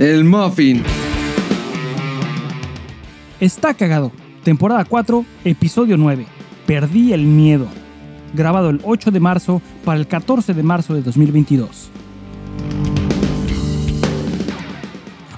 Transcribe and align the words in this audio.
El 0.00 0.24
Muffin. 0.24 0.82
Está 3.38 3.74
cagado. 3.74 4.10
Temporada 4.42 4.86
4, 4.86 5.26
episodio 5.44 5.98
9. 5.98 6.24
Perdí 6.66 7.12
el 7.12 7.26
miedo. 7.26 7.66
Grabado 8.32 8.70
el 8.70 8.80
8 8.82 9.10
de 9.10 9.20
marzo 9.20 9.60
para 9.84 10.00
el 10.00 10.06
14 10.06 10.54
de 10.54 10.62
marzo 10.62 10.94
de 10.94 11.02
2022. 11.02 11.79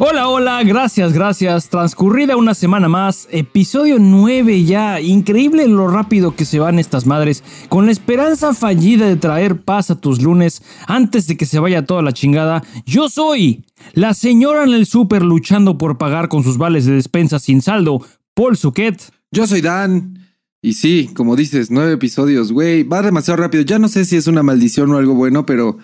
Hola, 0.05 0.27
hola, 0.27 0.65
gracias, 0.65 1.13
gracias. 1.13 1.69
Transcurrida 1.69 2.37
una 2.37 2.55
semana 2.55 2.89
más, 2.89 3.29
episodio 3.31 3.99
9 4.01 4.65
ya. 4.65 5.01
Increíble 5.01 5.69
lo 5.69 5.87
rápido 5.87 6.35
que 6.35 6.45
se 6.45 6.59
van 6.59 6.81
estas 6.81 7.07
madres, 7.07 7.45
con 7.69 7.87
la 7.87 7.93
esperanza 7.93 8.53
fallida 8.53 9.07
de 9.07 9.15
traer 9.15 9.61
paz 9.61 9.93
a 9.93 10.01
tus 10.01 10.21
lunes 10.21 10.65
antes 10.89 11.29
de 11.29 11.37
que 11.37 11.47
se 11.47 11.61
vaya 11.61 11.87
toda 11.87 12.03
la 12.03 12.13
chingada. 12.13 12.65
Yo 12.85 13.09
soy 13.09 13.65
la 13.93 14.13
señora 14.13 14.65
en 14.65 14.71
el 14.71 14.87
súper 14.87 15.23
luchando 15.23 15.79
por 15.79 15.99
pagar 15.99 16.29
con 16.29 16.43
sus 16.43 16.59
vales 16.59 16.85
de 16.85 16.95
despensa 16.95 17.39
sin 17.39 17.63
saldo, 17.63 18.05
Paul 18.35 18.57
Suquet. 18.57 19.01
Yo 19.31 19.47
soy 19.47 19.61
Dan. 19.61 20.19
Y 20.61 20.73
sí, 20.73 21.11
como 21.15 21.37
dices, 21.37 21.71
nueve 21.71 21.93
episodios, 21.93 22.51
güey. 22.51 22.83
Va 22.83 23.03
demasiado 23.03 23.41
rápido. 23.41 23.63
Ya 23.63 23.79
no 23.79 23.87
sé 23.87 24.05
si 24.05 24.17
es 24.17 24.27
una 24.27 24.43
maldición 24.43 24.91
o 24.91 24.99
algo 24.99 25.15
bueno, 25.15 25.47
pero 25.47 25.79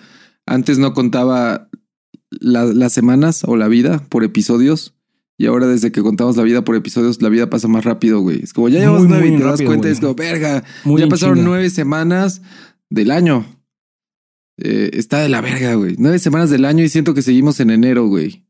antes 0.45 0.77
no 0.77 0.93
contaba 0.93 1.68
la- 2.31 2.65
las 2.65 2.93
semanas 2.93 3.43
o 3.45 3.55
la 3.57 3.67
vida 3.67 4.03
por 4.09 4.23
episodios. 4.23 4.93
Y 5.37 5.45
ahora 5.45 5.67
desde 5.67 5.91
que 5.93 6.01
contamos 6.01 6.35
la 6.35 6.43
vida 6.43 6.63
por 6.65 6.75
episodios, 6.75 7.21
la 7.21 7.29
vida 7.29 7.49
pasa 7.49 7.67
más 7.69 7.85
rápido, 7.85 8.19
güey. 8.19 8.41
Es 8.43 8.51
como 8.53 8.67
ya 8.67 8.79
llevamos 8.79 9.07
nueve 9.07 9.29
y 9.29 9.37
te 9.37 9.43
das 9.43 9.61
cuenta, 9.61 9.83
güey. 9.83 9.91
es 9.93 9.99
como, 10.01 10.13
verga, 10.15 10.63
Muy 10.83 10.99
ya 11.01 11.07
pasaron 11.07 11.35
chinga. 11.37 11.47
nueve 11.47 11.69
semanas 11.69 12.41
del 12.89 13.09
año. 13.11 13.45
Eh, 14.57 14.89
está 14.93 15.19
de 15.19 15.29
la 15.29 15.39
verga, 15.39 15.75
güey. 15.75 15.95
Nueve 15.97 16.19
semanas 16.19 16.49
del 16.49 16.65
año 16.65 16.83
y 16.83 16.89
siento 16.89 17.13
que 17.13 17.21
seguimos 17.21 17.59
en 17.61 17.69
enero, 17.69 18.07
güey. 18.07 18.43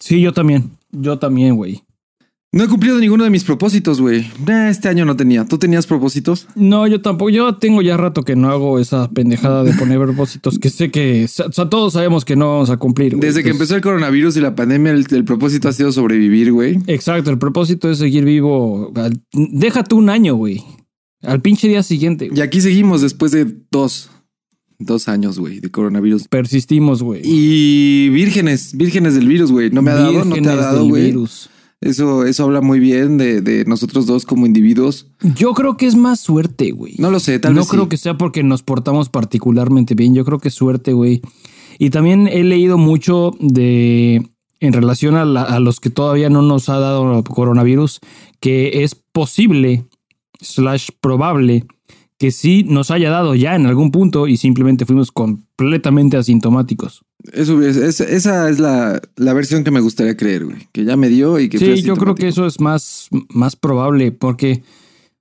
Sí, 0.00 0.20
yo 0.20 0.32
también. 0.32 0.72
Yo 0.90 1.18
también, 1.20 1.54
güey. 1.54 1.84
No 2.52 2.64
he 2.64 2.68
cumplido 2.68 2.98
ninguno 2.98 3.24
de 3.24 3.30
mis 3.30 3.44
propósitos, 3.44 4.00
güey. 4.00 4.20
Eh, 4.48 4.68
Este 4.70 4.88
año 4.88 5.04
no 5.04 5.14
tenía. 5.16 5.44
¿Tú 5.44 5.58
tenías 5.58 5.86
propósitos? 5.86 6.46
No, 6.54 6.86
yo 6.86 7.02
tampoco. 7.02 7.28
Yo 7.28 7.56
tengo 7.56 7.82
ya 7.82 7.96
rato 7.98 8.22
que 8.22 8.34
no 8.34 8.48
hago 8.48 8.78
esa 8.78 9.10
pendejada 9.10 9.62
de 9.62 9.72
poner 9.74 9.98
propósitos 10.04 10.58
que 10.58 10.70
sé 10.70 10.90
que 10.90 11.24
o 11.24 11.52
sea, 11.52 11.68
todos 11.68 11.92
sabemos 11.92 12.24
que 12.24 12.34
no 12.36 12.52
vamos 12.52 12.70
a 12.70 12.76
cumplir. 12.78 13.14
güey. 13.16 13.20
Desde 13.26 13.42
que 13.42 13.50
Entonces, 13.50 13.72
empezó 13.72 13.76
el 13.76 13.82
coronavirus 13.82 14.36
y 14.36 14.40
la 14.40 14.54
pandemia, 14.54 14.92
el, 14.92 15.06
el 15.10 15.24
propósito 15.24 15.68
ha 15.68 15.72
sido 15.72 15.92
sobrevivir, 15.92 16.52
güey. 16.52 16.78
Exacto, 16.86 17.30
el 17.30 17.38
propósito 17.38 17.90
es 17.90 17.98
seguir 17.98 18.24
vivo. 18.24 18.90
Déjate 19.32 19.94
un 19.94 20.08
año, 20.08 20.36
güey. 20.36 20.62
Al 21.22 21.42
pinche 21.42 21.68
día 21.68 21.82
siguiente. 21.82 22.28
güey. 22.28 22.38
Y 22.38 22.42
aquí 22.42 22.60
seguimos 22.62 23.02
después 23.02 23.32
de 23.32 23.46
dos, 23.70 24.08
dos 24.78 25.08
años, 25.08 25.38
güey, 25.38 25.60
de 25.60 25.70
coronavirus. 25.70 26.28
Persistimos, 26.28 27.02
güey. 27.02 27.20
Y 27.24 28.08
vírgenes, 28.10 28.74
vírgenes 28.76 29.14
del 29.14 29.26
virus, 29.28 29.50
güey. 29.52 29.70
No 29.70 29.82
me 29.82 29.90
ha 29.90 29.94
dado, 29.96 30.12
no 30.12 30.20
te 30.22 30.38
ha 30.38 30.42
Vírgenes 30.42 30.56
dado, 30.56 30.84
güey. 30.88 31.06
virus. 31.06 31.50
Eso, 31.80 32.24
eso 32.24 32.44
habla 32.44 32.60
muy 32.62 32.80
bien 32.80 33.18
de, 33.18 33.40
de 33.42 33.64
nosotros 33.66 34.06
dos 34.06 34.24
como 34.24 34.46
individuos. 34.46 35.08
Yo 35.36 35.52
creo 35.52 35.76
que 35.76 35.86
es 35.86 35.94
más 35.94 36.20
suerte, 36.20 36.70
güey. 36.72 36.94
No 36.98 37.10
lo 37.10 37.20
sé, 37.20 37.38
tal 37.38 37.54
no 37.54 37.60
vez 37.60 37.68
creo 37.68 37.82
sí. 37.84 37.88
que 37.90 37.96
sea 37.98 38.16
porque 38.16 38.42
nos 38.42 38.62
portamos 38.62 39.08
particularmente 39.10 39.94
bien. 39.94 40.14
Yo 40.14 40.24
creo 40.24 40.38
que 40.38 40.48
es 40.48 40.54
suerte, 40.54 40.92
güey. 40.94 41.20
Y 41.78 41.90
también 41.90 42.28
he 42.28 42.42
leído 42.44 42.78
mucho 42.78 43.32
de 43.40 44.26
en 44.60 44.72
relación 44.72 45.16
a, 45.16 45.26
la- 45.26 45.42
a 45.42 45.60
los 45.60 45.78
que 45.80 45.90
todavía 45.90 46.30
no 46.30 46.40
nos 46.40 46.70
ha 46.70 46.78
dado 46.78 47.22
coronavirus, 47.24 48.00
que 48.40 48.82
es 48.82 48.94
posible, 48.94 49.84
slash 50.40 50.88
probable, 51.02 51.66
que 52.18 52.30
sí 52.30 52.64
nos 52.66 52.90
haya 52.90 53.10
dado 53.10 53.34
ya 53.34 53.54
en 53.54 53.66
algún 53.66 53.90
punto 53.90 54.26
y 54.26 54.38
simplemente 54.38 54.86
fuimos 54.86 55.12
completamente 55.12 56.16
asintomáticos. 56.16 57.02
Eso 57.32 57.62
es, 57.62 57.76
es- 57.76 58.00
esa 58.00 58.48
es 58.48 58.58
la, 58.58 59.00
la 59.16 59.32
versión 59.32 59.64
que 59.64 59.70
me 59.70 59.80
gustaría 59.80 60.16
creer, 60.16 60.44
güey. 60.44 60.68
Que 60.72 60.84
ya 60.84 60.96
me 60.96 61.08
dio 61.08 61.38
y 61.38 61.48
que 61.48 61.58
Sí, 61.58 61.82
yo 61.82 61.96
creo 61.96 62.14
que 62.14 62.28
eso 62.28 62.46
es 62.46 62.60
más, 62.60 63.08
más 63.30 63.56
probable 63.56 64.12
porque, 64.12 64.62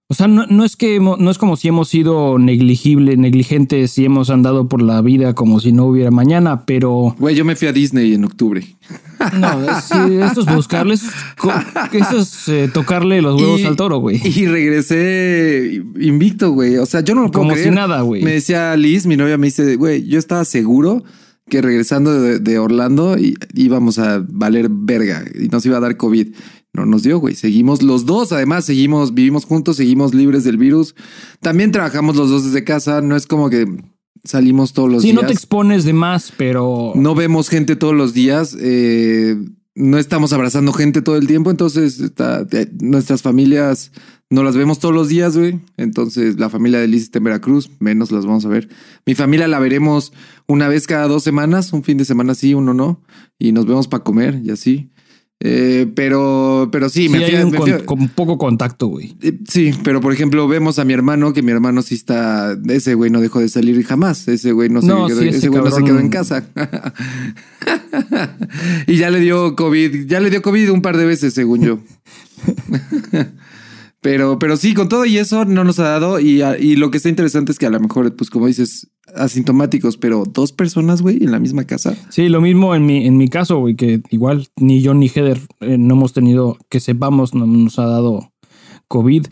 o 0.08 0.14
sea, 0.14 0.28
no, 0.28 0.46
no 0.48 0.64
es 0.66 0.76
que 0.76 1.00
no 1.00 1.32
es 1.32 1.38
como 1.38 1.58
si 1.58 1.68
hemos 1.68 1.90
sido 1.90 2.38
negligible, 2.38 3.18
negligentes 3.18 3.98
y 3.98 4.06
hemos 4.06 4.30
andado 4.30 4.68
por 4.70 4.82
la 4.82 5.02
vida 5.02 5.34
como 5.34 5.60
si 5.60 5.72
no 5.72 5.86
hubiera 5.86 6.12
mañana, 6.12 6.66
pero 6.66 7.16
Güey, 7.18 7.36
yo 7.36 7.44
me 7.46 7.56
fui 7.56 7.68
a 7.68 7.74
Disney 7.74 8.14
en 8.14 8.26
octubre. 8.26 8.64
no, 9.40 9.82
sí, 9.82 10.16
esto 10.22 10.42
es 10.42 10.46
buscarle, 10.56 10.94
eso 10.96 11.08
es, 11.08 11.14
co- 11.38 11.52
eso 11.94 12.18
es, 12.20 12.48
eh, 12.50 12.70
tocarle 12.72 13.22
los 13.22 13.42
huevos 13.42 13.62
Y- 13.62 13.66
al 13.66 13.76
toro, 13.76 13.98
güey. 14.00 14.22
Y 14.24 14.46
regresé 14.46 15.82
invicto, 16.00 16.52
güey. 16.52 16.78
O 16.78 16.86
sea, 16.86 17.02
yo 17.02 17.16
no 17.16 17.24
lo 17.24 17.32
puedo 17.32 17.48
Como 17.50 17.58
si 17.58 17.72
nada, 17.72 18.02
güey. 18.02 18.22
Me 18.24 18.34
decía 18.34 18.76
Liz, 18.78 19.06
mi 19.06 19.16
novia, 19.18 19.38
me 19.38 19.48
dice, 19.48 19.76
güey, 19.76 20.06
yo 20.06 20.20
estaba 20.20 20.46
seguro 20.46 21.04
que 21.50 21.62
regresando 21.62 22.12
de, 22.22 22.40
de 22.40 22.60
Orlando 22.60 23.16
íbamos 23.54 24.00
a 24.00 24.24
valer 24.28 24.68
verga 24.70 25.24
y 25.40 25.48
nos 25.48 25.66
iba 25.66 25.78
a 25.78 25.82
dar 25.82 25.98
COVID. 25.98 26.30
No 26.74 26.86
nos 26.86 27.04
dio, 27.04 27.20
güey. 27.20 27.36
Seguimos 27.36 27.82
los 27.84 28.06
dos, 28.06 28.34
además, 28.34 28.66
seguimos, 28.66 29.14
vivimos 29.14 29.46
juntos, 29.46 29.78
seguimos 29.78 30.14
libres 30.14 30.44
del 30.44 30.58
virus. 30.58 30.94
También 31.40 31.72
trabajamos 31.72 32.16
los 32.18 32.30
dos 32.30 32.44
desde 32.46 32.66
casa. 32.66 33.00
No 33.02 33.16
es 33.16 33.28
como 33.28 33.50
que 33.50 33.66
salimos 34.26 34.74
todos 34.74 34.92
los 34.92 35.02
Sí, 35.04 35.12
días. 35.12 35.22
no 35.22 35.28
te 35.28 35.34
expones 35.34 35.86
de 35.86 35.94
más, 35.94 36.34
pero 36.36 36.92
No 36.96 37.16
vemos 37.16 37.48
gente 37.48 37.76
todos 37.78 37.94
los 37.96 38.14
días, 38.14 38.58
eh, 38.60 39.38
no 39.75 39.97
estamos 39.97 40.31
abrazando 40.34 40.72
gente 40.74 41.02
todo 41.02 41.18
el 41.18 41.28
tiempo, 41.28 41.52
entonces 41.52 42.00
está- 42.00 42.47
eh, 42.52 42.69
nuestras 42.80 43.22
familias 43.22 43.91
no 44.30 44.41
las 44.44 44.56
vemos 44.56 44.80
todos 44.80 44.96
los 44.96 45.09
días, 45.09 45.38
güey. 45.38 45.59
Entonces 45.78 46.40
la 46.40 46.50
familia 46.50 46.80
de 46.80 46.88
Liz 46.88 47.03
está 47.03 47.18
en 47.19 47.25
Veracruz, 47.25 47.69
menos 47.80 48.12
las 48.12 48.25
vamos 48.25 48.46
a 48.46 48.50
ver. 48.50 48.69
Mi 49.06 49.16
familia 49.16 49.47
la 49.47 49.59
veremos 49.59 50.14
una 50.47 50.68
vez 50.69 50.88
cada 50.88 51.08
dos 51.08 51.24
semanas, 51.24 51.74
un 51.74 51.84
fin 51.84 51.97
de 51.97 52.06
semana 52.06 52.35
sí, 52.35 52.53
uno 52.53 52.74
no, 52.74 53.02
y 53.38 53.52
nos 53.52 53.66
vemos 53.66 53.88
para 53.88 54.03
comer 54.03 54.41
y 54.44 54.50
así. 54.52 54.90
Eh, 55.41 55.91
pero, 55.96 56.69
pero 56.72 56.88
sí, 56.88 57.03
sí 57.03 57.09
me 57.09 57.19
fui, 57.19 57.35
hay 57.35 57.44
un 57.44 57.51
me 57.51 57.57
con, 57.57 57.79
con 57.81 58.07
poco 58.09 58.38
contacto, 58.38 58.88
güey. 58.88 59.16
eh, 59.22 59.38
Sí, 59.47 59.73
pero 59.84 60.00
por 60.00 60.13
ejemplo, 60.13 60.47
vemos 60.47 60.79
a 60.79 60.85
mi 60.85 60.94
hermano, 60.94 61.34
que 61.34 61.41
mi 61.41 61.51
hermano 61.51 61.81
sí 61.81 61.96
está. 61.96 62.57
Ese 62.68 62.94
güey 62.94 63.12
no 63.12 63.19
dejó 63.19 63.41
de 63.41 63.50
salir 63.50 63.84
jamás. 63.85 64.28
Ese 64.28 64.53
güey 64.53 64.69
no 64.69 64.81
se 64.81 64.88
quedó, 64.88 65.07
sí, 65.07 65.28
ese 65.28 65.38
ese 65.38 65.50
güey 65.50 65.62
no 65.62 65.72
se 65.72 65.84
quedó 65.84 66.00
en 66.00 66.09
casa. 66.09 66.47
y 68.88 68.97
ya 68.97 69.12
le 69.12 69.19
dio 69.19 69.56
COVID. 69.56 70.07
Ya 70.07 70.19
le 70.19 70.29
dio 70.29 70.41
COVID 70.41 70.72
un 70.72 70.81
par 70.81 70.97
de 70.97 71.06
veces, 71.06 71.34
según 71.34 71.62
yo. 71.62 71.79
pero, 74.06 74.38
pero 74.38 74.56
sí, 74.56 74.76
con 74.76 74.88
todo 74.88 75.04
y 75.08 75.18
eso 75.18 75.46
no 75.46 75.64
nos 75.64 75.80
ha 75.80 75.86
dado. 75.86 76.20
Y, 76.20 76.44
y 76.44 76.76
lo 76.76 76.92
que 76.92 76.98
está 76.98 77.10
interesante 77.10 77.52
es 77.52 77.58
que 77.58 77.66
a 77.66 77.72
lo 77.72 77.80
mejor, 77.80 78.16
pues 78.16 78.30
como 78.30 78.46
dices, 78.46 78.92
asintomáticos, 79.16 79.98
pero 79.98 80.26
dos 80.32 80.52
personas, 80.52 81.02
güey, 81.02 81.24
en 81.24 81.32
la 81.32 81.40
misma 81.40 81.64
casa. 81.64 81.98
Sí, 82.10 82.30
lo 82.30 82.40
mismo 82.40 82.76
en 82.76 82.86
mi, 82.86 83.08
en 83.08 83.18
mi 83.18 83.30
caso, 83.30 83.58
güey, 83.58 83.76
que 83.76 84.04
igual 84.12 84.48
ni 84.58 84.80
yo 84.84 84.94
ni 84.94 85.10
Heather 85.10 85.40
eh, 85.60 85.80
no 85.80 85.96
hemos 85.96 86.14
tenido, 86.14 86.60
que 86.70 86.80
sepamos, 86.80 87.34
no 87.34 87.48
nos 87.48 87.80
ha 87.80 87.88
dado 87.88 88.32
COVID. 88.90 89.26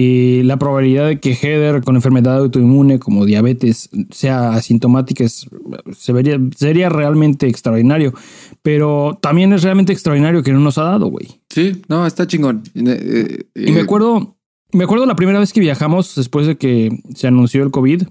Y 0.00 0.44
la 0.44 0.60
probabilidad 0.60 1.08
de 1.08 1.18
que 1.18 1.34
Heather 1.34 1.82
con 1.82 1.96
enfermedad 1.96 2.36
autoinmune 2.36 3.00
como 3.00 3.24
diabetes 3.24 3.90
sea 4.12 4.50
asintomática 4.50 5.24
es, 5.24 5.48
se 5.96 6.12
vería, 6.12 6.38
sería 6.56 6.88
realmente 6.88 7.48
extraordinario. 7.48 8.14
Pero 8.62 9.18
también 9.20 9.52
es 9.52 9.64
realmente 9.64 9.92
extraordinario 9.92 10.44
que 10.44 10.52
no 10.52 10.60
nos 10.60 10.78
ha 10.78 10.84
dado, 10.84 11.06
güey. 11.08 11.40
Sí, 11.50 11.82
no, 11.88 12.06
está 12.06 12.28
chingón. 12.28 12.62
Eh, 12.76 13.40
eh, 13.56 13.64
Y 13.66 13.72
me 13.72 13.80
acuerdo, 13.80 14.36
me 14.70 14.84
acuerdo 14.84 15.04
la 15.04 15.16
primera 15.16 15.40
vez 15.40 15.52
que 15.52 15.58
viajamos 15.58 16.14
después 16.14 16.46
de 16.46 16.56
que 16.56 16.96
se 17.16 17.26
anunció 17.26 17.64
el 17.64 17.72
COVID, 17.72 18.04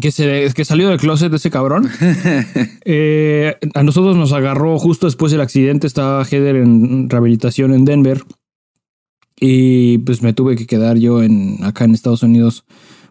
que 0.00 0.12
se 0.12 0.50
que 0.54 0.64
salió 0.64 0.88
del 0.88 0.98
closet 0.98 1.30
de 1.30 1.36
ese 1.36 1.50
cabrón. 1.50 1.90
Eh, 2.84 3.54
a 3.74 3.82
nosotros 3.84 4.16
nos 4.16 4.32
agarró 4.32 4.78
justo 4.78 5.06
después 5.06 5.30
del 5.30 5.42
accidente. 5.42 5.86
Estaba 5.86 6.24
Heather 6.24 6.56
en 6.56 7.10
rehabilitación 7.10 7.74
en 7.74 7.84
Denver. 7.84 8.24
Y 9.44 9.98
pues 9.98 10.22
me 10.22 10.32
tuve 10.32 10.54
que 10.54 10.66
quedar 10.66 10.98
yo 10.98 11.20
en 11.22 11.58
acá 11.64 11.84
en 11.84 11.94
Estados 11.94 12.22
Unidos 12.22 12.64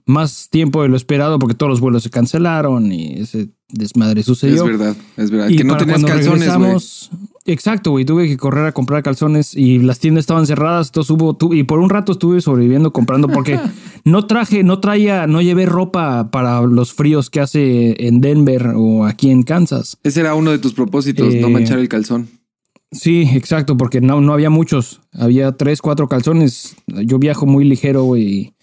más 0.06 0.48
tiempo 0.50 0.82
de 0.82 0.88
lo 0.90 0.96
esperado 0.96 1.38
porque 1.40 1.56
todos 1.56 1.70
los 1.70 1.80
vuelos 1.82 2.04
se 2.04 2.10
cancelaron 2.10 2.92
y 2.92 3.14
ese 3.20 3.50
desmadre 3.70 4.24
sucedió. 4.24 4.64
Es 4.64 4.70
verdad, 4.78 4.96
es 5.18 5.30
verdad. 5.30 5.50
Y 5.50 5.58
que 5.58 5.64
no 5.66 5.74
tenías 5.78 6.00
calzones, 6.16 6.48
güey. 6.58 6.70
Exacto, 7.46 7.92
güey. 7.92 8.06
Tuve 8.06 8.28
que 8.28 8.38
correr 8.38 8.66
a 8.66 8.72
comprar 8.72 9.04
calzones 9.04 9.56
y 9.56 9.80
las 9.80 10.00
tiendas 10.00 10.22
estaban 10.24 10.46
cerradas. 10.48 10.88
Entonces 10.88 11.10
hubo, 11.12 11.36
tu- 11.36 11.54
y 11.54 11.64
por 11.64 11.80
un 11.80 11.90
rato 11.90 12.12
estuve 12.14 12.40
sobreviviendo 12.40 12.94
comprando 12.94 13.28
porque 13.28 13.60
no 14.06 14.26
traje, 14.26 14.64
no 14.64 14.80
traía, 14.80 15.28
no 15.28 15.42
llevé 15.42 15.66
ropa 15.66 16.32
para 16.32 16.62
los 16.62 16.94
fríos 16.94 17.30
que 17.30 17.40
hace 17.42 18.08
en 18.08 18.22
Denver 18.22 18.74
o 18.76 19.06
aquí 19.06 19.30
en 19.32 19.44
Kansas. 19.44 19.98
Ese 20.04 20.22
era 20.22 20.34
uno 20.36 20.52
de 20.52 20.60
tus 20.60 20.74
propósitos, 20.74 21.34
no 21.36 21.48
Eh, 21.48 21.52
manchar 21.52 21.80
el 21.80 21.90
calzón. 21.90 22.28
Sí, 22.92 23.22
exacto, 23.34 23.78
porque 23.78 24.02
no, 24.02 24.20
no 24.22 24.34
había 24.34 24.50
muchos. 24.50 25.02
Había 25.14 25.54
tres, 25.54 25.82
cuatro 25.82 26.08
calzones. 26.08 26.76
Yo 26.88 27.20
viajo 27.20 27.46
muy 27.46 27.64
ligero, 27.64 28.04
güey. 28.04 28.54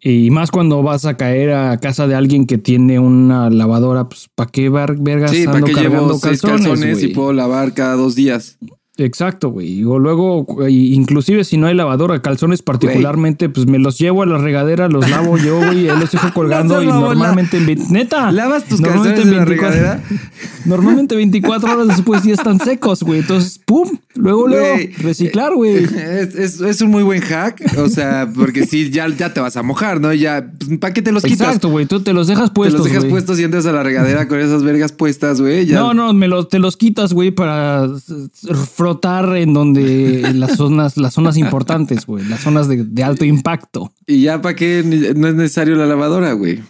Y 0.00 0.30
más 0.30 0.50
cuando 0.50 0.82
vas 0.82 1.06
a 1.06 1.16
caer 1.16 1.52
a 1.52 1.78
casa 1.78 2.06
de 2.06 2.14
alguien 2.14 2.46
que 2.46 2.58
tiene 2.58 2.98
una 2.98 3.48
lavadora, 3.50 4.08
pues 4.08 4.28
¿para 4.34 4.50
qué 4.50 4.68
ver- 4.68 4.96
vergas 5.00 5.30
Sí, 5.30 5.44
ando 5.44 5.66
cargando 5.66 5.80
llevo 5.82 6.18
seis 6.18 6.42
calzones, 6.42 7.02
y 7.02 7.08
puedo 7.08 7.32
lavar 7.32 7.72
cada 7.72 7.94
dos 7.94 8.14
días. 8.14 8.58
Exacto, 8.96 9.48
güey. 9.48 9.82
O 9.84 9.98
luego, 9.98 10.46
inclusive 10.68 11.42
si 11.42 11.56
no 11.56 11.66
hay 11.66 11.74
lavadora, 11.74 12.22
calzones 12.22 12.62
particularmente, 12.62 13.48
pues 13.48 13.66
me 13.66 13.80
los 13.80 13.98
llevo 13.98 14.22
a 14.22 14.26
la 14.26 14.38
regadera, 14.38 14.88
los 14.88 15.10
lavo 15.10 15.36
yo, 15.36 15.56
güey, 15.56 15.86
los 15.86 16.12
dejo 16.12 16.28
colgando 16.34 16.80
y 16.80 16.86
normalmente 16.86 17.56
en 17.56 17.66
neta. 17.90 18.30
¿Lavas 18.30 18.64
tus 18.66 18.80
calzones 18.80 19.18
en 19.18 19.36
la 19.36 19.44
regadera? 19.44 20.00
Normalmente 20.64 21.16
24 21.16 21.72
horas 21.72 21.88
después 21.88 22.22
ya 22.22 22.34
están 22.34 22.58
secos, 22.60 23.02
güey. 23.02 23.20
Entonces, 23.20 23.58
pum, 23.64 23.98
luego, 24.14 24.46
luego, 24.48 24.76
reciclar, 24.98 25.54
güey. 25.54 25.74
Es, 25.84 26.34
es- 26.34 26.60
es 26.60 26.80
un 26.80 26.90
muy 26.90 27.02
buen 27.02 27.20
hack, 27.20 27.62
o 27.78 27.88
sea, 27.88 28.30
porque 28.34 28.64
sí, 28.64 28.90
ya, 28.90 29.08
ya 29.08 29.34
te 29.34 29.40
vas 29.40 29.56
a 29.56 29.62
mojar, 29.62 30.00
¿no? 30.00 30.12
Ya, 30.14 30.50
¿para 30.80 30.94
qué 30.94 31.02
te 31.02 31.10
los 31.12 31.22
quitas? 31.24 31.48
Exacto, 31.48 31.68
güey. 31.68 31.86
Tú 31.86 32.00
te 32.00 32.12
los 32.12 32.28
dejas 32.28 32.50
Te 32.50 32.54
puestos, 32.54 32.80
los 32.80 32.88
dejas 32.88 33.04
puestos 33.06 33.38
y 33.40 33.42
entras 33.42 33.66
a 33.66 33.72
la 33.72 33.82
regadera 33.82 34.28
con 34.28 34.38
esas 34.38 34.62
vergas 34.62 34.92
puestas, 34.92 35.40
güey. 35.40 35.66
ya. 35.66 35.80
No, 35.80 35.92
no, 35.94 36.14
me 36.14 36.28
los, 36.28 36.48
te 36.48 36.58
los 36.60 36.76
quitas, 36.76 37.12
güey, 37.12 37.30
para 37.32 37.84
eh, 37.86 38.54
frotar 38.84 39.34
en 39.38 39.54
donde 39.54 40.20
en 40.28 40.40
las 40.40 40.56
zonas, 40.58 40.98
las 40.98 41.14
zonas 41.14 41.38
importantes, 41.38 42.04
güey, 42.04 42.22
las 42.26 42.40
zonas 42.40 42.68
de, 42.68 42.84
de 42.84 43.02
alto 43.02 43.24
impacto. 43.24 43.90
Y 44.06 44.20
ya, 44.20 44.42
¿para 44.42 44.54
qué 44.54 44.82
no 45.16 45.26
es 45.28 45.34
necesario 45.34 45.74
la 45.74 45.86
lavadora, 45.86 46.34
güey? 46.34 46.60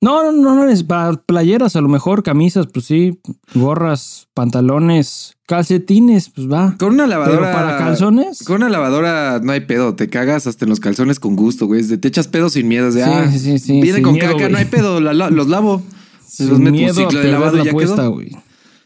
No, 0.00 0.24
no, 0.24 0.32
no, 0.32 0.54
no, 0.56 0.68
es 0.68 0.82
para 0.82 1.12
playeras, 1.12 1.76
a 1.76 1.80
lo 1.80 1.88
mejor, 1.88 2.24
camisas, 2.24 2.66
pues 2.72 2.86
sí, 2.86 3.20
gorras, 3.54 4.26
pantalones, 4.34 5.36
calcetines, 5.46 6.30
pues 6.30 6.50
va. 6.50 6.74
Con 6.76 6.94
una 6.94 7.06
lavadora. 7.06 7.38
Pero 7.38 7.52
para 7.52 7.78
calzones. 7.78 8.42
Con 8.42 8.56
una 8.56 8.68
lavadora 8.70 9.40
no 9.42 9.52
hay 9.52 9.60
pedo. 9.60 9.94
Te 9.94 10.08
cagas 10.08 10.46
hasta 10.48 10.64
en 10.64 10.70
los 10.70 10.80
calzones 10.80 11.20
con 11.20 11.36
gusto, 11.36 11.66
güey. 11.66 11.86
Te 11.86 12.08
echas 12.08 12.26
pedos 12.28 12.54
sin 12.54 12.66
miedo. 12.66 12.90
De, 12.90 13.04
Sí, 13.04 13.10
ah, 13.12 13.28
sí, 13.30 13.38
sí, 13.38 13.58
sí, 13.60 13.80
Viene 13.80 14.02
con 14.02 14.14
miedo, 14.14 14.26
caca, 14.26 14.38
güey. 14.40 14.52
no 14.52 14.58
hay 14.58 14.64
pedo. 14.64 15.00
la- 15.00 15.12
la- 15.12 15.30
los 15.30 15.48
lavo. 15.48 15.82
Sin 16.26 16.48
los 16.50 16.58
meto 16.58 16.76
un 16.82 16.94
ciclo 16.94 17.20
de 17.20 17.28
lavado 17.30 17.58
la 17.58 17.64
ya 17.64 17.70
apuesta, 17.70 17.96
quedó. 17.96 18.10
güey. 18.12 18.30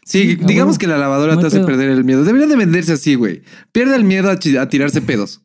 Sí, 0.07 0.37
Ah, 0.39 0.45
digamos 0.45 0.77
bueno. 0.77 0.79
que 0.79 0.87
la 0.87 0.97
lavadora 0.99 1.33
No 1.33 1.41
te 1.41 1.47
hace 1.47 1.57
pedo. 1.57 1.65
perder 1.65 1.89
el 1.89 2.03
miedo. 2.03 2.23
Debería 2.23 2.45
de 2.47 2.55
venderse 2.55 2.93
así, 2.93 3.15
güey. 3.15 3.41
Pierde 3.71 3.95
el 3.95 4.03
miedo 4.03 4.29
a, 4.29 4.33
a 4.61 4.69
tirarse 4.69 5.01
pedos. 5.01 5.41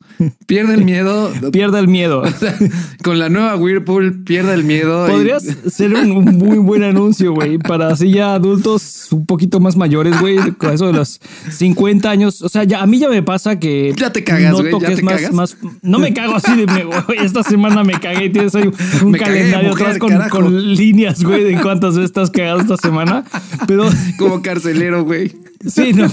Pierde 0.46 0.74
el 0.74 0.84
miedo. 0.84 1.32
Pierda 1.50 1.78
el 1.78 1.88
miedo. 1.88 2.22
con 3.02 3.18
la 3.18 3.30
nueva 3.30 3.56
Whirlpool, 3.56 4.22
pierde 4.22 4.52
el 4.52 4.64
miedo. 4.64 5.08
y- 5.08 5.10
Podrías 5.12 5.42
ser 5.44 5.94
un, 5.94 6.36
muy 6.36 6.58
buen 6.58 6.82
anuncio, 6.82 7.32
güey, 7.32 7.56
para 7.56 7.88
así 7.88 8.10
ya 8.12 8.34
adultos 8.34 9.08
un 9.12 9.24
poquito 9.24 9.60
más 9.60 9.76
mayores, 9.76 10.20
güey, 10.20 10.36
con 10.58 10.74
eso 10.74 10.88
de 10.88 10.92
los 10.92 11.20
50 11.50 12.10
años. 12.10 12.42
O 12.42 12.50
sea, 12.50 12.64
ya 12.64 12.82
a 12.82 12.86
mí 12.86 12.98
ya 12.98 13.08
me 13.08 13.22
pasa 13.22 13.58
que 13.58 13.94
Ya 13.96 14.12
te 14.12 14.24
cagas, 14.24 14.52
güey, 14.52 14.72
noto 14.72 14.80
ya 14.82 14.88
que 14.90 14.96
te 14.96 15.02
más, 15.02 15.14
cagas. 15.14 15.32
más, 15.32 15.56
no 15.80 15.98
me 15.98 16.12
cago 16.12 16.34
así 16.36 16.54
de, 16.54 16.66
me- 16.66 16.84
esta 17.24 17.42
semana 17.42 17.82
me 17.82 17.94
cagué 17.98 18.26
y 18.26 18.30
tienes 18.30 18.54
ahí 18.54 18.70
un 19.02 19.10
Me 19.12 19.18
cagué, 19.18 19.38
calendario 19.38 19.70
mujer, 19.70 19.86
atrás 19.86 19.98
con, 19.98 20.28
con 20.28 20.74
líneas, 20.74 21.24
güey, 21.24 21.44
de 21.44 21.60
cuántas 21.62 21.94
veces 21.94 22.10
estás 22.10 22.30
cagado 22.30 22.60
esta 22.60 22.76
semana. 22.76 23.24
Pero 23.66 23.88
Como 24.18 24.42
carcelero, 24.50 25.04
güey. 25.04 25.32
sí, 25.66 25.92
no. 25.92 26.08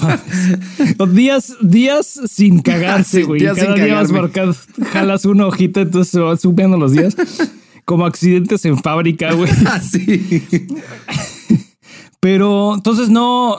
Días, 1.08 1.56
días 1.62 2.20
sin 2.28 2.62
cagarse, 2.62 3.24
güey. 3.24 3.42
días 3.42 3.58
Cada 3.58 3.76
sin 3.76 3.84
día 3.84 3.96
vas 3.96 4.12
marcando, 4.12 4.56
jalas 4.92 5.26
una 5.26 5.48
hojita, 5.48 5.82
entonces 5.82 6.12
se 6.12 6.20
van 6.20 6.38
subiendo 6.38 6.78
los 6.78 6.92
días. 6.92 7.16
Como 7.86 8.06
accidentes 8.06 8.66
en 8.66 8.78
fábrica, 8.78 9.34
güey. 9.34 9.50
Así. 9.66 10.44
Pero 12.20 12.76
entonces 12.76 13.10
no, 13.10 13.58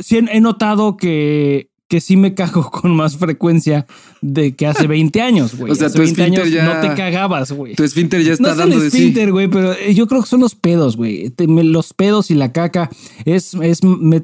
sí 0.00 0.18
he 0.18 0.40
notado 0.40 0.96
que, 0.96 1.67
que 1.88 2.00
sí 2.02 2.16
me 2.18 2.34
cago 2.34 2.70
con 2.70 2.94
más 2.94 3.16
frecuencia 3.16 3.86
de 4.20 4.54
que 4.54 4.66
hace 4.66 4.86
20 4.88 5.20
años, 5.22 5.56
güey. 5.56 5.72
O 5.72 5.74
sea, 5.74 5.86
hace 5.86 5.96
tu 5.96 6.02
20 6.02 6.22
años 6.22 6.38
esfínter 6.46 6.64
ya- 6.66 6.74
no 6.74 6.80
te 6.88 6.94
cagabas, 6.94 7.50
güey. 7.52 7.74
Tu 7.74 7.84
esfínter 7.84 8.20
ya 8.22 8.28
No 8.28 8.34
está 8.34 8.50
es 8.52 8.56
dando 8.58 8.76
el 8.76 8.82
de 8.82 8.90
sí. 8.90 8.96
esfínter, 8.98 9.32
güey, 9.32 9.48
pero 9.48 9.72
eh, 9.72 9.94
yo 9.94 10.06
creo 10.06 10.20
que 10.22 10.28
son 10.28 10.40
los 10.40 10.54
pedos, 10.54 10.96
güey. 10.96 11.32
Los 11.38 11.94
pedos 11.94 12.30
y 12.30 12.34
la 12.34 12.52
caca. 12.52 12.90
Es, 13.24 13.54
es, 13.54 13.82
me- 13.82 14.22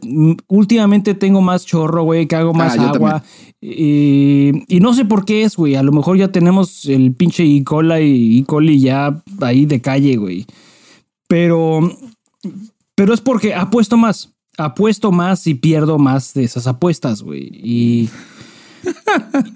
últimamente 0.48 1.14
tengo 1.14 1.40
más 1.40 1.64
chorro, 1.64 2.02
güey, 2.04 2.26
cago 2.26 2.52
más 2.52 2.74
Ah, 2.74 2.76
yo 2.76 2.82
agua. 2.94 3.24
Y, 3.60 4.52
y 4.68 4.80
no 4.80 4.92
sé 4.92 5.06
por 5.06 5.24
qué 5.24 5.42
es, 5.44 5.56
güey. 5.56 5.74
A 5.74 5.82
lo 5.82 5.90
mejor 5.92 6.18
ya 6.18 6.28
tenemos 6.30 6.84
el 6.84 7.14
pinche 7.14 7.44
E. 7.44 7.64
coli 7.64 7.94
y 8.02 8.38
E. 8.40 8.44
coli 8.44 8.78
ya 8.78 9.22
ahí 9.40 9.64
de 9.64 9.80
calle, 9.80 10.16
güey. 10.16 10.44
Pero, 11.28 11.96
pero 12.94 13.14
es 13.14 13.22
porque 13.22 13.54
apuesto 13.54 13.96
más. 13.96 14.33
Apuesto 14.56 15.12
más 15.12 15.46
y 15.46 15.54
pierdo 15.54 15.98
más 15.98 16.34
de 16.34 16.44
esas 16.44 16.66
apuestas, 16.66 17.22
güey. 17.22 17.50
Y, 17.52 18.10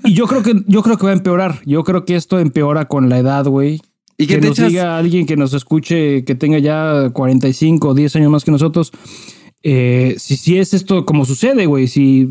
y 0.05 0.15
yo 0.15 0.27
creo 0.27 0.43
que 0.43 0.63
yo 0.67 0.83
creo 0.83 0.97
que 0.97 1.05
va 1.07 1.11
a 1.11 1.15
empeorar. 1.15 1.61
Yo 1.65 1.85
creo 1.85 2.05
que 2.05 2.17
esto 2.17 2.39
empeora 2.39 2.87
con 2.87 3.09
la 3.09 3.19
edad, 3.19 3.47
güey. 3.47 3.81
¿Y 4.17 4.27
que 4.27 4.39
te 4.39 4.49
nos 4.49 4.59
echas? 4.59 4.71
diga 4.71 4.99
alguien 4.99 5.27
que 5.27 5.37
nos 5.37 5.55
escuche 5.55 6.25
que 6.25 6.35
tenga 6.35 6.59
ya 6.59 7.11
45 7.13 7.89
o 7.89 7.95
10 7.95 8.17
años 8.17 8.31
más 8.33 8.45
que 8.45 8.51
nosotros. 8.51 8.91
Eh, 9.65 10.15
si, 10.19 10.37
si 10.37 10.57
es 10.59 10.73
esto 10.73 11.05
como 11.05 11.25
sucede, 11.25 11.67
güey, 11.67 11.89
si 11.89 12.29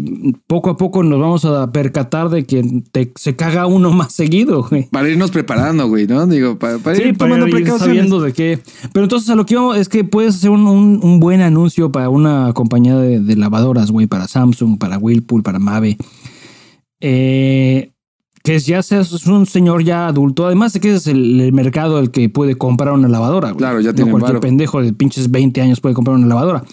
poco 0.47 0.69
a 0.69 0.77
poco 0.77 1.03
nos 1.03 1.19
vamos 1.19 1.43
a 1.43 1.71
percatar 1.73 2.29
de 2.29 2.45
que 2.45 2.63
te- 2.91 3.11
se 3.15 3.35
caga 3.35 3.67
uno 3.67 3.91
más 3.93 4.13
seguido, 4.13 4.63
güey. 4.63 4.87
Para 4.89 5.09
irnos 5.09 5.31
preparando, 5.31 5.87
güey, 5.89 6.07
¿no? 6.07 6.25
Digo, 6.25 6.57
para, 6.57 6.77
para 6.79 6.95
Sí, 6.95 7.03
ir 7.03 7.17
para 7.17 7.31
tomando 7.31 7.47
ir 7.47 7.53
precauciones. 7.63 7.85
sabiendo 7.97 8.21
de 8.21 8.31
qué. 8.33 8.59
Pero 8.93 9.03
entonces 9.03 9.29
a 9.29 9.35
lo 9.35 9.45
que 9.45 9.55
íbamos 9.55 9.77
es 9.77 9.89
que 9.89 10.03
puedes 10.05 10.35
hacer 10.35 10.49
un, 10.51 10.65
un- 10.67 10.99
un 11.03 11.19
buen 11.19 11.41
anuncio 11.41 11.91
para 11.91 12.09
una 12.09 12.53
compañía 12.53 12.95
de, 12.95 13.19
de 13.19 13.35
lavadoras, 13.35 13.91
güey, 13.91 14.07
para 14.07 14.27
Samsung, 14.27 14.77
para 14.77 14.97
Whirlpool, 14.97 15.43
para 15.43 15.59
Mave. 15.59 15.97
Eh, 17.01 17.91
que 18.43 18.59
ya 18.59 18.81
seas 18.81 19.11
un 19.27 19.45
señor 19.45 19.83
ya 19.83 20.07
adulto. 20.07 20.45
Además 20.45 20.71
de 20.73 20.79
que 20.79 20.93
es 20.95 21.07
el, 21.07 21.39
el 21.41 21.51
mercado 21.53 21.99
el 21.99 22.11
que 22.11 22.29
puede 22.29 22.55
comprar 22.55 22.93
una 22.93 23.09
lavadora. 23.09 23.49
güey. 23.49 23.57
Claro, 23.57 23.81
ya 23.81 23.89
no 23.89 23.95
tienen 23.95 24.11
cualquier 24.11 24.33
varo. 24.35 24.39
pendejo 24.39 24.81
de 24.81 24.93
pinches 24.93 25.29
20 25.29 25.61
años 25.61 25.81
puede 25.81 25.93
comprar 25.93 26.15
una 26.15 26.27
lavadora. 26.27 26.63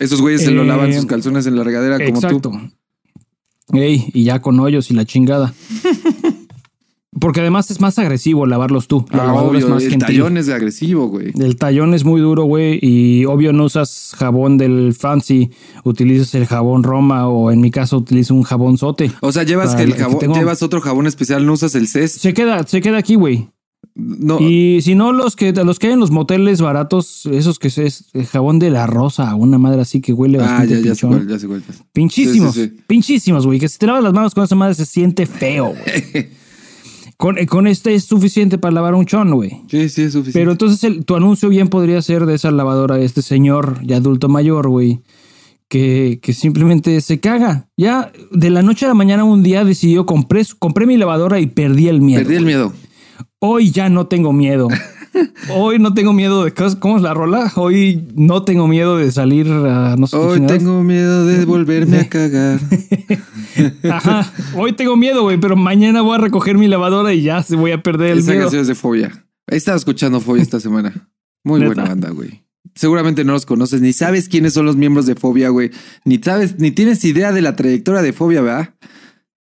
Esos 0.00 0.20
güeyes 0.20 0.42
se 0.42 0.50
lo 0.50 0.62
Eh, 0.62 0.66
lavan 0.66 0.92
sus 0.92 1.06
calzones 1.06 1.46
en 1.46 1.54
la 1.56 1.62
regadera 1.62 1.96
como 1.98 2.08
Exacto. 2.08 2.50
tú. 2.50 3.76
Ey, 3.78 4.10
y 4.12 4.24
ya 4.24 4.40
con 4.40 4.58
hoyos 4.58 4.90
y 4.90 4.94
la 4.94 5.04
chingada. 5.04 5.54
Porque 7.20 7.40
además 7.40 7.70
es 7.70 7.80
más 7.80 7.98
agresivo 7.98 8.46
lavarlos 8.46 8.86
tú. 8.88 9.04
Ah, 9.10 9.16
lavadora 9.18 9.58
es 9.58 9.64
obvio, 9.64 9.74
más 9.74 9.82
el 9.82 9.90
gentil. 9.90 10.06
tallón 10.06 10.36
es 10.38 10.48
agresivo, 10.48 11.08
güey. 11.08 11.32
El 11.38 11.56
tallón 11.56 11.92
es 11.92 12.04
muy 12.04 12.20
duro, 12.20 12.44
güey, 12.44 12.78
y 12.80 13.24
obvio 13.26 13.52
no 13.52 13.64
usas 13.64 14.14
jabón 14.16 14.56
del 14.56 14.94
fancy, 14.94 15.50
utilizas 15.84 16.34
el 16.36 16.46
jabón 16.46 16.82
Roma 16.84 17.28
o 17.28 17.50
en 17.50 17.60
mi 17.60 17.70
caso 17.72 17.98
utilizo 17.98 18.32
un 18.34 18.44
jabón 18.44 18.78
sote. 18.78 19.10
O 19.20 19.32
sea, 19.32 19.42
llevas 19.42 19.74
que 19.74 19.82
el 19.82 19.94
que 19.94 20.00
jabón, 20.00 20.18
tengo- 20.20 20.34
llevas 20.34 20.62
otro 20.62 20.80
jabón 20.80 21.06
especial, 21.08 21.44
no 21.44 21.52
usas 21.54 21.74
el 21.74 21.88
CES. 21.88 22.12
Se 22.12 22.32
queda, 22.32 22.62
se 22.66 22.80
queda 22.80 22.98
aquí, 22.98 23.16
güey. 23.16 23.48
No, 24.02 24.40
Y 24.40 24.80
si 24.82 24.94
no, 24.94 25.12
los 25.12 25.36
que, 25.36 25.52
los 25.52 25.78
que 25.78 25.88
hay 25.88 25.92
en 25.92 26.00
los 26.00 26.10
moteles 26.10 26.60
baratos, 26.60 27.26
esos 27.26 27.58
que 27.58 27.68
es 27.68 28.04
el 28.12 28.26
jabón 28.26 28.58
de 28.58 28.70
la 28.70 28.86
rosa, 28.86 29.34
una 29.34 29.58
madre 29.58 29.82
así 29.82 30.00
que 30.00 30.12
huele 30.12 30.38
ah, 30.38 30.42
bastante 30.42 30.68
ya, 30.68 30.74
ya 30.76 30.82
sé 30.82 30.88
pinchón. 31.06 31.10
cuál, 31.10 31.28
ya 31.28 31.38
sé 31.38 31.46
cuál. 31.46 31.62
ya 31.66 31.72
sé. 31.74 31.82
Pinchísimos, 31.92 32.54
Sí, 32.54 32.62
sí, 32.64 32.68
sí. 32.76 32.82
pinchísimos, 32.86 33.46
güey. 33.46 33.58
Que 33.60 33.68
si 33.68 33.78
te 33.78 33.86
lavas 33.86 34.02
las 34.02 34.12
manos 34.12 34.34
con 34.34 34.44
esa 34.44 34.54
madre 34.54 34.74
se 34.74 34.86
siente 34.86 35.26
feo, 35.26 35.66
güey. 35.74 36.28
con, 37.16 37.36
con 37.46 37.66
este 37.66 37.94
es 37.94 38.04
suficiente 38.04 38.56
para 38.58 38.72
lavar 38.74 38.94
un 38.94 39.04
chon, 39.06 39.30
güey. 39.32 39.50
Sí, 39.70 39.88
sí, 39.88 40.02
es 40.02 40.12
suficiente. 40.12 40.32
Pero 40.32 40.52
entonces 40.52 40.82
el- 40.84 41.04
tu 41.04 41.16
anuncio 41.16 41.48
bien 41.48 41.68
podría 41.68 42.00
ser 42.02 42.26
de 42.26 42.34
esa 42.34 42.50
lavadora 42.50 42.96
de 42.96 43.04
este 43.04 43.22
señor 43.22 43.80
ya 43.84 43.96
adulto 43.98 44.28
mayor, 44.28 44.68
güey, 44.68 45.00
que, 45.68 46.18
que 46.22 46.32
simplemente 46.32 47.00
se 47.00 47.20
caga. 47.20 47.68
Ya 47.76 48.10
de 48.32 48.50
la 48.50 48.62
noche 48.62 48.86
a 48.86 48.88
la 48.88 48.94
mañana 48.94 49.24
un 49.24 49.42
día 49.42 49.64
decidió, 49.64 50.06
compré, 50.06 50.44
mi 50.86 50.96
lavadora 50.96 51.38
y 51.40 51.46
perdí 51.46 51.88
el 51.88 52.00
miedo. 52.00 52.22
Perdí 52.22 52.36
el 52.36 52.42
güey. 52.44 52.54
Hoy 53.42 53.70
ya 53.70 53.88
no 53.88 54.06
tengo 54.06 54.32
miedo. 54.34 54.68
Hoy 55.50 55.78
no 55.78 55.94
tengo 55.94 56.12
miedo 56.12 56.44
de 56.44 56.52
cosas. 56.52 56.76
¿Cómo 56.76 56.98
es 56.98 57.02
la 57.02 57.14
rola? 57.14 57.50
Hoy 57.56 58.06
no 58.14 58.42
tengo 58.44 58.68
miedo 58.68 58.98
de 58.98 59.10
salir 59.10 59.48
a 59.50 59.96
no 59.96 60.06
sé 60.06 60.16
Hoy 60.16 60.46
tengo 60.46 60.82
miedo 60.82 61.24
de 61.24 61.44
volverme 61.46 62.00
a 62.00 62.08
cagar. 62.08 62.60
Ajá. 63.90 64.30
Hoy 64.54 64.72
tengo 64.74 64.96
miedo, 64.96 65.22
güey, 65.22 65.38
pero 65.38 65.56
mañana 65.56 66.02
voy 66.02 66.16
a 66.16 66.18
recoger 66.18 66.58
mi 66.58 66.68
lavadora 66.68 67.14
y 67.14 67.22
ya 67.22 67.42
se 67.42 67.56
voy 67.56 67.72
a 67.72 67.82
perder 67.82 68.12
el 68.12 68.18
Esa 68.18 68.32
miedo. 68.32 68.42
canción 68.44 68.60
es 68.62 68.68
de 68.68 68.74
Fobia. 68.74 69.26
He 69.46 69.56
estado 69.56 69.78
escuchando 69.78 70.20
Fobia 70.20 70.42
esta 70.42 70.60
semana. 70.60 71.10
Muy 71.42 71.64
buena 71.64 71.84
banda, 71.84 72.10
güey. 72.10 72.42
Seguramente 72.74 73.24
no 73.24 73.32
los 73.32 73.46
conoces, 73.46 73.80
ni 73.80 73.94
sabes 73.94 74.28
quiénes 74.28 74.52
son 74.52 74.66
los 74.66 74.76
miembros 74.76 75.06
de 75.06 75.14
Fobia, 75.14 75.48
güey. 75.48 75.70
Ni 76.04 76.18
sabes, 76.18 76.58
ni 76.58 76.70
tienes 76.72 77.04
idea 77.06 77.32
de 77.32 77.40
la 77.40 77.56
trayectoria 77.56 78.02
de 78.02 78.12
Fobia, 78.12 78.42
¿verdad? 78.42 78.74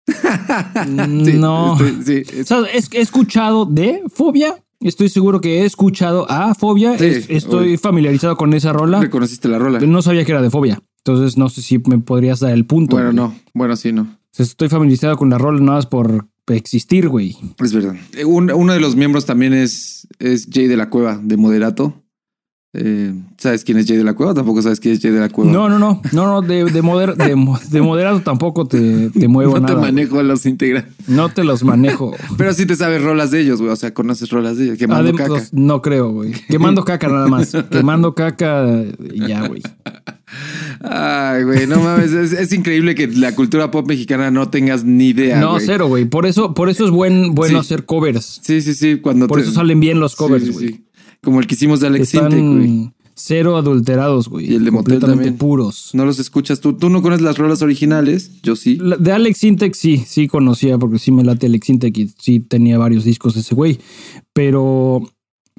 Sí, 1.25 1.33
no. 1.37 1.73
estoy- 1.77 2.03
sí, 2.23 2.23
es- 2.39 2.51
O 2.51 2.63
sea, 2.65 2.71
es- 2.73 2.89
he 2.93 3.01
escuchado 3.01 3.65
de 3.65 4.01
Fobia. 4.13 4.55
Estoy 4.81 5.09
seguro 5.09 5.41
que 5.41 5.61
he 5.61 5.65
escuchado 5.65 6.25
a 6.29 6.55
Fobia. 6.55 6.97
Sí, 6.97 7.05
Es- 7.05 7.29
estoy 7.29 7.77
familiarizado 7.77 8.37
con 8.37 8.53
esa 8.53 8.71
rola. 8.73 8.99
reconociste 9.01 9.47
la 9.49 9.59
rola. 9.59 9.79
No 9.79 10.01
sabía 10.01 10.23
que 10.25 10.31
era 10.31 10.41
de 10.41 10.49
Fobia. 10.49 10.81
Entonces 11.03 11.37
no 11.37 11.49
sé 11.49 11.61
si 11.61 11.79
me 11.87 11.99
podrías 11.99 12.39
dar 12.39 12.51
el 12.53 12.65
punto. 12.65 12.95
Bueno, 12.95 13.11
no. 13.11 13.35
Bueno, 13.53 13.75
sí, 13.75 13.91
no. 13.91 14.07
Estoy 14.37 14.69
familiarizado 14.69 15.17
con 15.17 15.29
la 15.29 15.37
rola 15.37 15.59
nada 15.59 15.77
más 15.77 15.85
por 15.85 16.27
existir, 16.47 17.09
güey. 17.09 17.35
Es 17.61 17.73
verdad. 17.73 17.95
Eh, 18.17 18.25
un- 18.25 18.51
uno 18.51 18.73
de 18.73 18.79
los 18.79 18.95
miembros 18.95 19.25
también 19.25 19.53
es, 19.53 20.07
es 20.19 20.47
Jay 20.51 20.67
de 20.67 20.77
la 20.77 20.89
Cueva, 20.89 21.19
de 21.21 21.35
Moderato. 21.37 21.93
Eh, 22.71 23.15
¿Sabes 23.39 23.63
quién 23.63 23.79
es 23.79 23.87
Jay 23.87 23.97
de 23.97 24.03
la 24.03 24.13
Cueva? 24.13 24.35
Tampoco 24.35 24.61
sabes 24.61 24.79
quién 24.79 24.93
es 24.93 25.01
Jay 25.01 25.09
de 25.11 25.19
la 25.19 25.29
Cueva. 25.29 25.51
No, 25.51 25.69
no, 25.69 25.79
no. 25.79 26.01
No, 26.11 26.27
no. 26.27 26.41
De, 26.43 26.65
de, 26.65 26.83
moder- 26.83 27.15
de, 27.15 27.35
mo- 27.35 27.59
de 27.71 27.81
moderado 27.81 28.21
tampoco 28.21 28.67
te, 28.67 29.09
te 29.09 29.27
muevo 29.27 29.59
No 29.59 29.65
te 29.65 29.73
nada. 29.73 29.81
manejo 29.85 30.19
a 30.19 30.23
los 30.23 30.45
integrantes. 30.45 30.93
No 31.09 31.29
te 31.29 31.43
los 31.43 31.63
manejo. 31.63 32.13
Pero 32.37 32.53
sí 32.53 32.67
te 32.67 32.75
sabes 32.75 33.01
rolas 33.01 33.31
de 33.31 33.41
ellos, 33.41 33.59
güey. 33.59 33.71
O 33.71 33.75
sea, 33.75 33.91
conoces 33.95 34.29
rolas 34.29 34.57
de 34.57 34.65
ellos. 34.65 34.77
Quemando 34.77 35.11
Adem- 35.11 35.17
caca. 35.17 35.41
no 35.51 35.81
creo, 35.81 36.11
güey. 36.11 36.33
Quemando 36.47 36.85
caca 36.85 37.07
nada 37.07 37.27
más. 37.27 37.53
Quemando 37.71 38.13
caca 38.13 38.67
ya, 39.15 39.47
güey. 39.47 39.63
Ay, 40.81 41.43
güey, 41.43 41.65
no 41.65 41.79
mames. 41.79 42.11
Es, 42.11 42.33
es 42.33 42.53
increíble 42.53 42.93
que 42.93 43.07
la 43.07 43.33
cultura 43.35 43.71
pop 43.71 43.87
mexicana 43.87 44.29
no 44.31 44.49
tengas 44.49 44.83
ni 44.85 45.07
idea. 45.07 45.39
No, 45.39 45.53
güey. 45.53 45.65
cero, 45.65 45.87
güey. 45.87 46.05
Por 46.05 46.27
eso, 46.27 46.53
por 46.53 46.69
eso 46.69 46.85
es 46.85 46.91
buen, 46.91 47.33
bueno 47.33 47.53
Sí. 47.63 47.65
hacer 47.65 47.85
covers. 47.85 48.39
Sí, 48.43 48.61
sí, 48.61 48.75
sí. 48.75 48.97
Cuando 48.97 49.27
Por 49.27 49.39
te- 49.39 49.45
eso 49.45 49.53
salen 49.53 49.79
bien 49.79 49.99
los 49.99 50.11
Sí, 50.11 50.17
covers, 50.17 50.45
sí, 50.45 50.51
güey. 50.51 50.81
Como 51.21 51.39
el 51.39 51.47
que 51.47 51.55
hicimos 51.55 51.79
de 51.81 51.87
Alex 51.87 52.13
Están 52.13 52.31
Sintek, 52.31 52.57
güey. 52.57 52.91
cero 53.13 53.57
adulterados, 53.57 54.29
güey. 54.29 54.51
Y 54.51 54.55
el 54.55 54.63
de 54.63 54.71
Motel 54.71 54.99
también. 54.99 55.35
puros. 55.37 55.89
No 55.93 56.05
los 56.05 56.19
escuchas 56.19 56.61
tú. 56.61 56.73
Tú 56.73 56.89
no 56.89 57.01
conoces 57.01 57.21
las 57.23 57.37
rolas 57.37 57.61
originales. 57.61 58.31
Yo 58.43 58.55
sí. 58.55 58.77
La- 58.77 58.95
De 58.95 59.11
Alex 59.11 59.37
Sintek 59.39 59.73
sí, 59.75 59.97
sí 60.07 60.27
conocía 60.29 60.77
porque 60.77 60.97
sí 60.99 61.11
me 61.11 61.23
late 61.23 61.47
Alex 61.47 61.67
Sintek 61.67 61.97
y 61.97 62.07
sí 62.17 62.39
tenía 62.39 62.77
varios 62.77 63.03
discos 63.03 63.33
de 63.33 63.41
ese 63.41 63.53
güey. 63.55 63.79
Pero, 64.33 65.01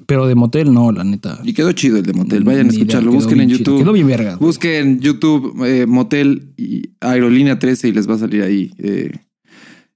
pero 0.07 0.25
de 0.27 0.33
Motel 0.35 0.73
no, 0.73 0.91
la 0.91 1.03
neta. 1.03 1.39
Y 1.43 1.53
quedó 1.53 1.71
chido 1.73 1.97
el 1.97 2.03
de 2.03 2.13
Motel. 2.13 2.43
Vayan 2.43 2.67
a 2.67 2.69
escucharlo. 2.71 3.11
Busquen 3.11 3.39
en 3.41 3.47
bien 3.47 3.59
chido. 3.59 3.71
YouTube. 3.73 3.83
Quedó 3.83 3.93
bien 3.93 4.07
verga. 4.07 4.37
Busquen 4.37 4.87
en 4.87 4.99
YouTube 4.99 5.63
eh, 5.65 5.85
Motel 5.85 6.53
y 6.57 6.91
Aerolínea 6.99 7.59
13 7.59 7.89
y 7.89 7.91
les 7.91 8.09
va 8.09 8.15
a 8.15 8.19
salir 8.19 8.41
ahí 8.41 8.71
eh, 8.79 9.11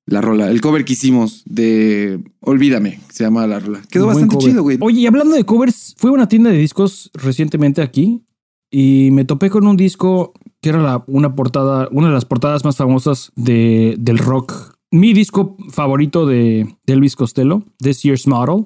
la 0.08 0.22
rola. 0.22 0.50
El 0.52 0.62
cover 0.62 0.86
que 0.86 0.94
hicimos 0.94 1.44
de 1.46 2.20
Olvídame, 2.42 3.00
se 3.12 3.24
llama 3.24 3.48
la 3.48 3.60
rola. 3.60 3.82
Quedó 3.90 4.08
bastante 4.08 4.36
cover. 4.36 4.50
chido, 4.52 4.64
güey. 4.64 4.78
Oye, 4.82 5.02
y 5.02 5.08
hablando 5.08 5.36
de 5.36 5.44
covers, 5.44 5.96
fui 5.98 6.10
a 6.10 6.14
una 6.14 6.28
tienda 6.28 6.50
de 6.52 6.58
discos 6.58 7.10
recientemente 7.14 7.82
aquí 7.82 8.24
y 8.72 9.10
me 9.12 9.26
topé 9.26 9.50
con 9.50 9.66
un 9.68 9.78
disco 9.78 10.34
que 10.62 10.70
era 10.70 10.80
la- 10.82 11.04
una 11.08 11.36
portada, 11.36 11.88
una 11.92 12.08
de 12.08 12.14
las 12.14 12.26
portadas 12.26 12.64
más 12.66 12.78
famosas 12.78 13.32
de, 13.36 13.96
del 14.00 14.18
rock. 14.18 14.76
Mi 14.92 15.14
disco 15.14 15.58
favorito 15.72 16.26
de, 16.26 16.68
de 16.86 16.94
Elvis 16.94 17.16
Costello, 17.16 17.64
This 17.80 18.04
Year's 18.04 18.28
Model. 18.28 18.66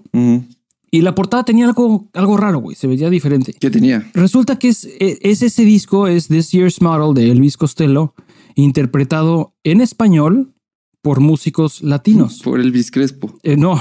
Y 0.92 1.02
la 1.02 1.14
portada 1.16 1.44
tenía 1.46 1.66
algo, 1.66 2.10
algo 2.14 2.36
raro, 2.38 2.60
güey. 2.60 2.76
Se 2.76 2.88
veía 2.88 3.10
diferente. 3.10 3.54
¿Qué 3.60 3.70
tenía? 3.70 4.10
Resulta 4.14 4.58
que 4.60 4.70
es, 4.70 4.86
e, 4.86 5.20
es 5.22 5.42
ese 5.44 5.64
disco, 5.66 6.08
es 6.08 6.28
This 6.28 6.52
Year's 6.52 6.82
Model 6.82 7.14
de 7.14 7.32
Elvis 7.32 7.58
Costello, 7.58 8.14
interpretado 8.56 9.54
en 9.64 9.82
español 9.82 10.54
por 11.02 11.20
músicos 11.20 11.82
latinos. 11.82 12.42
Por 12.44 12.60
Elvis 12.60 12.92
Crespo. 12.92 13.34
Eh, 13.44 13.56
no, 13.58 13.80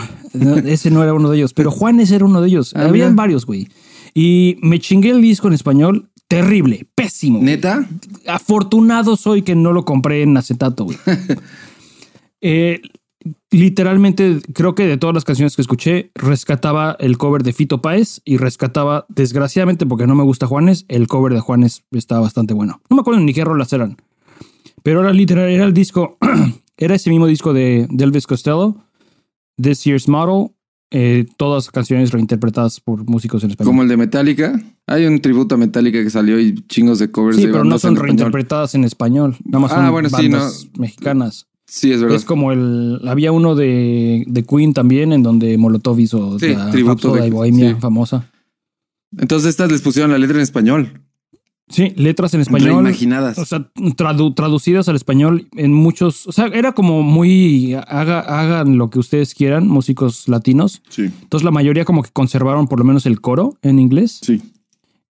ese 0.65 0.91
no 0.91 1.03
era 1.03 1.15
uno 1.15 1.31
de 1.31 1.39
ellos, 1.39 1.53
pero 1.55 1.71
Juanes 1.71 2.11
era 2.11 2.25
uno 2.25 2.41
de 2.41 2.49
ellos. 2.49 2.73
Ah, 2.75 2.83
Habían 2.83 3.11
mira. 3.11 3.23
varios, 3.23 3.47
güey. 3.47 3.69
Y 4.15 4.57
me 4.63 4.79
chingué 4.79 5.11
el 5.11 5.21
disco 5.21 5.49
en 5.49 5.55
español. 5.55 6.11
Terrible, 6.29 6.87
pésimo. 6.95 7.41
¿Neta? 7.41 7.89
Afortunado 8.27 9.17
soy 9.17 9.43
que 9.43 9.55
no 9.55 9.73
lo 9.73 9.85
compré 9.85 10.23
en 10.23 10.37
acetato, 10.37 10.85
güey. 10.85 10.99
Eh, 12.41 12.83
literalmente, 13.51 14.41
creo 14.55 14.75
que 14.77 14.87
de 14.87 14.97
todas 14.97 15.13
las 15.13 15.25
canciones 15.25 15.57
que 15.57 15.63
escuché, 15.63 16.13
rescataba 16.15 16.97
el 17.01 17.19
cover 17.19 17.43
de 17.43 17.53
Fito 17.53 17.83
Páez 17.83 18.21
y 18.25 18.37
rescataba, 18.37 19.07
desgraciadamente, 19.09 19.87
porque 19.87 20.07
no 20.07 20.15
me 20.15 20.23
gusta 20.23 20.47
Juanes, 20.47 20.85
el 20.87 21.09
cover 21.09 21.33
de 21.33 21.41
Juanes 21.41 21.83
está 21.91 22.21
bastante 22.21 22.55
bueno. 22.55 22.81
No 22.89 22.97
me 22.97 23.01
acuerdo 23.01 23.21
ni 23.21 23.35
qué 23.35 23.45
rolas 23.45 23.73
eran. 23.73 23.97
Pero 24.83 25.01
era 25.01 25.13
literal, 25.13 25.49
era 25.51 25.65
el 25.65 25.75
disco, 25.75 26.17
era 26.79 26.95
ese 26.95 27.11
mismo 27.11 27.27
disco 27.27 27.53
de, 27.53 27.87
de 27.91 28.05
Elvis 28.05 28.27
Costello, 28.27 28.77
This 29.61 29.85
Year's 29.85 30.09
Model, 30.09 30.51
eh, 30.91 31.27
todas 31.37 31.71
canciones 31.71 32.13
reinterpretadas 32.13 32.81
por 32.81 33.05
músicos 33.09 33.45
en 33.45 33.51
español. 33.51 33.69
Como 33.73 33.83
el 33.83 33.89
de 33.89 33.97
Metallica. 33.99 34.59
Hay 34.87 35.05
un 35.05 35.21
tributo 35.21 35.57
a 35.57 35.59
Metallica 35.59 36.03
que 36.03 36.09
salió 36.09 36.41
y 36.41 36.55
chingos 36.67 36.99
de 36.99 37.11
covers 37.11 37.37
Sí, 37.37 37.43
de 37.43 37.49
pero 37.49 37.59
no 37.65 37.71
bandas 37.71 37.83
son 37.83 37.97
en 37.97 38.03
reinterpretadas 38.03 38.75
en 38.75 38.85
español. 38.85 39.37
Nada 39.45 39.59
más 39.61 39.73
Ah, 39.73 39.83
son 39.85 39.91
bueno, 39.93 40.09
sí, 40.09 40.15
bandas 40.29 40.69
mexicanas. 40.79 41.47
Sí, 41.67 41.93
es 41.93 42.01
verdad. 42.01 42.17
Es 42.17 42.25
como 42.25 42.53
el. 42.53 43.01
Había 43.07 43.31
uno 43.33 43.55
de, 43.55 44.25
de 44.27 44.43
Queen 44.45 44.73
también, 44.73 45.13
en 45.13 45.23
donde 45.23 45.59
Molotov 45.59 46.01
hizo 46.01 46.39
Sí, 46.39 46.55
la 46.55 46.71
tributo 46.71 47.13
de- 47.13 47.29
Bohemia 47.31 47.75
sí. 47.75 47.81
famosa. 47.81 48.31
Entonces 49.19 49.51
estas 49.51 49.71
les 49.71 49.83
pusieron 49.83 50.11
la 50.11 50.17
letra 50.19 50.37
en 50.37 50.43
español. 50.43 51.03
Sí, 51.69 51.93
letras 51.97 52.33
en 52.35 52.41
español. 52.41 52.69
Reimaginadas. 52.83 53.39
O 53.39 53.45
sea, 53.45 53.71
tradu- 53.77 54.35
traducidas 54.35 54.89
al 54.89 54.97
español 54.97 55.49
en 55.57 55.73
muchos. 55.73 56.27
O 56.27 56.33
sea, 56.33 56.47
era 56.47 56.73
como 56.73 57.03
muy. 57.03 57.75
Haga, 57.75 58.21
hagan 58.21 58.79
lo 58.79 58.89
que 58.91 58.99
ustedes 58.99 59.35
quieran, 59.35 59.69
músicos 59.69 60.29
latinos. 60.29 60.83
Sí. 60.89 61.03
Entonces, 61.23 61.45
la 61.45 61.51
mayoría 61.51 61.85
como 61.85 62.03
que 62.03 62.11
conservaron 62.11 62.69
por 62.69 62.79
lo 62.79 62.85
menos 62.85 63.05
el 63.07 63.21
coro 63.21 63.57
en 63.63 63.79
inglés. 63.79 64.19
Sí. 64.23 64.41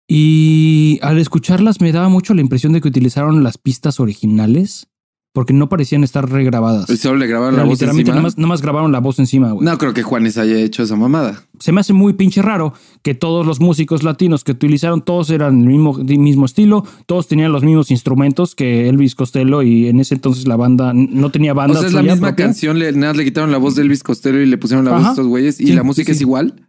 Y 0.08 0.98
al 1.02 1.18
escucharlas 1.18 1.80
me 1.80 1.92
daba 1.92 2.08
mucho 2.08 2.34
la 2.34 2.42
impresión 2.42 2.72
de 2.72 2.80
que 2.80 2.88
utilizaron 2.88 3.42
las 3.42 3.56
pistas 3.56 3.98
originales 4.00 4.88
porque 5.32 5.54
no 5.54 5.68
parecían 5.68 6.04
estar 6.04 6.28
regrabadas. 6.30 6.86
Solo 6.98 7.16
le 7.16 7.26
grabaron 7.26 7.56
la 7.56 7.64
voz 7.64 7.72
literalmente 7.72 8.10
encima. 8.10 8.16
nada 8.16 8.22
más, 8.22 8.38
nada 8.38 8.48
más 8.48 8.60
grabaron 8.60 8.92
la 8.92 9.00
voz 9.00 9.18
encima, 9.18 9.52
güey. 9.52 9.64
No 9.64 9.78
creo 9.78 9.94
que 9.94 10.02
Juanes 10.02 10.36
haya 10.36 10.58
hecho 10.58 10.82
esa 10.82 10.94
mamada. 10.94 11.42
Se 11.58 11.72
me 11.72 11.80
hace 11.80 11.94
muy 11.94 12.12
pinche 12.12 12.42
raro 12.42 12.74
que 13.02 13.14
todos 13.14 13.46
los 13.46 13.58
músicos 13.60 14.02
latinos 14.02 14.44
que 14.44 14.52
utilizaron, 14.52 15.02
todos 15.02 15.30
eran 15.30 15.60
el 15.62 15.66
mismo, 15.68 15.96
del 15.96 16.18
mismo 16.18 16.44
estilo, 16.44 16.84
todos 17.06 17.28
tenían 17.28 17.50
los 17.50 17.64
mismos 17.64 17.90
instrumentos 17.90 18.54
que 18.54 18.88
Elvis 18.88 19.14
Costello 19.14 19.62
y 19.62 19.88
en 19.88 20.00
ese 20.00 20.14
entonces 20.14 20.46
la 20.46 20.56
banda 20.56 20.92
no 20.94 21.30
tenía 21.30 21.54
banda. 21.54 21.78
o 21.78 21.80
sea, 21.80 21.88
es 21.88 21.94
la 21.94 22.02
misma 22.02 22.28
propia. 22.28 22.44
canción, 22.46 22.78
le, 22.78 22.92
nada, 22.92 23.14
le 23.14 23.24
quitaron 23.24 23.50
la 23.50 23.58
voz 23.58 23.74
de 23.74 23.82
Elvis 23.82 24.02
Costello 24.02 24.40
y 24.40 24.46
le 24.46 24.58
pusieron 24.58 24.84
la 24.84 24.92
voz 24.92 25.04
de 25.04 25.08
estos 25.10 25.26
güeyes. 25.26 25.60
¿Y 25.60 25.66
Sí, 25.68 25.72
la 25.72 25.82
música 25.82 26.12
sí, 26.12 26.16
es 26.16 26.20
igual? 26.20 26.68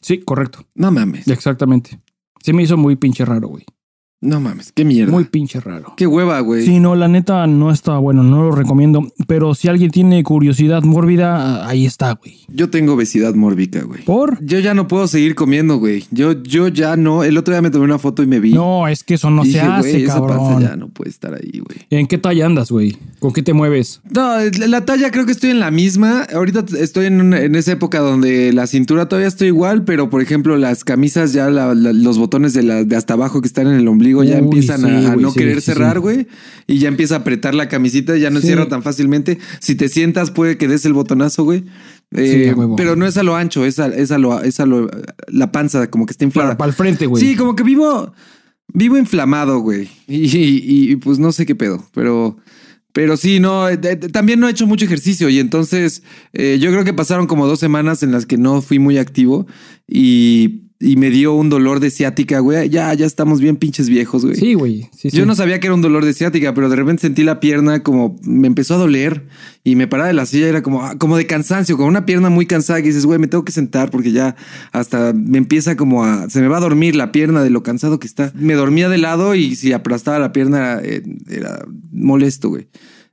Sí, 0.00 0.18
correcto. 0.18 0.64
No 0.74 0.90
mames. 0.90 1.28
Exactamente. 1.28 2.00
Se 2.42 2.52
me 2.52 2.62
hizo 2.62 2.76
muy 2.76 2.96
pinche 2.96 3.24
raro, 3.24 3.48
güey. 3.48 3.64
No 4.20 4.40
mames. 4.40 4.72
Qué 4.72 4.84
mierda. 4.84 5.12
Muy 5.12 5.24
pinche 5.24 5.60
raro. 5.60 5.94
Qué 5.96 6.04
hueva, 6.04 6.40
güey. 6.40 6.64
Sí, 6.66 6.80
no, 6.80 6.96
la 6.96 7.06
neta 7.06 7.46
no 7.46 7.70
está 7.70 7.98
bueno, 7.98 8.24
no 8.24 8.42
lo 8.42 8.50
recomiendo. 8.50 9.06
Pero 9.28 9.54
si 9.54 9.68
alguien 9.68 9.92
tiene 9.92 10.24
curiosidad 10.24 10.82
mórbida, 10.82 11.68
ahí 11.68 11.86
está, 11.86 12.14
güey. 12.14 12.38
Yo 12.48 12.68
tengo 12.68 12.94
obesidad 12.94 13.34
mórbica, 13.36 13.82
güey. 13.84 14.02
¿Por? 14.04 14.44
Yo 14.44 14.58
ya 14.58 14.74
no 14.74 14.88
puedo 14.88 15.06
seguir 15.06 15.36
comiendo, 15.36 15.76
güey. 15.78 16.04
Yo, 16.10 16.42
yo 16.42 16.66
ya 16.66 16.96
no. 16.96 17.22
El 17.22 17.38
otro 17.38 17.54
día 17.54 17.62
me 17.62 17.70
tomé 17.70 17.84
una 17.84 18.00
foto 18.00 18.24
y 18.24 18.26
me 18.26 18.40
vi. 18.40 18.54
No, 18.54 18.88
es 18.88 19.04
que 19.04 19.14
eso 19.14 19.30
no 19.30 19.44
Dije, 19.44 19.60
se 19.60 19.64
hace, 19.64 19.90
güey, 19.92 20.02
esa 20.04 20.26
panza 20.26 20.60
ya 20.70 20.74
no 20.76 20.88
puede 20.88 21.10
estar 21.10 21.34
ahí, 21.34 21.60
güey. 21.60 21.78
¿En 21.90 22.08
qué 22.08 22.18
talla 22.18 22.44
andas, 22.46 22.72
güey? 22.72 22.96
¿Con 23.20 23.32
qué 23.32 23.44
te 23.44 23.52
mueves? 23.52 24.00
No, 24.10 24.36
la 24.58 24.66
la 24.66 24.84
talla 24.84 25.12
creo 25.12 25.26
que 25.26 25.32
estoy 25.32 25.50
en 25.50 25.60
la 25.60 25.70
misma. 25.70 26.26
Ahorita 26.34 26.64
estoy 26.80 27.06
en, 27.06 27.20
una- 27.20 27.40
en 27.40 27.54
esa 27.54 27.70
época 27.70 28.00
donde 28.00 28.52
la 28.52 28.66
cintura 28.66 29.06
todavía 29.08 29.28
estoy 29.28 29.46
igual, 29.48 29.84
pero 29.84 30.10
por 30.10 30.22
ejemplo 30.22 30.56
las 30.56 30.82
camisas 30.82 31.32
ya 31.32 31.50
la- 31.50 31.74
la- 31.76 31.92
los 31.92 32.18
botones 32.18 32.52
de, 32.52 32.64
la, 32.64 32.82
de 32.82 32.96
hasta 32.96 33.14
abajo 33.14 33.40
que 33.40 33.46
están 33.46 33.68
en 33.68 33.74
el 33.74 33.86
ombligo 33.86 34.07
ya 34.24 34.34
Uy, 34.36 34.38
empiezan 34.38 34.84
a, 34.84 34.88
sí, 35.00 35.06
a 35.06 35.12
güey, 35.14 35.22
no 35.24 35.30
sí, 35.32 35.38
querer 35.38 35.60
sí, 35.60 35.66
cerrar, 35.66 36.00
güey. 36.00 36.26
Y 36.66 36.78
ya 36.78 36.88
empieza 36.88 37.14
a 37.16 37.18
apretar 37.18 37.54
la 37.54 37.68
camisita, 37.68 38.16
ya 38.16 38.30
no 38.30 38.40
cierra 38.40 38.68
tan 38.68 38.82
fácilmente. 38.82 39.38
Si 39.60 39.74
te 39.74 39.88
sientas 39.88 40.30
puede 40.30 40.56
que 40.58 40.68
des 40.68 40.84
el 40.84 40.92
botonazo, 40.92 41.44
güey. 41.44 41.64
Eh, 42.14 42.54
pero 42.76 42.96
no 42.96 43.06
es 43.06 43.16
a 43.18 43.22
lo 43.22 43.36
ancho, 43.36 43.64
es 43.64 43.78
a, 43.78 43.88
es 43.88 44.10
a 44.10 44.18
lo, 44.18 44.42
es 44.42 44.60
a 44.60 44.66
lo- 44.66 44.90
la 45.28 45.52
panza 45.52 45.90
como 45.90 46.06
que 46.06 46.12
está 46.12 46.24
inflada. 46.24 46.48
Para, 46.50 46.58
para 46.58 46.68
el 46.70 46.74
frente, 46.74 47.06
güey. 47.06 47.22
Sí, 47.22 47.36
como 47.36 47.54
que 47.54 47.62
vivo, 47.62 48.12
vivo 48.72 48.96
inflamado, 48.96 49.58
güey. 49.60 49.88
Y, 50.08 50.24
y- 50.36 50.92
y, 50.92 50.96
pues 50.96 51.18
no 51.18 51.32
sé 51.32 51.44
qué 51.44 51.54
pedo, 51.54 51.84
pero, 51.92 52.38
pero 52.94 53.16
sí, 53.18 53.40
no, 53.40 53.68
eh, 53.68 53.76
también 53.76 54.40
no 54.40 54.48
he 54.48 54.50
hecho 54.52 54.66
mucho 54.66 54.86
ejercicio 54.86 55.28
y 55.28 55.38
entonces 55.38 56.02
eh, 56.32 56.56
yo 56.60 56.70
creo 56.70 56.82
que 56.84 56.94
pasaron 56.94 57.26
como 57.26 57.46
dos 57.46 57.60
semanas 57.60 58.02
en 58.02 58.10
las 58.12 58.24
que 58.24 58.38
no 58.38 58.62
fui 58.62 58.78
muy 58.78 58.96
activo 58.96 59.46
y, 59.86 60.62
y 60.80 60.94
me 60.94 61.10
dio 61.10 61.34
un 61.34 61.48
dolor 61.48 61.80
de 61.80 61.90
ciática, 61.90 62.38
güey. 62.38 62.68
Ya, 62.68 62.94
ya 62.94 63.04
estamos 63.04 63.40
bien 63.40 63.56
pinches 63.56 63.88
viejos, 63.88 64.24
güey. 64.24 64.36
Sí, 64.36 64.54
güey. 64.54 64.88
Sí, 64.96 65.10
sí. 65.10 65.16
Yo 65.16 65.26
no 65.26 65.34
sabía 65.34 65.58
que 65.58 65.66
era 65.66 65.74
un 65.74 65.82
dolor 65.82 66.04
de 66.04 66.14
ciática, 66.14 66.54
pero 66.54 66.68
de 66.68 66.76
repente 66.76 67.02
sentí 67.02 67.24
la 67.24 67.40
pierna 67.40 67.82
como 67.82 68.16
me 68.22 68.46
empezó 68.46 68.74
a 68.74 68.78
doler 68.78 69.26
y 69.64 69.74
me 69.74 69.88
paraba 69.88 70.06
de 70.06 70.14
la 70.14 70.24
silla, 70.24 70.46
era 70.46 70.62
como, 70.62 70.84
ah, 70.84 70.96
como 70.96 71.16
de 71.16 71.26
cansancio, 71.26 71.76
con 71.76 71.86
una 71.86 72.06
pierna 72.06 72.30
muy 72.30 72.46
cansada 72.46 72.80
que 72.80 72.88
dices, 72.88 73.06
güey, 73.06 73.18
me 73.18 73.26
tengo 73.26 73.44
que 73.44 73.50
sentar 73.50 73.90
porque 73.90 74.12
ya 74.12 74.36
hasta 74.70 75.12
me 75.12 75.38
empieza 75.38 75.76
como 75.76 76.04
a, 76.04 76.30
se 76.30 76.40
me 76.40 76.46
va 76.46 76.58
a 76.58 76.60
dormir 76.60 76.94
la 76.94 77.10
pierna 77.10 77.42
de 77.42 77.50
lo 77.50 77.64
cansado 77.64 77.98
que 77.98 78.06
está. 78.06 78.32
Me 78.36 78.54
dormía 78.54 78.88
de 78.88 78.98
lado 78.98 79.34
y 79.34 79.56
si 79.56 79.72
aplastaba 79.72 80.20
la 80.20 80.32
pierna 80.32 80.78
eh, 80.80 81.02
era 81.28 81.64
molesto, 81.90 82.50
güey. 82.50 82.68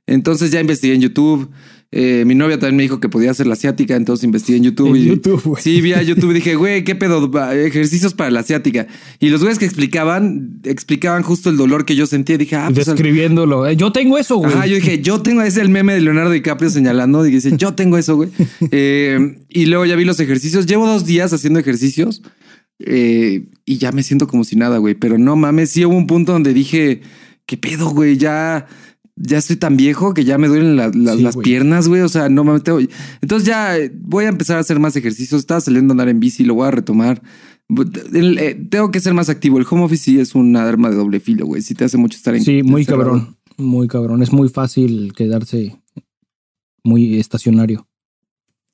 Entonces 0.06 0.52
ya 0.52 0.60
investigué 0.60 0.94
en 0.94 1.00
YouTube. 1.00 1.50
Eh, 1.98 2.26
mi 2.26 2.34
novia 2.34 2.58
también 2.58 2.76
me 2.76 2.82
dijo 2.82 3.00
que 3.00 3.08
podía 3.08 3.30
hacer 3.30 3.46
la 3.46 3.54
asiática, 3.54 3.96
entonces 3.96 4.24
investigué 4.24 4.58
en 4.58 4.64
YouTube. 4.64 4.88
En 4.88 4.96
y, 4.96 5.04
YouTube, 5.06 5.42
güey. 5.42 5.62
Sí, 5.62 5.80
vi 5.80 5.94
a 5.94 6.02
YouTube 6.02 6.32
y 6.32 6.34
dije, 6.34 6.54
güey, 6.54 6.84
¿qué 6.84 6.94
pedo? 6.94 7.30
Ejercicios 7.52 8.12
para 8.12 8.30
la 8.30 8.40
asiática. 8.40 8.86
Y 9.18 9.30
los 9.30 9.40
güeyes 9.40 9.58
que 9.58 9.64
explicaban, 9.64 10.60
explicaban 10.64 11.22
justo 11.22 11.48
el 11.48 11.56
dolor 11.56 11.86
que 11.86 11.96
yo 11.96 12.06
sentía. 12.06 12.36
Dije, 12.36 12.54
ah, 12.54 12.70
pues. 12.70 12.84
Describiéndolo. 12.84 13.66
Eh, 13.66 13.76
Yo 13.76 13.92
tengo 13.92 14.18
eso, 14.18 14.36
güey. 14.36 14.52
Ajá, 14.52 14.66
yo 14.66 14.74
dije, 14.74 15.00
yo 15.00 15.22
tengo, 15.22 15.40
es 15.40 15.56
el 15.56 15.70
meme 15.70 15.94
de 15.94 16.02
Leonardo 16.02 16.32
DiCaprio 16.32 16.68
señalando, 16.68 17.26
y 17.26 17.30
dice, 17.30 17.56
yo 17.56 17.72
tengo 17.72 17.96
eso, 17.96 18.16
güey. 18.16 18.28
Eh, 18.70 19.38
y 19.48 19.66
luego 19.66 19.86
ya 19.86 19.96
vi 19.96 20.04
los 20.04 20.20
ejercicios. 20.20 20.66
Llevo 20.66 20.86
dos 20.86 21.06
días 21.06 21.32
haciendo 21.32 21.58
ejercicios 21.58 22.22
eh, 22.78 23.46
y 23.64 23.78
ya 23.78 23.92
me 23.92 24.02
siento 24.02 24.26
como 24.26 24.44
si 24.44 24.56
nada, 24.56 24.76
güey. 24.78 24.94
Pero 24.94 25.16
no 25.16 25.34
mames, 25.34 25.70
sí 25.70 25.84
hubo 25.86 25.96
un 25.96 26.06
punto 26.06 26.32
donde 26.32 26.52
dije, 26.52 27.00
¿qué 27.46 27.56
pedo, 27.56 27.88
güey? 27.90 28.18
Ya, 28.18 28.66
ya 29.16 29.38
estoy 29.38 29.56
tan 29.56 29.76
viejo 29.76 30.12
que 30.14 30.24
ya 30.24 30.36
me 30.38 30.46
duelen 30.48 30.76
la- 30.76 30.90
la- 30.94 31.16
Sí, 31.16 31.22
las 31.22 31.36
piernas, 31.38 31.88
güey. 31.88 32.02
O 32.02 32.08
sea, 32.08 32.28
no 32.28 32.44
mames. 32.44 32.62
tengo- 32.62 32.80
Entonces 33.22 33.46
ya 33.48 33.76
eh, 33.78 33.90
voy 33.94 34.26
a 34.26 34.28
empezar 34.28 34.56
a 34.58 34.60
hacer 34.60 34.78
más 34.78 34.94
ejercicios. 34.96 35.40
Estaba 35.40 35.60
saliendo 35.60 35.92
a 35.92 35.94
andar 35.94 36.08
en 36.08 36.20
bici, 36.20 36.44
lo 36.44 36.54
voy 36.54 36.68
a 36.68 36.70
retomar. 36.70 37.22
El- 38.12 38.38
eh, 38.38 38.54
tengo 38.70 38.90
que 38.90 39.00
ser 39.00 39.14
más 39.14 39.28
activo. 39.28 39.58
El 39.58 39.66
home 39.68 39.82
office 39.84 40.04
sí 40.04 40.20
es 40.20 40.34
un 40.34 40.54
arma 40.56 40.90
de 40.90 40.96
doble 40.96 41.18
filo, 41.20 41.46
güey. 41.46 41.62
Sí 41.62 41.74
te 41.74 41.84
hace 41.84 41.96
mucho 41.96 42.16
estar 42.16 42.34
en 42.34 42.44
Sí, 42.44 42.62
muy 42.62 42.82
encerrado. 42.82 43.04
cabrón. 43.12 43.36
Muy 43.58 43.88
cabrón. 43.88 44.22
Es 44.22 44.32
muy 44.32 44.48
fácil 44.50 45.12
quedarse 45.16 45.76
muy 46.84 47.18
estacionario. 47.18 47.88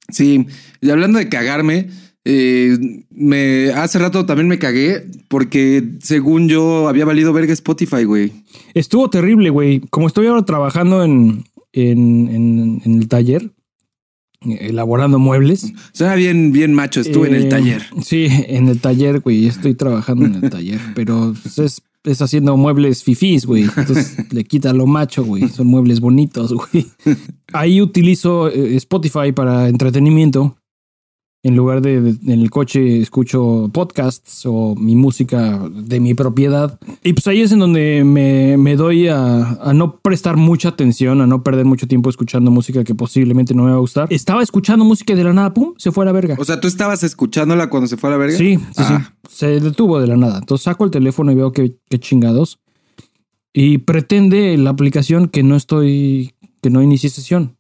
Sí, 0.09 0.47
y 0.81 0.91
hablando 0.91 1.19
de 1.19 1.29
cagarme, 1.29 1.89
Eh, 2.25 2.79
me, 3.11 3.71
hace 3.71 3.99
rato 3.99 4.25
también 4.27 4.47
me 4.49 4.59
cagué 4.59 5.07
porque 5.29 5.83
según 6.01 6.49
yo 6.49 6.89
había 6.89 7.05
valido 7.05 7.33
verga 7.33 7.53
Spotify, 7.53 8.05
güey. 8.05 8.33
Estuvo 8.75 9.11
terrible, 9.11 9.51
güey. 9.51 9.81
Como 9.91 10.07
estoy 10.07 10.27
ahora 10.29 10.45
trabajando 10.45 11.03
en, 11.03 11.45
en, 11.73 12.29
en- 12.29 12.83
en 12.85 12.99
el 13.01 13.09
taller, 13.09 13.51
elaborando 14.41 15.19
muebles. 15.19 15.73
Suena 15.93 16.15
bien, 16.15 16.53
bien 16.53 16.75
macho, 16.75 17.01
estuve 17.01 17.29
en 17.29 17.35
el 17.35 17.45
Eh, 17.47 17.49
taller. 17.49 17.83
Sí, 18.03 18.27
en 18.31 18.69
el 18.69 18.81
taller, 18.81 19.21
güey. 19.21 19.47
Estoy 19.47 19.75
trabajando 19.75 20.27
en 20.27 20.35
el 20.37 20.51
taller, 20.51 20.81
pero 20.95 21.35
es, 21.59 21.83
es 22.05 22.23
haciendo 22.23 22.57
muebles 22.57 23.03
fifís, 23.05 23.47
güey. 23.47 23.65
Entonces 23.77 24.17
le 24.33 24.45
quita 24.45 24.73
lo 24.73 24.87
macho, 24.87 25.25
güey. 25.25 25.49
Son 25.49 25.67
muebles 25.67 26.01
bonitos, 26.01 26.53
güey. 26.53 26.87
Ahí 27.53 27.81
utilizo 27.81 28.49
eh, 28.49 28.77
Spotify 28.77 29.33
para 29.35 29.69
entretenimiento. 29.69 30.57
En 31.45 31.57
lugar 31.57 31.83
de, 31.83 32.01
de- 32.01 32.33
en 32.33 32.41
el 32.41 32.51
coche 32.51 33.01
escucho 33.01 33.69
podcasts 33.73 34.45
o 34.47 34.77
mi 34.77 34.95
música 34.95 35.59
de 35.75 35.99
mi 35.99 36.15
propiedad. 36.15 36.79
Y 37.03 37.15
pues 37.15 37.27
ahí 37.27 37.41
es 37.41 37.51
en 37.51 37.59
donde 37.59 38.05
me, 38.05 38.57
me 38.57 38.77
doy 38.77 39.09
a, 39.09 39.55
a 39.61 39.75
no 39.75 39.97
prestar 39.99 40.37
mucha 40.37 40.69
atención, 40.69 41.21
a 41.21 41.27
no 41.27 41.43
perder 41.43 41.65
mucho 41.65 41.89
tiempo 41.89 42.11
escuchando 42.11 42.53
música 42.53 42.85
que 42.85 42.95
posiblemente 42.95 43.55
no 43.55 43.65
me 43.65 43.71
va 43.71 43.77
a 43.77 43.81
gustar. 43.81 44.07
Estaba 44.11 44.41
escuchando 44.41 44.85
música 44.85 45.15
y 45.15 45.17
de 45.17 45.25
la 45.25 45.33
nada, 45.33 45.53
pum, 45.53 45.75
se 45.79 45.91
fue 45.91 46.05
a 46.05 46.07
la 46.07 46.13
verga. 46.13 46.37
O 46.39 46.45
sea, 46.45 46.61
¿tú 46.61 46.69
estabas 46.69 47.03
escuchándola 47.03 47.69
cuando 47.69 47.89
se 47.89 47.97
fue 47.97 48.11
a 48.11 48.13
la 48.13 48.19
verga? 48.19 48.37
Sí, 48.39 48.57
sí, 48.59 48.63
Ah. 48.77 49.13
sí. 49.29 49.37
Se 49.37 49.59
detuvo 49.59 49.99
de 50.01 50.07
la 50.07 50.17
nada. 50.17 50.39
Entonces 50.39 50.63
saco 50.63 50.85
el 50.85 50.93
teléfono 50.93 51.33
y 51.33 51.35
veo 51.35 51.51
que, 51.51 51.77
que 51.91 51.99
chingados. 51.99 52.61
Y 53.53 53.79
pretende 53.79 54.57
la 54.59 54.71
aplicación 54.71 55.27
que 55.29 55.43
no 55.43 55.57
estoy, 55.57 56.35
que 56.63 56.71
no 56.71 56.83
inicié 56.83 57.11
sesión. 57.11 57.57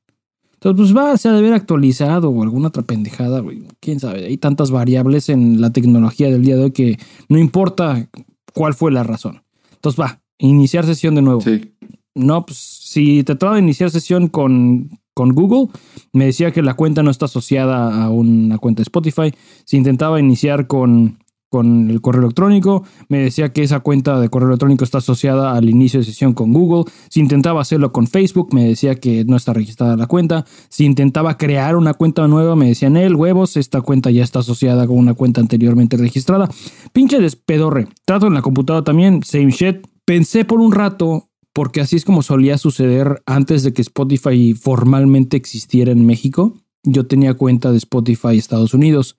Entonces, 0.64 0.95
pues 0.95 0.97
va, 0.97 1.16
se 1.16 1.28
ha 1.28 1.33
de 1.33 1.38
haber 1.38 1.54
actualizado 1.54 2.31
o 2.31 2.42
alguna 2.45 2.69
otra 2.69 2.85
pendejada, 2.85 3.40
güey. 3.40 3.64
Quién 3.81 3.99
sabe. 3.99 4.26
Hay 4.26 4.37
tantas 4.37 4.71
variables 4.71 5.28
en 5.28 5.61
la 5.61 5.71
tecnología 5.71 6.31
del 6.31 6.45
día 6.45 6.54
de 6.54 6.64
hoy 6.64 6.71
que 6.71 6.99
no 7.28 7.37
importa 7.37 8.09
cuál 8.54 8.73
fue 8.73 8.92
la 8.92 9.02
razón. 9.02 9.42
Entonces 9.75 10.00
va, 10.00 10.23
iniciar 10.38 10.87
sesión 10.87 11.16
de 11.16 11.23
nuevo. 11.23 11.40
Sí. 11.40 11.73
No, 12.14 12.47
pues 12.47 12.59
si 12.59 13.25
trataba 13.25 13.54
de 13.54 13.62
iniciar 13.62 13.90
sesión 13.90 14.28
con, 14.28 15.00
con 15.14 15.35
Google, 15.35 15.73
me 16.12 16.26
decía 16.26 16.52
que 16.52 16.62
la 16.62 16.75
cuenta 16.75 17.02
no 17.02 17.11
está 17.11 17.25
asociada 17.25 18.04
a 18.04 18.11
una 18.11 18.59
cuenta 18.59 18.81
de 18.81 18.85
Spotify. 18.85 19.35
Si 19.64 19.76
intentaba 19.76 20.21
iniciar 20.21 20.69
con, 20.69 21.19
con 21.52 21.90
el 21.90 22.00
correo 22.00 22.23
electrónico, 22.23 22.82
me 23.11 23.18
decía 23.18 23.52
que 23.52 23.62
esa 23.62 23.80
cuenta 23.80 24.18
de 24.18 24.30
correo 24.30 24.49
electrónico 24.49 24.85
está 24.85 24.99
asociada 24.99 25.54
al 25.54 25.68
inicio 25.68 26.00
de 26.00 26.06
sesión 26.06 26.32
con 26.32 26.50
Google. 26.50 26.90
Si 27.11 27.21
intentaba 27.21 27.61
hacerlo 27.61 27.92
con 27.92 28.06
Facebook, 28.06 28.54
me 28.54 28.64
decía 28.64 28.94
que 28.94 29.26
no 29.26 29.37
está 29.37 29.52
registrada 29.52 29.99
la 29.99 30.06
cuenta. 30.06 30.47
Si 30.71 30.87
intentaba 30.87 31.37
crear 31.37 31.76
una 31.76 31.92
cuenta 31.92 32.26
nueva, 32.26 32.56
me 32.56 32.68
decían, 32.68 32.97
el 32.97 33.14
huevos, 33.14 33.59
esta 33.59 33.82
cuenta 33.82 34.11
ya 34.11 34.25
está 34.25 34.38
asociada 34.38 34.87
con 34.87 34.97
una 34.97 35.12
cuenta 35.12 35.42
anteriormente 35.42 35.99
registrada. 35.99 36.49
Pinche 36.94 37.21
despedorre. 37.21 37.87
Trato 38.06 38.28
en 38.28 38.35
la 38.35 38.40
computadora 38.40 38.82
también, 38.82 39.23
same 39.23 39.50
shit. 39.50 39.87
Pensé 40.06 40.47
por 40.47 40.59
un 40.59 40.73
rato 40.73 41.28
porque 41.52 41.82
así 41.82 41.97
es 41.97 42.06
como 42.06 42.23
solía 42.23 42.56
suceder 42.56 43.23
antes 43.26 43.62
de 43.62 43.75
que 43.75 43.82
Spotify 43.82 44.54
formalmente 44.54 45.37
existiera 45.37 45.92
en 45.92 46.06
México. 46.06 46.54
Yo 46.82 47.06
tenía 47.06 47.35
cuenta 47.35 47.71
de 47.73 47.76
Spotify 47.76 48.38
Estados 48.38 48.73
Unidos 48.73 49.18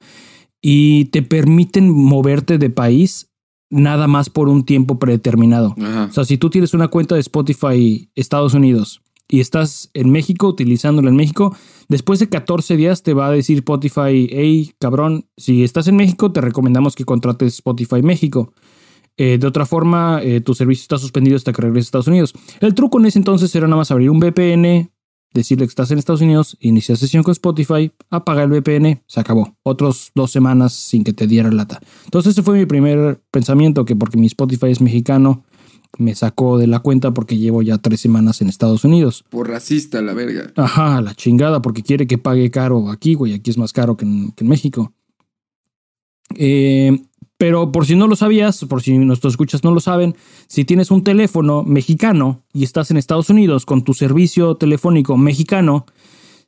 y 0.66 1.06
te 1.06 1.22
permiten 1.22 1.92
moverte 1.92 2.58
de 2.58 2.70
país 2.70 3.30
nada 3.70 4.08
más 4.08 4.30
por 4.30 4.48
un 4.48 4.66
tiempo 4.66 4.98
predeterminado. 4.98 5.76
Ajá. 5.78 6.08
O 6.10 6.14
sea, 6.14 6.24
si 6.24 6.38
tú 6.38 6.50
tienes 6.50 6.74
una 6.74 6.88
cuenta 6.88 7.16
de 7.16 7.22
Spotify 7.22 8.10
Estados 8.16 8.54
Unidos 8.54 9.02
y 9.28 9.42
estás 9.42 9.92
en 9.94 10.10
México 10.10 10.48
utilizándola 10.48 11.10
en 11.10 11.18
México, 11.18 11.56
después 11.90 12.20
de 12.20 12.30
14 12.30 12.78
días 12.78 13.04
te 13.04 13.14
va 13.14 13.28
a 13.28 13.32
decir 13.32 13.58
Spotify, 13.58 14.30
hey, 14.32 14.72
cabrón, 14.80 15.26
si 15.36 15.64
estás 15.64 15.88
en 15.88 15.98
México 15.98 16.32
te 16.32 16.40
recomendamos 16.40 16.96
que 16.96 17.04
contrates 17.04 17.56
Spotify 17.56 18.02
México. 18.02 18.54
Eh, 19.18 19.38
de 19.40 19.46
otra 19.46 19.66
forma, 19.66 20.22
eh, 20.24 20.40
tu 20.40 20.56
servicio 20.56 20.84
está 20.84 20.98
suspendido 20.98 21.36
hasta 21.36 21.52
que 21.52 21.62
regreses 21.62 21.88
a 21.88 21.90
Estados 21.90 22.08
Unidos. 22.08 22.34
El 22.62 22.74
truco 22.74 23.00
en 23.00 23.08
ese 23.08 23.20
entonces 23.20 23.54
era 23.54 23.68
nada 23.68 23.78
más 23.78 23.92
abrir 23.92 24.10
un 24.10 24.20
VPN, 24.20 24.93
decirle 25.34 25.66
que 25.66 25.70
estás 25.70 25.92
en 25.92 26.00
Estados 26.00 26.22
Unidos, 26.22 26.58
iniciar 26.60 26.98
sesión 26.98 27.24
con 27.24 27.32
Spotify, 27.32 27.92
apagar 28.10 28.52
el 28.52 28.62
VPN, 28.62 29.02
se 29.08 29.20
acabó. 29.20 29.56
Otros 29.64 30.12
dos 30.16 30.32
semanas 30.32 30.74
sin 30.74 31.04
que 31.04 31.14
te 31.14 31.28
diera 31.28 31.52
lata. 31.52 31.80
Entonces 32.06 32.32
ese 32.32 32.44
fue 32.44 32.58
mi 32.58 32.66
primer 32.66 33.22
pensamiento, 33.32 33.86
que 33.86 33.96
porque 33.96 34.18
mi 34.18 34.28
Spotify 34.28 34.68
es 34.68 34.82
mexicano, 34.82 35.44
me 35.98 36.16
sacó 36.16 36.58
de 36.58 36.68
la 36.68 36.80
cuenta 36.80 37.14
porque 37.14 37.38
llevo 37.38 37.62
ya 37.62 37.78
tres 37.78 38.02
semanas 38.02 38.42
en 38.42 38.50
Estados 38.50 38.84
Unidos. 38.84 39.24
Por 39.30 39.50
racista, 39.50 40.02
la 40.02 40.14
verga. 40.14 40.52
Ajá, 40.56 41.02
la 41.02 41.14
chingada, 41.14 41.62
porque 41.62 41.84
quiere 41.84 42.08
que 42.08 42.18
pague 42.18 42.50
caro 42.50 42.90
aquí, 42.90 43.14
güey. 43.14 43.34
Aquí 43.34 43.52
es 43.52 43.58
más 43.58 43.74
caro 43.74 43.96
que 43.96 44.06
en, 44.06 44.32
que 44.32 44.44
en 44.44 44.50
México. 44.50 44.94
Eh, 46.36 47.00
pero 47.38 47.72
por 47.72 47.86
si 47.86 47.96
no 47.96 48.08
lo 48.08 48.16
sabías, 48.16 48.64
por 48.66 48.82
si 48.82 48.98
nuestros 48.98 49.34
escuchas 49.34 49.64
no 49.64 49.72
lo 49.74 49.80
saben, 49.80 50.16
si 50.48 50.66
tienes 50.66 50.92
un 50.92 51.04
teléfono 51.04 51.64
mexicano 51.64 52.44
y 52.54 52.64
estás 52.64 52.92
en 52.92 52.98
Estados 52.98 53.30
Unidos 53.30 53.66
con 53.66 53.84
tu 53.84 53.94
servicio 53.94 54.56
telefónico 54.56 55.18
mexicano, 55.18 55.86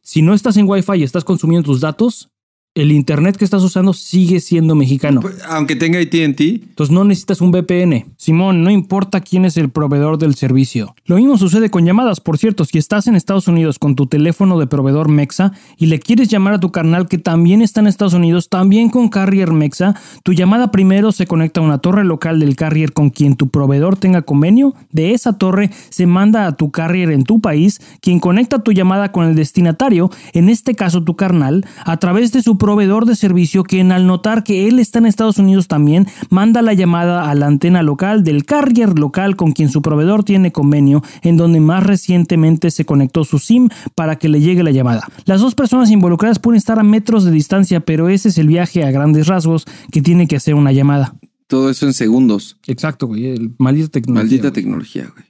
si 0.02 0.22
no 0.22 0.34
estás 0.34 0.58
en 0.58 0.70
Wi-Fi 0.70 1.00
y 1.00 1.04
estás 1.04 1.24
consumiendo 1.24 1.66
tus 1.66 1.82
datos, 1.82 2.30
el 2.76 2.92
internet 2.92 3.38
que 3.38 3.46
estás 3.46 3.64
usando 3.64 3.94
sigue 3.94 4.42
siendo 4.42 4.76
mexicano. 4.76 5.22
Pues, 5.22 5.38
Aunque 5.48 5.78
tenga 5.78 5.98
ATT, 5.98 6.42
Entonces 6.42 6.94
no 6.94 7.06
necesitas 7.06 7.40
un 7.40 7.52
VPN. 7.52 8.06
Simón, 8.18 8.64
no 8.64 8.70
importa 8.70 9.22
quién 9.22 9.46
es 9.46 9.56
el 9.56 9.70
proveedor 9.70 10.18
del 10.18 10.36
servicio. 10.36 10.94
Lo 11.06 11.16
mismo 11.16 11.38
sucede 11.38 11.70
con 11.70 11.86
llamadas. 11.86 12.20
Por 12.20 12.38
cierto, 12.38 12.66
si 12.66 12.78
estás 12.78 13.08
en 13.08 13.16
Estados 13.16 13.48
Unidos 13.48 13.80
con 13.80 13.96
tu 13.96 14.08
teléfono 14.08 14.60
de 14.60 14.68
proveedor 14.68 15.08
Mexa 15.08 15.54
y 15.78 15.86
le 15.86 16.00
quieres 16.00 16.28
llamar 16.28 16.56
a 16.56 16.60
tu 16.60 16.74
carnal 16.74 17.08
que 17.08 17.18
también 17.18 17.62
está 17.62 17.80
en 17.80 17.88
Estados 17.88 18.14
Unidos, 18.14 18.50
también 18.50 18.90
con 18.90 19.08
Carrier 19.08 19.54
Mexa, 19.54 19.96
tu 20.24 20.34
llamada 20.34 20.70
primero 20.70 21.14
se 21.14 21.28
conecta 21.28 21.62
a 21.62 21.64
una 21.64 21.78
torre 21.78 22.04
local 22.04 22.42
del 22.42 22.58
Carrier 22.58 22.92
con 22.92 23.10
quien 23.10 23.38
tu 23.38 23.48
proveedor 23.48 23.96
tenga 23.96 24.24
convenio. 24.24 24.74
De 24.92 25.14
esa 25.14 25.38
torre 25.38 25.70
se 25.90 26.08
manda 26.08 26.46
a 26.46 26.58
tu 26.58 26.72
Carrier 26.72 27.12
en 27.12 27.24
tu 27.24 27.40
país, 27.40 27.80
quien 28.02 28.20
conecta 28.20 28.64
tu 28.64 28.74
llamada 28.74 29.14
con 29.14 29.26
el 29.26 29.36
destinatario, 29.36 30.12
en 30.34 30.50
este 30.50 30.76
caso 30.76 31.06
tu 31.06 31.16
carnal, 31.16 31.66
a 31.86 31.96
través 31.98 32.34
de 32.34 32.44
su 32.44 32.58
proveedor 32.66 33.06
de 33.06 33.16
servicio, 33.16 33.62
quien 33.62 33.92
al 33.92 34.08
notar 34.08 34.44
que 34.44 34.68
él 34.68 34.80
está 34.80 34.98
en 34.98 35.06
Estados 35.06 35.38
Unidos 35.38 35.68
también, 35.68 36.08
manda 36.32 36.64
la 36.64 36.74
llamada 36.74 37.30
a 37.30 37.36
la 37.36 37.46
antena 37.46 37.84
local 37.84 38.24
del 38.24 38.44
carrier 38.44 38.98
local 38.98 39.36
con 39.36 39.52
quien 39.52 39.70
su 39.70 39.84
proveedor 39.84 40.24
tiene 40.24 40.52
convenio, 40.52 41.04
en 41.22 41.38
donde 41.38 41.60
más 41.60 41.84
recientemente 41.84 42.72
se 42.72 42.84
conectó 42.84 43.24
su 43.24 43.38
SIM 43.38 43.70
para 43.94 44.16
que 44.16 44.30
le 44.30 44.42
llegue 44.42 44.64
la 44.64 44.72
llamada. 44.72 45.08
Las 45.26 45.42
dos 45.42 45.54
personas 45.54 45.92
involucradas 45.92 46.40
pueden 46.40 46.58
estar 46.58 46.80
a 46.80 46.84
metros 46.84 47.24
de 47.24 47.30
distancia, 47.30 47.82
pero 47.82 48.10
ese 48.10 48.30
es 48.30 48.40
el 48.40 48.48
viaje 48.48 48.84
a 48.84 48.90
grandes 48.90 49.28
rasgos 49.28 49.66
que 49.92 50.02
tiene 50.02 50.26
que 50.26 50.38
hacer 50.38 50.56
una 50.56 50.72
llamada. 50.72 51.14
todo 51.46 51.70
eso 51.70 51.86
en 51.86 51.94
segundos. 51.94 52.58
Exacto, 52.66 53.06
güey. 53.06 53.28
El, 53.28 53.54
maldita 53.60 53.90
tecnología. 53.90 54.24
Maldita 54.24 54.50
güey. 54.50 54.54
tecnología, 54.54 55.12
güey. 55.14 55.26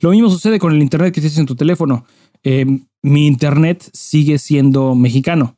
Lo 0.00 0.10
mismo 0.10 0.28
sucede 0.28 0.58
con 0.58 0.72
el 0.72 0.82
internet 0.82 1.14
que 1.14 1.20
tienes 1.20 1.38
en 1.38 1.46
tu 1.46 1.54
teléfono. 1.54 2.04
Eh, 2.42 2.66
mi 3.00 3.28
internet 3.28 3.88
sigue 3.92 4.38
siendo 4.38 4.96
mexicano. 4.96 5.56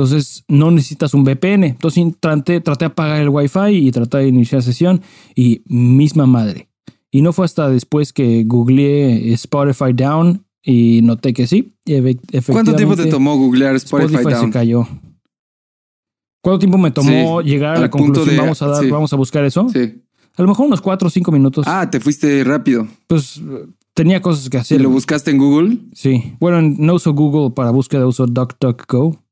Entonces 0.00 0.44
no 0.48 0.70
necesitas 0.70 1.12
un 1.12 1.24
VPN. 1.24 1.64
Entonces 1.64 2.02
traté, 2.20 2.60
traté 2.62 2.86
de 2.86 2.90
apagar 2.92 3.20
el 3.20 3.28
Wi-Fi 3.28 3.68
y 3.72 3.90
traté 3.90 4.16
de 4.18 4.28
iniciar 4.28 4.62
sesión 4.62 5.02
y 5.34 5.60
misma 5.66 6.24
madre. 6.24 6.70
Y 7.10 7.20
no 7.20 7.34
fue 7.34 7.44
hasta 7.44 7.68
después 7.68 8.14
que 8.14 8.44
googleé 8.44 9.30
Spotify 9.34 9.92
Down 9.92 10.46
y 10.62 11.02
noté 11.02 11.34
que 11.34 11.46
sí. 11.46 11.74
¿Cuánto 12.46 12.74
tiempo 12.76 12.96
te 12.96 13.06
tomó 13.06 13.36
googlear 13.36 13.76
Spotify, 13.76 14.14
Spotify, 14.14 14.34
se 14.34 14.40
Down? 14.40 14.50
cayó. 14.52 14.88
¿Cuánto 16.42 16.60
tiempo 16.60 16.78
me 16.78 16.90
tomó 16.90 17.42
Sí, 17.42 17.48
llegar 17.50 17.76
a 17.76 17.80
la 17.80 17.90
conclusión? 17.90 18.28
de- 18.30 18.36
vamos 18.40 18.62
a 18.62 18.68
dar, 18.68 18.82
sí. 18.82 18.90
vamos 18.90 19.12
a 19.12 19.16
buscar 19.16 19.44
eso. 19.44 19.68
Sí. 19.68 20.02
A 20.36 20.42
lo 20.42 20.48
mejor 20.48 20.66
unos 20.66 20.80
cuatro 20.80 21.08
o 21.08 21.10
cinco 21.10 21.30
minutos. 21.30 21.66
Ah, 21.68 21.90
te 21.90 22.00
fuiste 22.00 22.42
rápido. 22.44 22.88
Pues 23.06 23.38
tenía 23.92 24.22
cosas 24.22 24.48
que 24.48 24.56
¿Y 24.56 24.60
hacer. 24.60 24.80
lo 24.80 24.88
buscaste 24.88 25.30
en 25.30 25.36
Google? 25.36 25.76
Sí, 25.92 26.32
bueno, 26.40 26.62
no 26.62 26.94
uso 26.94 27.12
Google 27.12 27.50
para 27.54 27.70
búsqueda, 27.70 28.06
uso 28.06 28.26
DuckDuckGo. 28.26 29.22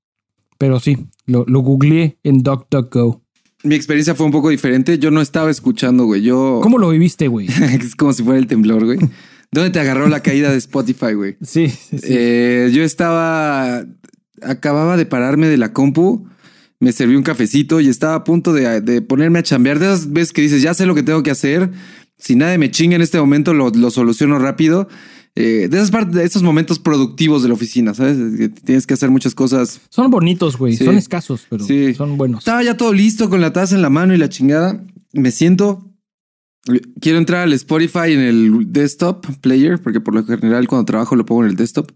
Pero 0.59 0.81
sí, 0.81 1.07
lo, 1.27 1.45
lo 1.47 1.61
googleé 1.61 2.19
en 2.25 2.43
DuckDuckGo. 2.43 3.23
Mi 3.65 3.75
experiencia 3.75 4.15
fue 4.15 4.27
un 4.27 4.33
poco 4.33 4.51
diferente. 4.51 4.99
Yo 4.99 5.11
no 5.11 5.21
estaba 5.21 5.51
escuchando, 5.51 6.05
güey. 6.05 6.23
Yo. 6.23 6.61
¿Cómo 6.63 6.79
lo 6.79 6.91
viviste, 6.91 7.29
güey? 7.29 7.47
es 7.81 7.97
como 7.97 8.13
si 8.13 8.23
fuera 8.23 8.39
el 8.39 8.47
temblor, 8.47 8.85
güey. 8.85 8.99
¿Dónde 9.51 9.71
te 9.71 9.81
agarró 9.81 10.09
la 10.09 10.21
caída 10.21 10.51
de 10.51 10.59
Spotify, 10.59 11.15
güey? 11.15 11.37
Sí, 11.43 11.69
sí, 11.69 11.99
sí. 11.99 12.07
Eh, 12.09 12.71
yo 12.73 12.83
estaba. 12.83 13.85
Acababa 14.43 14.97
de 14.97 15.07
pararme 15.07 15.49
de 15.49 15.57
la 15.57 15.73
compu. 15.73 16.29
Me 16.81 16.93
serví 16.93 17.17
un 17.17 17.25
cafecito 17.25 17.81
y 17.81 17.89
estaba 17.89 18.15
a 18.15 18.23
punto 18.23 18.53
de, 18.53 18.81
de 18.81 19.03
ponerme 19.03 19.41
a 19.41 19.43
chambear. 19.43 19.81
De 19.81 19.87
esas 19.87 20.13
veces 20.13 20.33
que 20.33 20.43
dices, 20.43 20.63
ya 20.63 20.75
sé 20.75 20.87
lo 20.87 20.95
que 20.95 21.03
tengo 21.03 21.25
que 21.25 21.33
hacer. 21.33 21.71
Si 22.19 22.37
nadie 22.37 22.59
me 22.59 22.71
chinga 22.71 22.95
en 22.95 23.03
este 23.03 23.19
momento, 23.19 23.53
lo, 23.53 23.71
lo 23.71 23.91
soluciono 23.91 24.39
rápido. 24.39 24.89
Eh, 25.41 25.69
de 25.69 25.77
esas 25.77 25.93
partes, 25.93 26.15
de 26.17 26.25
esos 26.25 26.43
momentos 26.43 26.81
productivos 26.81 27.43
de 27.43 27.49
la 27.49 27.55
oficina, 27.55 27.95
¿sabes? 27.95 28.17
Que 28.37 28.49
Tienes 28.49 28.87
que 28.89 28.95
hacer 28.95 29.09
muchas 29.11 29.35
cosas. 29.37 29.81
Son 29.89 30.11
bonitos, 30.11 30.57
güey. 30.59 30.77
Sí. 30.77 30.85
Son 30.85 30.97
escasos, 30.97 31.47
pero 31.49 31.65
Sí. 31.65 31.95
son 31.95 32.17
buenos. 32.17 32.41
Estaba 32.41 32.63
ya 32.65 32.77
todo 32.77 32.93
listo 32.93 33.31
con 33.31 33.41
la 33.41 33.53
taza 33.53 33.77
en 33.77 33.83
la 33.83 33.89
mano 33.91 34.15
y 34.15 34.19
la 34.19 34.29
chingada. 34.29 34.83
Me 35.13 35.31
siento 35.31 35.85
Quiero 37.01 37.17
entrar 37.19 37.43
al 37.45 37.53
Spotify 37.55 38.13
en 38.13 38.21
el 38.21 38.73
desktop 38.73 39.25
player, 39.41 39.81
porque 39.81 40.01
por 40.01 40.15
lo 40.15 40.23
general 40.25 40.69
cuando 40.69 40.85
trabajo 40.85 41.17
lo 41.17 41.25
pongo 41.25 41.45
en 41.45 41.51
el 41.51 41.57
desktop. 41.57 41.93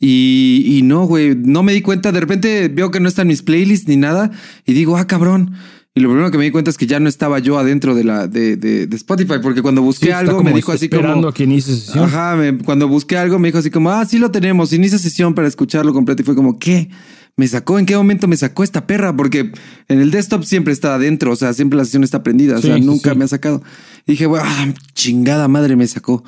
Y, 0.00 0.64
y 0.66 0.82
no, 0.82 1.04
güey, 1.06 1.36
no 1.36 1.62
me 1.62 1.72
di 1.72 1.80
cuenta. 1.80 2.10
De 2.10 2.18
repente 2.18 2.66
veo 2.68 2.90
que 2.90 2.98
no 2.98 3.08
están 3.08 3.28
mis 3.28 3.42
playlists 3.42 3.86
ni 3.86 3.96
nada. 3.96 4.32
Y 4.64 4.72
digo, 4.72 4.96
ah, 4.96 5.06
cabrón. 5.06 5.52
Y 5.96 6.00
lo 6.00 6.10
primero 6.10 6.30
que 6.30 6.36
me 6.36 6.44
di 6.44 6.50
cuenta 6.50 6.70
es 6.70 6.76
que 6.76 6.86
ya 6.86 7.00
no 7.00 7.08
estaba 7.08 7.38
yo 7.38 7.58
adentro 7.58 7.94
de 7.94 8.04
la 8.04 8.26
de, 8.28 8.56
de, 8.56 8.86
de 8.86 8.96
Spotify, 8.96 9.36
porque 9.42 9.62
cuando 9.62 9.80
busqué 9.80 10.06
Sí, 10.06 10.12
algo 10.12 10.42
me 10.44 10.52
dijo 10.52 10.70
así 10.70 10.90
como. 10.90 11.26
a 11.26 11.32
que 11.32 11.44
inicie 11.44 11.74
sesión. 11.74 12.04
Ajá, 12.04 12.36
me- 12.36 12.58
cuando 12.58 12.86
busqué 12.86 13.16
algo 13.16 13.38
me 13.38 13.48
dijo 13.48 13.56
así 13.58 13.70
como, 13.70 13.90
ah, 13.90 14.04
sí 14.04 14.18
lo 14.18 14.30
tenemos, 14.30 14.74
inicia 14.74 14.98
sesión 14.98 15.34
para 15.34 15.48
escucharlo 15.48 15.94
completo. 15.94 16.20
Y 16.20 16.24
fue 16.26 16.34
como, 16.36 16.58
¿qué? 16.58 16.90
¿Me 17.38 17.48
sacó? 17.48 17.78
¿En 17.78 17.86
qué 17.86 17.96
momento 17.96 18.28
me 18.28 18.36
sacó 18.36 18.62
esta 18.62 18.86
perra? 18.86 19.16
Porque 19.16 19.52
en 19.88 20.00
el 20.00 20.10
desktop 20.10 20.44
siempre 20.44 20.74
está 20.74 20.94
adentro, 20.96 21.32
o 21.32 21.36
sea, 21.36 21.54
siempre 21.54 21.78
la 21.78 21.86
sesión 21.86 22.04
está 22.04 22.22
prendida, 22.22 22.56
o 22.58 22.60
Sí, 22.60 22.66
sea, 22.66 22.76
sí, 22.76 22.82
nunca 22.82 23.12
sí. 23.12 23.18
me 23.18 23.24
ha 23.24 23.28
sacado. 23.28 23.62
Y 24.06 24.12
dije, 24.12 24.26
bueno, 24.26 24.44
ah, 24.46 24.66
chingada 24.94 25.48
madre 25.48 25.76
me 25.76 25.86
sacó. 25.86 26.22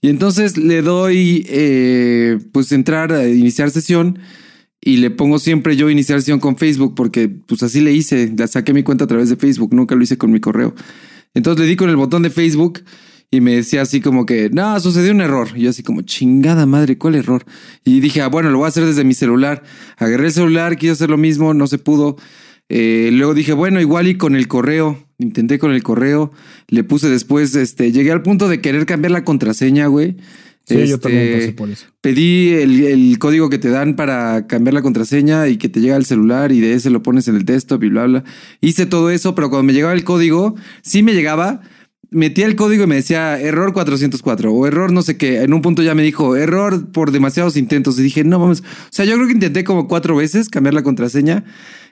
Y 0.00 0.08
entonces 0.08 0.56
le 0.56 0.80
doy, 0.80 1.44
eh, 1.50 2.38
pues, 2.52 2.72
entrar 2.72 3.12
a 3.12 3.28
iniciar 3.28 3.70
sesión 3.70 4.18
y 4.80 4.96
le 4.96 5.10
pongo 5.10 5.38
siempre 5.38 5.76
yo 5.76 5.90
iniciar 5.90 6.20
sesión 6.20 6.40
con 6.40 6.56
Facebook 6.56 6.94
porque, 6.94 7.28
pues, 7.28 7.62
así 7.62 7.80
le 7.80 7.92
hice. 7.92 8.32
La 8.36 8.46
saqué 8.46 8.72
mi 8.72 8.82
cuenta 8.82 9.04
a 9.04 9.08
través 9.08 9.28
de 9.28 9.36
Facebook, 9.36 9.74
nunca 9.74 9.94
lo 9.94 10.02
hice 10.02 10.16
con 10.16 10.32
mi 10.32 10.40
correo. 10.40 10.74
Entonces 11.34 11.62
le 11.62 11.68
di 11.68 11.76
con 11.76 11.90
el 11.90 11.96
botón 11.96 12.22
de 12.22 12.30
Facebook 12.30 12.82
y 13.30 13.40
me 13.40 13.54
decía 13.54 13.82
así 13.82 14.00
como 14.00 14.26
que, 14.26 14.50
no, 14.50 14.78
sucedió 14.80 15.12
un 15.12 15.20
error. 15.20 15.48
Y 15.54 15.62
yo 15.62 15.70
así 15.70 15.82
como, 15.82 16.02
chingada 16.02 16.66
madre, 16.66 16.98
¿cuál 16.98 17.14
error? 17.14 17.44
Y 17.84 18.00
dije, 18.00 18.22
ah, 18.22 18.28
bueno, 18.28 18.50
lo 18.50 18.58
voy 18.58 18.66
a 18.66 18.68
hacer 18.68 18.84
desde 18.84 19.04
mi 19.04 19.14
celular. 19.14 19.62
Agarré 19.98 20.26
el 20.26 20.32
celular, 20.32 20.76
quise 20.76 20.92
hacer 20.92 21.10
lo 21.10 21.18
mismo, 21.18 21.52
no 21.54 21.66
se 21.66 21.78
pudo. 21.78 22.16
Eh, 22.68 23.10
luego 23.12 23.34
dije, 23.34 23.52
bueno, 23.52 23.80
igual 23.80 24.08
y 24.08 24.16
con 24.16 24.34
el 24.34 24.48
correo. 24.48 24.98
Intenté 25.18 25.58
con 25.58 25.72
el 25.72 25.82
correo. 25.82 26.32
Le 26.68 26.82
puse 26.82 27.08
después, 27.08 27.54
este, 27.54 27.92
llegué 27.92 28.10
al 28.10 28.22
punto 28.22 28.48
de 28.48 28.60
querer 28.60 28.86
cambiar 28.86 29.12
la 29.12 29.24
contraseña, 29.24 29.86
güey. 29.86 30.16
Sí, 30.70 30.88
yo 30.88 30.94
Este, 30.96 30.98
también 30.98 31.32
pasé 31.32 31.52
por 31.52 31.70
eso. 31.70 31.86
Pedí 32.00 32.50
el, 32.50 32.84
el 32.84 33.18
código 33.18 33.50
que 33.50 33.58
te 33.58 33.70
dan 33.70 33.96
para 33.96 34.46
cambiar 34.46 34.74
la 34.74 34.82
contraseña 34.82 35.48
y 35.48 35.56
que 35.56 35.68
te 35.68 35.80
llega 35.80 35.96
al 35.96 36.04
celular 36.04 36.52
y 36.52 36.60
de 36.60 36.74
ese 36.74 36.90
lo 36.90 37.02
pones 37.02 37.26
en 37.28 37.36
el 37.36 37.44
desktop 37.44 37.82
y 37.82 37.88
bla, 37.88 38.06
bla. 38.06 38.24
Hice 38.60 38.86
todo 38.86 39.10
eso, 39.10 39.34
pero 39.34 39.50
cuando 39.50 39.64
me 39.64 39.72
llegaba 39.72 39.92
el 39.92 40.04
código, 40.04 40.54
sí 40.82 41.02
me 41.02 41.12
llegaba. 41.12 41.60
Metía 42.12 42.46
el 42.46 42.56
código 42.56 42.84
y 42.84 42.86
me 42.88 42.96
decía 42.96 43.40
error 43.40 43.72
404 43.72 44.52
o 44.52 44.66
error 44.66 44.92
no 44.92 45.02
sé 45.02 45.16
qué. 45.16 45.42
En 45.42 45.52
un 45.52 45.62
punto 45.62 45.82
ya 45.82 45.94
me 45.94 46.02
dijo 46.02 46.34
error 46.36 46.90
por 46.90 47.12
demasiados 47.12 47.56
intentos 47.56 47.98
y 47.98 48.02
dije, 48.02 48.24
no 48.24 48.38
vamos. 48.38 48.60
O 48.60 48.92
sea, 48.92 49.04
yo 49.04 49.14
creo 49.14 49.26
que 49.26 49.34
intenté 49.34 49.62
como 49.64 49.86
cuatro 49.88 50.16
veces 50.16 50.48
cambiar 50.48 50.74
la 50.74 50.82
contraseña. 50.82 51.44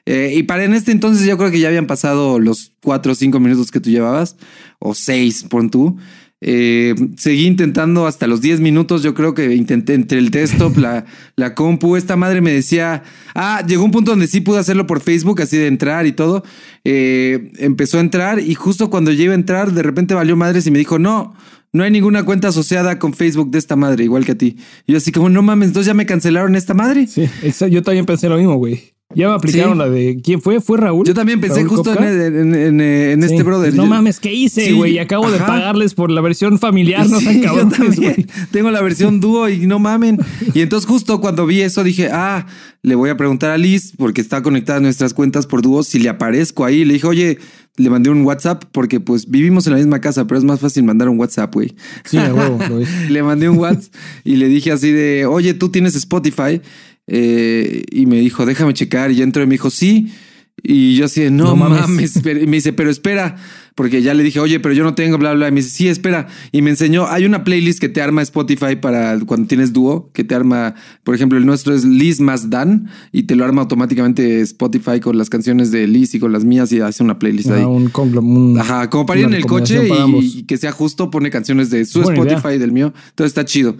Eh, 0.07 0.33
y 0.35 0.45
para 0.45 0.65
en 0.65 0.75
este 0.75 0.91
entonces 0.91 1.27
yo 1.27 1.37
creo 1.37 1.51
que 1.51 1.61
ya 1.61 1.69
habían 1.69 1.87
pasado 1.87 2.39
los 2.39 2.73
cuatro 2.83 3.13
o 3.13 3.15
cinco 3.15 3.41
minutos 3.41 3.71
que 3.71 3.79
tú 3.79 3.91
llevabas, 3.91 4.37
o 4.79 4.95
seis, 4.95 5.45
pon 5.49 5.71
tú. 5.71 5.99
Eh, 6.41 6.95
seguí 7.17 7.47
intentando 7.47 8.07
hasta 8.07 8.27
los 8.27 8.41
10 8.41 8.61
minutos. 8.61 9.03
Yo 9.03 9.15
creo 9.15 9.35
que 9.35 9.55
intenté 9.55 9.95
entre 9.95 10.19
el 10.19 10.31
desktop, 10.31 10.77
la, 10.79 11.05
la 11.37 11.55
compu. 11.55 11.97
Esta 11.97 12.17
madre 12.17 12.41
me 12.41 12.53
decía, 12.53 13.03
ah, 13.35 13.65
llegó 13.67 13.85
un 13.85 13.91
punto 13.91 14.13
donde 14.13 14.27
sí 14.27 14.41
pude 14.41 14.59
hacerlo 14.59 14.87
por 14.87 15.01
Facebook, 15.01 15.43
así 15.43 15.57
de 15.57 15.67
entrar 15.67 16.07
y 16.07 16.13
todo. 16.13 16.45
Eh, 16.85 17.53
empezó 17.59 17.99
a 17.99 18.01
entrar 18.01 18.41
y 18.41 18.55
justo 18.55 18.91
cuando 18.91 19.11
yo 19.13 19.25
iba 19.25 19.33
a 19.33 19.37
entrar, 19.37 19.73
de 19.73 19.83
repente 19.83 20.15
valió 20.15 20.37
madres 20.37 20.67
y 20.67 20.71
me 20.71 20.79
dijo, 20.79 20.99
no, 20.99 21.35
no 21.73 21.85
hay 21.85 21.91
ninguna 21.91 22.25
cuenta 22.25 22.49
asociada 22.49 22.99
con 22.99 23.15
Facebook 23.15 23.51
de 23.51 23.59
esta 23.59 23.77
madre, 23.77 24.05
igual 24.05 24.25
que 24.25 24.33
a 24.33 24.39
ti. 24.39 24.57
Y 24.87 24.93
yo 24.93 24.99
así 24.99 25.13
como, 25.13 25.29
no 25.29 25.43
mames, 25.43 25.69
entonces 25.69 25.87
ya 25.87 25.95
me 25.95 26.07
cancelaron 26.07 26.57
esta 26.57 26.75
madre. 26.75 27.07
Sí, 27.07 27.23
exacto. 27.43 27.69
Yo 27.69 27.83
también 27.83 28.07
pensé 28.07 28.29
lo 28.29 28.37
mismo, 28.39 28.57
güey. 28.57 28.98
Ya 29.15 29.29
me 29.29 29.35
aplicaron 29.37 29.73
Sí. 29.73 29.79
la 29.79 29.89
de 29.89 30.21
quién 30.23 30.43
fue, 30.43 30.61
fue 30.61 30.77
Raúl. 30.77 31.07
Yo 31.07 31.15
también 31.15 31.41
pensé 31.41 31.61
Raúl 31.61 31.69
justo 31.69 31.95
en, 31.99 32.05
en- 32.05 32.55
en- 32.55 32.81
en 32.83 33.23
Sí. 33.23 33.29
este 33.31 33.43
brother. 33.43 33.75
No 33.75 33.85
Yo- 33.85 33.89
mames, 33.89 34.21
¿qué 34.21 34.35
hice, 34.35 34.67
Sí, 34.67 34.73
güey? 34.73 34.99
Acabo 34.99 35.31
de 35.31 35.39
pagarles 35.39 35.95
por 35.95 36.11
la 36.11 36.21
versión 36.21 36.59
familiar, 36.59 37.09
no 37.09 37.19
Sí, 37.21 37.25
sean 37.25 37.37
yo 37.41 37.43
cabrones, 37.45 37.79
también. 37.79 38.13
güey. 38.15 38.27
Tengo 38.51 38.71
la 38.71 38.83
versión 38.83 39.19
dúo 39.21 39.49
y 39.49 39.67
no 39.67 39.79
mamen. 39.79 40.19
Y 40.53 40.61
entonces 40.61 40.87
justo 40.87 41.23
cuando 41.23 41.47
vi 41.47 41.63
eso 41.63 41.83
dije, 41.85 42.11
ah, 42.13 42.47
le 42.83 42.95
voy 42.97 43.09
a 43.09 43.17
preguntar 43.17 43.51
a 43.51 43.57
Liz, 43.57 43.95
porque 43.97 44.21
está 44.21 44.43
conectada 44.43 44.77
a 44.79 44.83
nuestras 44.83 45.15
cuentas 45.15 45.47
por 45.47 45.63
dúo, 45.63 45.83
si 45.85 45.99
le 45.99 46.11
aparezco 46.11 46.67
ahí. 46.67 46.85
Le 46.85 46.93
dije, 46.93 47.07
oye, 47.07 47.39
le 47.79 47.89
mandé 47.89 48.11
un 48.11 48.21
WhatsApp 48.27 48.65
porque 48.73 49.01
pues 49.01 49.31
vivimos 49.31 49.67
en 49.67 49.73
la 49.73 49.79
misma 49.79 50.03
casa, 50.03 50.27
pero 50.27 50.37
es 50.37 50.45
más 50.45 50.61
fácil 50.61 50.83
mandar 50.85 51.09
un 51.09 51.19
WhatsApp, 51.19 51.55
güey. 51.55 51.75
Sí, 52.05 52.19
a 52.19 52.35
huevo, 52.35 52.59
le 53.09 53.23
mandé 53.23 53.49
un 53.49 53.57
WhatsApp 53.57 53.91
y 54.23 54.37
le 54.37 54.49
dije 54.49 54.71
así 54.71 54.93
de, 54.93 55.25
oye, 55.25 55.55
tú 55.55 55.71
tienes 55.71 55.95
Spotify. 55.95 56.61
Eh, 57.09 57.85
y 57.91 58.07
me 58.07 58.21
dijo, 58.21 58.47
déjame 58.47 58.75
checar. 58.75 59.11
Y 59.11 59.17
ya 59.17 59.25
entró 59.25 59.43
y 59.43 59.47
me 59.47 59.55
dijo, 59.55 59.71
sí. 59.71 60.13
Y 60.61 60.97
yo 60.97 61.05
así 61.05 61.23
no, 61.31 61.45
No 61.45 61.57
mames. 61.57 61.81
mames. 61.83 62.25
Me 62.25 62.57
dice, 62.57 62.73
pero 62.73 62.91
espera, 62.91 63.37
porque 63.77 64.03
ya 64.03 64.13
le 64.13 64.25
dije, 64.25 64.41
oye, 64.41 64.59
pero 64.59 64.75
yo 64.75 64.83
no 64.83 64.93
tengo, 64.97 65.17
bla, 65.17 65.33
bla. 65.33 65.47
Y 65.47 65.53
me 65.53 65.61
dice, 65.61 65.71
sí, 65.71 65.87
espera. 65.89 66.27
Y 66.51 66.63
me 66.63 66.71
enseñó, 66.71 67.07
hay 67.07 67.25
una 67.27 67.45
playlist 67.45 67.79
que 67.79 67.89
te 67.89 68.03
arma 68.03 68.23
Spotify 68.23 68.75
para 68.75 69.17
cuando 69.21 69.47
tienes 69.47 69.73
dúo, 69.73 70.11
que 70.13 70.25
te 70.25 70.35
arma, 70.35 70.75
por 71.05 71.15
ejemplo, 71.15 71.39
el 71.39 71.47
nuestro 71.47 71.75
es 71.77 71.85
Liz 71.85 72.19
más 72.21 72.51
Dan 72.51 72.89
y 73.13 73.23
te 73.23 73.37
lo 73.37 73.45
arma 73.45 73.63
automáticamente 73.63 74.41
Spotify 74.41 74.99
con 74.99 75.17
las 75.17 75.31
canciones 75.31 75.71
de 75.71 75.87
Liz 75.87 76.13
y 76.17 76.19
con 76.19 76.33
las 76.33 76.45
mías 76.45 76.73
y 76.73 76.81
hace 76.81 77.05
una 77.05 77.21
playlist 77.21 77.51
ahí. 77.51 77.63
Ah, 77.63 77.69
un 77.69 77.93
conglom- 77.93 78.27
un- 78.55 78.59
Ajá, 78.59 78.91
como 78.91 79.07
para 79.07 79.21
ir 79.21 79.27
en 79.27 79.35
el 79.35 79.47
coche 79.47 79.89
y, 79.89 80.39
y 80.41 80.43
que 80.43 80.57
sea 80.57 80.73
justo, 80.73 81.09
pone 81.09 81.31
canciones 81.31 81.71
de 81.71 81.85
su 81.85 82.03
Buena 82.03 82.21
idea. 82.21 82.33
Spotify 82.35 82.57
y 82.57 82.59
del 82.59 82.73
mío. 82.73 82.93
Entonces 83.11 83.31
está 83.31 83.45
chido. 83.45 83.77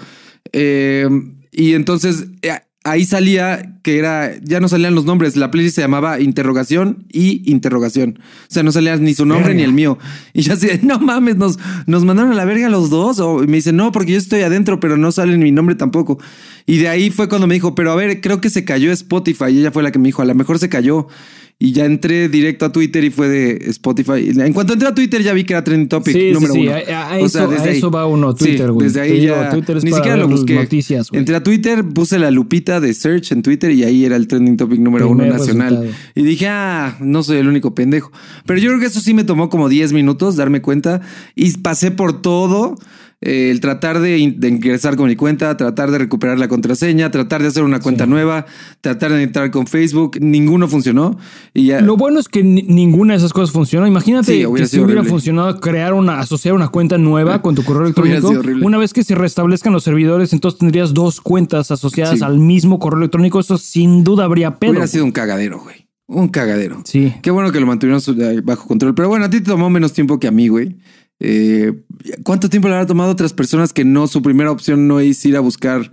Eh, 0.53 1.09
y 1.51 1.73
entonces 1.75 2.27
eh, 2.43 2.53
ahí 2.91 3.05
salía 3.05 3.77
que 3.83 3.99
era, 3.99 4.33
ya 4.43 4.61
no 4.61 4.69
salían 4.69 4.95
los 4.95 5.05
nombres. 5.05 5.37
La 5.37 5.51
playlist 5.51 5.77
se 5.77 5.83
llamaba 5.83 6.21
interrogación 6.21 7.07
y 7.11 7.51
interrogación. 7.51 8.19
O 8.21 8.47
sea, 8.49 8.63
no 8.63 8.73
salía 8.73 8.97
ni 8.97 9.15
su 9.15 9.25
nombre 9.25 9.49
Verga. 9.49 9.59
ni 9.59 9.65
el 9.65 9.73
mío. 9.73 9.99
Y 10.33 10.43
yo 10.43 10.55
así, 10.55 10.69
no 10.83 10.99
mames, 10.99 11.37
nos, 11.37 11.59
nos 11.87 12.05
mandaron 12.05 12.33
a 12.33 12.35
la 12.35 12.45
verga 12.45 12.69
los 12.69 12.91
dos. 12.91 13.19
O 13.21 13.39
me 13.39 13.57
dice, 13.57 13.73
no, 13.73 13.93
porque 13.93 14.13
yo 14.13 14.19
estoy 14.19 14.43
adentro, 14.43 14.81
pero 14.81 14.97
no 14.97 15.13
sale 15.13 15.37
mi 15.37 15.51
nombre 15.51 15.75
tampoco. 15.75 16.19
Y 16.67 16.79
de 16.79 16.89
ahí 16.89 17.11
fue 17.11 17.29
cuando 17.29 17.47
me 17.47 17.55
dijo, 17.55 17.75
pero 17.75 17.93
a 17.93 17.97
ver, 17.97 18.21
creo 18.21 18.41
que 18.41 18.51
se 18.51 18.65
cayó 18.65 18.93
Spotify. 18.93 19.47
Y 19.51 19.61
ella 19.61 19.71
fue 19.71 19.83
la 19.83 19.91
que 19.91 19.99
me 19.99 20.07
dijo, 20.07 20.23
a 20.23 20.25
lo 20.25 20.35
mejor 20.35 20.59
se 20.59 20.69
cayó. 20.69 21.09
Y 21.61 21.73
ya 21.73 21.87
entré 21.87 22.29
directo 22.29 22.67
a 22.67 22.71
Twitter 22.71 23.03
y 23.03 23.11
fue 23.11 23.29
de 23.29 23.57
Spotify. 23.71 24.31
En 24.41 24.53
cuanto 24.53 24.75
entré 24.75 24.87
a 24.89 24.95
Twitter 24.95 25.21
ya 25.25 25.33
vi 25.33 25.43
que 25.43 25.55
era 25.55 25.65
trending 25.65 25.89
topic 25.89 26.15
Sí, 26.15 26.21
sí, 26.29 26.31
número 26.33 26.55
sí, 26.55 26.61
uno. 26.61 26.71
a- 26.71 26.77
a 27.15 27.19
eso- 27.19 27.51
a 27.51 27.65
eso 27.69 27.91
va 27.91 28.07
uno, 28.07 28.31
Sí, 28.37 28.45
Twitter, 28.45 28.71
güey. 28.71 28.87
desde 28.87 29.01
ahí 29.01 29.23
ya 29.23 29.51
ni 29.83 29.91
siquiera 29.91 30.17
lo 30.17 30.29
busqué. 30.29 30.55
noticias. 30.55 31.09
Entré 31.13 31.35
a 31.35 31.43
Twitter, 31.43 31.85
puse 31.85 32.17
la 32.21 32.31
lupita 32.31 32.79
de 32.81 32.95
search 32.95 33.33
en 33.33 33.43
Twitter 33.43 33.73
y 33.73 33.83
ahí 33.83 34.05
era 34.05 34.15
el 34.15 34.29
trending 34.29 34.57
topic 34.57 34.79
número 34.79 35.09
Primer 35.09 35.27
uno 35.27 35.37
nacional. 35.37 35.71
resultado. 35.71 35.97
Y 36.15 36.23
dije, 36.23 36.47
ah, 36.47 36.97
no 37.01 37.25
soy 37.25 37.39
el 37.39 37.49
único 37.49 37.75
pendejo. 37.75 38.13
Pero 38.47 38.61
yo 38.61 38.69
creo 38.69 38.79
que 38.79 38.87
eso 38.87 39.01
sí 39.01 39.13
me 39.13 39.25
tomó 39.25 39.49
como 39.51 39.69
10 39.69 39.93
minutos 39.93 40.37
darme 40.37 40.63
cuenta 40.63 41.01
y 41.35 41.51
pasé 41.59 41.91
por 41.91 42.23
todo. 42.23 42.77
Eh, 43.21 43.51
el 43.51 43.59
tratar 43.61 43.99
de, 44.01 44.19
in- 44.19 44.39
de 44.39 44.49
ingresar 44.49 44.97
con 44.97 45.09
mi 45.09 45.17
cuenta, 45.17 45.57
tratar 45.57 45.91
de 45.91 45.99
recuperar 45.99 46.39
la 46.39 46.47
contraseña, 46.47 47.11
tratar 47.11 47.43
de 47.43 47.49
hacer 47.49 47.65
una 47.65 47.81
cuenta 47.81 48.07
nueva, 48.07 48.47
tratar 48.81 49.11
de 49.13 49.23
entrar 49.23 49.51
con 49.51 49.67
Facebook, 49.67 50.19
ninguno 50.21 50.69
funcionó. 50.69 51.19
Y 51.53 51.67
ya, 51.67 51.81
Lo 51.81 51.97
bueno 51.97 52.21
es 52.21 52.29
que 52.29 52.45
ni- 52.45 52.63
ninguna 52.63 53.15
de 53.15 53.19
esas 53.19 53.33
cosas 53.33 53.51
funcionó. 53.53 53.87
Imagínate 53.87 54.27
Sí, 54.33 54.45
que 54.57 54.67
si 54.67 54.79
hubiera 54.81 55.03
funcionado 55.03 55.59
crear 55.61 55.95
una, 55.95 56.21
asociar 56.21 56.55
una 56.55 56.69
cuenta 56.69 56.97
nueva 56.99 57.43
con 57.43 57.55
tu 57.55 57.65
correo 57.65 57.83
electrónico. 57.85 58.31
Una 58.65 58.79
vez 58.79 58.93
que 58.93 59.03
se 59.03 59.15
restablezcan 59.15 59.73
los 59.73 59.83
servidores, 59.85 60.33
entonces 60.33 60.59
tendrías 60.59 60.95
dos 60.95 61.21
cuentas 61.21 61.71
asociadas 61.71 62.19
Sí. 62.19 62.25
al 62.25 62.39
mismo 62.39 62.79
correo 62.79 62.99
electrónico. 62.99 63.41
Eso 63.41 63.59
sin 63.59 64.05
duda 64.05 64.25
habría 64.25 64.57
pedo. 64.57 64.71
hubiera 64.71 64.87
sido 64.87 65.05
un 65.05 65.11
cagadero, 65.13 65.59
güey. 65.61 65.89
Un 66.07 66.29
cagadero. 66.29 66.83
Sí. 66.85 67.13
Qué 67.21 67.31
bueno 67.31 67.53
que 67.53 67.61
lo 67.61 67.67
mantuvieron 67.67 68.01
bajo 68.45 68.67
control. 68.67 68.95
Pero 68.95 69.09
bueno, 69.09 69.27
a 69.27 69.31
ti 69.31 69.41
te 69.41 69.51
tomó 69.51 69.69
menos 69.69 69.93
tiempo 69.93 70.19
que 70.19 70.27
a 70.29 70.31
mí, 70.31 70.49
güey. 70.49 70.77
Eh, 71.21 71.73
¿Cuánto 72.23 72.49
tiempo 72.49 72.69
le 72.69 72.75
habrá 72.75 72.87
tomado 72.87 73.11
a 73.11 73.13
otras 73.13 73.33
personas 73.33 73.73
que 73.73 73.85
no, 73.85 74.07
su 74.07 74.23
primera 74.23 74.51
opción 74.51 74.87
no 74.87 75.01
es 75.01 75.25
ir 75.25 75.37
a 75.37 75.41
buscar? 75.41 75.91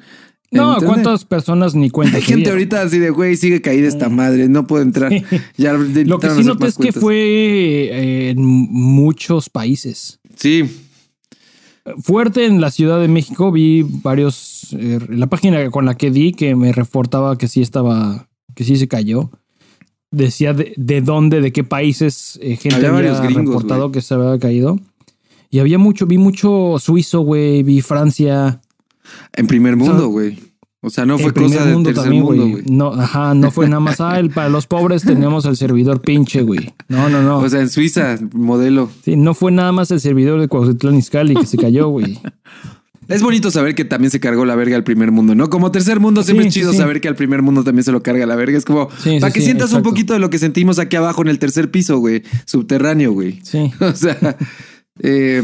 No, 0.52 0.74
internet? 0.76 0.88
¿cuántas 0.88 1.26
personas 1.26 1.74
ni 1.76 1.90
cuenta? 1.90 2.18
Hay 2.18 2.24
gente 2.24 2.50
ahorita 2.52 2.82
así 2.82 3.00
de, 3.00 3.10
güey, 3.10 3.36
sigue 3.36 3.62
caída 3.62 3.88
esta 3.88 4.10
madre, 4.10 4.48
no 4.48 4.68
puedo 4.68 4.84
entrar. 4.84 5.12
Ya 5.58 5.74
Lo 5.74 6.20
que 6.20 6.30
sí 6.30 6.44
noté 6.44 6.68
es 6.68 6.76
que 6.76 6.84
cuentas. 6.84 7.02
fue 7.02 7.16
eh, 7.18 8.30
en 8.30 8.46
muchos 8.46 9.50
países. 9.50 10.20
Sí, 10.36 10.64
Fuerte 12.02 12.46
en 12.46 12.62
la 12.62 12.72
Ciudad 12.72 13.00
de 13.00 13.08
México 13.08 13.52
vi 13.52 13.84
varios. 13.84 14.76
eh, 14.78 15.00
la 15.10 15.28
página 15.28 15.70
con 15.70 15.86
la 15.86 15.96
que 15.96 16.10
di 16.10 16.32
que 16.32 16.56
me 16.56 16.72
reportaba 16.72 17.38
que 17.38 17.48
sí 17.48 17.62
estaba. 17.62 18.28
que 18.56 18.64
sí 18.64 18.76
se 18.76 18.88
cayó. 18.88 19.30
Decía 20.10 20.54
de, 20.54 20.74
de 20.78 21.02
dónde, 21.02 21.42
de 21.42 21.52
qué 21.52 21.64
países 21.64 22.40
eh, 22.42 22.56
gente 22.56 22.76
Había 22.88 22.90
había, 22.90 23.20
gringos, 23.20 23.46
reportado 23.56 23.92
que 23.92 24.02
se 24.02 24.14
había 24.16 24.40
caído. 24.40 24.80
Y 25.50 25.60
había 25.60 25.78
mucho, 25.78 26.06
vi 26.06 26.18
mucho 26.18 26.76
suizo, 26.80 27.22
güey, 27.22 27.64
vi 27.64 27.82
Francia. 27.82 28.62
en 29.34 29.48
primer 29.48 29.76
mundo, 29.76 30.08
güey. 30.10 30.40
O 30.82 30.90
sea, 30.92 31.04
no 31.06 31.18
fue 31.18 31.34
cosa 31.34 31.66
de 31.66 31.74
mundo 31.74 31.88
tercer 31.90 32.04
también, 32.04 32.24
mundo, 32.24 32.48
güey. 32.48 32.64
No, 32.68 32.94
ajá, 32.94 33.34
no 33.34 33.50
fue 33.50 33.68
nada 33.68 33.80
más. 33.80 34.00
Ah, 34.00 34.20
el- 34.20 34.30
para 34.30 34.50
los 34.50 34.68
pobres 34.68 35.02
tenemos 35.04 35.44
el 35.46 35.58
servidor 35.58 36.00
pinche, 36.02 36.44
güey. 36.44 36.74
No, 36.90 37.10
no, 37.10 37.24
no. 37.24 37.40
O 37.40 37.50
sea, 37.50 37.62
en 37.62 37.70
Suiza, 37.70 38.18
modelo. 38.34 38.92
Sí, 39.04 39.16
no 39.16 39.34
fue 39.34 39.52
nada 39.52 39.72
más 39.72 39.90
el 39.90 40.00
servidor 40.00 40.40
de 40.40 40.48
Cuauhtémoc 40.48 41.00
Izcalli 41.00 41.34
que 41.36 41.48
se 41.48 41.58
cayó, 41.58 41.88
güey. 41.90 42.20
Es 43.08 43.22
bonito 43.22 43.52
saber 43.52 43.76
que 43.76 43.86
también 43.86 44.10
se 44.10 44.20
cargó 44.20 44.46
la 44.46 44.56
verga 44.56 44.76
al 44.76 44.84
primer 44.84 45.12
mundo, 45.12 45.36
¿no? 45.36 45.48
Como 45.52 45.70
tercer 45.72 46.00
mundo 46.00 46.24
siempre 46.24 46.46
Sí, 46.46 46.48
es 46.48 46.54
chido 46.56 46.72
sí, 46.72 46.78
sí. 46.78 46.82
saber 46.82 47.02
que 47.02 47.08
al 47.08 47.14
primer 47.16 47.44
mundo 47.44 47.64
también 47.64 47.84
se 47.84 47.92
lo 47.92 48.02
carga 48.02 48.26
la 48.26 48.36
verga. 48.36 48.58
Es 48.58 48.66
como 48.66 48.90
Sí, 48.98 49.20
para 49.20 49.32
que 49.32 49.42
sientas 49.42 49.74
un 49.74 49.84
poquito 49.84 50.14
de 50.14 50.20
lo 50.20 50.32
que 50.32 50.40
sentimos 50.40 50.80
aquí 50.80 50.96
abajo 50.96 51.22
en 51.22 51.28
el 51.28 51.38
tercer 51.38 51.70
piso, 51.70 52.00
güey. 52.00 52.24
Subterráneo, 52.46 53.12
güey. 53.12 53.42
Sí. 53.44 53.72
O 53.80 53.94
sea, 53.94 54.38
eh, 55.00 55.42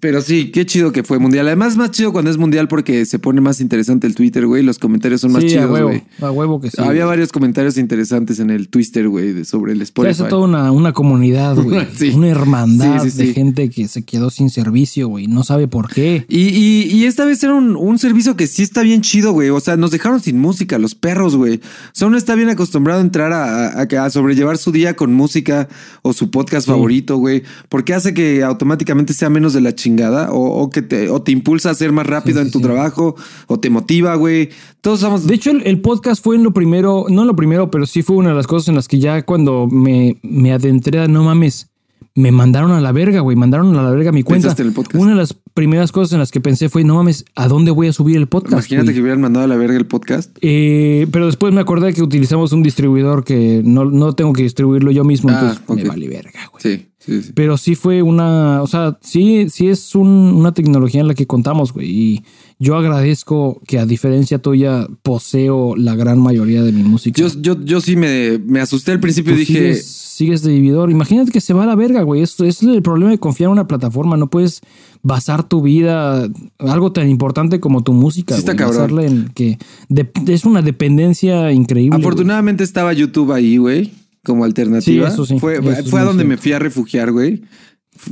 Pero 0.00 0.20
sí, 0.22 0.50
qué 0.50 0.66
chido 0.66 0.92
que 0.92 1.02
fue 1.02 1.18
mundial. 1.18 1.46
Además, 1.46 1.72
es 1.72 1.76
más 1.78 1.90
chido 1.90 2.12
cuando 2.12 2.30
es 2.30 2.36
mundial 2.38 2.68
porque 2.68 3.04
se 3.06 3.18
pone 3.18 3.40
más 3.40 3.60
interesante 3.60 4.06
el 4.06 4.14
Twitter, 4.14 4.46
güey. 4.46 4.62
Los 4.62 4.78
comentarios 4.78 5.20
son 5.20 5.32
más 5.32 5.42
sí, 5.42 5.48
a 5.56 5.62
chidos, 5.62 5.80
güey. 5.82 6.02
a 6.20 6.30
huevo 6.30 6.60
que 6.60 6.70
sí. 6.70 6.76
Había 6.78 7.04
güey. 7.04 7.06
varios 7.06 7.32
comentarios 7.32 7.76
interesantes 7.78 8.38
en 8.40 8.50
el 8.50 8.68
Twitter, 8.68 9.08
güey, 9.08 9.44
sobre 9.44 9.72
el 9.72 9.82
Spotify. 9.82 10.10
hace 10.22 10.24
toda 10.30 10.44
una, 10.46 10.70
una 10.72 10.92
comunidad, 10.92 11.56
güey. 11.56 11.86
Sí. 11.96 12.10
Una 12.14 12.28
hermandad 12.28 13.02
Sí, 13.04 13.10
de 13.18 13.32
gente 13.34 13.70
que 13.70 13.88
se 13.88 14.02
quedó 14.02 14.30
sin 14.30 14.50
servicio, 14.50 15.08
güey. 15.08 15.26
No 15.26 15.44
sabe 15.44 15.68
por 15.68 15.88
qué. 15.92 16.24
Y, 16.28 16.48
y, 16.48 16.82
y 16.92 17.04
esta 17.04 17.24
vez 17.24 17.42
era 17.42 17.54
un, 17.54 17.76
un 17.76 17.98
servicio 17.98 18.36
que 18.36 18.46
sí 18.46 18.62
está 18.62 18.82
bien 18.82 19.00
chido, 19.02 19.32
güey. 19.32 19.50
O 19.50 19.60
sea, 19.60 19.76
nos 19.76 19.90
dejaron 19.90 20.20
sin 20.20 20.38
música, 20.38 20.78
los 20.78 20.94
perros, 20.94 21.36
güey. 21.36 21.56
O 21.56 21.60
sea, 21.92 22.08
uno 22.08 22.16
está 22.16 22.34
bien 22.34 22.48
acostumbrado 22.48 23.00
a 23.00 23.02
entrar 23.02 23.32
a, 23.32 23.68
a- 23.80 24.04
a 24.04 24.10
sobrellevar 24.10 24.58
su 24.58 24.72
día 24.72 24.96
con 24.96 25.12
música 25.14 25.68
o 26.02 26.12
su 26.12 26.30
podcast 26.30 26.66
favorito, 26.66 27.16
güey. 27.18 27.42
Porque 27.68 27.94
hace 27.94 28.14
que 28.14 28.42
automáticamente 28.42 29.12
sea 29.14 29.30
menos 29.30 29.52
de 29.52 29.60
la 29.60 29.74
chingada 29.84 30.32
o, 30.32 30.62
o 30.62 30.70
que 30.70 30.82
te, 30.82 31.08
o 31.10 31.22
te 31.22 31.30
impulsa 31.32 31.70
a 31.70 31.74
ser 31.74 31.92
más 31.92 32.06
rápido 32.06 32.40
Sí, 32.40 32.46
en 32.46 32.50
tu 32.52 32.58
sí. 32.58 32.64
trabajo 32.64 33.14
o 33.46 33.60
te 33.60 33.70
motiva, 33.70 34.14
güey. 34.16 34.48
Todos 34.80 35.00
somos... 35.00 35.26
De 35.26 35.34
hecho, 35.34 35.50
el, 35.50 35.62
el 35.66 35.80
podcast 35.80 36.22
fue 36.24 36.36
en 36.36 36.42
lo 36.42 36.52
primero, 36.52 37.06
no 37.08 37.24
lo 37.24 37.36
primero, 37.36 37.70
pero 37.70 37.86
sí 37.86 38.02
fue 38.02 38.16
una 38.16 38.30
de 38.30 38.34
las 38.34 38.46
cosas 38.46 38.68
en 38.68 38.74
las 38.74 38.88
que 38.88 38.98
ya 38.98 39.22
cuando 39.24 39.66
me, 39.70 40.18
me 40.22 40.52
adentré 40.52 40.98
a 41.00 41.06
no 41.08 41.22
mames, 41.22 41.68
me 42.14 42.30
mandaron 42.32 42.72
a 42.72 42.80
la 42.80 42.92
verga, 42.92 43.20
güey. 43.20 43.36
Mandaron 43.36 43.76
a 43.76 43.82
la 43.82 43.90
verga 43.90 44.12
mi 44.12 44.22
cuenta. 44.22 44.44
Pensaste 44.48 44.62
en 44.62 44.68
el 44.68 44.74
podcast. 44.74 45.02
Una 45.02 45.12
de 45.12 45.18
las 45.18 45.36
primeras 45.54 45.92
cosas 45.92 46.12
en 46.12 46.18
las 46.18 46.30
que 46.32 46.40
pensé 46.40 46.68
fue, 46.68 46.82
no 46.84 46.96
mames, 46.96 47.24
¿a 47.36 47.46
dónde 47.48 47.70
voy 47.70 47.86
a 47.86 47.92
subir 47.92 48.16
el 48.16 48.26
podcast? 48.26 48.52
Imagínate 48.54 48.86
güey? 48.86 48.94
que 48.96 49.00
hubieran 49.02 49.20
mandado 49.20 49.44
a 49.44 49.48
la 49.48 49.56
verga 49.56 49.76
el 49.76 49.86
podcast. 49.86 50.36
Eh, 50.40 51.06
pero 51.12 51.26
después 51.26 51.54
me 51.54 51.60
acordé 51.60 51.94
que 51.94 52.02
utilizamos 52.02 52.52
un 52.52 52.62
distribuidor 52.64 53.24
que 53.24 53.62
no, 53.64 53.84
no 53.84 54.12
tengo 54.14 54.32
que 54.32 54.42
distribuirlo 54.42 54.90
yo 54.90 55.04
mismo, 55.04 55.30
Ah, 55.30 55.34
entonces 55.34 55.62
ok. 55.66 55.76
me 55.76 55.84
vale 55.84 56.08
verga, 56.08 56.40
güey. 56.50 56.60
Sí, 56.60 56.86
sí, 56.98 57.22
sí. 57.22 57.32
Pero 57.34 57.56
sí 57.56 57.76
fue 57.76 58.02
una, 58.02 58.62
o 58.62 58.66
sea, 58.66 58.98
sí, 59.00 59.46
sí 59.48 59.68
es 59.68 59.94
un- 59.94 60.08
una 60.34 60.52
tecnología 60.52 61.00
en 61.00 61.08
la 61.08 61.14
que 61.14 61.26
contamos, 61.26 61.72
güey. 61.72 61.88
Y 61.88 62.24
yo 62.58 62.76
agradezco 62.76 63.60
que 63.66 63.78
a 63.78 63.86
diferencia 63.86 64.38
tuya 64.38 64.86
poseo 65.02 65.76
la 65.76 65.94
gran 65.96 66.18
mayoría 66.18 66.62
de 66.62 66.72
mi 66.72 66.82
música. 66.82 67.20
Yo, 67.20 67.28
yo, 67.40 67.60
yo 67.64 67.80
sí 67.80 67.96
me, 67.96 68.38
me 68.38 68.60
asusté 68.60 68.92
al 68.92 69.00
principio 69.00 69.34
y 69.34 69.38
dije... 69.38 69.52
sigues, 69.74 69.86
sigues 69.86 70.42
de 70.42 70.52
vividor. 70.52 70.90
Imagínate 70.90 71.32
que 71.32 71.40
se 71.40 71.52
va 71.52 71.64
a 71.64 71.66
la 71.66 71.74
verga, 71.74 72.02
güey. 72.02 72.22
Esto 72.22 72.44
es 72.44 72.62
el 72.62 72.82
problema 72.82 73.10
de 73.10 73.18
confiar 73.18 73.48
en 73.48 73.52
una 73.52 73.66
plataforma. 73.66 74.16
No 74.16 74.30
puedes 74.30 74.60
basar 75.02 75.46
tu 75.48 75.60
vida 75.62 76.28
algo 76.58 76.92
tan 76.92 77.08
importante 77.10 77.60
como 77.60 77.82
tu 77.82 77.92
música. 77.92 78.34
Sí 78.34 78.40
está 78.40 78.52
güey. 78.52 78.58
cabrón. 78.58 78.76
Basarla 78.76 79.04
en 79.04 79.28
que 79.34 79.58
de- 79.88 80.08
es 80.28 80.44
una 80.44 80.62
dependencia 80.62 81.50
increíble. 81.52 81.96
güey. 81.96 82.00
Afortunadamente 82.02 82.62
estaba 82.64 82.92
YouTube 82.92 83.32
ahí, 83.32 83.56
güey, 83.56 83.92
como 84.24 84.44
alternativa. 84.44 85.08
Sí, 85.10 85.12
eso 85.14 85.26
sí, 85.26 85.38
Fue, 85.38 85.58
eso 85.58 85.70
es 85.70 85.90
fue 85.90 86.00
a 86.00 86.04
donde 86.04 86.24
me 86.24 86.36
fui 86.36 86.52
a 86.52 86.58
refugiar, 86.58 87.10
güey. 87.12 87.42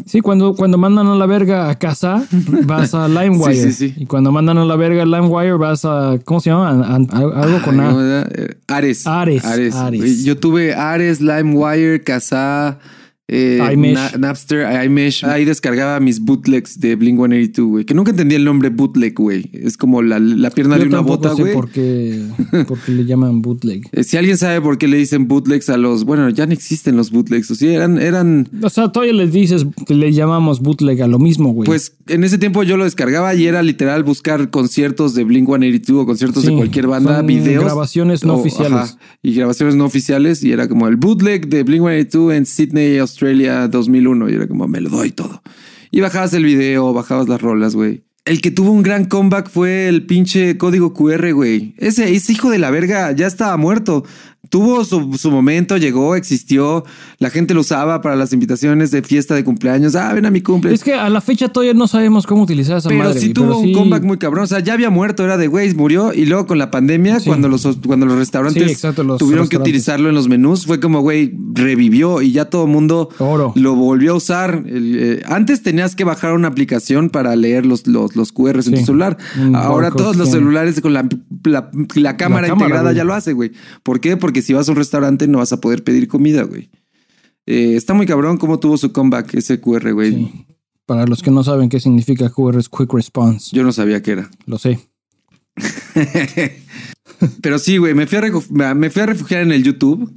Sí, 0.06 0.20
cuando, 0.20 0.54
cuando 0.54 0.78
mandan 0.78 1.06
a 1.08 1.14
la 1.16 1.26
verga 1.26 1.68
a 1.68 1.78
casa, 1.78 2.24
vas 2.64 2.94
a 2.94 3.08
LimeWire. 3.08 3.54
Sí, 3.54 3.72
sí, 3.72 3.88
sí. 3.90 3.94
Y 4.02 4.06
cuando 4.06 4.32
mandan 4.32 4.58
a 4.58 4.64
la 4.64 4.76
verga 4.76 5.02
a 5.02 5.06
LimeWire, 5.06 5.54
vas 5.54 5.84
a. 5.84 6.18
¿Cómo 6.24 6.40
se 6.40 6.50
llama? 6.50 6.70
A- 6.70 6.94
a- 6.94 7.42
algo 7.42 7.60
con 7.62 7.80
Ay, 7.80 7.86
¿cómo 7.88 7.98
A. 8.00 8.26
Eh, 8.30 8.56
Ares. 8.68 9.06
Ares, 9.06 9.44
Ares. 9.44 10.00
Güey, 10.00 10.24
Yo 10.24 10.38
tuve 10.38 10.74
Ares, 10.74 11.20
LimeWire, 11.20 12.02
Kazaa, 12.02 12.78
eh. 13.32 13.76
Na- 13.92 14.10
Napster, 14.18 14.84
iMesh. 14.84 15.24
Ahí 15.24 15.44
descargaba 15.44 15.98
mis 16.00 16.20
bootlegs 16.20 16.78
de 16.80 16.96
Blink 16.96 17.16
182, 17.18 17.68
güey. 17.70 17.84
Que 17.84 17.94
nunca 17.94 18.10
entendí 18.10 18.34
el 18.34 18.44
nombre 18.44 18.68
bootleg, 18.68 19.14
güey. 19.14 19.48
Es 19.52 19.76
como 19.76 20.02
la, 20.02 20.18
la 20.18 20.50
pierna 20.50 20.76
Yo 20.76 20.82
de 20.82 20.88
una 20.88 21.00
bota, 21.00 21.32
güey. 21.32 21.54
por 21.54 21.70
qué, 21.70 22.22
por 22.68 22.78
qué 22.78 22.92
le 22.92 23.04
llaman 23.04 23.42
bootleg. 23.42 23.88
Eh, 23.92 24.04
Si 24.04 24.16
alguien 24.16 24.36
sabe 24.36 24.60
por 24.60 24.78
qué 24.78 24.88
le 24.88 24.96
dicen 24.96 25.28
bootlegs 25.28 25.68
a 25.70 25.76
los. 25.76 26.04
Bueno, 26.04 26.28
ya 26.30 26.46
no 26.46 26.52
existen 26.52 26.96
los 26.96 27.10
bootlegs. 27.10 27.50
O 27.50 27.54
sea, 27.54 27.72
eran, 27.72 27.98
eran. 27.98 28.48
O 28.62 28.68
sea, 28.70 28.90
todavía 28.90 29.14
les 29.14 29.32
dices 29.32 29.66
que 29.86 29.94
le 29.94 30.12
llamamos 30.12 30.60
bootleg 30.60 31.00
a 31.02 31.06
lo 31.06 31.18
mismo, 31.18 31.52
güey. 31.52 31.66
Pues 31.66 31.96
en 32.08 32.24
ese 32.24 32.38
tiempo 32.38 32.62
yo 32.62 32.76
lo 32.76 32.84
descargaba 32.84 33.34
y 33.34 33.46
era 33.46 33.62
literal 33.62 34.02
buscar 34.04 34.50
conciertos 34.50 35.14
de 35.14 35.24
Blink 35.24 35.46
182 35.46 36.02
o 36.02 36.06
conciertos 36.06 36.42
de 36.44 36.50
Sí, 36.50 36.56
cualquier 36.56 36.86
banda, 36.86 37.22
videos. 37.22 37.64
grabaciones 37.64 38.24
no 38.24 38.34
o- 38.34 38.40
oficiales. 38.40 38.98
y 39.22 39.34
grabaciones 39.34 39.74
no 39.76 39.84
oficiales. 39.84 40.42
Y 40.44 40.52
era 40.52 40.68
como 40.68 40.88
el 40.88 40.96
bootleg 40.96 41.48
de 41.48 41.62
Blink 41.62 41.82
182 41.82 42.34
en 42.34 42.46
Sydney, 42.46 42.98
Australia 42.98 43.21
2001. 43.22 44.30
Y 44.30 44.34
era 44.34 44.46
como 44.46 44.68
me 44.68 44.80
lo 44.80 44.90
doy 44.90 45.10
todo. 45.10 45.42
Y 45.90 46.00
bajabas 46.00 46.32
el 46.34 46.44
video, 46.44 46.92
bajabas 46.92 47.28
las 47.28 47.40
rolas, 47.40 47.74
güey. 47.74 48.04
El 48.24 48.40
que 48.40 48.52
tuvo 48.52 48.70
un 48.70 48.82
gran 48.82 49.06
comeback 49.06 49.50
fue 49.50 49.88
el 49.88 50.06
pinche 50.06 50.56
código 50.56 50.94
QR, 50.94 51.32
güey. 51.32 51.74
Ese, 51.76 52.14
ese 52.14 52.32
hijo 52.32 52.50
de 52.50 52.58
la 52.58 52.70
verga 52.70 53.10
ya 53.12 53.26
estaba 53.26 53.56
muerto. 53.56 54.04
Tuvo 54.52 54.84
su, 54.84 55.14
su 55.16 55.30
momento, 55.30 55.78
llegó, 55.78 56.14
existió. 56.14 56.84
La 57.18 57.30
gente 57.30 57.54
lo 57.54 57.62
usaba 57.62 58.02
para 58.02 58.16
las 58.16 58.34
invitaciones 58.34 58.90
de 58.90 59.00
fiesta 59.02 59.34
de 59.34 59.44
cumpleaños. 59.44 59.94
Ah, 59.94 60.12
ven 60.12 60.26
a 60.26 60.30
mi 60.30 60.42
cumpleaños. 60.42 60.80
es 60.80 60.84
que 60.84 60.92
a 60.92 61.08
la 61.08 61.22
fecha 61.22 61.48
todavía 61.48 61.72
no 61.72 61.88
sabemos 61.88 62.26
cómo 62.26 62.42
utilizar 62.42 62.76
esa 62.76 62.90
Pero 62.90 63.04
madre. 63.04 63.18
sí 63.18 63.32
tuvo 63.32 63.46
pero 63.46 63.58
un 63.60 63.64
sí- 63.68 63.72
comeback 63.72 64.02
muy 64.02 64.18
cabrón. 64.18 64.44
O 64.44 64.46
sea, 64.46 64.60
ya 64.60 64.74
había 64.74 64.90
muerto, 64.90 65.24
era 65.24 65.38
de 65.38 65.46
güey, 65.46 65.74
murió. 65.74 66.12
Y 66.12 66.26
luego 66.26 66.46
con 66.46 66.58
la 66.58 66.70
pandemia, 66.70 67.18
Sí. 67.20 67.28
cuando, 67.28 67.48
los, 67.48 67.66
cuando 67.86 68.04
los 68.04 68.18
restaurantes 68.18 68.62
Sí, 68.64 68.70
exacto, 68.72 69.02
los 69.04 69.16
tuvieron 69.16 69.48
que 69.48 69.56
utilizarlo 69.56 70.10
en 70.10 70.14
los 70.14 70.28
menús, 70.28 70.66
fue 70.66 70.80
como 70.80 71.00
güey, 71.00 71.32
revivió 71.54 72.20
y 72.20 72.32
ya 72.32 72.44
todo 72.44 72.64
el 72.66 72.70
mundo 72.70 73.08
Oro. 73.20 73.52
lo 73.56 73.74
volvió 73.74 74.12
a 74.12 74.16
usar. 74.16 74.64
El, 74.66 74.96
eh, 74.98 75.22
antes 75.28 75.62
tenías 75.62 75.96
que 75.96 76.04
bajar 76.04 76.34
una 76.34 76.48
aplicación 76.48 77.08
para 77.08 77.34
leer 77.36 77.64
los, 77.64 77.86
los, 77.86 78.16
los 78.16 78.32
QRs 78.32 78.66
en 78.66 78.74
tu 78.74 78.84
celular. 78.84 79.16
Ahora 79.54 79.90
todos 79.92 80.16
los 80.16 80.28
celulares 80.30 80.78
con 80.82 80.92
la, 80.92 81.08
la, 81.44 81.70
la 81.94 82.16
cámara 82.18 82.48
cámara, 82.48 82.48
integrada 82.48 82.82
güey. 82.90 82.96
ya 82.96 83.04
lo 83.04 83.14
hace, 83.14 83.32
güey. 83.32 83.52
¿Por 83.82 83.98
qué? 84.00 84.18
Porque 84.18 84.41
si 84.42 84.52
vas 84.52 84.68
a 84.68 84.72
un 84.72 84.76
restaurante 84.76 85.26
no 85.28 85.38
vas 85.38 85.52
a 85.52 85.60
poder 85.60 85.82
pedir 85.84 86.08
comida, 86.08 86.42
güey. 86.42 86.68
Eh, 87.46 87.74
está 87.76 87.94
muy 87.94 88.06
cabrón 88.06 88.36
cómo 88.36 88.58
tuvo 88.60 88.76
su 88.76 88.92
comeback 88.92 89.34
ese 89.34 89.60
QR, 89.60 89.92
güey. 89.92 90.12
Sí. 90.14 90.46
Para 90.86 91.06
los 91.06 91.22
que 91.22 91.30
no 91.30 91.42
saben 91.44 91.68
qué 91.68 91.80
significa 91.80 92.28
QR 92.30 92.58
es 92.58 92.68
Quick 92.68 92.92
Response. 92.92 93.54
Yo 93.56 93.62
no 93.64 93.72
sabía 93.72 94.02
qué 94.02 94.10
era. 94.12 94.30
Lo 94.46 94.58
sé. 94.58 94.78
Pero 97.40 97.58
sí, 97.58 97.76
güey, 97.76 97.94
me, 97.94 98.06
fui 98.06 98.18
a 98.18 98.22
refu- 98.22 98.48
me- 98.50 98.74
me 98.74 98.90
fui 98.90 99.02
a 99.02 99.06
refugiar 99.06 99.42
en 99.42 99.52
el 99.52 99.62
YouTube 99.62 100.12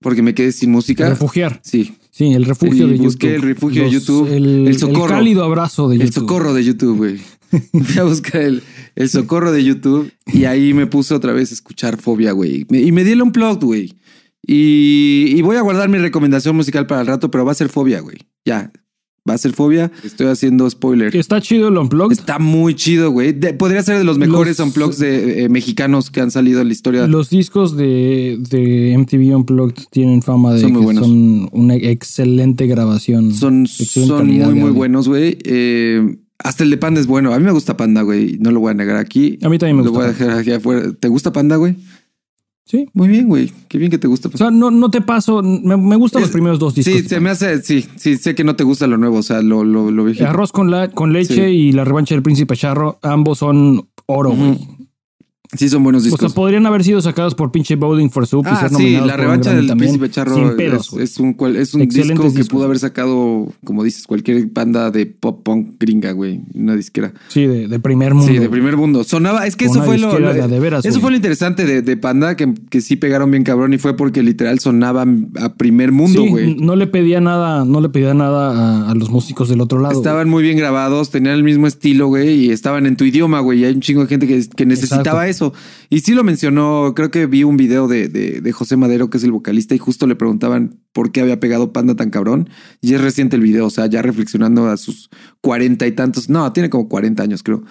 porque 0.00 0.22
me 0.22 0.34
quedé 0.34 0.52
sin 0.52 0.70
música. 0.70 1.08
Refugiar. 1.08 1.60
Sí, 1.64 1.94
Sí, 2.10 2.32
el 2.32 2.44
refugio 2.44 2.86
Y 2.86 2.90
de 2.90 2.94
YouTube. 2.94 3.04
busqué 3.06 3.34
el 3.34 3.42
refugio 3.42 3.82
de 3.84 3.90
YouTube, 3.90 4.28
El, 4.32 4.68
el 4.68 4.78
socorro. 4.78 5.08
cálido 5.08 5.42
abrazo 5.42 5.88
de 5.88 5.96
el 5.96 6.02
YouTube. 6.02 6.14
socorro 6.20 6.54
de 6.54 6.62
YouTube, 6.64 6.96
güey. 6.96 7.20
Fui 7.84 7.98
a 7.98 8.04
buscar 8.04 8.40
el, 8.42 8.62
el 8.96 9.08
socorro 9.08 9.52
de 9.52 9.64
YouTube 9.64 10.10
y 10.26 10.44
ahí 10.44 10.74
me 10.74 10.86
puse 10.86 11.14
otra 11.14 11.32
vez 11.32 11.50
a 11.50 11.54
escuchar 11.54 11.96
Fobia, 11.98 12.32
güey. 12.32 12.66
Y 12.70 12.92
me 12.92 13.04
di 13.04 13.12
el 13.12 13.22
unplugged, 13.22 13.64
güey. 13.64 13.94
Y, 14.46 15.34
y 15.36 15.42
voy 15.42 15.56
a 15.56 15.62
guardar 15.62 15.88
mi 15.88 15.98
recomendación 15.98 16.54
musical 16.56 16.86
para 16.86 17.00
el 17.00 17.06
rato, 17.06 17.30
pero 17.30 17.44
va 17.44 17.52
a 17.52 17.54
ser 17.54 17.68
Fobia, 17.70 18.00
güey. 18.00 18.16
Ya, 18.44 18.70
va 19.28 19.32
a 19.34 19.38
ser 19.38 19.52
Fobia. 19.54 19.90
Estoy 20.04 20.26
haciendo 20.26 20.68
spoiler. 20.68 21.16
Está 21.16 21.40
chido 21.40 21.68
el 21.68 21.78
Unplugged. 21.78 22.12
Está 22.18 22.38
muy 22.38 22.74
chido, 22.74 23.10
güey. 23.10 23.32
De- 23.32 23.54
Podría 23.54 23.82
ser 23.82 23.96
de 23.96 24.04
los 24.04 24.18
mejores 24.18 24.58
Los- 24.58 24.68
unplugs 24.68 24.98
de, 24.98 25.44
eh, 25.44 25.48
mexicanos 25.48 26.10
que 26.10 26.20
han 26.20 26.30
salido 26.30 26.60
en 26.60 26.66
la 26.66 26.72
historia. 26.74 27.06
Los 27.06 27.30
discos 27.30 27.74
de, 27.74 28.36
de 28.50 28.94
MTV 28.98 29.34
Unplugged 29.34 29.84
tienen 29.90 30.20
fama 30.20 30.52
de 30.52 30.60
Son 30.60 30.72
muy 30.72 30.80
que 30.80 30.84
buenos. 30.84 31.06
son 31.06 31.48
una 31.52 31.76
excelente 31.76 32.66
grabación. 32.66 33.32
Son, 33.32 33.62
excelente 33.62 34.08
son 34.14 34.26
muy, 34.26 34.54
muy 34.54 34.70
buenos, 34.72 35.08
güey. 35.08 35.38
Eh, 35.44 36.16
hasta 36.44 36.62
el 36.62 36.70
de 36.70 36.76
Panda 36.76 37.00
es 37.00 37.08
bueno. 37.08 37.32
A 37.34 37.38
mí 37.38 37.44
me 37.44 37.50
gusta 37.50 37.76
Panda, 37.76 38.02
güey. 38.02 38.38
No 38.38 38.52
lo 38.52 38.60
voy 38.60 38.70
a 38.70 38.74
negar 38.74 38.96
aquí. 38.96 39.38
A 39.42 39.48
mí 39.48 39.58
también 39.58 39.78
me 39.78 39.82
Lo 39.82 39.90
gusta 39.90 40.06
voy 40.06 40.14
a 40.14 40.16
dejar 40.16 40.38
aquí 40.38 40.52
afuera. 40.52 40.92
¿Te 40.92 41.08
gusta 41.08 41.32
Panda, 41.32 41.56
güey? 41.56 41.74
Sí. 42.66 42.88
Muy 42.94 43.08
bien, 43.08 43.28
güey. 43.28 43.52
Qué 43.68 43.78
bien 43.78 43.90
que 43.90 43.98
te 43.98 44.06
gusta. 44.08 44.30
O 44.32 44.36
sea, 44.36 44.50
no, 44.50 44.70
no 44.70 44.90
te 44.90 45.00
paso. 45.00 45.42
Me, 45.42 45.76
me 45.76 45.96
gustan 45.96 46.22
los 46.22 46.30
primeros 46.30 46.58
dos 46.58 46.74
discos. 46.74 46.94
Sí, 46.94 47.08
se 47.08 47.20
me 47.20 47.30
hace, 47.30 47.62
sí, 47.62 47.84
sí, 47.96 48.16
sé 48.16 48.34
que 48.34 48.44
no 48.44 48.56
te 48.56 48.64
gusta 48.64 48.86
lo 48.86 48.96
nuevo, 48.96 49.18
o 49.18 49.22
sea, 49.22 49.42
lo, 49.42 49.64
lo, 49.64 49.90
lo. 49.90 50.06
Arroz 50.26 50.52
con, 50.52 50.70
la, 50.70 50.88
con 50.90 51.12
leche 51.12 51.34
Sí. 51.34 51.40
y 51.40 51.72
la 51.72 51.84
revancha 51.84 52.14
del 52.14 52.22
príncipe 52.22 52.56
charro, 52.56 52.98
ambos 53.02 53.38
son 53.38 53.88
oro, 54.06 54.30
güey. 54.32 54.58
Sí, 55.56 55.68
son 55.68 55.82
buenos 55.84 56.02
O 56.02 56.04
sea, 56.04 56.10
discos. 56.12 56.32
podrían 56.32 56.66
haber 56.66 56.84
sido 56.84 57.00
sacados 57.00 57.34
por 57.34 57.50
pinche 57.52 57.76
Bowling 57.76 58.10
for 58.10 58.26
Soup 58.26 58.44
y 58.46 58.48
Ah, 58.50 58.68
ser 58.68 58.70
sí, 58.78 58.96
la 59.04 59.16
revancha 59.16 59.54
del 59.54 59.66
también, 59.66 59.90
Príncipe 59.92 60.10
Charro 60.10 60.56
es, 60.58 60.92
es 60.92 61.18
un, 61.18 61.36
es 61.56 61.74
un 61.74 61.88
disco 61.88 62.22
que 62.22 62.28
discos. 62.30 62.48
pudo 62.48 62.64
haber 62.64 62.78
sacado, 62.78 63.52
como 63.64 63.84
dices, 63.84 64.06
cualquier 64.06 64.46
banda 64.46 64.90
de 64.90 65.06
pop 65.06 65.42
punk 65.44 65.74
gringa, 65.78 66.12
güey, 66.12 66.40
una 66.54 66.74
disquera. 66.76 67.12
Sí, 67.28 67.46
de, 67.46 67.68
de 67.68 67.78
primer 67.78 68.14
mundo. 68.14 68.32
Sí, 68.32 68.38
de 68.38 68.48
primer 68.48 68.76
mundo. 68.76 69.04
Sonaba, 69.04 69.46
es 69.46 69.56
que 69.56 69.66
eso 69.66 69.82
fue 69.82 69.98
lo, 69.98 70.12
de 70.18 70.60
veras, 70.60 70.84
eso 70.84 70.94
güey. 70.94 71.00
fue 71.02 71.10
lo 71.10 71.16
interesante 71.16 71.64
de, 71.64 71.82
de 71.82 71.96
Panda, 71.96 72.36
que, 72.36 72.52
que 72.70 72.80
sí 72.80 72.96
pegaron 72.96 73.30
bien 73.30 73.44
cabrón 73.44 73.72
y 73.74 73.78
fue 73.78 73.96
porque 73.96 74.22
literal 74.22 74.58
sonaban 74.58 75.30
a 75.40 75.54
primer 75.54 75.92
mundo, 75.92 76.22
Sí, 76.22 76.28
güey. 76.28 76.54
no 76.56 76.76
le 76.76 76.86
pedía 76.86 77.20
nada, 77.20 77.64
no 77.64 77.80
le 77.80 77.88
pedía 77.88 78.14
nada 78.14 78.84
a, 78.86 78.90
a 78.90 78.94
los 78.94 79.10
músicos 79.10 79.48
del 79.48 79.60
otro 79.60 79.80
lado. 79.80 79.94
Estaban 79.96 80.28
muy 80.28 80.42
bien 80.42 80.56
grabados, 80.56 81.10
tenían 81.10 81.34
el 81.34 81.44
mismo 81.44 81.66
estilo, 81.66 82.06
güey, 82.08 82.46
y 82.46 82.50
estaban 82.50 82.86
en 82.86 82.96
tu 82.96 83.04
idioma, 83.04 83.40
güey. 83.40 83.60
Y 83.60 83.64
hay 83.64 83.74
un 83.74 83.80
chingo 83.80 84.02
de 84.02 84.08
gente 84.08 84.26
que, 84.26 84.44
que 84.48 84.66
necesitaba 84.66 85.28
eso. 85.28 85.43
Y 85.90 86.00
sí 86.00 86.14
lo 86.14 86.24
mencionó, 86.24 86.92
creo 86.94 87.10
que 87.10 87.26
vi 87.26 87.44
un 87.44 87.56
video 87.56 87.88
de, 87.88 88.08
de, 88.08 88.52
José 88.52 88.76
Madero, 88.76 89.10
que 89.10 89.18
es 89.18 89.24
el 89.24 89.32
vocalista, 89.32 89.74
y 89.74 89.78
justo 89.78 90.06
le 90.06 90.14
preguntaban 90.14 90.78
por 90.92 91.12
qué 91.12 91.20
había 91.20 91.40
pegado 91.40 91.72
Panda 91.72 91.94
tan 91.96 92.10
cabrón. 92.10 92.48
Y 92.80 92.94
es 92.94 93.00
reciente 93.00 93.36
el 93.36 93.42
video, 93.42 93.66
o 93.66 93.70
sea, 93.70 93.86
ya 93.86 94.02
reflexionando 94.02 94.68
a 94.68 94.76
sus 94.76 95.10
cuarenta 95.40 95.86
y 95.86 95.92
tantos, 95.92 96.28
no, 96.28 96.52
tiene 96.52 96.70
como 96.70 96.88
40 96.88 97.22
años, 97.22 97.42
creo. 97.42 97.64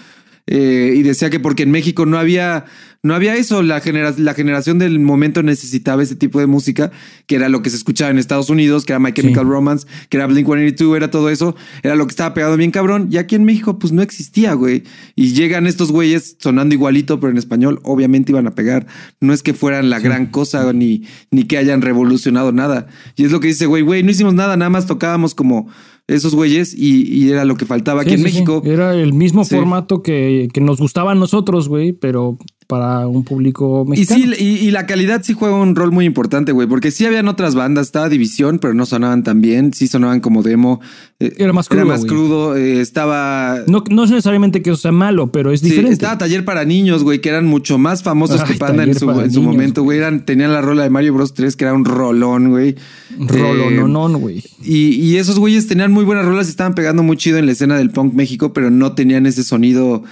eh, 0.46 0.94
y 0.96 1.04
decía 1.04 1.30
que 1.30 1.40
porque 1.40 1.64
en 1.64 1.72
México 1.72 2.06
no 2.06 2.18
había, 2.18 2.66
no 3.06 3.14
había 3.14 3.36
eso, 3.36 3.62
la, 3.64 3.82
la 4.18 4.34
generación 4.34 4.80
del 4.80 4.98
momento 5.02 5.44
necesitaba 5.44 6.02
ese 6.02 6.16
tipo 6.16 6.40
de 6.40 6.48
música, 6.48 6.90
que 7.28 7.36
era 7.36 7.50
lo 7.50 7.62
que 7.62 7.70
se 7.70 7.76
escuchaba 7.76 8.10
en 8.10 8.18
Estados 8.18 8.50
Unidos, 8.50 8.86
que 8.86 8.94
era 8.94 9.00
My 9.00 9.12
Chemical 9.12 9.46
Romance, 9.46 9.86
que 10.08 10.16
era 10.16 10.26
Blink 10.26 10.46
182, 10.46 10.96
era 10.96 11.12
todo 11.12 11.30
eso, 11.30 11.54
era 11.84 11.96
lo 11.96 12.08
que 12.08 12.12
estaba 12.12 12.34
pegado 12.34 12.56
bien 12.56 12.72
cabrón, 12.72 13.10
y 13.12 13.18
aquí 13.18 13.36
en 13.36 13.44
México 13.44 13.78
pues 13.78 13.92
no 13.92 14.02
existía, 14.02 14.54
güey. 14.54 14.84
Y 15.18 15.34
llegan 15.34 15.68
estos 15.68 15.92
güeyes 15.92 16.38
sonando 16.40 16.76
igualito, 16.76 17.20
pero 17.20 17.32
en 17.32 17.38
español 17.38 17.82
obviamente 17.84 18.32
iban 18.32 18.48
a 18.48 18.56
pegar. 18.56 18.88
No 19.20 19.34
es 19.34 19.44
que 19.44 19.54
fueran 19.54 19.90
la 19.90 20.00
gran 20.00 20.28
cosa 20.28 20.72
ni, 20.72 21.04
ni 21.30 21.44
que 21.44 21.58
hayan 21.58 21.82
revolucionado 21.82 22.54
nada. 22.54 22.88
Y 23.18 23.26
es 23.26 23.34
lo 23.34 23.42
que 23.42 23.48
dice, 23.48 23.66
güey, 23.66 23.84
güey, 23.84 24.04
no 24.04 24.12
hicimos 24.12 24.34
nada, 24.34 24.56
nada 24.56 24.70
más 24.70 24.86
tocábamos 24.86 25.36
como 25.36 25.68
esos 26.08 26.36
güeyes 26.36 26.74
y, 26.78 27.30
era 27.30 27.46
lo 27.46 27.56
que 27.56 27.66
faltaba 27.66 28.02
aquí 28.02 28.14
en 28.14 28.24
México. 28.24 28.62
Era 28.66 28.94
el 28.94 29.14
mismo 29.14 29.46
formato 29.46 30.04
que, 30.04 30.50
que, 30.54 30.60
nos 30.60 30.78
gustaba 30.78 31.14
a 31.14 31.16
nosotros, 31.16 31.70
güey, 31.70 31.94
pero 31.94 32.38
para 32.68 33.08
un 33.08 33.24
público 33.24 33.86
mexicano. 33.86 34.20
Y 34.20 34.36
sí, 34.36 34.66
y, 34.66 34.72
la 34.72 34.86
calidad 34.86 35.22
sí 35.24 35.34
juega 35.34 35.56
un 35.56 35.76
rol 35.76 35.92
muy 35.92 36.06
importante, 36.06 36.52
güey, 36.52 36.68
porque 36.68 36.92
sí 36.92 37.06
habían 37.06 37.28
otras 37.28 37.56
bandas, 37.56 37.88
estaba 37.88 38.10
División, 38.10 38.60
pero 38.60 38.74
no 38.74 38.86
sonaban 38.86 39.24
tan 39.24 39.42
bien, 39.42 39.74
sí 39.74 39.88
sonaban 39.88 40.20
como 40.20 40.44
demo. 40.44 40.82
Eh, 41.20 41.34
era 41.38 41.54
más 41.54 41.70
crudo. 41.70 41.82
Era 41.82 41.92
más 41.92 42.06
crudo, 42.06 42.56
eh, 42.56 42.82
estaba... 42.82 43.60
No, 43.68 43.84
no 43.90 44.04
es 44.04 44.12
necesariamente 44.12 44.62
que 44.62 44.72
eso 44.72 44.80
sea 44.80 44.92
malo, 44.92 45.32
pero 45.32 45.52
es 45.52 45.62
diferente. 45.62 45.94
estaba 45.94 46.18
Taller 46.18 46.46
para 46.46 46.66
Niños, 46.66 47.04
güey, 47.04 47.22
que 47.22 47.30
eran 47.30 47.46
mucho 47.46 47.78
más 47.78 48.04
famosos 48.04 48.44
que 48.44 48.54
Panda 48.56 48.84
en 48.84 48.96
su, 48.96 49.10
en 49.12 49.32
su 49.32 49.42
momento, 49.42 49.84
güey. 49.84 49.98
Eran, 49.98 50.26
tenían 50.26 50.52
la 50.54 50.62
rola 50.62 50.84
de 50.84 50.90
Mario 50.90 51.14
Bros 51.14 51.34
3, 51.34 51.56
que 51.56 51.66
era 51.66 51.74
un 51.74 51.86
rolón, 51.86 52.50
güey. 52.50 52.76
Rolón, 53.18 54.20
güey. 54.20 54.44
y, 54.64 54.96
y 54.96 55.18
esos 55.18 55.40
güeyes 55.40 55.68
tenían 55.68 55.92
muy 55.92 56.06
buenas 56.06 56.26
rolas 56.26 56.48
y 56.48 56.52
estaban 56.52 56.74
pegando 56.74 57.04
muy 57.04 57.18
chido 57.18 57.38
en 57.38 57.46
la 57.46 57.52
escena 57.52 57.78
del 57.78 57.92
punk 57.92 58.14
México, 58.14 58.54
pero 58.54 58.70
no 58.70 58.94
tenían 58.94 59.26
ese 59.26 59.44
sonido, 59.44 60.04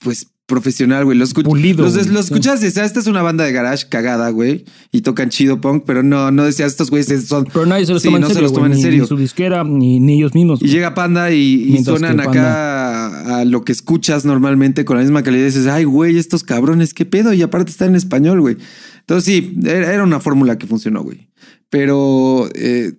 pues 0.00 0.28
profesional, 0.48 1.04
güey. 1.04 1.16
Los, 1.16 1.34
Pulido, 1.34 1.84
los, 1.84 1.94
los 2.08 2.24
escuchas 2.24 2.60
y 2.62 2.64
decías, 2.64 2.86
esta 2.86 2.98
es 2.98 3.06
una 3.06 3.22
banda 3.22 3.44
de 3.44 3.52
garage 3.52 3.86
cagada, 3.88 4.30
güey. 4.30 4.64
Y 4.90 5.02
tocan 5.02 5.28
chido 5.28 5.60
punk, 5.60 5.84
pero 5.86 6.02
no, 6.02 6.32
no 6.32 6.44
decías, 6.44 6.72
estos 6.72 6.90
güeyes 6.90 7.26
son. 7.26 7.46
Pero 7.52 7.66
nadie 7.66 7.86
se 7.86 7.92
los 7.92 8.02
toma 8.02 8.16
en 8.16 8.24
serio. 8.24 8.34
Se 8.34 8.42
los 8.42 8.52
toman 8.54 8.72
en 8.72 8.80
serio. 8.80 9.02
Ni, 9.02 9.08
su 9.08 9.16
disquera, 9.16 9.62
ni, 9.62 10.00
ni, 10.00 10.14
ellos 10.14 10.34
mismos. 10.34 10.60
Y 10.62 10.68
llega 10.68 10.94
Panda 10.94 11.30
y, 11.30 11.76
y 11.76 11.84
suenan 11.84 12.18
acá 12.18 13.38
a, 13.38 13.44
lo 13.44 13.62
que 13.62 13.72
escuchas 13.72 14.24
normalmente 14.24 14.84
con 14.84 14.96
la 14.96 15.02
misma 15.02 15.22
calidad. 15.22 15.42
Y 15.42 15.46
dices, 15.46 15.66
ay, 15.66 15.84
güey, 15.84 16.18
estos 16.18 16.42
cabrones, 16.42 16.94
qué 16.94 17.04
pedo. 17.04 17.34
Y 17.34 17.42
aparte 17.42 17.70
está 17.70 17.84
en 17.84 17.94
español, 17.94 18.40
güey. 18.40 18.56
Entonces 19.00 19.24
sí, 19.24 19.54
era 19.64 20.02
una 20.02 20.18
fórmula 20.18 20.56
que 20.58 20.66
funcionó, 20.66 21.02
güey. 21.02 21.28
Pero 21.68 22.48
eh, 22.54 22.94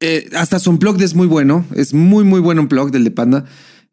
eh, 0.00 0.28
hasta 0.36 0.58
su 0.58 0.70
unplugged 0.70 1.02
es 1.02 1.14
muy 1.14 1.28
bueno. 1.28 1.64
Es 1.76 1.94
muy, 1.94 2.24
muy 2.24 2.40
bueno 2.40 2.60
un 2.60 2.64
unplugged 2.64 2.92
del 2.92 3.04
de 3.04 3.12
Panda. 3.12 3.44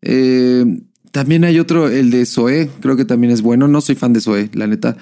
Eh, 0.02 0.66
también 1.12 1.44
hay 1.44 1.60
otro, 1.60 1.90
el 1.90 2.12
de 2.12 2.26
Zoé, 2.26 2.70
creo 2.80 2.96
que 2.96 3.06
también 3.06 3.32
es 3.32 3.42
bueno. 3.42 3.68
No 3.68 3.82
soy 3.82 3.96
fan 3.96 4.14
de 4.14 4.22
Zoé, 4.22 4.50
la 4.54 4.68
neta. 4.68 4.98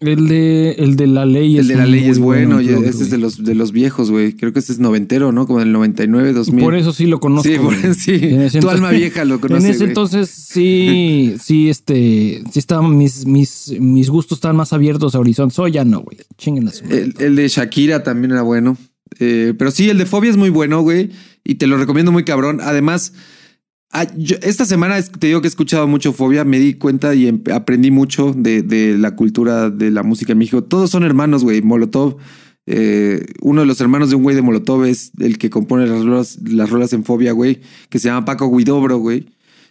El 0.00 0.28
de, 0.28 0.76
el 0.78 0.94
de 0.94 1.08
la 1.08 1.26
ley 1.26 1.56
es 1.56 1.62
El 1.62 1.68
de 1.68 1.74
la 1.74 1.86
ley 1.86 2.04
es 2.04 2.20
bueno. 2.20 2.60
y 2.60 2.68
este 2.68 3.02
es 3.02 3.10
de 3.10 3.18
los, 3.18 3.42
de 3.42 3.56
los 3.56 3.72
viejos, 3.72 4.12
güey. 4.12 4.32
Creo 4.32 4.52
que 4.52 4.60
este 4.60 4.72
es 4.72 4.78
noventero, 4.78 5.32
¿no? 5.32 5.46
Como 5.48 5.58
del 5.58 5.72
99, 5.72 6.34
2000. 6.34 6.64
Por 6.64 6.76
eso 6.76 6.92
sí 6.92 7.06
lo 7.06 7.18
conozco. 7.18 7.48
Sí, 7.94 8.20
sí. 8.50 8.60
Tu 8.60 8.68
alma 8.68 8.90
vieja 8.90 9.24
lo 9.24 9.40
conoce. 9.40 9.66
En 9.66 9.74
ese 9.74 9.84
entonces 9.84 10.30
sí, 10.48 11.34
sí, 11.42 11.68
este, 11.68 12.44
sí 12.52 12.58
estaban 12.58 12.96
mis, 12.96 13.26
mis, 13.26 13.74
mis 13.80 14.08
gustos 14.08 14.38
están 14.38 14.54
más 14.54 14.72
abiertos 14.72 15.16
a 15.16 15.18
Horizon. 15.18 15.50
Soy 15.50 15.72
ya 15.72 15.84
no, 15.84 16.02
güey. 16.02 16.18
Chinguen 16.36 16.70
el, 16.90 17.14
el, 17.18 17.34
de 17.34 17.48
Shakira 17.48 18.04
también 18.04 18.30
era 18.30 18.42
bueno. 18.42 18.76
Eh, 19.18 19.54
pero 19.58 19.72
sí, 19.72 19.90
el 19.90 19.98
de 19.98 20.06
Fobia 20.06 20.30
es 20.30 20.36
muy 20.36 20.50
bueno, 20.50 20.80
güey. 20.82 21.10
Y 21.42 21.56
te 21.56 21.66
lo 21.66 21.76
recomiendo 21.76 22.12
muy 22.12 22.24
cabrón. 22.24 22.60
Además, 22.62 23.14
Ah, 23.90 24.06
esta 24.42 24.66
semana 24.66 25.00
te 25.00 25.28
digo 25.28 25.40
que 25.40 25.46
he 25.46 25.48
escuchado 25.48 25.86
mucho 25.86 26.12
Fobia, 26.12 26.44
me 26.44 26.58
di 26.58 26.74
cuenta 26.74 27.14
y 27.14 27.42
aprendí 27.52 27.90
mucho 27.90 28.34
de, 28.36 28.96
la 28.98 29.16
cultura 29.16 29.70
de 29.70 29.90
la 29.90 30.02
música 30.02 30.32
en 30.32 30.38
México. 30.38 30.62
Todos 30.62 30.90
son 30.90 31.04
hermanos, 31.04 31.42
güey. 31.42 31.62
Molotov, 31.62 32.18
eh, 32.66 33.24
uno 33.40 33.62
de 33.62 33.66
los 33.66 33.80
hermanos 33.80 34.10
de 34.10 34.16
un 34.16 34.24
güey 34.24 34.36
de 34.36 34.42
Molotov 34.42 34.84
es 34.84 35.12
el 35.18 35.38
que 35.38 35.48
compone 35.48 35.86
las 35.86 36.04
rolas, 36.04 36.38
las 36.44 36.68
rolas 36.68 36.92
en 36.92 37.04
Fobia, 37.04 37.32
güey, 37.32 37.60
que 37.88 37.98
se 37.98 38.08
llama 38.08 38.26
Paco 38.26 38.54
Guidobro, 38.54 38.98
güey. 38.98 39.26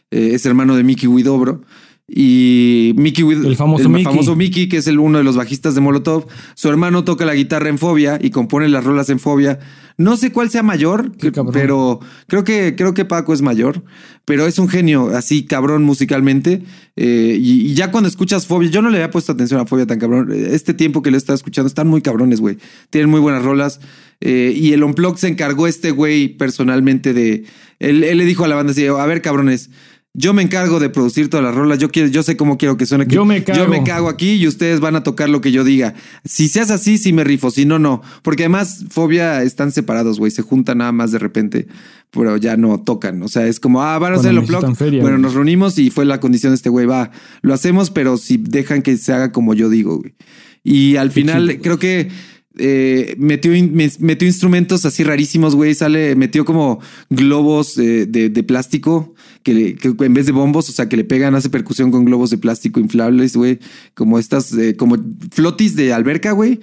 Eh, 0.10 0.32
es 0.34 0.46
hermano 0.48 0.76
de 0.76 0.84
Mickey 0.84 1.08
Guidobro. 1.08 1.62
Y 2.10 2.94
Mickey, 2.96 3.26
el 3.30 3.58
famoso, 3.58 3.94
el 3.94 4.04
famoso 4.04 4.36
Mickey, 4.36 4.70
que 4.70 4.78
es 4.78 4.88
el 4.88 4.98
uno 4.98 5.18
de 5.18 5.26
los 5.26 5.36
bajistas 5.36 5.76
de 5.76 5.82
Molotov, 5.82 6.26
su 6.56 6.70
hermano 6.70 7.04
toca 7.04 7.26
la 7.26 7.36
guitarra 7.36 7.68
en 7.68 7.78
Fobia 7.78 8.18
y 8.20 8.30
compone 8.30 8.70
las 8.70 8.86
rolas 8.86 9.10
en 9.10 9.20
Fobia. 9.20 9.60
No 9.98 10.16
sé 10.16 10.32
cuál 10.32 10.52
sea 10.52 10.62
mayor, 10.62 11.12
pero 11.52 12.00
creo 12.28 12.44
que, 12.44 12.76
creo 12.78 12.94
que 12.94 13.04
Paco 13.04 13.34
es 13.34 13.42
mayor, 13.42 13.84
pero 14.26 14.46
es 14.46 14.60
un 14.60 14.70
genio 14.70 15.10
así 15.16 15.46
cabrón 15.46 15.84
musicalmente. 15.84 16.62
Eh, 16.96 17.38
y, 17.40 17.74
ya 17.74 17.90
cuando 17.90 18.08
escuchas 18.08 18.46
Fobia, 18.46 18.70
yo 18.70 18.84
no 18.84 18.92
le 18.92 18.98
había 18.98 19.10
puesto 19.10 19.32
atención 19.32 19.60
a 19.60 19.66
Fobia 19.66 19.88
tan 19.88 19.98
cabrón. 19.98 20.32
Este 20.32 20.76
tiempo 20.76 21.02
que 21.02 21.10
lo 21.10 21.18
estaba 21.18 21.36
escuchando 21.36 21.68
están 21.68 21.88
muy 21.88 22.04
cabrones, 22.04 22.42
güey. 22.42 22.60
Tienen 22.92 23.10
muy 23.10 23.20
buenas 23.20 23.44
rolas. 23.44 23.80
Eh, 24.22 24.54
y 24.56 24.74
el 24.74 24.84
Unplug 24.84 25.18
se 25.18 25.30
encargó 25.30 25.66
este 25.66 25.90
güey 25.90 26.28
personalmente 26.28 27.14
de. 27.14 27.46
Él, 27.80 28.04
él 28.04 28.20
le 28.20 28.26
dijo 28.26 28.46
a 28.46 28.48
la 28.48 28.56
banda 28.56 28.74
así: 28.74 28.86
A 28.86 29.06
ver, 29.08 29.24
cabrones 29.24 29.72
yo 30.20 30.34
me 30.34 30.42
encargo 30.42 30.80
de 30.80 30.90
producir 30.90 31.30
todas 31.30 31.46
las 31.46 31.54
rolas. 31.54 31.78
Yo 31.78 31.92
quiero, 31.92 32.10
yo 32.10 32.24
sé 32.24 32.36
cómo 32.36 32.58
quiero 32.58 32.76
que 32.76 32.88
suene 32.88 33.04
aquí. 33.04 33.14
Yo 33.14 33.24
me 33.24 33.44
cago. 33.44 33.60
Yo 33.60 33.68
me 33.70 33.84
cago 33.84 34.10
aquí 34.10 34.34
y 34.34 34.48
ustedes 34.48 34.80
van 34.80 34.96
a 34.96 35.04
tocar 35.04 35.30
lo 35.30 35.42
que 35.42 35.52
yo 35.52 35.64
diga. 35.64 35.94
Si 36.26 36.48
seas 36.48 36.72
así, 36.72 36.98
sí 36.98 37.14
me 37.14 37.24
rifo. 37.24 37.52
Si 37.52 37.66
no, 37.66 37.78
no. 37.78 38.02
Porque 38.24 38.44
además, 38.44 38.86
Fobia 38.90 39.44
están 39.44 39.72
separados, 39.72 40.18
güey. 40.18 40.32
Se 40.32 40.42
juntan 40.42 40.80
nada 40.80 40.92
más 40.92 41.12
de 41.12 41.20
repente, 41.20 41.68
pero 42.10 42.36
ya 42.36 42.58
no 42.58 42.80
tocan. 42.80 43.22
O 43.22 43.28
sea, 43.28 43.46
es 43.46 43.60
como, 43.60 43.84
ah, 43.84 44.00
van 44.00 44.14
a 44.14 44.16
hacer 44.16 44.32
el 44.32 44.40
blog. 44.40 44.76
Bueno, 44.80 45.20
nos 45.20 45.36
reunimos 45.36 45.78
y 45.78 45.92
fue 45.92 46.04
la 46.04 46.20
condición 46.20 46.52
de 46.52 46.56
este 46.56 46.70
güey. 46.70 46.88
Va, 46.88 47.12
lo 47.44 47.54
hacemos, 47.54 47.92
pero 47.92 48.18
si 48.18 48.38
dejan 48.38 48.82
que 48.82 48.98
se 48.98 49.14
haga 49.14 49.32
como 49.32 49.54
yo 49.54 49.70
digo, 49.70 50.00
güey. 50.00 50.16
Y 50.64 50.96
al 50.96 51.12
final, 51.12 51.60
creo 51.62 51.78
que 51.78 52.10
eh, 52.58 53.16
metió, 53.20 53.52
metió 54.00 54.28
instrumentos 54.28 54.84
así 54.86 55.04
rarísimos, 55.04 55.56
güey. 55.56 55.76
Sale, 55.76 56.16
metió 56.16 56.44
como 56.44 56.80
globos 57.10 57.78
eh, 57.78 58.08
de, 58.08 58.30
de, 58.30 58.44
plástico 58.44 59.14
que, 59.54 60.06
en 60.06 60.14
vez 60.14 60.26
de 60.26 60.32
bombos, 60.32 60.70
o 60.70 60.72
sea, 60.72 60.90
que 60.90 60.98
le 60.98 61.04
pegan, 61.04 61.36
hace 61.36 61.50
percusión 61.50 61.92
con 61.92 62.06
globos 62.06 62.30
de 62.30 62.38
plástico 62.38 62.80
inflables, 62.80 63.36
güey. 63.36 63.60
Como 63.94 64.20
estas, 64.20 64.54
eh, 64.54 64.76
como 64.76 64.98
flotis 65.32 65.76
de 65.76 65.94
alberca, 65.94 66.32
güey 66.32 66.60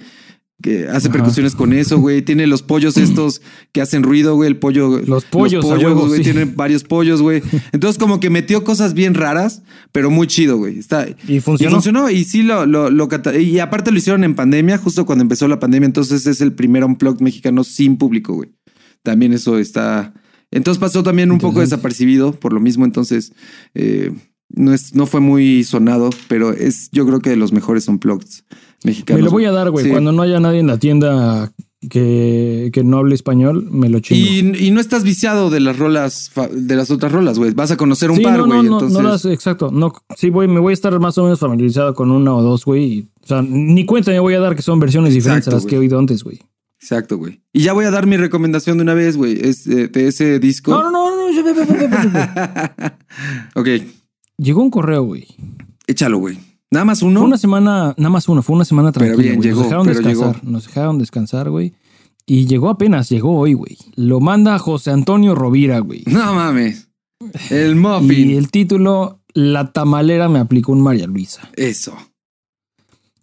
que 0.61 0.87
hace 0.87 1.09
percusiones 1.09 1.53
con 1.53 1.73
eso, 1.73 1.99
güey. 1.99 2.21
Tiene 2.21 2.47
los 2.47 2.63
pollos 2.63 2.97
estos 2.97 3.41
que 3.71 3.81
hacen 3.81 4.03
ruido, 4.03 4.35
güey. 4.35 4.49
El 4.49 4.57
pollo. 4.57 4.99
Los 4.99 5.25
pollos, 5.25 5.63
güey. 5.63 6.23
Tiene 6.23 6.45
varios 6.45 6.83
pollos, 6.83 7.21
güey. 7.21 7.43
Entonces, 7.71 7.99
como 7.99 8.19
que 8.19 8.29
metió 8.29 8.63
cosas 8.63 8.93
bien 8.93 9.13
raras, 9.13 9.63
pero 9.91 10.09
muy 10.09 10.27
chido, 10.27 10.57
güey. 10.57 10.79
Está, 10.79 11.07
y 11.27 11.39
funcionó. 11.39 11.71
Y 11.71 11.73
funcionó. 11.73 12.09
Y 12.09 12.23
sí 12.23 12.41
lo, 12.41 12.65
lo, 12.65 12.89
lo, 12.89 13.09
Y 13.37 13.59
aparte 13.59 13.91
lo 13.91 13.97
hicieron 13.97 14.23
en 14.23 14.33
pandemia, 14.33 14.77
justo 14.77 15.05
cuando 15.05 15.23
empezó 15.23 15.47
la 15.47 15.59
pandemia. 15.59 15.87
Entonces 15.87 16.25
es 16.25 16.39
el 16.41 16.53
primer 16.53 16.83
unplugged 16.83 17.21
mexicano 17.21 17.63
sin 17.63 17.97
público, 17.97 18.33
güey. 18.33 18.49
También 19.03 19.33
eso 19.33 19.59
está. 19.59 20.13
Entonces 20.51 20.79
pasó 20.79 21.03
también 21.03 21.31
un 21.31 21.39
poco 21.39 21.59
desapercibido 21.59 22.33
por 22.33 22.53
lo 22.53 22.59
mismo. 22.59 22.85
Entonces, 22.85 23.33
eh, 23.73 24.11
no, 24.49 24.73
es, 24.73 24.95
no 24.95 25.05
fue 25.05 25.19
muy 25.19 25.63
sonado, 25.63 26.09
pero 26.27 26.53
es 26.53 26.89
yo 26.91 27.05
creo 27.05 27.19
que 27.19 27.29
de 27.29 27.35
los 27.35 27.51
mejores 27.51 27.87
unplugged 27.87 28.27
mexicanos. 28.83 29.21
Me 29.21 29.25
lo 29.25 29.31
voy 29.31 29.45
a 29.45 29.51
dar, 29.51 29.71
güey. 29.71 29.89
Cuando 29.89 30.11
no 30.11 30.21
haya 30.21 30.39
nadie 30.39 30.59
en 30.59 30.67
la 30.67 30.77
tienda 30.77 31.51
que, 31.89 32.69
que, 32.73 32.83
no 32.83 32.97
hable 32.97 33.15
español, 33.15 33.67
me 33.71 33.89
lo 33.89 33.99
chingo. 33.99 34.57
Y, 34.57 34.67
y, 34.67 34.71
no 34.71 34.79
estás 34.79 35.03
viciado 35.03 35.49
de 35.49 35.59
las 35.59 35.77
rolas, 35.77 36.31
de 36.51 36.75
las 36.75 36.91
otras 36.91 37.11
rolas, 37.11 37.37
güey. 37.37 37.51
Vas 37.51 37.71
a 37.71 37.77
conocer 37.77 38.11
un 38.11 38.21
par, 38.21 38.41
güey. 38.43 38.63
No, 38.63 38.81
no, 38.81 38.89
no, 38.89 39.01
las, 39.01 39.25
exacto. 39.25 39.71
No, 39.71 39.93
sí, 40.15 40.29
voy, 40.29 40.47
me 40.47 40.59
voy 40.59 40.71
a 40.71 40.73
estar 40.73 40.97
más 40.99 41.17
o 41.17 41.23
menos 41.23 41.39
familiarizado 41.39 41.93
con 41.93 42.11
una 42.11 42.33
o 42.33 42.41
dos, 42.41 42.65
güey. 42.65 43.07
O 43.23 43.27
sea, 43.27 43.41
ni 43.41 43.85
cuenta 43.85 44.11
me 44.11 44.19
voy 44.19 44.35
a 44.35 44.39
dar 44.39 44.55
que 44.55 44.61
son 44.61 44.79
versiones 44.79 45.13
diferentes 45.13 45.47
a 45.47 45.51
las 45.51 45.65
que 45.65 45.75
he 45.75 45.79
oído 45.79 45.99
antes, 45.99 46.23
güey. 46.23 46.39
Exacto, 46.85 47.17
güey. 47.17 47.41
Y 47.51 47.63
ya 47.63 47.73
voy 47.73 47.85
a 47.85 47.89
dar 47.89 48.05
mi 48.05 48.15
recomendación 48.15 48.77
de 48.77 48.83
una 48.83 48.93
vez, 48.93 49.17
güey. 49.17 49.39
Es 49.41 49.65
de, 49.65 49.89
ese 50.07 50.37
disco. 50.37 50.69
No, 50.69 50.91
no, 50.91 51.09
no, 51.09 51.31
no. 51.31 52.91
ok. 53.55 53.67
Llegó 54.37 54.61
un 54.61 54.69
correo, 54.69 55.01
güey. 55.01 55.25
Échalo, 55.87 56.19
güey. 56.19 56.37
Nada 56.69 56.85
más 56.85 57.01
uno. 57.01 57.21
Fue 57.21 57.27
una 57.27 57.39
semana, 57.39 57.95
nada 57.97 58.09
más 58.11 58.29
uno, 58.29 58.43
fue 58.43 58.55
una 58.55 58.65
semana 58.65 58.91
tranquila. 58.91 59.17
Pero 59.17 59.29
bien, 59.29 59.41
llegó, 59.41 59.61
nos 59.61 59.65
dejaron 59.65 59.87
descansar, 59.87 60.43
nos 60.43 60.67
dejaron 60.67 60.99
descansar, 60.99 61.49
güey. 61.49 61.73
Y 62.27 62.45
llegó 62.45 62.69
apenas, 62.69 63.09
llegó 63.09 63.35
hoy, 63.35 63.53
güey. 63.53 63.79
Lo 63.95 64.19
manda 64.19 64.59
José 64.59 64.91
Antonio 64.91 65.33
Rovira, 65.33 65.79
güey. 65.79 66.03
No 66.07 66.35
mames. 66.35 66.89
El 67.49 67.75
muffin. 67.77 68.29
Y 68.29 68.35
el 68.35 68.51
título, 68.51 69.23
La 69.33 69.71
tamalera 69.71 70.29
me 70.29 70.37
aplicó 70.37 70.71
un 70.71 70.81
María 70.81 71.07
Luisa. 71.07 71.49
Eso. 71.55 71.97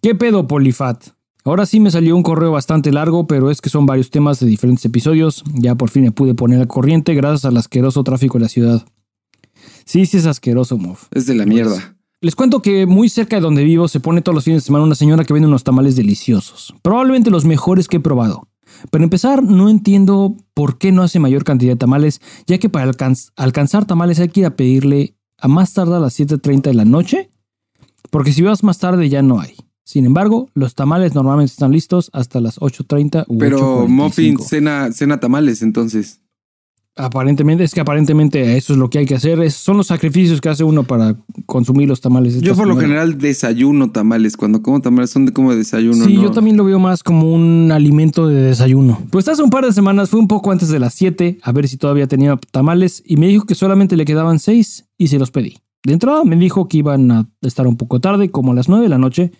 ¿Qué 0.01 0.15
pedo, 0.15 0.47
Polifat? 0.47 1.13
Ahora 1.45 1.65
sí 1.65 1.79
me 1.79 1.91
salió 1.91 2.15
un 2.15 2.23
correo 2.23 2.51
bastante 2.51 2.91
largo, 2.91 3.27
pero 3.27 3.51
es 3.51 3.59
que 3.59 3.69
son 3.69 3.85
varios 3.85 4.09
temas 4.09 4.39
de 4.39 4.47
diferentes 4.47 4.85
episodios. 4.85 5.43
Ya 5.53 5.75
por 5.75 5.89
fin 5.89 6.03
me 6.03 6.11
pude 6.11 6.35
poner 6.35 6.61
al 6.61 6.67
corriente 6.67 7.13
gracias 7.15 7.43
al 7.45 7.57
asqueroso 7.57 8.03
tráfico 8.03 8.37
de 8.37 8.43
la 8.43 8.49
ciudad. 8.49 8.85
Sí, 9.85 10.05
sí 10.05 10.17
es 10.17 10.25
asqueroso, 10.25 10.77
Moff. 10.77 11.07
Es 11.11 11.25
de 11.25 11.35
la 11.35 11.45
mierda. 11.45 11.97
Les 12.21 12.35
cuento 12.35 12.61
que 12.61 12.85
muy 12.85 13.09
cerca 13.09 13.35
de 13.35 13.41
donde 13.41 13.65
vivo 13.65 13.89
se 13.89 13.99
pone 13.99 14.21
todos 14.21 14.35
los 14.35 14.45
fines 14.45 14.63
de 14.63 14.65
semana 14.65 14.85
una 14.85 14.95
señora 14.95 15.25
que 15.25 15.33
vende 15.33 15.49
unos 15.49 15.65
tamales 15.65 15.97
deliciosos. 15.97 16.73
Probablemente 16.81 17.29
los 17.29 17.43
mejores 17.43 17.89
que 17.89 17.97
he 17.97 17.99
probado. 17.99 18.47
Para 18.89 19.03
empezar, 19.03 19.43
no 19.43 19.69
entiendo 19.69 20.37
por 20.53 20.77
qué 20.77 20.93
no 20.93 21.03
hace 21.03 21.19
mayor 21.19 21.43
cantidad 21.43 21.73
de 21.73 21.77
tamales, 21.77 22.21
ya 22.47 22.57
que 22.57 22.69
para 22.69 22.89
alcanzar 23.35 23.85
tamales 23.85 24.19
hay 24.19 24.29
que 24.29 24.39
ir 24.39 24.45
a 24.45 24.55
pedirle 24.55 25.15
a 25.37 25.49
más 25.49 25.73
tardar 25.73 25.97
a 25.97 25.99
las 25.99 26.17
7.30 26.17 26.61
de 26.61 26.73
la 26.73 26.85
noche, 26.85 27.29
porque 28.09 28.31
si 28.31 28.41
vas 28.41 28.63
más 28.63 28.79
tarde 28.79 29.09
ya 29.09 29.21
no 29.21 29.41
hay. 29.41 29.55
Sin 29.85 30.05
embargo, 30.05 30.49
los 30.53 30.75
tamales 30.75 31.13
normalmente 31.13 31.51
están 31.51 31.71
listos 31.71 32.09
hasta 32.13 32.39
las 32.39 32.57
8.30 32.59 33.25
u 33.27 33.37
Pero 33.37 33.85
8:45. 33.85 33.87
Muffin 33.89 34.39
cena, 34.39 34.91
cena 34.91 35.19
tamales, 35.19 35.61
entonces. 35.61 36.19
Aparentemente, 36.95 37.63
es 37.63 37.73
que 37.73 37.81
aparentemente 37.81 38.55
eso 38.55 38.73
es 38.73 38.77
lo 38.79 38.87
que 38.87 38.99
hay 38.99 39.07
que 39.07 39.15
hacer. 39.15 39.39
Es- 39.41 39.55
son 39.55 39.77
los 39.77 39.87
sacrificios 39.87 40.39
que 40.39 40.49
hace 40.49 40.63
uno 40.63 40.83
para 40.83 41.15
consumir 41.47 41.87
los 41.87 42.01
tamales. 42.01 42.39
Yo 42.39 42.55
por 42.55 42.67
lo 42.67 42.77
general 42.77 43.17
desayuno 43.17 43.91
tamales. 43.91 44.37
Cuando 44.37 44.61
como 44.61 44.79
tamales 44.79 45.09
son 45.09 45.25
de 45.25 45.33
como 45.33 45.49
de 45.51 45.57
desayuno, 45.57 46.05
Sí, 46.05 46.13
¿no? 46.17 46.21
yo 46.23 46.31
también 46.31 46.55
lo 46.55 46.63
veo 46.65 46.77
más 46.77 47.01
como 47.01 47.33
un 47.33 47.71
alimento 47.71 48.27
de 48.27 48.39
desayuno. 48.43 48.99
Pues 49.09 49.27
hace 49.27 49.41
un 49.41 49.49
par 49.49 49.65
de 49.65 49.73
semanas 49.73 50.11
fue 50.11 50.19
un 50.19 50.27
poco 50.27 50.51
antes 50.51 50.69
de 50.69 50.77
las 50.79 50.93
7 50.93 51.39
a 51.41 51.51
ver 51.51 51.67
si 51.67 51.77
todavía 51.77 52.05
tenía 52.07 52.39
tamales 52.51 53.01
y 53.03 53.17
me 53.17 53.27
dijo 53.27 53.45
que 53.47 53.55
solamente 53.55 53.97
le 53.97 54.05
quedaban 54.05 54.37
6 54.37 54.85
y 54.95 55.07
se 55.07 55.17
los 55.17 55.31
pedí. 55.31 55.57
De 55.83 55.93
entrada 55.93 56.23
me 56.23 56.35
dijo 56.35 56.67
que 56.67 56.77
iban 56.77 57.09
a 57.11 57.27
estar 57.41 57.65
un 57.65 57.75
poco 57.75 57.99
tarde, 57.99 58.29
como 58.29 58.51
a 58.51 58.55
las 58.55 58.69
9 58.69 58.83
de 58.83 58.89
la 58.89 58.99
noche. 58.99 59.31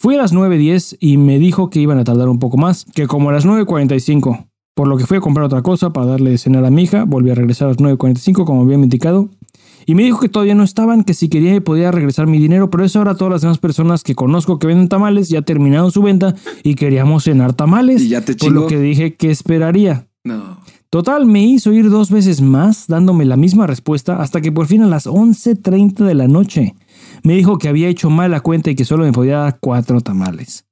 Fui 0.00 0.14
a 0.14 0.16
las 0.16 0.32
9.10 0.32 0.96
y 0.98 1.18
me 1.18 1.38
dijo 1.38 1.68
que 1.68 1.78
iban 1.78 1.98
a 1.98 2.04
tardar 2.04 2.30
un 2.30 2.38
poco 2.38 2.56
más, 2.56 2.86
que 2.94 3.06
como 3.06 3.28
a 3.28 3.34
las 3.34 3.44
9.45. 3.44 4.46
Por 4.74 4.88
lo 4.88 4.96
que 4.96 5.04
fui 5.04 5.18
a 5.18 5.20
comprar 5.20 5.44
otra 5.44 5.60
cosa 5.60 5.92
para 5.92 6.06
darle 6.06 6.30
de 6.30 6.38
cenar 6.38 6.64
a 6.64 6.70
mi 6.70 6.84
hija. 6.84 7.04
Volví 7.04 7.28
a 7.28 7.34
regresar 7.34 7.66
a 7.66 7.72
las 7.72 7.76
9.45 7.76 8.46
como 8.46 8.62
había 8.62 8.76
indicado. 8.76 9.28
Y 9.84 9.94
me 9.94 10.02
dijo 10.02 10.18
que 10.20 10.30
todavía 10.30 10.54
no 10.54 10.64
estaban, 10.64 11.04
que 11.04 11.12
si 11.12 11.28
quería 11.28 11.60
podía 11.60 11.90
regresar 11.90 12.26
mi 12.26 12.38
dinero, 12.38 12.70
pero 12.70 12.82
eso 12.82 12.98
ahora 12.98 13.14
todas 13.14 13.30
las 13.30 13.42
demás 13.42 13.58
personas 13.58 14.02
que 14.02 14.14
conozco 14.14 14.58
que 14.58 14.68
venden 14.68 14.88
tamales 14.88 15.28
ya 15.28 15.42
terminaron 15.42 15.92
su 15.92 16.00
venta 16.00 16.34
y 16.62 16.76
queríamos 16.76 17.24
cenar 17.24 17.52
tamales. 17.52 18.00
¿Y 18.00 18.08
ya 18.08 18.24
te 18.24 18.34
Por 18.36 18.52
lo 18.52 18.68
que 18.68 18.80
dije 18.80 19.16
que 19.16 19.30
esperaría. 19.30 20.08
No. 20.24 20.60
Total, 20.88 21.26
me 21.26 21.44
hizo 21.44 21.72
ir 21.72 21.90
dos 21.90 22.10
veces 22.10 22.40
más 22.40 22.86
dándome 22.86 23.26
la 23.26 23.36
misma 23.36 23.66
respuesta 23.66 24.22
hasta 24.22 24.40
que 24.40 24.50
por 24.50 24.66
fin 24.66 24.82
a 24.82 24.86
las 24.86 25.06
11.30 25.06 26.06
de 26.06 26.14
la 26.14 26.26
noche 26.26 26.74
me 27.22 27.34
dijo 27.34 27.58
que 27.58 27.68
había 27.68 27.88
hecho 27.88 28.10
mal 28.10 28.30
la 28.30 28.40
cuenta 28.40 28.70
y 28.70 28.74
que 28.74 28.84
solo 28.84 29.04
me 29.04 29.12
podía 29.12 29.38
dar 29.38 29.58
cuatro 29.60 30.00
tamales. 30.00 30.64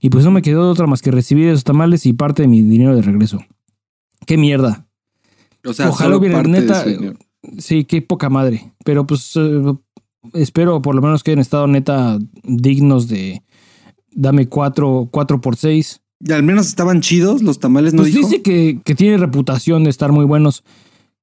Y 0.00 0.10
pues 0.10 0.24
no 0.24 0.30
me 0.30 0.42
quedó 0.42 0.70
otra 0.70 0.86
más 0.86 1.02
que 1.02 1.10
recibir 1.10 1.48
esos 1.48 1.64
tamales 1.64 2.06
y 2.06 2.12
parte 2.12 2.42
de 2.42 2.48
mi 2.48 2.62
dinero 2.62 2.94
de 2.94 3.02
regreso. 3.02 3.40
¡Qué 4.26 4.36
mierda! 4.36 4.86
O 5.64 5.72
sea, 5.72 5.88
Ojalá 5.88 6.16
hubiera, 6.16 6.42
neta. 6.42 6.84
Sí, 7.58 7.84
qué 7.84 8.02
poca 8.02 8.28
madre. 8.28 8.72
Pero 8.84 9.06
pues 9.06 9.32
eh, 9.36 9.62
espero 10.34 10.82
por 10.82 10.94
lo 10.94 11.02
menos 11.02 11.22
que 11.22 11.32
hayan 11.32 11.40
estado 11.40 11.66
neta 11.66 12.18
dignos 12.44 13.08
de 13.08 13.42
dame 14.12 14.48
cuatro, 14.48 15.08
cuatro 15.10 15.40
por 15.40 15.56
seis. 15.56 16.02
Y 16.20 16.32
al 16.32 16.42
menos 16.42 16.68
estaban 16.68 17.00
chidos 17.00 17.42
los 17.42 17.58
tamales, 17.58 17.92
¿no 17.92 18.02
Pues 18.02 18.14
dijo? 18.14 18.26
dice 18.28 18.42
que, 18.42 18.80
que 18.84 18.94
tiene 18.94 19.18
reputación 19.18 19.84
de 19.84 19.90
estar 19.90 20.12
muy 20.12 20.24
buenos. 20.24 20.64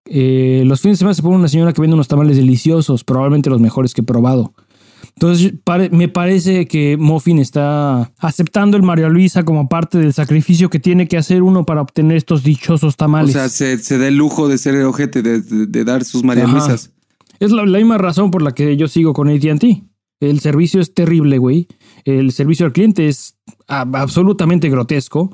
Eh, 0.06 0.64
los 0.66 0.82
fines 0.82 0.98
de 0.98 1.00
semana 1.00 1.14
se 1.14 1.24
pone 1.24 1.36
una 1.36 1.48
señora 1.48 1.74
que 1.74 1.82
vende 1.82 1.96
unos 1.96 2.08
tamales 2.08 2.38
deliciosos, 2.38 3.04
probablemente 3.04 3.50
los 3.50 3.62
mejores 3.62 3.94
que 3.94 4.02
he 4.02 4.06
probado. 4.06 4.54
Entonces 5.16 5.54
pare- 5.64 5.90
me 5.90 6.08
parece 6.08 6.68
que 6.68 6.98
Muffin 6.98 7.40
está 7.40 8.12
aceptando 8.20 8.78
el 8.78 8.84
Mario 8.84 9.10
Luisa 9.10 9.44
como 9.44 9.68
parte 9.70 9.98
del 9.98 10.14
sacrificio 10.14 10.70
que 10.70 10.80
tiene 10.80 11.08
que 11.08 11.18
hacer 11.18 11.44
uno 11.44 11.66
para 11.66 11.82
obtener 11.82 12.18
estos 12.18 12.44
dichosos 12.44 12.94
O 12.94 12.98
tamales. 12.98 13.34
sea, 13.34 13.50
se, 13.50 13.78
se 13.78 13.98
da 13.98 14.08
el 14.08 14.16
lujo 14.18 14.48
de 14.48 14.58
ser 14.58 14.82
ojete, 14.84 15.22
de, 15.22 15.42
de- 15.42 15.66
de 15.68 15.84
dar 15.84 16.04
sus 16.06 16.24
María 16.24 16.46
Ajá. 16.46 16.54
Luisas. 16.58 16.92
Es 17.40 17.52
la, 17.52 17.66
la 17.66 17.78
misma 17.78 17.98
razón 17.98 18.32
por 18.32 18.42
la 18.42 18.52
que 18.54 18.78
yo 18.78 18.88
sigo 18.88 19.14
con 19.14 19.30
ATT. 19.30 19.64
El 20.20 20.40
servicio 20.40 20.80
es 20.80 20.94
terrible, 20.94 21.38
güey. 21.38 21.68
El 22.06 22.32
servicio 22.32 22.66
al 22.66 22.72
cliente 22.72 23.08
es 23.10 23.36
a- 23.68 23.82
absolutamente 23.82 24.70
grotesco, 24.70 25.32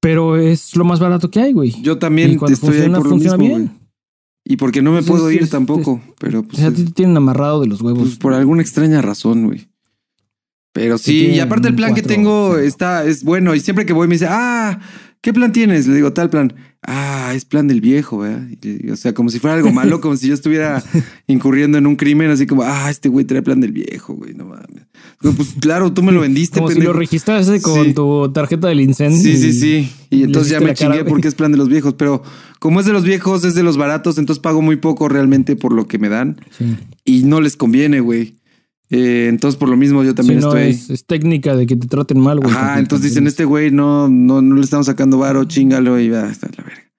pero 0.00 0.36
es 0.36 0.74
lo 0.76 0.84
más 0.84 0.98
barato 0.98 1.30
que 1.30 1.40
hay, 1.40 1.52
güey. 1.52 1.80
Yo 1.82 1.98
también 1.98 2.32
Y 2.32 2.36
cuando 2.36 2.54
estoy 2.54 2.70
ahí 2.70 2.74
funciona, 2.76 2.98
por 2.98 3.06
lo 3.06 3.10
funciona 3.10 3.36
mismo, 3.36 3.56
bien. 3.56 3.66
güey. 3.68 3.79
Y 4.50 4.56
porque 4.56 4.82
no 4.82 4.90
me 4.90 4.98
Pues 4.98 5.06
puedo 5.08 5.30
es- 5.30 5.36
ir 5.36 5.42
es- 5.44 5.50
tampoco, 5.50 6.02
pero 6.18 6.40
O 6.40 6.42
pues, 6.42 6.58
sea, 6.58 6.68
a 6.68 6.72
ti 6.72 6.82
te 6.84 6.90
tienen 6.90 7.16
amarrado 7.16 7.60
de 7.60 7.68
los 7.68 7.80
huevos. 7.82 8.02
pues, 8.02 8.16
por 8.16 8.34
alguna 8.34 8.62
extraña 8.62 9.00
razón, 9.00 9.46
güey. 9.46 9.68
Pero 10.72 10.98
sí, 10.98 11.26
y 11.28 11.38
aparte 11.38 11.68
el 11.68 11.76
plan 11.76 11.94
que 11.94 12.02
tengo 12.02 12.58
está, 12.58 13.04
es 13.04 13.22
bueno. 13.22 13.54
Y 13.54 13.60
siempre 13.60 13.86
que 13.86 13.92
voy 13.92 14.08
me 14.08 14.14
dice, 14.16 14.26
ah, 14.28 14.80
¿qué 15.20 15.32
plan 15.32 15.52
tienes? 15.52 15.86
Le 15.86 15.94
digo, 15.96 16.12
tal 16.12 16.30
plan. 16.30 16.52
Ah, 16.82 17.32
es 17.34 17.44
plan 17.44 17.68
del 17.68 17.82
viejo, 17.82 18.18
¿verdad? 18.20 18.46
Y- 18.62 18.88
o 18.90 18.96
sea, 18.96 19.12
como 19.12 19.28
si 19.28 19.38
fuera 19.38 19.54
algo 19.56 19.70
malo, 19.70 20.00
como 20.00 20.16
si 20.16 20.28
yo 20.28 20.34
estuviera 20.34 20.82
incurriendo 21.26 21.76
en 21.76 21.86
un 21.86 21.94
crimen, 21.96 22.30
así 22.30 22.46
como, 22.46 22.62
ah, 22.62 22.88
este 22.90 23.10
güey 23.10 23.26
trae 23.26 23.42
plan 23.42 23.60
del 23.60 23.72
viejo, 23.72 24.14
güey, 24.14 24.32
no 24.32 24.46
mames. 24.46 24.86
Pues 25.20 25.54
claro, 25.60 25.92
tú 25.92 26.02
me 26.02 26.10
lo 26.12 26.22
vendiste, 26.22 26.58
Como 26.58 26.68
si 26.68 26.74
pendejo. 26.76 26.94
lo 26.94 26.98
registrase 26.98 27.60
con 27.60 27.84
Sí. 27.84 27.92
tu 27.92 28.30
tarjeta 28.32 28.68
del 28.68 28.80
incendio. 28.80 29.20
Sí, 29.20 29.36
sí, 29.36 29.52
sí. 29.52 29.92
Y 30.08 30.22
entonces 30.22 30.52
ya 30.52 30.58
me 30.60 30.66
cara, 30.68 30.74
chingué 30.74 31.00
güey. 31.02 31.10
porque 31.10 31.28
es 31.28 31.34
plan 31.34 31.52
de 31.52 31.58
los 31.58 31.68
viejos. 31.68 31.94
Pero 31.94 32.22
como 32.58 32.80
es 32.80 32.86
de 32.86 32.92
los 32.94 33.04
viejos, 33.04 33.44
es 33.44 33.54
de 33.54 33.62
los 33.62 33.76
baratos, 33.76 34.16
entonces 34.16 34.40
pago 34.40 34.62
muy 34.62 34.76
poco 34.76 35.08
realmente 35.10 35.54
por 35.56 35.74
lo 35.74 35.86
que 35.86 35.98
me 35.98 36.08
dan. 36.08 36.40
Sí. 36.56 36.76
Y 37.04 37.24
no 37.24 37.42
les 37.42 37.56
conviene, 37.58 38.00
güey. 38.00 38.36
Eh, 38.90 39.28
entonces 39.28 39.56
por 39.56 39.68
lo 39.68 39.76
mismo 39.76 40.02
yo 40.02 40.14
también 40.14 40.40
Sí, 40.40 40.46
no, 40.46 40.56
estoy 40.56 40.70
es, 40.70 40.90
es 40.90 41.04
técnica 41.04 41.54
de 41.54 41.66
que 41.66 41.76
te 41.76 41.86
traten 41.86 42.18
mal, 42.18 42.40
güey. 42.40 42.50
Ajá, 42.50 42.66
porque 42.66 42.80
entonces 42.80 43.10
dicen, 43.10 43.26
este 43.26 43.44
güey 43.44 43.70
no, 43.70 44.08
no, 44.08 44.42
no 44.42 44.56
le 44.56 44.62
estamos 44.62 44.86
sacando 44.86 45.18
varo, 45.18 45.44
chingalo 45.44 45.98
y 46.00 46.08
va, 46.10 46.28
está 46.28 46.48
la 46.56 46.64
verga. 46.64 46.90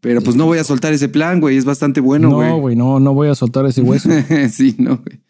Pero 0.00 0.22
pues 0.22 0.36
no 0.36 0.46
voy 0.46 0.58
a 0.58 0.64
soltar 0.64 0.92
ese 0.92 1.08
plan, 1.08 1.40
güey. 1.40 1.56
Es 1.56 1.64
bastante 1.64 2.00
bueno, 2.00 2.30
güey. 2.30 2.48
no, 2.48 2.58
güey, 2.58 2.76
no, 2.76 3.00
no 3.00 3.12
voy 3.12 3.28
a 3.28 3.34
soltar 3.34 3.66
ese 3.66 3.82
hueso. 3.82 4.08
sí, 4.50 4.74
no, 4.78 4.98
güey. 4.98 5.20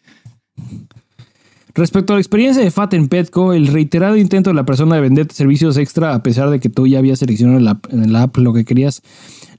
Respecto 1.73 2.13
a 2.13 2.15
la 2.15 2.21
experiencia 2.21 2.63
de 2.63 2.71
Fat 2.71 2.93
en 2.95 3.07
Petco, 3.07 3.53
el 3.53 3.67
reiterado 3.67 4.17
intento 4.17 4.49
de 4.49 4.55
la 4.55 4.65
persona 4.65 4.95
de 4.95 5.01
venderte 5.01 5.35
servicios 5.35 5.77
extra 5.77 6.15
a 6.15 6.23
pesar 6.23 6.49
de 6.49 6.59
que 6.59 6.69
tú 6.69 6.87
ya 6.87 6.97
habías 6.97 7.19
seleccionado 7.19 7.59
en 7.59 7.65
la, 7.65 7.79
en 7.91 8.11
la 8.11 8.23
app 8.23 8.37
lo 8.37 8.51
que 8.51 8.65
querías, 8.65 9.03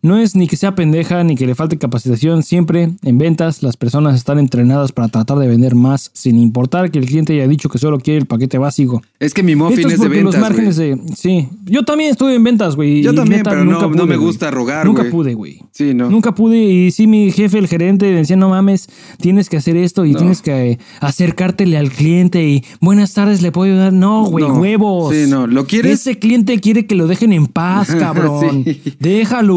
no 0.02 0.18
es 0.18 0.34
ni 0.36 0.46
que 0.46 0.56
sea 0.56 0.74
pendeja 0.74 1.22
ni 1.24 1.34
que 1.36 1.46
le 1.46 1.54
falte 1.54 1.78
capacitación. 1.78 2.42
Siempre 2.42 2.90
en 3.02 3.18
ventas 3.18 3.62
las 3.62 3.76
personas 3.76 4.14
están 4.16 4.38
entrenadas 4.38 4.92
para 4.92 5.08
tratar 5.08 5.38
de 5.38 5.48
vender 5.48 5.74
más 5.74 6.10
sin 6.14 6.38
importar 6.38 6.90
que 6.90 6.98
el 6.98 7.06
cliente 7.06 7.32
haya 7.34 7.48
dicho 7.48 7.68
que 7.68 7.78
solo 7.78 7.98
quiere 7.98 8.20
el 8.20 8.26
paquete 8.26 8.58
básico. 8.58 9.02
Es 9.18 9.34
que 9.34 9.42
mi 9.42 9.56
muffin 9.56 9.78
Esto 9.78 9.88
es 9.88 9.94
de 9.94 10.06
porque 10.06 10.16
ventas, 10.22 10.34
los 10.34 10.40
márgenes 10.42 10.76
de... 10.76 10.98
Sí, 11.16 11.48
yo 11.66 11.84
también 11.84 12.10
estuve 12.10 12.34
en 12.34 12.44
ventas, 12.44 12.76
güey. 12.76 13.02
Yo 13.02 13.14
también, 13.14 13.38
neta, 13.40 13.50
pero 13.50 13.64
nunca 13.64 13.86
no, 13.86 13.90
no 13.90 14.06
me 14.06 14.16
gusta 14.16 14.50
rogar, 14.50 14.86
Nunca 14.86 15.04
pude, 15.10 15.34
güey. 15.34 15.60
Sí, 15.72 15.94
no. 15.94 16.08
Nunca 16.10 16.34
pude. 16.34 16.58
Y 16.58 16.90
sí, 16.90 17.06
mi 17.06 17.30
jefe, 17.32 17.58
el 17.58 17.66
gerente, 17.68 18.06
decía, 18.06 18.36
no 18.36 18.48
mames, 18.50 18.88
tienes 19.20 19.48
que 19.48 19.56
hacer 19.56 19.76
esto 19.76 20.04
y 20.04 20.12
No. 20.12 20.18
tienes 20.18 20.42
que 20.42 20.72
eh, 20.72 20.78
acercártele 21.00 21.76
al 21.76 21.90
cliente 21.90 22.46
y 22.46 22.64
buenas 22.80 23.12
tardes, 23.14 23.42
le 23.42 23.52
puedo 23.52 23.72
ayudar. 23.72 23.92
No, 23.92 24.24
güey, 24.24 24.46
No. 24.46 24.54
huevos. 24.54 25.14
Sí, 25.14 25.24
no. 25.28 25.46
¿Lo 25.46 25.66
quieres? 25.66 26.00
Ese 26.00 26.18
cliente 26.18 26.58
quiere 26.60 26.86
que 26.86 26.94
lo 26.94 27.06
dejen 27.06 27.32
en 27.32 27.46
paz, 27.46 27.88
cabrón. 27.98 28.64
Sí. 28.64 28.80
Déjalo 29.00 29.56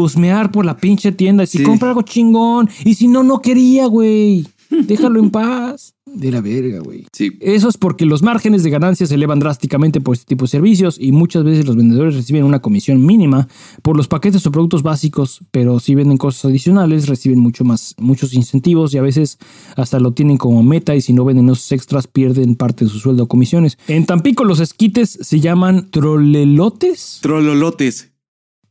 por 0.50 0.64
la 0.64 0.76
pinche 0.76 1.12
tienda. 1.12 1.46
Si 1.46 1.58
Sí. 1.58 1.64
compra 1.64 1.88
algo 1.88 2.02
chingón. 2.02 2.68
Y 2.84 2.94
si 2.94 3.08
no, 3.08 3.22
no 3.22 3.40
quería, 3.40 3.86
güey. 3.86 4.46
Déjalo 4.70 5.20
en 5.20 5.30
paz. 5.30 5.94
De 6.06 6.30
la 6.30 6.40
verga, 6.42 6.80
güey. 6.80 7.06
Sí. 7.12 7.32
Eso 7.40 7.68
es 7.68 7.76
porque 7.78 8.04
los 8.06 8.22
márgenes 8.22 8.62
de 8.62 8.70
ganancias 8.70 9.08
se 9.10 9.14
elevan 9.14 9.38
drásticamente 9.38 10.00
por 10.00 10.14
este 10.14 10.26
tipo 10.26 10.44
de 10.44 10.48
servicios 10.50 10.98
y 11.00 11.10
muchas 11.12 11.42
veces 11.44 11.66
los 11.66 11.76
vendedores 11.76 12.14
reciben 12.16 12.44
una 12.44 12.60
comisión 12.60 13.04
mínima 13.04 13.48
por 13.82 13.96
los 13.96 14.08
paquetes 14.08 14.46
o 14.46 14.50
productos 14.52 14.82
básicos, 14.82 15.40
pero 15.50 15.78
si 15.80 15.94
venden 15.94 16.18
cosas 16.18 16.46
adicionales 16.46 17.06
reciben 17.06 17.38
mucho 17.38 17.64
más, 17.64 17.94
muchos 17.98 18.34
incentivos 18.34 18.92
y 18.92 18.98
a 18.98 19.02
veces 19.02 19.38
hasta 19.76 20.00
lo 20.00 20.12
tienen 20.12 20.36
como 20.36 20.62
meta 20.62 20.94
y 20.94 21.00
si 21.00 21.12
no 21.14 21.24
venden 21.24 21.48
esos 21.48 21.72
extras 21.72 22.06
pierden 22.06 22.56
parte 22.56 22.84
de 22.84 22.90
su 22.90 22.98
sueldo 22.98 23.22
o 23.24 23.28
comisiones. 23.28 23.78
En 23.88 24.04
Tampico 24.04 24.44
los 24.44 24.60
esquites 24.60 25.18
se 25.20 25.40
llaman 25.40 25.90
trolelotes. 25.90 27.18
Trololotes. 27.22 28.11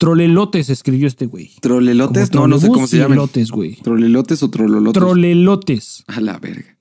Trolelotes 0.02 0.72
escribió 0.72 1.08
este 1.08 1.28
güey. 1.28 1.52
¿Trolelotes? 1.62 2.32
Como 2.32 2.48
No, 2.48 2.56
no 2.56 2.60
sé 2.60 2.70
cómo 2.70 2.88
se 2.88 2.98
llaman. 2.98 3.20
elotes, 3.20 3.52
güey. 3.52 3.76
¿Trolelotes 3.84 4.42
o 4.42 4.50
trololotes? 4.50 5.00
Trolelotes. 5.00 6.04
A 6.08 6.20
la 6.22 6.40
verga. 6.40 6.76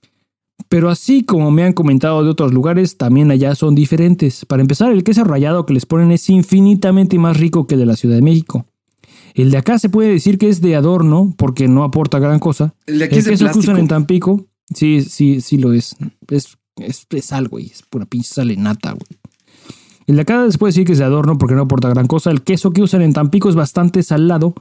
Pero 0.71 0.89
así 0.89 1.23
como 1.25 1.51
me 1.51 1.65
han 1.65 1.75
comentado 1.75 2.25
de 2.25 2.31
otros 2.31 2.55
lugares, 2.55 2.97
también 2.97 3.31
allá 3.31 3.55
son 3.55 3.75
diferentes. 3.75 4.47
Para 4.47 4.63
empezar, 4.63 4.91
el 4.91 5.05
queso 5.05 5.23
rallado 5.25 5.67
que 5.67 5.75
les 5.75 5.85
ponen 5.85 6.13
es 6.13 6.31
infinitamente 6.31 7.19
más 7.19 7.37
rico 7.37 7.67
que 7.67 7.75
el 7.75 7.81
de 7.81 7.87
la 7.87 7.97
Ciudad 7.97 8.15
de 8.15 8.23
México. 8.23 8.65
El 9.35 9.51
de 9.51 9.59
acá 9.59 9.79
se 9.79 9.91
puede 9.91 10.09
decir 10.09 10.39
que 10.39 10.49
es 10.49 10.63
de 10.63 10.75
adorno 10.75 11.35
porque 11.37 11.69
no 11.69 11.85
aporta 11.85 12.19
gran 12.21 12.39
cosa. 12.39 12.75
El 12.87 13.01
de 13.01 13.05
aquí 13.05 13.15
el 13.17 13.19
es 13.19 13.25
de 13.27 13.31
queso 13.33 13.45
que 13.45 13.51
usan 13.51 13.61
plástico. 13.63 13.79
en 13.81 13.89
Tampico, 13.89 14.47
sí, 14.75 15.03
sí, 15.03 15.43
sí 15.43 15.59
lo 15.59 15.75
es. 15.75 15.95
Es, 16.29 16.57
es, 16.79 17.07
es 17.11 17.25
sal, 17.27 17.49
güey. 17.49 17.67
Es 17.67 17.83
pura 17.83 18.07
pinche 18.07 18.29
sal 18.33 18.51
en 18.51 18.63
nata, 18.63 18.93
güey. 18.93 19.20
El 20.11 20.17
de 20.17 20.23
acá 20.23 20.45
puede 20.59 20.71
decir 20.71 20.85
que 20.85 20.91
es 20.91 20.99
de 20.99 21.05
adorno 21.05 21.39
porque 21.39 21.55
no 21.55 21.63
aporta 21.63 21.89
gran 21.89 22.09
cosa. 22.09 22.33
El 22.33 22.43
queso 22.43 22.73
que 22.73 22.83
usan 22.83 23.03
en 23.03 23.13
Tampico 23.13 23.49
es 23.49 23.55
bastante 23.55 24.03
salado, 24.03 24.55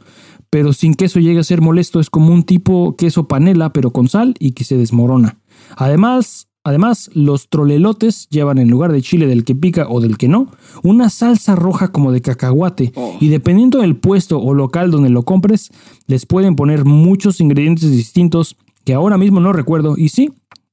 pero 0.51 0.73
sin 0.73 0.93
queso 0.93 1.19
llega 1.19 1.41
a 1.41 1.43
ser 1.43 1.59
molesto. 1.59 1.99
Es 1.99 2.11
como 2.11 2.31
un 2.31 2.43
tipo 2.43 2.95
queso 2.95 3.27
panela, 3.27 3.73
pero 3.73 3.89
con 3.89 4.07
sal 4.07 4.35
y 4.37 4.51
que 4.51 4.63
se 4.63 4.77
desmorona. 4.77 5.39
Además, 5.75 6.49
además, 6.63 7.09
los 7.15 7.49
trolelotes 7.49 8.29
llevan 8.29 8.59
en 8.59 8.69
lugar 8.69 8.91
de 8.91 9.01
chile 9.01 9.25
del 9.25 9.43
que 9.43 9.55
pica 9.55 9.87
o 9.89 10.01
del 10.01 10.19
que 10.19 10.27
no, 10.27 10.51
una 10.83 11.09
salsa 11.09 11.55
roja 11.55 11.87
como 11.87 12.11
de 12.11 12.21
cacahuate. 12.21 12.91
Oh. 12.93 13.17
Y 13.19 13.29
dependiendo 13.29 13.79
del 13.79 13.95
puesto 13.95 14.39
o 14.39 14.53
local 14.53 14.91
donde 14.91 15.09
lo 15.09 15.23
compres, 15.23 15.71
les 16.05 16.27
pueden 16.27 16.55
poner 16.55 16.85
muchos 16.85 17.41
ingredientes 17.41 17.89
distintos 17.89 18.55
que 18.85 18.93
ahora 18.93 19.17
mismo 19.17 19.39
no 19.39 19.51
recuerdo. 19.51 19.95
Y 19.97 20.09
sí, 20.09 20.29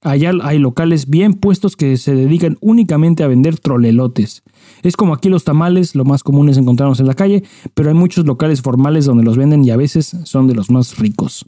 allá 0.07 0.33
hay 0.43 0.59
locales 0.59 1.09
bien 1.09 1.35
puestos 1.35 1.77
que 1.77 1.97
se 1.97 2.15
dedican 2.15 2.57
únicamente 2.61 3.25
a 3.25 3.27
vender 3.27 3.59
trolelotes. 3.59 4.43
Es 4.83 4.97
como 4.97 5.15
aquí 5.15 5.29
los 5.29 5.45
tamales, 5.45 5.95
lo 5.95 6.05
más 6.05 6.23
común 6.23 6.49
es 6.49 6.57
encontrarlos 6.57 7.01
en 7.01 7.07
la 7.07 7.15
calle, 7.15 7.43
pero 7.75 7.89
hay 7.89 7.95
muchos 7.95 8.25
locales 8.25 8.63
formales 8.63 9.05
donde 9.05 9.25
los 9.25 9.37
venden 9.37 9.65
y 9.65 9.71
a 9.71 9.77
veces 9.77 10.17
son 10.25 10.47
de 10.47 10.55
los 10.55 10.71
más 10.71 10.99
ricos. 10.99 11.45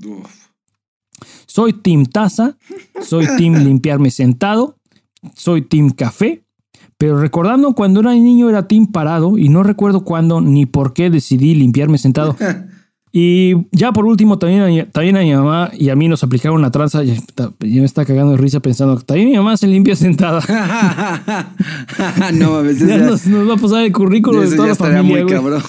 Soy 1.46 1.72
Team 1.72 2.06
Taza, 2.06 2.56
soy 3.00 3.26
Team 3.38 3.54
Limpiarme 3.64 4.10
Sentado, 4.10 4.76
soy 5.34 5.62
Team 5.62 5.90
Café, 5.90 6.42
pero 6.96 7.20
recordando 7.20 7.74
cuando 7.74 8.00
era 8.00 8.12
niño 8.12 8.50
era 8.50 8.66
Team 8.66 8.88
Parado 8.88 9.38
y 9.38 9.48
no 9.48 9.62
recuerdo 9.62 10.04
cuándo 10.04 10.40
ni 10.40 10.66
por 10.66 10.92
qué 10.92 11.10
decidí 11.10 11.54
limpiarme 11.54 11.98
sentado. 11.98 12.36
Y 13.12 13.54
ya 13.72 13.92
por 13.92 14.04
último, 14.04 14.38
también 14.38 14.62
a, 14.62 14.90
también 14.90 15.16
a 15.16 15.20
mi 15.20 15.32
mamá 15.32 15.70
y 15.76 15.88
a 15.88 15.96
mí 15.96 16.08
nos 16.08 16.22
aplicaron 16.22 16.58
una 16.58 16.70
tranza. 16.70 17.02
Ya, 17.02 17.14
me 17.60 17.84
está 17.84 18.04
cagando 18.04 18.32
de 18.32 18.38
risa 18.38 18.60
pensando, 18.60 18.98
también 19.00 19.30
mi 19.30 19.36
mamá 19.36 19.56
se 19.56 19.66
limpia 19.66 19.96
sentada. 19.96 20.40
no 22.34 22.52
mames, 22.52 22.78
ya 22.86 22.98
nos, 22.98 23.26
nos, 23.26 23.48
va 23.48 23.54
a 23.54 23.56
pasar 23.56 23.84
el 23.84 23.92
currículo 23.92 24.42
de 24.42 24.54
toda 24.54 24.68
la 24.68 24.74
familia. 24.74 25.24
Muy 25.24 25.32
cabrón. 25.32 25.62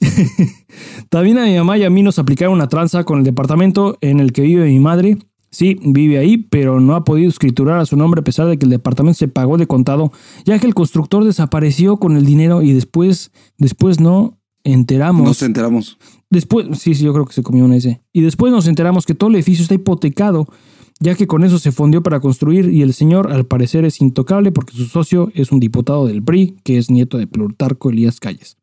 también 1.08 1.38
a 1.38 1.44
mi 1.46 1.56
mamá 1.56 1.78
y 1.78 1.84
a 1.84 1.90
mí 1.90 2.02
nos 2.02 2.18
aplicaron 2.18 2.54
una 2.54 2.68
tranza 2.68 3.04
con 3.04 3.18
el 3.18 3.24
departamento 3.24 3.96
en 4.00 4.20
el 4.20 4.32
que 4.32 4.42
vive 4.42 4.66
mi 4.66 4.78
madre. 4.78 5.18
Sí, 5.50 5.78
vive 5.80 6.18
ahí, 6.18 6.36
pero 6.36 6.80
no 6.80 6.96
ha 6.96 7.04
podido 7.04 7.30
escriturar 7.30 7.78
a 7.78 7.86
su 7.86 7.96
nombre 7.96 8.20
a 8.20 8.24
pesar 8.24 8.46
de 8.46 8.58
que 8.58 8.66
el 8.66 8.70
departamento 8.70 9.16
se 9.16 9.28
pagó 9.28 9.56
de 9.56 9.66
contado, 9.66 10.12
ya 10.44 10.58
que 10.58 10.66
el 10.66 10.74
constructor 10.74 11.24
desapareció 11.24 11.96
con 11.96 12.16
el 12.16 12.26
dinero 12.26 12.60
y 12.60 12.74
después, 12.74 13.30
después 13.56 13.98
no 13.98 14.38
enteramos. 14.64 15.26
Nos 15.26 15.42
enteramos. 15.42 15.98
Después, 16.36 16.66
sí, 16.78 16.94
sí, 16.94 17.02
yo 17.02 17.14
creo 17.14 17.24
que 17.24 17.32
se 17.32 17.42
comió 17.42 17.64
un 17.64 17.72
ese. 17.72 18.02
Y 18.12 18.20
después 18.20 18.52
nos 18.52 18.68
enteramos 18.68 19.06
que 19.06 19.14
todo 19.14 19.30
el 19.30 19.36
edificio 19.36 19.62
está 19.62 19.74
hipotecado, 19.74 20.46
ya 21.00 21.14
que 21.14 21.26
con 21.26 21.44
eso 21.44 21.58
se 21.58 21.72
fundió 21.72 22.02
para 22.02 22.20
construir 22.20 22.68
y 22.68 22.82
el 22.82 22.92
señor 22.92 23.32
al 23.32 23.46
parecer 23.46 23.86
es 23.86 24.02
intocable 24.02 24.52
porque 24.52 24.76
su 24.76 24.84
socio 24.84 25.32
es 25.34 25.50
un 25.50 25.60
diputado 25.60 26.06
del 26.06 26.22
PRI, 26.22 26.58
que 26.62 26.76
es 26.76 26.90
nieto 26.90 27.16
de 27.16 27.26
Plutarco 27.26 27.88
Elías 27.88 28.20
Calles. 28.20 28.58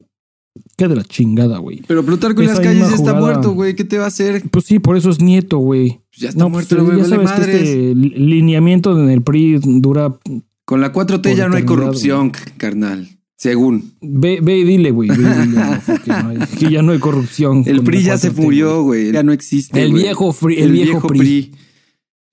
Qué 0.78 0.88
de 0.88 0.96
la 0.96 1.04
chingada, 1.04 1.58
güey. 1.58 1.82
Pero 1.88 2.06
Plutarco 2.06 2.42
Elías 2.42 2.60
Calles 2.60 2.90
ya 2.90 2.96
está 2.96 3.16
muerto, 3.16 3.54
güey. 3.54 3.76
¿Qué 3.76 3.86
te 3.86 3.98
va 3.98 4.04
a 4.04 4.10
hacer? 4.10 4.44
Pues 4.52 4.66
sí, 4.66 4.78
por 4.78 4.96
eso 4.96 5.10
es 5.10 5.20
nieto, 5.20 5.58
güey. 5.58 6.02
Ya 6.16 6.30
está 6.30 6.48
muerto, 6.48 6.86
güey. 6.86 7.00
Ya 7.00 7.06
sabes 7.06 7.32
que 7.32 7.42
este 7.42 7.96
lineamiento 7.96 8.96
en 9.00 9.10
el 9.10 9.24
PRI 9.24 9.60
dura... 9.64 10.16
Con 10.64 10.80
la 10.80 10.94
4T 10.94 11.36
ya 11.36 11.50
no 11.50 11.56
hay 11.56 11.66
corrupción, 11.66 12.32
carnal. 12.58 13.10
Según. 13.36 13.94
Ve, 14.02 14.40
ve 14.42 14.60
y 14.60 14.64
dile, 14.64 14.92
güey. 14.92 15.10
que 16.60 16.70
ya 16.70 16.82
no 16.82 16.92
hay 16.92 17.00
corrupción. 17.00 17.64
El 17.66 17.84
PRI 17.84 18.04
ya 18.04 18.18
se 18.18 18.32
murió, 18.32 18.84
güey. 18.84 19.12
Ya 19.12 19.24
no 19.24 19.34
existe. 19.34 19.84
El 19.84 19.94
viejo, 19.94 20.36
el, 20.48 20.72
viejo, 20.72 21.08
PRI. 21.08 21.52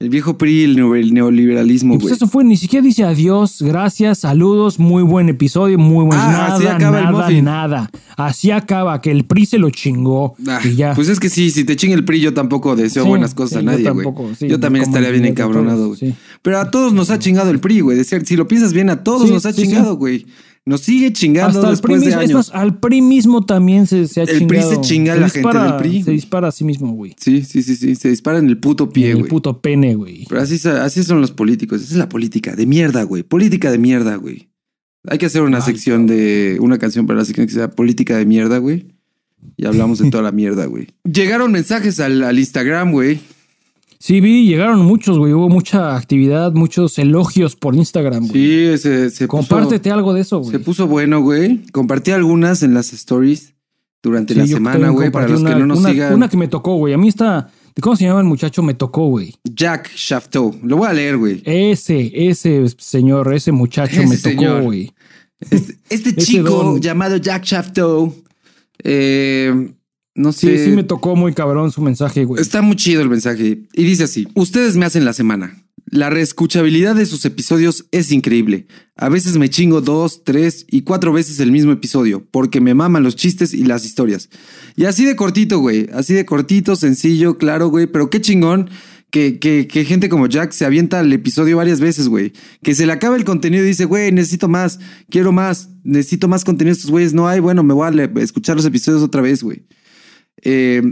El 0.00 0.08
viejo 0.08 0.38
PRI, 0.38 0.62
el 0.62 1.12
neoliberalismo, 1.12 1.96
pues 1.96 2.04
güey. 2.04 2.14
eso 2.14 2.26
fue, 2.26 2.42
ni 2.42 2.56
siquiera 2.56 2.82
dice 2.82 3.04
adiós, 3.04 3.60
gracias, 3.60 4.20
saludos, 4.20 4.78
muy 4.78 5.02
buen 5.02 5.28
episodio, 5.28 5.76
muy 5.76 6.06
buen. 6.06 6.18
Ah, 6.18 6.32
nada, 6.32 6.54
así 6.54 6.66
acaba 6.66 7.02
nada, 7.02 7.28
el 7.28 7.44
nada. 7.44 7.90
Así 8.16 8.50
acaba, 8.50 8.98
que 9.02 9.10
el 9.10 9.26
PRI 9.26 9.44
se 9.44 9.58
lo 9.58 9.68
chingó. 9.68 10.36
Ah, 10.48 10.60
y 10.64 10.74
ya. 10.74 10.94
Pues 10.94 11.10
es 11.10 11.20
que 11.20 11.28
sí, 11.28 11.50
si 11.50 11.64
te 11.64 11.76
chinga 11.76 11.94
el 11.94 12.06
PRI, 12.06 12.20
yo 12.20 12.32
tampoco 12.32 12.76
deseo 12.76 13.04
buenas 13.04 13.34
cosas 13.34 13.58
a 13.58 13.62
nadie, 13.62 13.90
güey. 13.90 14.06
Yo, 14.06 14.46
yo, 14.46 14.58
también 14.58 14.86
estaría 14.86 15.10
bien 15.10 15.26
encabronado, 15.26 15.88
güey. 15.88 16.14
Pero 16.40 16.60
a 16.60 16.70
todos 16.70 16.94
nos 16.94 17.10
ha 17.10 17.18
chingado 17.18 17.50
el 17.50 17.60
PRI, 17.60 17.80
güey. 17.80 18.02
Si 18.02 18.36
lo 18.36 18.48
piensas 18.48 18.72
bien, 18.72 18.88
a 18.88 19.04
todos 19.04 19.30
nos 19.30 19.44
ha 19.44 19.52
chingado, 19.52 19.96
güey. 19.96 20.24
Nos 20.66 20.82
sigue 20.82 21.12
chingando 21.12 21.58
Hasta 21.58 21.70
después 21.70 22.04
de 22.04 22.14
años. 22.14 22.50
Al 22.52 22.78
PRI 22.78 23.00
mismo 23.00 23.46
también 23.46 23.86
se, 23.86 24.06
se 24.06 24.20
ha 24.20 24.24
el 24.24 24.38
chingado. 24.38 24.42
El 24.42 24.46
PRI 24.46 24.76
se 24.76 24.80
chinga 24.82 25.12
a 25.14 25.16
la 25.16 25.28
gente 25.30 25.58
del 25.58 25.76
PRI. 25.76 26.02
Se 26.02 26.10
dispara 26.10 26.48
a 26.48 26.52
sí 26.52 26.64
mismo, 26.64 26.92
güey. 26.92 27.16
Sí, 27.18 27.42
sí, 27.42 27.62
sí, 27.62 27.76
sí. 27.76 27.94
Se 27.94 28.10
dispara 28.10 28.38
en 28.38 28.48
el 28.48 28.58
puto 28.58 28.90
pie, 28.90 29.12
güey. 29.12 29.18
En 29.18 29.24
el 29.24 29.28
puto 29.28 29.60
pene, 29.60 29.94
güey. 29.94 30.26
Pero 30.28 30.42
así, 30.42 30.60
así 30.68 31.02
son 31.02 31.20
los 31.20 31.32
políticos. 31.32 31.80
Esa 31.82 31.92
es 31.92 31.98
la 31.98 32.08
política 32.08 32.54
de 32.54 32.66
mierda, 32.66 33.02
güey. 33.04 33.22
Política 33.22 33.70
de 33.70 33.78
mierda, 33.78 34.16
güey. 34.16 34.50
Hay 35.08 35.16
que 35.16 35.26
hacer 35.26 35.42
una 35.42 35.62
sección 35.62 36.06
de... 36.06 36.58
Una 36.60 36.78
canción 36.78 37.06
para 37.06 37.18
la 37.18 37.24
sección 37.24 37.46
que 37.46 37.54
sea 37.54 37.70
política 37.70 38.18
de 38.18 38.26
mierda, 38.26 38.58
güey. 38.58 38.88
Y 39.56 39.64
hablamos 39.64 39.98
de 39.98 40.10
toda 40.10 40.22
la 40.22 40.32
mierda, 40.32 40.66
güey. 40.66 40.88
Llegaron 41.04 41.52
mensajes 41.52 41.98
al, 42.00 42.22
al 42.22 42.38
Instagram, 42.38 42.92
güey. 42.92 43.20
Sí, 44.02 44.22
vi, 44.22 44.46
llegaron 44.46 44.80
muchos, 44.80 45.18
güey. 45.18 45.34
Hubo 45.34 45.50
mucha 45.50 45.94
actividad, 45.94 46.52
muchos 46.52 46.98
elogios 46.98 47.54
por 47.54 47.74
Instagram, 47.74 48.28
güey. 48.28 48.32
Sí, 48.32 48.78
se, 48.78 49.10
se 49.10 49.28
Compártete 49.28 49.90
algo 49.90 50.14
de 50.14 50.22
eso, 50.22 50.38
güey. 50.38 50.52
Se 50.52 50.58
puso 50.58 50.86
bueno, 50.86 51.20
güey. 51.20 51.60
Compartí 51.70 52.10
algunas 52.10 52.62
en 52.62 52.72
las 52.72 52.94
stories 52.94 53.52
durante 54.02 54.34
la 54.34 54.46
semana, 54.46 54.88
güey, 54.88 55.10
para 55.10 55.28
los 55.28 55.44
que 55.44 55.54
no 55.54 55.66
nos 55.66 55.82
sigan. 55.82 56.14
Una 56.14 56.30
que 56.30 56.38
me 56.38 56.48
tocó, 56.48 56.76
güey. 56.76 56.94
A 56.94 56.98
mí 56.98 57.08
está... 57.08 57.50
¿Cómo 57.82 57.94
se 57.94 58.04
llama 58.04 58.20
el 58.20 58.26
muchacho? 58.26 58.62
Me 58.62 58.72
tocó, 58.72 59.06
güey. 59.08 59.34
Jack 59.44 59.90
Shafto. 59.94 60.54
Lo 60.62 60.78
voy 60.78 60.88
a 60.88 60.92
leer, 60.94 61.18
güey. 61.18 61.42
Ese, 61.44 62.10
ese 62.14 62.66
señor, 62.78 63.32
ese 63.34 63.52
muchacho 63.52 64.02
me 64.06 64.16
tocó, 64.16 64.62
güey. 64.62 64.92
Este, 65.50 65.76
este 65.90 66.16
chico 66.16 66.78
llamado 66.78 67.18
Jack 67.18 67.44
Shafto 67.44 68.14
eh, 68.82 69.72
no 70.14 70.32
sé. 70.32 70.58
Sí, 70.58 70.64
sí 70.64 70.70
me 70.70 70.84
tocó 70.84 71.16
muy 71.16 71.32
cabrón 71.32 71.70
su 71.70 71.82
mensaje, 71.82 72.24
güey. 72.24 72.40
Está 72.42 72.62
muy 72.62 72.76
chido 72.76 73.02
el 73.02 73.08
mensaje. 73.08 73.62
Y 73.72 73.84
dice 73.84 74.04
así: 74.04 74.28
Ustedes 74.34 74.76
me 74.76 74.86
hacen 74.86 75.04
la 75.04 75.12
semana. 75.12 75.64
La 75.86 76.08
reescuchabilidad 76.08 76.94
de 76.94 77.04
sus 77.04 77.24
episodios 77.24 77.86
es 77.90 78.12
increíble. 78.12 78.68
A 78.94 79.08
veces 79.08 79.36
me 79.38 79.50
chingo 79.50 79.80
dos, 79.80 80.22
tres 80.22 80.64
y 80.70 80.82
cuatro 80.82 81.12
veces 81.12 81.40
el 81.40 81.50
mismo 81.50 81.72
episodio, 81.72 82.24
porque 82.30 82.60
me 82.60 82.74
maman 82.74 83.02
los 83.02 83.16
chistes 83.16 83.54
y 83.54 83.64
las 83.64 83.84
historias. 83.84 84.28
Y 84.76 84.84
así 84.84 85.04
de 85.04 85.16
cortito, 85.16 85.58
güey. 85.58 85.88
Así 85.92 86.14
de 86.14 86.24
cortito, 86.24 86.76
sencillo, 86.76 87.38
claro, 87.38 87.68
güey. 87.68 87.88
Pero 87.88 88.08
qué 88.08 88.20
chingón 88.20 88.70
que, 89.10 89.40
que, 89.40 89.66
que, 89.66 89.84
gente 89.84 90.08
como 90.08 90.28
Jack 90.28 90.52
se 90.52 90.64
avienta 90.64 91.00
el 91.00 91.12
episodio 91.12 91.56
varias 91.56 91.80
veces, 91.80 92.08
güey. 92.08 92.32
Que 92.62 92.76
se 92.76 92.86
le 92.86 92.92
acaba 92.92 93.16
el 93.16 93.24
contenido 93.24 93.64
y 93.64 93.68
dice, 93.68 93.84
güey, 93.84 94.12
necesito 94.12 94.46
más, 94.48 94.78
quiero 95.08 95.32
más, 95.32 95.70
necesito 95.82 96.28
más 96.28 96.44
contenido. 96.44 96.72
Estos 96.72 96.90
güeyes 96.90 97.14
no 97.14 97.26
hay, 97.26 97.40
bueno, 97.40 97.64
me 97.64 97.74
voy 97.74 97.88
a 97.88 98.20
escuchar 98.22 98.54
los 98.54 98.64
episodios 98.64 99.02
otra 99.02 99.22
vez, 99.22 99.42
güey. 99.42 99.64
Eh, 100.42 100.82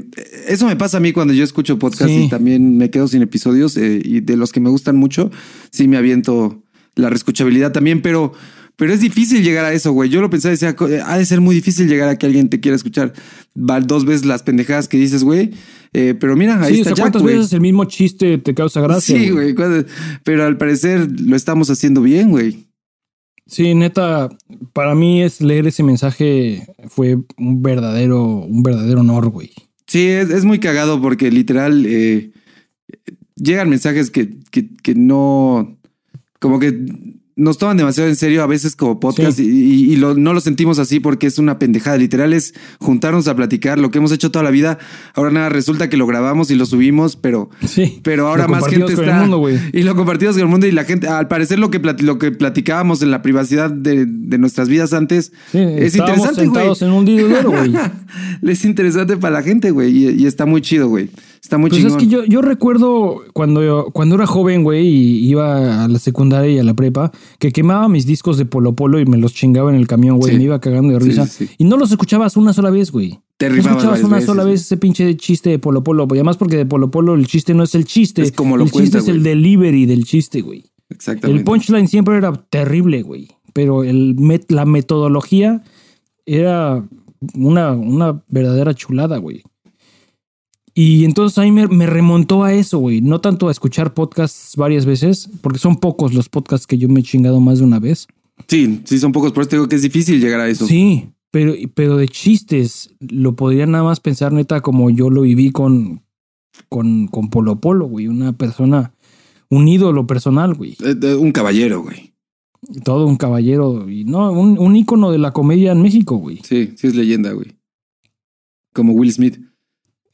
eso 0.47 0.67
me 0.67 0.77
pasa 0.77 0.99
a 0.99 1.01
mí 1.01 1.13
cuando 1.13 1.33
yo 1.35 1.45
escucho 1.45 1.79
podcast 1.79 2.11
y 2.11 2.29
también 2.29 2.77
me 2.77 2.91
quedo 2.91 3.09
sin 3.09 3.23
episodios 3.23 3.77
eh, 3.77 4.01
y 4.05 4.21
de 4.21 4.37
los 4.37 4.53
que 4.53 4.61
me 4.61 4.71
gustan 4.71 4.97
mucho, 4.97 5.31
sí 5.71 5.89
me 5.89 5.97
aviento 5.97 6.63
la 6.95 7.09
reescuchabilidad 7.11 7.73
también, 7.73 8.03
pero, 8.03 8.33
pero 8.77 8.93
es 8.93 9.01
difícil 9.01 9.43
llegar 9.43 9.65
a 9.65 9.73
eso, 9.73 9.93
güey. 9.93 10.11
Yo 10.11 10.21
lo 10.21 10.31
pensaba, 10.31 10.51
decía, 10.51 10.75
ha 11.07 11.19
de 11.19 11.25
ser 11.25 11.41
muy 11.41 11.55
difícil 11.55 11.89
llegar 11.89 12.09
a 12.09 12.17
que 12.17 12.27
alguien 12.27 12.49
te 12.49 12.61
quiera 12.61 12.77
escuchar 12.77 13.13
dos 13.55 14.05
veces 14.05 14.27
las 14.27 14.43
pendejadas 14.43 14.89
que 14.89 14.99
dices, 14.99 15.25
güey. 15.25 15.53
Eh, 15.93 16.15
pero 16.19 16.37
mira, 16.37 16.63
ahí 16.63 16.81
está 16.81 16.95
¿Cuántas 16.95 17.23
veces 17.23 17.53
el 17.53 17.61
mismo 17.61 17.87
chiste 17.87 18.39
te 18.39 18.55
causa 18.55 18.81
gracia? 18.81 19.17
Sí, 19.17 19.31
güey. 19.31 19.55
Pero 20.25 20.45
al 20.45 20.59
parecer 20.59 21.09
lo 21.23 21.37
estamos 21.37 21.71
haciendo 21.71 22.03
bien, 22.03 22.31
güey. 22.31 22.68
Sí, 23.49 23.75
neta, 23.75 24.29
para 24.75 24.95
mí 24.95 25.23
es 25.23 25.41
leer 25.41 25.67
ese 25.67 25.83
mensaje 25.83 26.67
fue 26.89 27.17
un 27.39 27.63
verdadero, 27.63 28.23
un 28.23 28.63
verdadero 28.63 29.01
honor, 29.01 29.31
güey. 29.31 29.53
Sí, 29.87 30.07
es, 30.07 30.45
muy 30.45 30.61
cagado 30.61 31.01
porque 31.01 31.31
literal 31.31 31.87
eh, 31.87 32.31
llegan 33.37 33.71
mensajes 33.71 34.11
que, 34.11 34.39
que, 34.51 34.77
que 34.77 34.95
no, 34.95 35.79
como 36.41 36.59
que 36.59 36.79
nos 37.39 37.57
toman 37.57 37.77
demasiado 37.77 38.09
en 38.09 38.17
serio 38.17 38.43
a 38.43 38.47
veces 38.47 38.75
como 38.75 38.99
podcast 38.99 39.39
y, 39.39 39.97
no 39.97 40.35
lo 40.35 40.41
sentimos 40.41 40.79
así 40.81 40.99
porque 40.99 41.29
es 41.29 41.39
una 41.39 41.59
pendejada. 41.59 41.97
Literal 41.97 42.33
es 42.33 42.53
juntarnos 42.81 43.29
a 43.29 43.37
platicar 43.37 43.79
lo 43.79 43.91
que 43.91 43.99
hemos 43.99 44.11
hecho 44.11 44.31
toda 44.31 44.43
la 44.43 44.51
vida. 44.51 44.79
Ahora 45.15 45.31
nada, 45.31 45.49
resulta 45.49 45.89
que 45.89 45.97
lo 45.97 46.07
grabamos 46.07 46.51
y 46.51 46.57
lo 46.57 46.67
subimos, 46.67 47.15
pero, 47.15 47.49
sí, 47.65 48.01
pero 48.03 48.27
ahora 48.27 48.49
más 48.49 48.67
gente 48.67 48.93
está. 48.93 49.27
y 49.73 49.83
lo 49.83 49.95
compartimos 49.95 50.35
con 50.35 50.43
el 50.43 50.49
mundo 50.49 50.67
y 50.67 50.73
la 50.73 50.85
gente, 50.85 51.07
al 51.07 51.29
parecer 51.29 51.61
lo 51.61 51.71
que, 51.71 51.79
lo 51.79 52.19
que 52.19 52.33
platicábamos 52.33 53.03
en 53.03 53.13
la 53.13 53.23
privacidad 53.23 53.71
de, 53.71 54.07
nuestras 54.39 54.69
vidas 54.69 54.93
antes 54.93 55.33
es 55.53 55.97
interesante, 55.97 56.47
güey. 56.47 56.73
en 56.81 56.91
un 56.91 57.05
güey. 57.45 57.75
es 58.43 58.65
interesante 58.65 59.17
para 59.17 59.35
la 59.35 59.43
gente, 59.43 59.71
güey, 59.71 60.21
y, 60.21 60.27
está 60.27 60.45
muy 60.45 60.61
chido, 60.61 60.89
güey. 60.89 61.09
Está 61.43 61.59
muy 61.59 61.71
pues 61.71 61.85
es 61.85 61.95
que 61.95 62.07
yo, 62.07 62.25
yo 62.25 62.43
recuerdo 62.43 63.23
cuando, 63.33 63.91
cuando 63.93 64.17
era 64.17 64.27
joven, 64.27 64.65
güey, 64.65 64.87
y 64.87 65.29
iba 65.29 65.85
a 65.85 65.89
la 65.89 65.99
secundaria 65.99 66.51
y 66.51 66.59
a 66.59 66.65
la 66.65 66.75
prepa, 66.75 67.13
que 67.39 67.53
quemaba 67.53 67.89
mis 67.89 68.07
discos 68.07 68.39
de 68.39 68.45
Polo 68.45 68.75
Polo 68.75 69.01
y 69.01 69.07
me 69.07 69.17
los 69.17 69.35
chingaba 69.35 69.71
en 69.71 69.77
el 69.77 69.87
camión, 69.87 70.19
güey. 70.19 70.37
Me 70.37 70.45
iba 70.45 70.61
cagando 70.61 70.93
de 70.93 70.99
risa. 70.99 71.29
y 71.57 71.65
no 71.65 71.77
los 71.77 71.91
escuchabas 71.91 72.37
una 72.37 72.53
sola 72.53 72.71
vez, 72.71 72.91
güey. 72.91 73.21
Te 73.37 73.49
no 73.49 73.57
escuchabas 73.57 74.03
una 74.03 74.21
sola 74.21 74.45
vez 74.45 74.63
ese 74.63 74.77
pinche 74.77 75.17
chiste 75.17 75.51
de 75.51 75.59
Polo 75.59 75.85
Polo. 75.85 76.07
Y 76.11 76.15
además 76.15 76.37
porque 76.37 76.57
de 76.57 76.67
Polo 76.67 76.91
Polo 76.91 77.15
el 77.15 77.27
chiste 77.27 77.55
no 77.55 77.63
es 77.63 77.75
el 77.75 77.85
chiste. 77.85 78.23
Es 78.23 78.33
como 78.33 78.57
lo 78.57 78.65
El 78.65 78.71
chiste 78.71 78.99
es 78.99 79.09
el 79.09 79.23
delivery 79.23 79.87
del 79.87 80.05
chiste, 80.05 80.41
güey. 80.41 80.65
Exactamente. 80.91 81.39
El 81.39 81.45
punchline 81.45 81.87
siempre 81.87 82.17
era 82.17 82.33
terrible, 82.33 83.03
güey. 83.03 83.29
Pero 83.53 83.85
el 83.85 84.17
la 84.49 84.65
metodología 84.65 85.63
era 86.27 86.85
una, 87.35 87.73
una 87.73 88.23
verdadera 88.29 88.75
chulada, 88.75 89.19
güey. 89.19 89.43
Y 90.81 91.05
entonces 91.05 91.37
ahí 91.39 91.51
me, 91.51 91.67
me 91.67 91.87
remontó 91.87 92.45
a 92.45 92.55
eso, 92.55 92.79
güey. 92.79 93.01
No 93.01 93.21
tanto 93.21 93.49
a 93.49 93.51
escuchar 93.51 93.95
podcasts 93.95 94.55
varias 94.55 94.87
veces, 94.87 95.29
porque 95.41 95.59
son 95.59 95.79
pocos 95.79 96.15
los 96.15 96.29
podcasts 96.29 96.69
que 96.69 96.79
yo 96.79 96.89
me 96.89 97.01
he 97.01 97.03
chingado 97.03 97.41
más 97.41 97.59
de 97.59 97.65
una 97.65 97.81
vez. 97.81 98.07
Sí, 98.47 98.83
sí, 98.85 99.01
son 99.01 99.11
pocos. 99.11 99.33
Por 99.33 99.43
eso 99.43 99.51
digo 99.57 99.69
que 99.69 99.75
es 99.75 99.83
difícil 99.83 100.21
llegar 100.21 100.39
a 100.39 100.49
eso. 100.49 100.69
Sí, 100.69 101.09
pero, 101.33 101.53
pero 101.75 101.97
de 101.97 102.07
chistes 102.07 102.95
lo 103.01 103.35
podría 103.35 103.67
nada 103.67 103.83
más 103.83 103.99
pensar 103.99 104.33
neta 104.33 104.61
como 104.61 104.89
yo 104.89 105.11
lo 105.11 105.23
viví 105.23 105.51
con, 105.51 106.05
con, 106.69 107.09
con 107.09 107.29
Polo 107.29 107.61
Polo, 107.61 107.87
güey. 107.87 108.07
Una 108.07 108.35
persona, 108.35 108.95
un 109.51 109.67
ídolo 109.67 110.07
personal, 110.07 110.55
güey. 110.55 110.77
Eh, 110.79 111.15
un 111.17 111.33
caballero, 111.33 111.83
güey. 111.83 112.15
Todo 112.85 113.09
un 113.09 113.17
caballero. 113.17 113.91
Y 113.91 114.05
no, 114.05 114.31
un, 114.31 114.57
un 114.61 114.77
ícono 114.77 115.11
de 115.11 115.19
la 115.19 115.33
comedia 115.33 115.73
en 115.73 115.83
México, 115.83 116.19
güey. 116.19 116.39
Sí, 116.45 116.75
sí 116.77 116.87
es 116.87 116.95
leyenda, 116.95 117.33
güey. 117.33 117.57
Como 118.73 118.93
Will 118.93 119.13
Smith. 119.13 119.41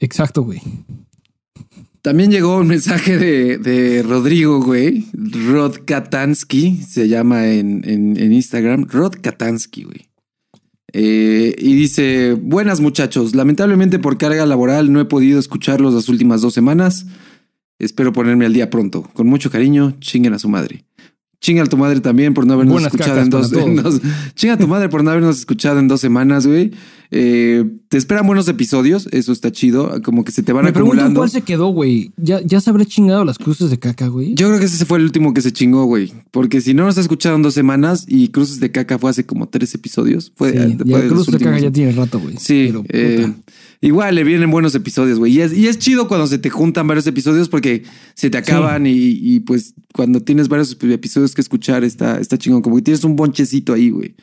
Exacto, 0.04 0.42
güey. 0.42 0.60
También 2.02 2.30
llegó 2.30 2.58
un 2.58 2.66
mensaje 2.68 3.16
de, 3.16 3.56
de 3.56 4.02
Rodrigo, 4.02 4.62
güey. 4.62 5.06
Rod 5.14 5.78
Katansky, 5.86 6.82
se 6.82 7.08
llama 7.08 7.46
en, 7.46 7.80
en, 7.88 8.18
en 8.18 8.32
Instagram. 8.32 8.86
Rod 8.90 9.14
Katansky, 9.22 9.84
güey. 9.84 10.08
Eh, 10.92 11.56
y 11.58 11.74
dice, 11.74 12.34
buenas 12.34 12.80
muchachos, 12.80 13.34
lamentablemente 13.34 13.98
por 13.98 14.16
carga 14.16 14.46
laboral 14.46 14.92
no 14.92 15.00
he 15.00 15.04
podido 15.06 15.40
escucharlos 15.40 15.94
las 15.94 16.08
últimas 16.08 16.42
dos 16.42 16.52
semanas. 16.54 17.06
Espero 17.78 18.12
ponerme 18.12 18.44
al 18.46 18.52
día 18.52 18.70
pronto. 18.70 19.02
Con 19.14 19.26
mucho 19.26 19.50
cariño, 19.50 19.96
chinguen 19.98 20.34
a 20.34 20.38
su 20.38 20.48
madre. 20.48 20.84
Chinga 21.40 21.62
a 21.62 21.66
tu 21.66 21.76
madre 21.76 22.00
también 22.00 22.32
por 22.32 22.46
no 22.46 22.54
habernos 22.54 22.72
Buenas 22.74 22.94
escuchado 22.94 23.20
en 23.20 23.28
dos, 23.28 23.52
en 23.54 23.76
dos- 23.76 24.00
Chinga 24.34 24.54
a 24.54 24.58
tu 24.58 24.68
madre 24.68 24.88
por 24.88 25.02
no 25.04 25.10
habernos 25.10 25.38
escuchado 25.38 25.78
en 25.78 25.88
dos 25.88 26.00
semanas, 26.00 26.46
güey. 26.46 26.70
Eh, 27.16 27.64
te 27.86 27.96
esperan 27.96 28.26
buenos 28.26 28.48
episodios, 28.48 29.06
eso 29.12 29.30
está 29.30 29.52
chido. 29.52 30.02
Como 30.02 30.24
que 30.24 30.32
se 30.32 30.42
te 30.42 30.52
van 30.52 30.64
Me 30.64 30.70
acumulando. 30.70 31.20
cuál 31.20 31.30
se 31.30 31.42
quedó, 31.42 31.68
güey. 31.68 32.10
¿Ya, 32.16 32.40
ya 32.40 32.60
se 32.60 32.70
habré 32.70 32.86
chingado 32.86 33.24
las 33.24 33.38
cruces 33.38 33.70
de 33.70 33.78
caca, 33.78 34.08
güey. 34.08 34.34
Yo 34.34 34.48
creo 34.48 34.58
que 34.58 34.64
ese 34.64 34.84
fue 34.84 34.98
el 34.98 35.04
último 35.04 35.32
que 35.32 35.40
se 35.40 35.52
chingó, 35.52 35.84
güey. 35.84 36.12
Porque 36.32 36.60
si 36.60 36.74
no 36.74 36.84
nos 36.84 36.98
ha 36.98 37.00
escuchado 37.00 37.36
en 37.36 37.42
dos 37.42 37.54
semanas 37.54 38.04
y 38.08 38.28
Cruces 38.28 38.58
de 38.58 38.72
Caca 38.72 38.98
fue 38.98 39.10
hace 39.10 39.24
como 39.24 39.48
tres 39.48 39.72
episodios. 39.76 40.32
Fue, 40.34 40.50
Sí, 40.50 40.58
eh, 40.58 40.76
fue 40.76 40.86
ya 40.90 40.98
de 41.02 41.08
cruces 41.08 41.32
de 41.32 41.38
caca 41.38 41.60
ya 41.60 41.70
tiene 41.70 41.92
rato, 41.92 42.18
güey. 42.18 42.34
Sí, 42.36 42.64
Pero, 42.66 42.84
eh, 42.88 43.32
igual 43.80 44.16
le 44.16 44.24
vienen 44.24 44.50
buenos 44.50 44.74
episodios, 44.74 45.20
güey. 45.20 45.34
Y 45.34 45.40
es, 45.40 45.56
y 45.56 45.68
es 45.68 45.78
chido 45.78 46.08
cuando 46.08 46.26
se 46.26 46.38
te 46.38 46.50
juntan 46.50 46.88
varios 46.88 47.06
episodios 47.06 47.48
porque 47.48 47.84
se 48.14 48.28
te 48.28 48.38
acaban 48.38 48.88
y, 48.88 48.92
y, 48.96 49.38
pues 49.38 49.74
cuando 49.92 50.20
tienes 50.20 50.48
varios 50.48 50.76
episodios 50.82 51.32
que 51.32 51.42
escuchar 51.42 51.84
está, 51.84 52.18
está 52.18 52.38
chingón. 52.38 52.60
Como 52.60 52.74
que 52.74 52.82
tienes 52.82 53.04
un 53.04 53.14
bonchecito 53.14 53.72
ahí, 53.72 53.90
güey. 53.90 54.16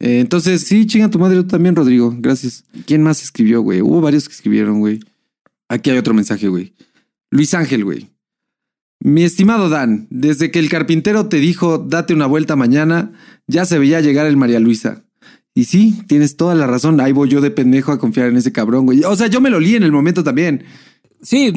Eh, 0.00 0.20
entonces, 0.20 0.62
sí, 0.62 0.86
chinga 0.86 1.10
tu 1.10 1.18
madre 1.18 1.36
tú 1.36 1.46
también, 1.46 1.76
Rodrigo. 1.76 2.14
Gracias. 2.18 2.64
¿Quién 2.86 3.02
más 3.02 3.22
escribió, 3.22 3.62
güey? 3.62 3.80
Hubo 3.80 4.00
varios 4.00 4.28
que 4.28 4.34
escribieron, 4.34 4.80
güey. 4.80 5.00
Aquí 5.68 5.90
hay 5.90 5.98
otro 5.98 6.14
mensaje, 6.14 6.48
güey. 6.48 6.74
Luis 7.30 7.54
Ángel, 7.54 7.84
güey. 7.84 8.08
Mi 9.00 9.22
estimado 9.22 9.68
Dan, 9.68 10.06
desde 10.10 10.50
que 10.50 10.58
el 10.58 10.68
carpintero 10.68 11.26
te 11.26 11.38
dijo 11.38 11.78
date 11.78 12.14
una 12.14 12.26
vuelta 12.26 12.56
mañana, 12.56 13.12
ya 13.46 13.66
se 13.66 13.78
veía 13.78 14.00
llegar 14.00 14.26
el 14.26 14.36
María 14.36 14.60
Luisa. 14.60 15.04
Y 15.54 15.64
sí, 15.64 16.02
tienes 16.08 16.36
toda 16.36 16.54
la 16.54 16.66
razón. 16.66 17.00
Ahí 17.00 17.12
voy 17.12 17.28
yo 17.28 17.40
de 17.40 17.50
pendejo 17.50 17.92
a 17.92 17.98
confiar 17.98 18.28
en 18.28 18.36
ese 18.36 18.52
cabrón, 18.52 18.86
güey. 18.86 19.04
O 19.04 19.14
sea, 19.14 19.26
yo 19.28 19.40
me 19.40 19.50
lo 19.50 19.60
li 19.60 19.76
en 19.76 19.82
el 19.84 19.92
momento 19.92 20.24
también. 20.24 20.64
Sí, 21.22 21.52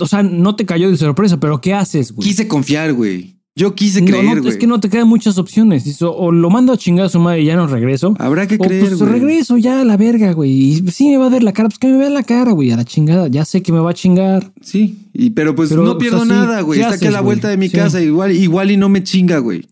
o 0.00 0.06
sea, 0.06 0.22
no 0.22 0.56
te 0.56 0.66
cayó 0.66 0.90
de 0.90 0.96
sorpresa, 0.96 1.38
pero 1.38 1.60
¿qué 1.60 1.74
haces, 1.74 2.12
güey? 2.12 2.28
Quise 2.28 2.48
confiar, 2.48 2.92
güey. 2.94 3.33
Yo 3.56 3.76
quise 3.76 4.00
No, 4.00 4.06
creer, 4.08 4.42
no, 4.42 4.48
es 4.48 4.56
que 4.56 4.66
no 4.66 4.80
te 4.80 4.88
quedan 4.88 5.06
muchas 5.06 5.38
opciones. 5.38 5.84
Dice, 5.84 6.04
o 6.04 6.32
lo 6.32 6.50
mando 6.50 6.72
a 6.72 6.76
chingar 6.76 7.06
a 7.06 7.08
su 7.08 7.20
madre 7.20 7.42
y 7.42 7.44
ya 7.44 7.54
no 7.54 7.68
regreso. 7.68 8.16
Habrá 8.18 8.48
que 8.48 8.56
o 8.56 8.58
creer, 8.58 8.80
pues 8.82 8.98
güey. 8.98 9.12
regreso 9.12 9.56
ya 9.58 9.80
a 9.80 9.84
la 9.84 9.96
verga, 9.96 10.32
güey. 10.32 10.50
Y 10.50 10.90
sí 10.90 11.08
me 11.08 11.18
va 11.18 11.26
a 11.26 11.28
ver 11.28 11.44
la 11.44 11.52
cara, 11.52 11.68
pues 11.68 11.78
que 11.78 11.86
me 11.86 11.96
vea 11.98 12.10
la 12.10 12.24
cara, 12.24 12.50
güey, 12.50 12.72
a 12.72 12.76
la 12.76 12.84
chingada. 12.84 13.28
Ya 13.28 13.44
sé 13.44 13.62
que 13.62 13.70
me 13.70 13.78
va 13.78 13.90
a 13.90 13.94
chingar. 13.94 14.50
Sí, 14.60 14.98
y, 15.12 15.30
pero 15.30 15.54
pues 15.54 15.68
Pero, 15.70 15.84
no 15.84 15.92
o 15.92 15.98
pierdo 15.98 16.24
sea, 16.26 16.34
nada, 16.34 16.60
güey. 16.62 16.80
¿qué 16.80 16.84
Está 16.84 16.96
aquí 16.96 17.06
a 17.06 17.10
la 17.12 17.20
güey? 17.20 17.26
vuelta 17.26 17.48
de 17.48 17.56
mi 17.56 17.68
Sí. 17.68 17.76
casa. 17.76 18.02
Igual, 18.02 18.32
igual 18.32 18.72
y 18.72 18.76
no 18.76 18.88
me 18.88 19.04
chinga, 19.04 19.38
güey. 19.38 19.64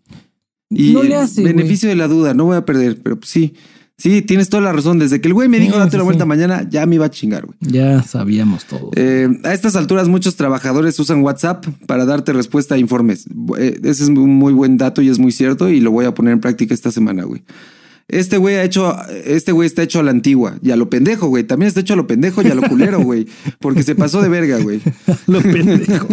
Y 0.71 0.93
No 0.93 1.03
le 1.03 1.17
hace, 1.17 1.43
güey. 1.43 1.53
beneficio 1.53 1.89
de 1.89 1.97
la 1.97 2.07
duda, 2.07 2.35
no 2.35 2.45
voy 2.45 2.57
a 2.57 2.65
perder, 2.65 3.01
pero 3.03 3.19
pues 3.19 3.31
sí. 3.31 3.53
Sí, 4.03 4.21
tienes 4.21 4.49
toda 4.49 4.65
la 4.65 4.73
razón. 4.73 4.99
Desde 4.99 5.21
que 5.21 5.29
el 5.29 5.35
güey 5.35 5.49
me 5.49 5.61
dijo 5.61 5.75
Sí, 5.75 5.79
date 5.79 5.95
una 5.95 6.03
vuelta 6.03 6.25
sí. 6.25 6.29
mañana, 6.29 6.67
ya 6.69 6.87
me 6.87 6.97
iba 6.97 7.07
a 7.07 7.11
chingar, 7.11 7.47
güey. 7.47 7.57
Ya 7.61 8.03
sabíamos 8.03 8.65
todo. 8.65 8.91
Eh, 8.97 9.29
a 9.45 9.55
estas 9.55 9.77
alturas 9.77 10.09
muchos 10.09 10.35
trabajadores 10.35 10.99
usan 10.99 11.23
WhatsApp 11.23 11.65
para 11.87 12.05
darte 12.05 12.33
respuesta 12.33 12.75
a 12.75 12.79
informes. 12.79 13.27
Eh, 13.57 13.79
ese 13.85 14.03
es 14.03 14.09
un 14.09 14.35
muy 14.35 14.53
buen 14.55 14.77
dato 14.77 15.03
y 15.03 15.09
es 15.09 15.21
muy 15.21 15.31
cierto 15.31 15.69
y 15.69 15.79
lo 15.79 15.93
voy 15.93 16.07
a 16.07 16.15
poner 16.15 16.33
en 16.33 16.41
práctica 16.41 16.75
esta 16.75 16.91
semana, 16.91 17.23
güey. 17.23 17.45
Este 18.09 18.39
güey 18.39 18.57
ha 18.57 18.65
hecho, 18.65 18.97
este 19.25 19.53
güey 19.53 19.69
está 19.69 19.85
hecho 19.85 20.01
a 20.01 20.03
la 20.03 20.11
antigua 20.11 20.57
y 20.61 20.73
a 20.73 20.77
lo 20.77 20.91
pendejo, 20.91 21.29
güey. 21.29 21.45
También 21.45 21.69
está 21.69 21.79
hecho 21.79 21.95
a 21.95 21.97
lo 21.97 22.09
pendejo 22.09 22.43
y 22.43 22.49
a 22.49 22.57
lo 22.57 22.63
culero, 22.63 23.01
güey. 23.01 23.29
Porque 23.61 23.85
se 23.85 23.95
pasó 23.95 24.21
de 24.21 24.29
verga, 24.29 24.59
güey. 24.59 24.81
Lo 25.29 25.41
pendejo. 25.41 26.09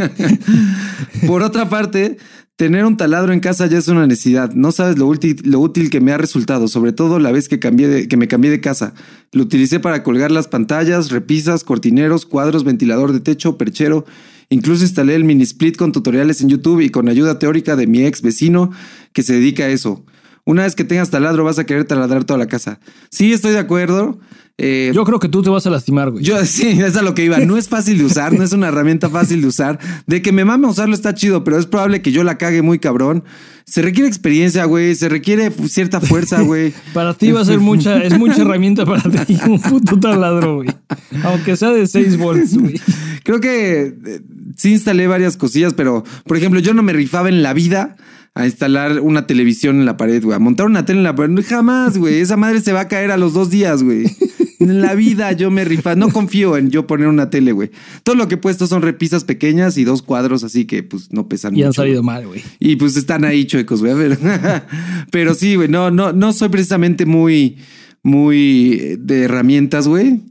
Por 1.28 1.42
otra 1.42 1.68
parte, 1.70 2.18
tener 2.60 2.84
un 2.84 2.98
taladro 2.98 3.32
en 3.32 3.40
casa 3.40 3.68
ya 3.68 3.78
es 3.78 3.88
una 3.88 4.06
necesidad. 4.06 4.52
No 4.54 4.74
sabes 4.74 4.98
lo 4.98 5.08
útil, 5.08 5.42
lo 5.46 5.62
útil 5.62 5.90
que 5.90 6.02
me 6.02 6.12
ha 6.12 6.18
resultado, 6.18 6.68
sobre 6.68 6.92
todo 6.92 7.18
la 7.18 7.32
vez 7.32 7.48
que, 7.48 7.58
cambié 7.58 8.10
que 8.10 8.18
me 8.18 8.28
cambié 8.28 8.52
de 8.52 8.60
casa. 8.60 8.94
Lo 9.32 9.44
utilicé 9.44 9.80
para 9.80 10.04
colgar 10.04 10.30
las 10.30 10.50
pantallas, 10.50 11.10
repisas, 11.10 11.64
cortineros, 11.64 12.26
cuadros, 12.26 12.66
ventilador 12.66 13.14
de 13.14 13.22
techo, 13.22 13.58
perchero. 13.58 14.04
Incluso 14.50 14.84
instalé 14.84 15.16
el 15.16 15.24
mini 15.24 15.44
split 15.44 15.78
con 15.78 15.94
tutoriales 15.94 16.42
en 16.42 16.50
YouTube 16.50 16.82
y 16.82 16.90
con 16.90 17.08
ayuda 17.08 17.40
teórica 17.40 17.78
de 17.78 17.88
mi 17.88 18.04
ex 18.06 18.22
vecino 18.22 18.72
que 19.14 19.24
se 19.24 19.36
dedica 19.36 19.64
a 19.64 19.70
eso. 19.70 20.04
Una 20.44 20.64
vez 20.64 20.76
que 20.76 20.84
tengas 20.84 21.10
taladro 21.10 21.46
vas 21.46 21.60
a 21.60 21.66
querer 21.66 21.86
taladrar 21.86 22.26
toda 22.26 22.40
la 22.40 22.48
casa. 22.48 22.82
Sí, 23.10 23.32
estoy 23.32 23.54
de 23.54 23.60
acuerdo. 23.60 24.20
Eh, 24.62 24.92
Yo 24.94 25.06
creo 25.06 25.20
que 25.20 25.30
tú 25.30 25.42
te 25.42 25.50
vas 25.50 25.66
a 25.66 25.70
lastimar, 25.70 26.12
güey. 26.12 26.22
yo 26.24 26.44
sí, 26.46 26.68
es 26.82 26.98
a 26.98 27.02
lo 27.02 27.14
que 27.16 27.24
iba. 27.24 27.40
No 27.40 27.56
es 27.56 27.70
fácil 27.70 27.98
de 27.98 28.04
usar, 28.04 28.34
no 28.34 28.44
es 28.44 28.52
una 28.52 28.68
herramienta 28.68 29.10
fácil 29.10 29.42
de 29.42 29.48
usar. 29.48 29.80
De 30.06 30.22
que 30.22 30.34
me 30.34 30.44
mame 30.44 30.68
usarlo 30.68 30.94
está 30.94 31.14
chido, 31.14 31.46
pero 31.46 31.58
es 31.58 31.66
probable 31.66 32.02
que 32.02 32.12
yo 32.12 32.24
la 32.26 32.38
cague 32.38 32.62
muy 32.62 32.78
cabrón. 32.78 33.24
Se 33.66 33.82
requiere 33.82 34.10
experiencia, 34.10 34.66
güey. 34.66 34.96
Se 34.96 35.08
requiere 35.08 35.50
cierta 35.70 36.02
fuerza, 36.02 36.42
güey. 36.44 36.74
Para 36.94 37.14
ti 37.14 37.32
va 37.32 37.40
a 37.42 37.46
ser 37.46 37.60
mucha, 37.60 38.04
es 38.04 38.18
mucha 38.20 38.42
herramienta 38.42 38.86
para 38.86 39.02
ti, 39.26 39.38
un 39.48 39.62
puto 39.62 39.98
taladro, 39.98 40.56
güey. 40.58 40.70
Aunque 41.24 41.56
sea 41.56 41.70
de 41.70 41.88
6 41.88 42.18
volts, 42.18 42.58
güey. 42.58 42.82
Creo 43.24 43.40
que 43.40 43.94
eh, 44.06 44.22
sí 44.58 44.72
instalé 44.72 45.08
varias 45.08 45.38
cosillas, 45.38 45.74
pero 45.74 46.04
por 46.26 46.36
ejemplo, 46.36 46.60
yo 46.60 46.74
no 46.74 46.84
me 46.84 46.92
rifaba 46.92 47.30
en 47.30 47.44
la 47.44 47.54
vida 47.54 47.96
a 48.36 48.46
instalar 48.46 49.00
una 49.02 49.26
televisión 49.28 49.80
en 49.80 49.86
la 49.86 49.98
pared, 49.98 50.22
güey. 50.24 50.36
A 50.36 50.40
montar 50.40 50.66
una 50.66 50.84
tele 50.86 51.00
en 51.00 51.04
la 51.04 51.16
pared. 51.16 51.34
Jamás, 51.48 51.98
güey. 51.98 52.20
Esa 52.20 52.36
madre 52.38 52.60
se 52.62 52.74
va 52.74 52.82
a 52.82 52.88
caer 52.88 53.12
a 53.12 53.18
los 53.18 53.34
dos 53.34 53.50
días, 53.50 53.84
güey. 53.84 54.04
En 54.60 54.82
la 54.82 54.94
vida 54.94 55.32
yo 55.32 55.50
me 55.52 55.64
rifa. 55.64 55.96
No 55.96 56.10
confío 56.10 56.58
en 56.58 56.70
yo 56.70 56.86
poner 56.86 57.08
una 57.08 57.30
tele, 57.30 57.54
güey. 57.54 57.72
Todo 58.04 58.16
lo 58.16 58.28
que 58.28 58.36
he 58.36 58.38
puesto 58.38 58.68
son 58.68 58.82
repisas 58.82 59.24
pequeñas 59.24 59.78
y 59.78 59.86
dos 59.86 60.02
cuadros, 60.02 60.44
así 60.44 60.66
que 60.66 60.84
pues 60.84 61.12
no 61.14 61.28
pesan 61.30 61.56
Y 61.56 61.62
han 61.62 61.68
mucho, 61.70 61.82
salido 61.82 62.02
güey. 62.04 62.16
mal, 62.16 62.28
güey. 62.28 62.42
Y 62.60 62.76
pues 62.76 62.98
están 62.98 63.24
ahí 63.24 63.46
chuecos, 63.46 63.80
güey. 63.80 63.94
A 63.94 63.96
ver. 63.96 64.20
Pero 65.12 65.34
sí, 65.34 65.56
güey. 65.56 65.70
No, 65.70 65.92
no, 65.92 66.12
no 66.12 66.34
soy 66.34 66.50
precisamente 66.50 67.06
muy, 67.06 67.58
muy 68.04 68.98
de 69.00 69.24
herramientas, 69.24 69.88
güey. 69.88 70.22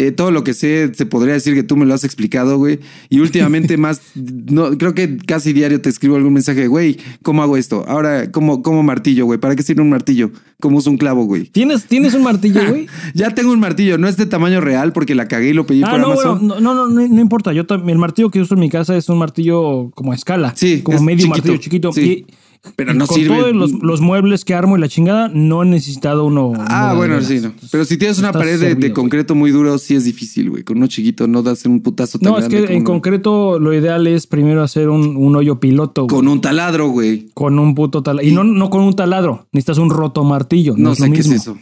Eh, 0.00 0.12
todo 0.12 0.30
lo 0.30 0.44
que 0.44 0.54
sé, 0.54 0.92
se 0.94 1.06
podría 1.06 1.34
decir 1.34 1.54
que 1.54 1.64
tú 1.64 1.76
me 1.76 1.84
lo 1.84 1.92
has 1.92 2.04
explicado, 2.04 2.56
güey. 2.56 2.78
Y 3.08 3.18
últimamente 3.18 3.76
más, 3.78 4.00
no, 4.14 4.78
creo 4.78 4.94
que 4.94 5.16
casi 5.16 5.52
diario 5.52 5.80
te 5.80 5.88
escribo 5.88 6.14
algún 6.14 6.34
mensaje, 6.34 6.68
güey, 6.68 6.98
¿cómo 7.24 7.42
hago 7.42 7.56
esto? 7.56 7.84
Ahora, 7.88 8.30
¿cómo, 8.30 8.62
cómo 8.62 8.84
martillo, 8.84 9.24
güey? 9.24 9.40
¿Para 9.40 9.56
qué 9.56 9.64
sirve 9.64 9.82
un 9.82 9.90
martillo? 9.90 10.30
¿Cómo 10.60 10.78
uso 10.78 10.88
un 10.90 10.98
clavo, 10.98 11.24
güey? 11.24 11.46
¿Tienes, 11.46 11.86
¿Tienes 11.86 12.14
un 12.14 12.22
martillo, 12.22 12.60
güey? 12.68 12.86
Ya 13.14 13.34
tengo 13.34 13.50
un 13.52 13.58
martillo, 13.58 13.98
no 13.98 14.06
es 14.06 14.16
de 14.16 14.26
tamaño 14.26 14.60
real 14.60 14.92
porque 14.92 15.16
la 15.16 15.26
cagué 15.26 15.48
y 15.50 15.52
lo 15.52 15.66
pedí 15.66 15.82
Ah, 15.84 15.90
por 15.90 15.98
no, 16.00 16.06
Amazon. 16.12 16.38
bueno, 16.46 16.60
no, 16.60 16.74
no, 16.74 16.88
no, 17.08 17.20
importa. 17.20 17.52
Yo 17.52 17.64
el 17.68 17.98
martillo 17.98 18.30
que 18.30 18.40
uso 18.40 18.54
en 18.54 18.60
mi 18.60 18.70
casa 18.70 18.96
es 18.96 19.08
un 19.08 19.18
martillo 19.18 19.90
como 19.96 20.12
a 20.12 20.14
escala. 20.14 20.52
Sí, 20.54 20.82
Como 20.82 20.96
es 20.96 21.02
medio 21.02 21.18
chiquito, 21.26 21.34
martillo 21.36 21.56
chiquito. 21.56 21.92
sí. 21.92 22.24
Y- 22.28 22.34
Pero 22.76 22.94
no 22.94 23.06
con 23.06 23.16
sirve. 23.16 23.36
todos 23.38 23.54
los, 23.54 23.72
los 23.82 24.00
muebles 24.00 24.44
que 24.44 24.54
armo 24.54 24.76
y 24.76 24.80
la 24.80 24.88
chingada, 24.88 25.28
no 25.32 25.62
he 25.62 25.66
necesitado 25.66 26.24
uno. 26.24 26.52
Ah, 26.56 26.88
uno 26.90 26.96
bueno, 26.96 27.20
sí, 27.22 27.40
no. 27.40 27.52
Pero 27.70 27.84
si 27.84 27.96
tienes 27.96 28.18
una 28.18 28.32
pared 28.32 28.76
de, 28.76 28.92
concreto 28.92 29.34
muy 29.34 29.50
duro, 29.50 29.78
sí 29.78 29.94
es 29.94 30.04
difícil, 30.04 30.50
güey. 30.50 30.62
Con 30.64 30.76
uno 30.78 30.86
chiquito 30.86 31.26
no 31.26 31.42
das 31.42 31.64
un 31.64 31.80
putazo 31.80 32.18
tan 32.18 32.32
No, 32.32 32.38
es 32.38 32.48
que 32.48 32.64
en 32.64 32.76
uno- 32.76 32.84
concreto 32.84 33.58
lo 33.58 33.72
ideal 33.74 34.06
es 34.06 34.26
primero 34.26 34.62
hacer 34.62 34.88
un, 34.88 35.16
un 35.16 35.36
hoyo 35.36 35.60
piloto 35.60 36.02
güey, 36.04 36.14
Con 36.16 36.28
un 36.28 36.40
taladro, 36.40 36.88
güey. 36.88 37.28
con 37.34 37.58
un 37.58 37.74
puto 37.74 38.02
taladro. 38.02 38.28
Y 38.28 38.32
no, 38.32 38.44
no 38.44 38.70
con 38.70 38.82
un 38.82 38.94
taladro, 38.94 39.46
necesitas 39.52 39.78
un 39.78 39.90
roto 39.90 40.24
martillo. 40.24 40.74
No, 40.76 40.84
No 40.84 40.92
es 40.92 40.98
sé 40.98 41.10
qué 41.12 41.20
es 41.20 41.30
eso. 41.30 41.56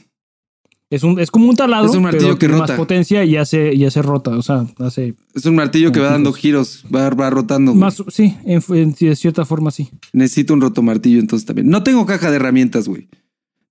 Es, 0.89 1.03
un, 1.03 1.19
es 1.19 1.33
como 1.33 1.49
un 1.49 1.57
taladro, 1.57 1.91
Es 1.91 1.97
un 1.97 2.03
martillo 2.05 2.27
pero 2.27 2.39
que 2.39 2.47
rota. 2.49 2.61
más 2.69 2.71
potencia 2.73 3.25
y 3.25 3.37
hace, 3.37 3.75
y 3.75 3.85
hace 3.85 4.03
rota. 4.03 4.31
O 4.39 4.43
sea, 4.43 4.67
hace 4.79 5.15
Es 5.35 5.45
un 5.45 5.57
martillo 5.57 5.91
que 5.91 5.99
va 5.99 6.11
dando 6.13 6.33
giros, 6.33 6.85
va, 6.95 7.11
va 7.11 7.29
rotando. 7.29 7.73
güey. 7.73 7.81
más, 7.81 8.03
sí, 8.09 8.37
en, 8.45 8.63
en- 8.69 8.93
de 8.93 9.17
cierta 9.17 9.45
forma 9.45 9.73
sí. 9.73 9.91
Necesito 10.13 10.55
un 10.55 10.61
rotomartillo 10.61 11.19
entonces 11.19 11.45
también. 11.45 11.69
No 11.69 11.83
tengo 11.83 12.07
caja 12.07 12.31
de 12.31 12.37
herramientas, 12.37 12.87
güey. 12.87 13.09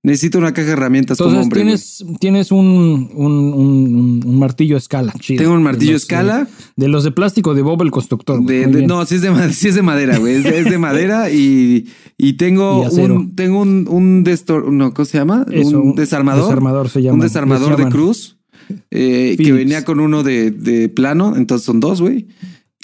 Necesito 0.05 0.37
una 0.37 0.53
caja 0.53 0.67
de 0.67 0.73
herramientas 0.73 1.17
como 1.17 1.31
Entonces 1.31 1.45
hombre. 1.45 1.61
tienes, 1.61 2.05
tienes 2.19 2.51
un, 2.51 2.59
un, 3.15 3.31
un- 3.53 4.21
un- 4.23 4.39
martillo 4.39 4.77
escala. 4.77 5.11
chido. 5.19 5.41
Tengo 5.41 5.55
un 5.55 5.63
martillo 5.63 5.87
De 5.89 5.93
los 5.93 6.01
escala. 6.03 6.47
De, 6.75 6.83
de 6.85 6.87
los 6.89 7.03
de 7.03 7.11
plástico 7.11 7.55
de 7.55 7.63
Bob 7.63 7.81
el 7.81 7.89
constructor. 7.89 8.43
De- 8.45 8.67
de- 8.67 8.85
no, 8.85 9.03
sí 9.05 9.15
es 9.15 9.21
de, 9.23 9.31
ma- 9.31 9.49
sí 9.51 9.67
es 9.69 9.73
de 9.75 9.81
madera, 9.81 10.17
güey. 10.19 10.35
Es 10.35 10.43
de, 10.43 10.59
es 10.59 10.65
de 10.69 10.77
madera 10.77 11.31
y, 11.31 11.87
y 12.17 12.33
tengo 12.33 12.87
Y 12.91 12.99
un, 13.01 13.35
tengo 13.35 13.61
un, 13.61 13.87
un 13.89 14.23
destor, 14.23 14.71
no, 14.71 14.93
¿cómo 14.93 15.05
se 15.05 15.17
llama? 15.17 15.45
Eso, 15.51 15.81
un 15.81 15.95
desarmador. 15.95 16.43
desarmador 16.45 16.89
se 16.89 17.01
llama. 17.01 17.15
Un 17.15 17.21
desarmador 17.21 17.75
de 17.75 17.89
cruz 17.89 18.37
eh, 18.91 19.35
que 19.37 19.51
venía 19.53 19.83
con 19.85 19.99
uno 19.99 20.21
de, 20.23 20.51
de 20.51 20.87
plano, 20.89 21.35
entonces 21.35 21.65
son 21.65 21.79
dos, 21.79 21.99
güey. 22.01 22.27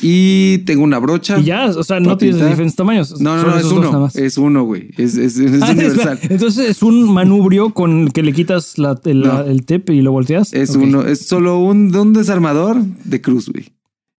Y 0.01 0.59
tengo 0.59 0.83
una 0.83 0.97
brocha. 0.99 1.39
Y 1.39 1.43
ya, 1.43 1.65
o 1.67 1.83
sea, 1.83 1.99
no 1.99 2.17
tienes 2.17 2.35
pintar. 2.37 2.49
diferentes 2.49 2.75
tamaños. 2.75 3.21
No, 3.21 3.37
no, 3.37 3.43
no, 3.43 3.57
es 3.57 3.65
uno. 3.65 4.09
Es 4.13 4.37
uno, 4.37 4.63
güey. 4.63 4.89
Es, 4.97 5.15
es, 5.17 5.37
es 5.37 5.61
Ah, 5.61 5.71
universal. 5.71 6.19
Entonces 6.29 6.69
es 6.69 6.81
un 6.83 7.11
manubrio 7.13 7.73
con 7.73 8.01
el 8.01 8.13
que 8.13 8.23
le 8.23 8.33
quitas 8.33 8.77
la- 8.77 8.99
el, 9.05 9.21
No. 9.21 9.41
el 9.41 9.65
tip 9.65 9.89
y 9.91 10.01
lo 10.01 10.11
volteas. 10.11 10.53
Es 10.53 10.71
uno, 10.75 11.03
es 11.05 11.27
solo 11.27 11.59
un, 11.59 11.95
un 11.95 12.13
desarmador 12.13 12.81
de 12.83 13.21
cruz, 13.21 13.49
güey. 13.49 13.69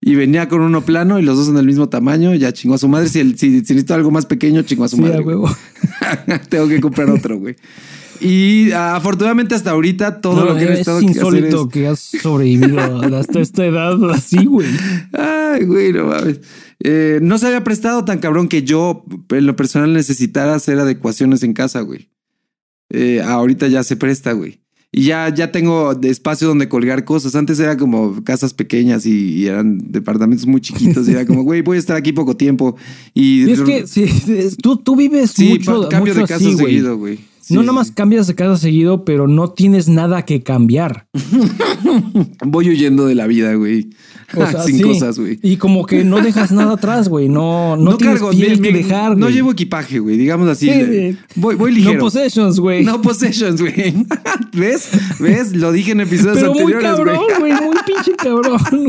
Y 0.04 0.16
venía 0.16 0.48
con 0.48 0.60
uno 0.62 0.80
plano 0.82 1.20
y 1.20 1.22
los 1.22 1.36
dos 1.36 1.46
son 1.46 1.54
del 1.56 1.66
mismo 1.66 1.88
tamaño. 1.88 2.34
Ya 2.34 2.52
chingó 2.52 2.74
a 2.74 2.78
su 2.78 2.88
madre. 2.88 3.08
Si, 3.08 3.20
el, 3.20 3.38
si, 3.38 3.50
si 3.50 3.56
necesito 3.74 3.94
algo 3.94 4.10
más 4.10 4.26
pequeño, 4.26 4.62
chingó 4.62 4.84
a 4.84 4.88
su 4.88 4.96
Sí, 4.96 5.02
madre. 5.02 5.20
huevo. 5.20 5.48
Tengo 6.48 6.66
que 6.68 6.80
comprar 6.80 7.08
otro, 7.10 7.38
güey. 7.38 7.54
Y 8.22 8.70
afortunadamente 8.72 9.54
hasta 9.54 9.72
ahorita 9.72 10.20
todo 10.20 10.44
No, 10.44 10.52
lo 10.52 10.56
que 10.56 10.64
he 10.64 10.72
es 10.72 10.80
estado 10.80 11.00
que 11.00 11.06
hacer 11.06 11.16
insólito 11.16 11.62
es... 11.62 11.72
que 11.72 11.86
has 11.88 11.98
sobrevivido 11.98 13.16
hasta 13.16 13.40
esta 13.40 13.66
edad 13.66 14.10
así, 14.10 14.44
güey. 14.44 14.68
Ay, 15.12 15.64
güey, 15.64 15.92
no 15.92 16.06
mames. 16.06 16.40
Eh, 16.80 17.18
no 17.22 17.38
se 17.38 17.46
había 17.46 17.64
prestado 17.64 18.04
tan 18.04 18.18
cabrón 18.18 18.48
que 18.48 18.62
yo, 18.62 19.04
en 19.30 19.46
lo 19.46 19.56
personal, 19.56 19.92
necesitara 19.92 20.54
hacer 20.54 20.78
adecuaciones 20.78 21.42
en 21.42 21.52
casa, 21.52 21.80
güey. 21.80 22.10
Eh, 22.90 23.22
ahorita 23.22 23.68
ya 23.68 23.82
se 23.82 23.96
presta, 23.96 24.32
güey. 24.32 24.60
Y 24.94 25.04
ya, 25.04 25.34
ya 25.34 25.50
tengo 25.50 25.98
espacio 26.02 26.48
donde 26.48 26.68
colgar 26.68 27.04
cosas. 27.04 27.34
Antes 27.34 27.58
era 27.58 27.78
como 27.78 28.22
casas 28.24 28.52
pequeñas 28.52 29.06
y, 29.06 29.46
eran 29.46 29.78
departamentos 29.90 30.46
muy 30.46 30.60
chiquitos. 30.60 31.08
Y 31.08 31.12
era 31.12 31.24
como, 31.24 31.44
güey, 31.44 31.62
voy 31.62 31.78
a 31.78 31.80
estar 31.80 31.96
aquí 31.96 32.12
poco 32.12 32.36
tiempo. 32.36 32.76
Y, 33.14 33.50
es 33.50 33.60
que 33.62 33.86
sí, 33.86 34.06
tú, 34.62 34.76
tú 34.76 34.94
vives 34.94 35.30
sí, 35.30 35.48
mucho, 35.48 35.88
cambio 35.88 36.14
de 36.14 36.26
casa 36.26 36.38
seguido, 36.38 36.98
güey. 36.98 37.31
No 37.52 37.62
nada 37.62 37.72
más 37.72 37.90
cambias 37.90 38.26
de 38.26 38.34
casa 38.34 38.56
seguido, 38.56 39.04
pero 39.04 39.28
no 39.28 39.50
tienes 39.50 39.88
nada 39.88 40.24
que 40.24 40.42
cambiar. 40.42 41.06
Voy 42.44 42.68
huyendo 42.68 43.06
de 43.06 43.14
la 43.14 43.26
vida, 43.26 43.54
güey. 43.54 43.90
sin 44.66 44.80
cosas, 44.82 45.18
güey. 45.18 45.38
Y 45.42 45.56
como 45.56 45.86
que 45.86 46.04
no 46.04 46.20
dejas 46.22 46.52
nada 46.52 46.74
atrás, 46.74 47.08
güey. 47.08 47.28
No, 47.28 47.76
no, 47.76 47.96
tienes 47.96 48.20
cargo, 48.20 48.30
que 48.30 48.72
dejar, 48.72 49.16
No 49.16 49.28
llevo 49.30 49.52
equipaje, 49.52 49.98
güey. 49.98 50.16
Digamos 50.16 50.48
así. 50.48 51.16
voy, 51.34 51.54
voy 51.54 51.72
ligero. 51.72 51.94
No 51.94 52.00
possessions, 52.00 52.58
güey. 52.58 52.84
No 52.84 53.00
possessions, 53.02 53.60
güey. 53.60 53.94
¿Ves? 54.52 54.90
¿Ves? 55.18 55.54
Lo 55.54 55.72
dije 55.72 55.92
en 55.92 56.00
episodios 56.00 56.38
Pero 56.38 56.52
anteriores, 56.52 56.90
muy 56.90 56.96
cabrón, 56.96 57.26
güey. 57.38 57.52
Muy 57.52 57.76
pinche 57.86 58.12
cabrón. 58.16 58.88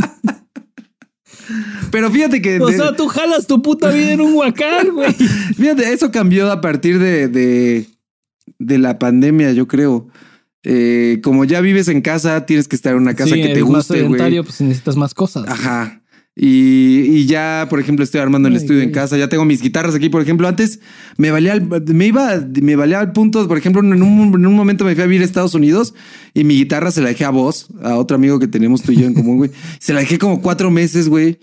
Pero 1.92 2.10
fíjate 2.10 2.42
que. 2.42 2.60
O 2.60 2.72
sea, 2.72 2.96
tú 2.96 3.08
jalas 3.08 3.48
tu 3.48 3.62
puta 3.62 3.90
vida 3.92 4.14
en 4.14 4.22
un 4.22 4.34
huacán, 4.34 4.90
güey. 4.94 5.14
Fíjate, 5.14 5.92
eso 5.92 6.10
cambió 6.12 6.52
a 6.52 6.62
partir 6.62 7.00
de, 7.00 7.28
de, 7.28 7.86
de 8.66 8.78
la 8.78 9.00
pandemia, 9.00 9.52
yo 9.52 9.68
creo. 9.68 10.08
Eh, 10.64 11.20
como 11.22 11.44
ya 11.44 11.60
vives 11.60 11.90
en 11.90 12.02
casa, 12.02 12.46
tienes 12.46 12.68
que 12.68 12.76
estar 12.76 12.94
en 12.94 13.02
una 13.02 13.16
casa 13.16 13.36
que 13.36 13.50
te 13.50 13.62
guste, 13.62 14.04
güey. 14.04 14.42
pues 14.44 14.62
necesitas 14.62 14.96
más 14.96 15.14
cosas. 15.14 15.46
Ajá. 15.48 16.04
Y, 16.36 17.02
y, 17.12 17.26
ya, 17.28 17.68
por 17.70 17.80
ejemplo, 17.80 18.04
estoy 18.04 18.20
armando 18.20 18.48
el 18.48 18.56
estudio 18.56 18.82
en 18.82 18.92
casa. 18.92 19.18
Ya 19.18 19.30
tengo 19.30 19.46
mis 19.46 19.62
guitarras 19.62 19.94
aquí, 19.94 20.10
por 20.10 20.22
ejemplo. 20.22 20.48
Antes 20.48 20.80
me 21.16 21.30
valía, 21.30 21.60
me 21.60 22.08
iba, 22.08 22.44
me 22.60 22.76
valía 22.76 23.00
al 23.00 23.12
punto, 23.12 23.48
por 23.48 23.58
ejemplo, 23.58 23.82
en 23.82 24.02
un, 24.02 24.34
en 24.34 24.46
un, 24.48 24.56
momento 24.56 24.84
me 24.84 24.96
fui 24.96 25.04
a 25.04 25.06
vivir 25.06 25.22
a 25.22 25.26
Estados 25.26 25.54
Unidos 25.54 25.94
y 26.34 26.44
mi 26.44 26.56
guitarra 26.56 26.90
se 26.90 27.02
la 27.02 27.10
dejé 27.10 27.26
a 27.26 27.30
vos, 27.30 27.68
a 27.84 27.98
otro 27.98 28.16
amigo 28.16 28.40
que 28.40 28.48
tenemos 28.48 28.82
tú 28.82 28.94
y 28.94 28.96
yo 28.96 29.06
en 29.06 29.14
común, 29.14 29.38
güey. 29.38 29.52
Se 29.80 29.94
la 29.94 30.00
dejé 30.00 30.18
como 30.18 30.42
cuatro 30.42 30.72
meses, 30.72 31.08
güey. 31.08 31.38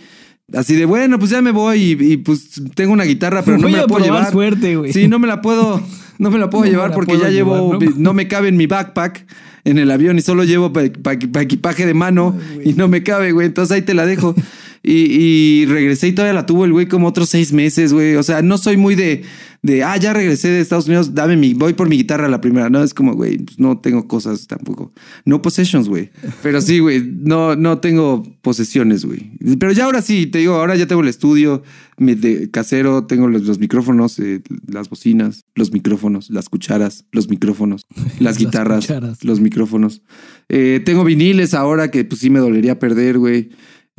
Así 0.54 0.74
de 0.74 0.84
bueno, 0.84 1.18
pues 1.18 1.30
ya 1.30 1.42
me 1.42 1.52
voy 1.52 1.96
y, 1.98 2.16
pues 2.18 2.60
tengo 2.74 2.92
una 2.92 3.04
guitarra, 3.04 3.42
pero 3.42 3.58
no 3.58 3.68
me 3.68 3.76
la 3.76 3.86
puedo 3.86 4.04
llevar. 4.04 4.30
Suerte, 4.30 4.76
güey. 4.76 4.92
Sí, 4.92 5.08
no 5.08 5.18
me 5.18 5.26
la 5.26 5.40
puedo. 5.40 5.80
No 6.18 6.30
me 6.30 6.38
la 6.38 6.50
puedo 6.50 6.64
llevar 6.70 6.92
porque 6.92 7.18
ya 7.18 7.30
llevo, 7.30 7.78
¿no? 7.96 8.12
me 8.12 8.28
cabe 8.28 8.48
en 8.48 8.56
mi 8.56 8.66
backpack 8.66 9.26
en 9.64 9.78
el 9.78 9.90
avión 9.90 10.18
y 10.18 10.22
solo 10.22 10.44
llevo 10.44 10.72
para 10.72 11.42
equipaje 11.42 11.86
de 11.86 11.94
mano 11.94 12.36
y 12.64 12.72
no 12.72 12.88
me 12.88 13.02
cabe, 13.02 13.32
güey. 13.32 13.46
Entonces 13.46 13.74
ahí 13.74 13.82
te 13.82 13.94
la 13.94 14.06
dejo. 14.06 14.34
Y, 14.82 15.66
regresé 15.66 16.08
y 16.08 16.12
todavía 16.12 16.32
la 16.32 16.46
tuvo 16.46 16.64
el 16.64 16.72
güey 16.72 16.86
como 16.86 17.06
otros 17.06 17.28
seis 17.28 17.52
meses, 17.52 17.92
güey. 17.92 18.16
O 18.16 18.22
sea, 18.22 18.40
no 18.40 18.56
soy 18.56 18.78
muy 18.78 18.94
de, 18.94 19.22
de, 19.62 19.84
ah, 19.84 19.96
ya 19.98 20.14
regresé 20.14 20.48
de 20.48 20.60
Estados 20.60 20.86
Unidos, 20.86 21.14
dame 21.14 21.36
mi, 21.36 21.52
voy 21.52 21.74
por 21.74 21.88
mi 21.88 21.98
guitarra 21.98 22.28
la 22.28 22.40
primera. 22.40 22.70
No, 22.70 22.82
es 22.82 22.94
como, 22.94 23.14
güey, 23.14 23.38
pues 23.38 23.58
no 23.58 23.78
tengo 23.78 24.08
cosas 24.08 24.46
tampoco. 24.46 24.92
No 25.26 25.42
possessions, 25.42 25.88
güey. 25.88 26.10
Pero 26.42 26.62
sí, 26.62 26.78
güey, 26.78 27.02
no, 27.04 27.56
no 27.56 27.78
tengo 27.78 28.22
posesiones, 28.40 29.04
güey. 29.04 29.30
Pero 29.58 29.72
ya 29.72 29.84
ahora 29.84 30.00
sí, 30.00 30.26
te 30.26 30.38
digo, 30.38 30.54
ahora 30.54 30.76
ya 30.76 30.86
tengo 30.86 31.02
el 31.02 31.08
estudio 31.08 31.62
mi 32.00 32.14
de 32.14 32.50
casero, 32.50 33.04
tengo 33.04 33.28
los, 33.28 33.58
micrófonos, 33.58 34.18
eh, 34.18 34.40
las 34.66 34.88
bocinas, 34.88 35.44
los 35.54 35.70
micrófonos, 35.70 36.30
las 36.30 36.48
cucharas, 36.48 37.04
los 37.12 37.28
micrófonos, 37.28 37.86
las, 38.18 38.38
guitarras, 38.38 38.88
los 39.22 39.40
micrófonos. 39.40 40.00
Eh, 40.48 40.80
tengo 40.82 41.04
viniles 41.04 41.52
ahora 41.52 41.90
que 41.90 42.04
pues 42.06 42.22
sí 42.22 42.30
me 42.30 42.38
dolería 42.38 42.78
perder, 42.78 43.18
güey. 43.18 43.50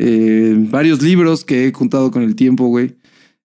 Eh, 0.03 0.55
varios 0.57 0.99
libros 1.03 1.45
que 1.45 1.67
he 1.67 1.71
juntado 1.71 2.09
con 2.09 2.23
el 2.23 2.35
tiempo, 2.35 2.65
güey. 2.65 2.95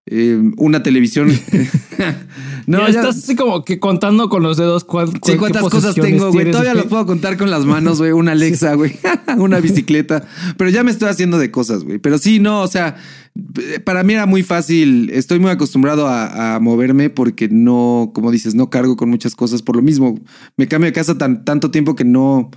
Eh, 0.07 0.41
una 0.57 0.83
televisión. 0.83 1.29
no, 2.67 2.79
ya, 2.79 3.01
estás 3.01 3.19
así 3.19 3.37
como 3.37 3.63
que 3.63 3.79
contando 3.79 4.31
con 4.31 4.43
los 4.43 4.57
dedos 4.57 4.87
sí, 5.23 5.37
cuántas 5.37 5.65
cosas 5.65 5.95
tengo, 5.95 6.33
güey. 6.33 6.51
Todavía 6.51 6.73
los 6.73 6.87
puedo 6.87 7.05
contar 7.05 7.37
con 7.37 7.51
las 7.51 7.67
manos, 7.67 7.99
güey. 7.99 8.13
Una 8.13 8.33
Alexa, 8.37 8.73
güey. 8.73 8.97
una 9.37 9.61
bicicleta. 9.61 10.27
Pero 10.57 10.71
ya 10.71 10.83
me 10.83 10.93
estoy 10.93 11.11
haciendo 11.11 11.39
de 11.39 11.51
cosas, 11.51 11.85
güey. 11.85 11.99
Pero 11.99 12.17
sí, 12.17 12.39
no, 12.39 12.63
o 12.63 12.69
sea, 12.69 12.97
para 13.85 14.03
mí 14.03 14.15
era 14.15 14.25
muy 14.25 14.43
fácil. 14.43 15.11
Estoy 15.13 15.39
muy 15.39 15.51
acostumbrado 15.51 16.09
a, 16.09 16.59
moverme 16.59 17.11
porque 17.11 17.51
no, 17.51 18.13
como 18.15 18.31
dices, 18.31 18.55
no 18.55 18.71
cargo 18.71 18.97
con 18.97 19.11
muchas 19.11 19.35
cosas. 19.35 19.61
Por 19.61 19.77
lo 19.77 19.83
mismo, 19.83 20.19
me 20.57 20.69
cambio 20.69 20.87
de 20.87 20.95
casa 20.95 21.19
tan, 21.19 21.45
tanto 21.45 21.71
tiempo 21.71 21.97
que 21.97 22.05
no, 22.05 22.51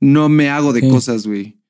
no 0.00 0.30
me 0.30 0.48
hago 0.48 0.72
de 0.72 0.88
cosas, 0.88 1.26
güey. 1.26 1.61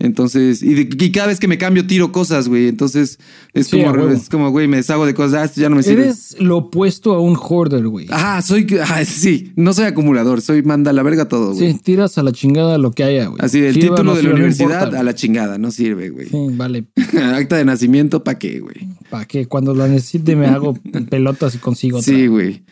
Entonces, 0.00 0.62
y, 0.62 1.12
cada 1.12 1.26
vez 1.26 1.38
que 1.38 1.46
me 1.46 1.58
cambio 1.58 1.86
tiro 1.86 2.10
cosas, 2.10 2.48
güey. 2.48 2.68
Entonces, 2.68 3.18
es 3.52 3.68
como, 3.68 4.08
es 4.08 4.30
como, 4.30 4.50
güey, 4.50 4.66
me 4.66 4.78
deshago 4.78 5.04
de 5.04 5.12
cosas. 5.12 5.34
Ah, 5.34 5.44
esto 5.44 5.60
ya 5.60 5.68
no 5.68 5.76
me 5.76 5.82
sirve. 5.82 6.04
Eres 6.04 6.36
lo 6.40 6.56
opuesto 6.56 7.12
a 7.12 7.20
un 7.20 7.36
hoarder, 7.36 7.86
güey. 7.86 8.06
Ajá, 8.08 8.40
soy, 8.40 8.66
ah, 8.82 9.04
sí, 9.04 9.52
no 9.56 9.74
soy 9.74 9.84
acumulador, 9.84 10.40
soy 10.40 10.62
manda 10.62 10.90
a 10.90 10.94
la 10.94 11.02
verga 11.02 11.28
todo, 11.28 11.52
güey. 11.52 11.72
Sí, 11.72 11.78
tiras 11.84 12.16
a 12.16 12.22
la 12.22 12.32
chingada 12.32 12.78
lo 12.78 12.92
que 12.92 13.04
haya, 13.04 13.26
güey. 13.26 13.44
Así, 13.44 13.62
el 13.62 13.74
título 13.74 14.14
de 14.14 14.22
la 14.22 14.30
universidad 14.30 14.94
a 14.94 15.02
la 15.02 15.14
chingada, 15.14 15.58
no 15.58 15.70
sirve, 15.70 16.08
güey. 16.08 16.28
Sí, 16.30 16.46
vale. 16.52 16.86
Acta 17.34 17.58
de 17.58 17.66
nacimiento, 17.66 18.24
¿pa' 18.24 18.38
qué, 18.38 18.60
güey? 18.60 18.88
¿Pa' 19.10 19.26
qué? 19.26 19.44
Cuando 19.44 19.74
lo 19.74 19.86
necesite 19.86 20.34
me 20.34 20.46
hago 20.46 20.78
pelotas 21.10 21.54
y 21.54 21.58
consigo. 21.58 22.00
Sí, 22.00 22.26
güey. 22.26 22.62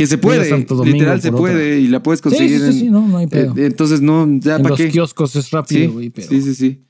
Que 0.00 0.06
se 0.06 0.16
puede, 0.16 0.66
literal 0.86 1.20
se 1.20 1.30
puede 1.30 1.78
y 1.78 1.86
la 1.86 2.02
puedes 2.02 2.22
conseguir. 2.22 2.58
Sí, 2.58 2.72
sí, 2.72 2.78
sí, 2.80 2.90
no, 2.90 3.06
no 3.06 3.18
hay 3.18 3.26
pedo. 3.26 3.54
Eh, 3.54 3.66
entonces, 3.66 4.00
no, 4.00 4.26
ya 4.38 4.58
para 4.58 4.74
qué. 4.74 4.84
los 4.84 4.92
kioscos 4.92 5.36
es 5.36 5.50
rápido, 5.50 5.92
güey. 5.92 6.10
Sí, 6.16 6.22
sí, 6.22 6.40
sí, 6.40 6.54
sí. 6.54 6.80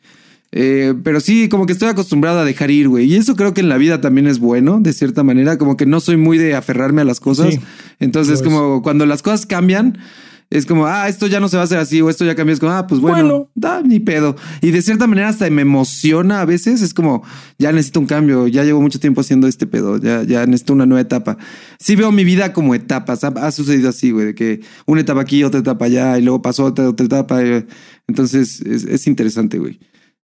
Eh, 0.53 0.95
pero 1.03 1.19
sí, 1.19 1.49
como 1.49 1.67
que 1.67 1.73
estoy 1.73 1.89
acostumbrado 1.89 2.39
a 2.39 2.45
dejar 2.45 2.71
ir, 2.71 2.87
güey. 2.87 3.07
Y 3.07 3.17
eso 3.17 3.35
creo 3.35 3.53
que 3.53 3.63
en 3.63 3.69
la 3.69 3.79
vida 3.79 4.01
también 4.01 4.29
es 4.29 4.39
bueno, 4.39 4.79
de 4.81 4.93
cierta 4.93 5.25
manera. 5.25 5.59
Como 5.59 5.77
que 5.77 5.87
no 5.87 5.99
soy 5.99 6.19
muy 6.19 6.39
de 6.39 6.55
aferrarme 6.55 7.03
a 7.03 7.05
las 7.05 7.19
cosas. 7.19 7.59
Entonces, 7.99 8.43
como 8.43 8.81
cuando 8.81 9.07
las 9.07 9.23
cosas 9.23 9.45
cambian, 9.45 9.99
es 10.51 10.67
como, 10.67 10.87
ah, 10.87 11.09
esto 11.09 11.29
ya 11.29 11.39
no 11.39 11.49
se 11.49 11.57
va 11.57 11.63
a 11.63 11.65
hacer 11.65 11.79
así, 11.79 12.01
o 12.01 12.11
esto 12.11 12.25
ya 12.25 12.35
cambió. 12.35 12.53
Es 12.53 12.59
como, 12.61 12.73
ah, 12.73 12.87
pues 12.89 13.01
bueno, 13.01 13.49
da 13.55 13.83
ni 13.83 14.01
pedo. 14.01 14.35
Y 14.61 14.73
de 14.73 14.83
cierta 14.83 15.07
manera 15.07 15.29
hasta 15.29 15.49
me 15.49 15.63
emociona 15.63 16.41
a 16.41 16.45
veces. 16.45 16.83
Es 16.83 16.93
como, 16.93 17.23
ya 17.59 17.71
necesito 17.71 18.01
un 18.01 18.07
cambio, 18.07 18.49
ya 18.49 18.65
llevo 18.65 18.81
mucho 18.81 18.99
tiempo 18.99 19.21
haciendo 19.21 19.47
este 19.47 19.69
pedo, 19.69 19.99
ya, 19.99 20.25
ya 20.25 20.45
necesito 20.47 20.73
una 20.73 20.87
nueva 20.87 21.03
etapa. 21.03 21.39
Sí 21.79 21.95
veo 21.95 22.11
mi 22.11 22.25
vida 22.25 22.53
como 22.53 22.75
etapas. 22.75 23.23
Ha, 23.23 23.53
sucedido 23.53 23.91
así, 23.91 24.11
güey, 24.11 24.27
de 24.27 24.35
que 24.35 24.61
una 24.87 25.03
etapa 25.03 25.21
aquí, 25.21 25.45
otra 25.45 25.61
etapa 25.61 25.85
allá, 25.85 26.19
y 26.19 26.23
luego 26.23 26.43
pasó 26.43 26.65
otra, 26.65 26.89
otra 26.89 27.07
etapa. 27.07 27.41
Entonces, 28.09 28.61
es, 28.63 28.85
es 28.85 29.07
interesante, 29.07 29.59
güey 29.59 29.79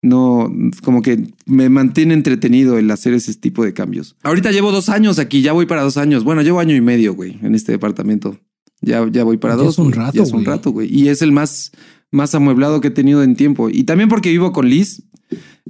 no, 0.02 0.52
como 0.82 1.00
que 1.00 1.28
me 1.46 1.68
mantiene 1.68 2.14
entretenido 2.14 2.76
el 2.76 2.90
hacer 2.90 3.14
ese 3.14 3.34
tipo 3.34 3.64
de 3.64 3.72
cambios. 3.72 4.16
Ahorita 4.24 4.50
llevo 4.50 4.72
dos 4.72 4.88
años 4.88 5.20
aquí, 5.20 5.42
ya 5.42 5.52
voy 5.52 5.66
para 5.66 5.82
dos 5.82 5.96
años. 5.96 6.24
Bueno, 6.24 6.42
llevo 6.42 6.58
año 6.58 6.74
y 6.74 6.80
medio, 6.80 7.14
güey, 7.14 7.38
en 7.40 7.54
este 7.54 7.70
departamento. 7.70 8.36
Ya, 8.82 9.08
ya 9.10 9.24
voy 9.24 9.38
para 9.38 9.56
dos. 9.56 9.74
Es 9.74 9.78
un 9.78 9.92
rato. 9.92 10.12
Ya 10.14 10.22
es 10.22 10.32
un 10.32 10.44
rato, 10.44 10.70
güey. 10.70 10.94
Y 10.94 11.08
es 11.08 11.22
el 11.22 11.32
más, 11.32 11.72
más 12.10 12.34
amueblado 12.34 12.80
que 12.80 12.88
he 12.88 12.90
tenido 12.90 13.22
en 13.22 13.36
tiempo. 13.36 13.70
Y 13.70 13.84
también 13.84 14.08
porque 14.08 14.30
vivo 14.30 14.52
con 14.52 14.68
Liz. 14.68 15.02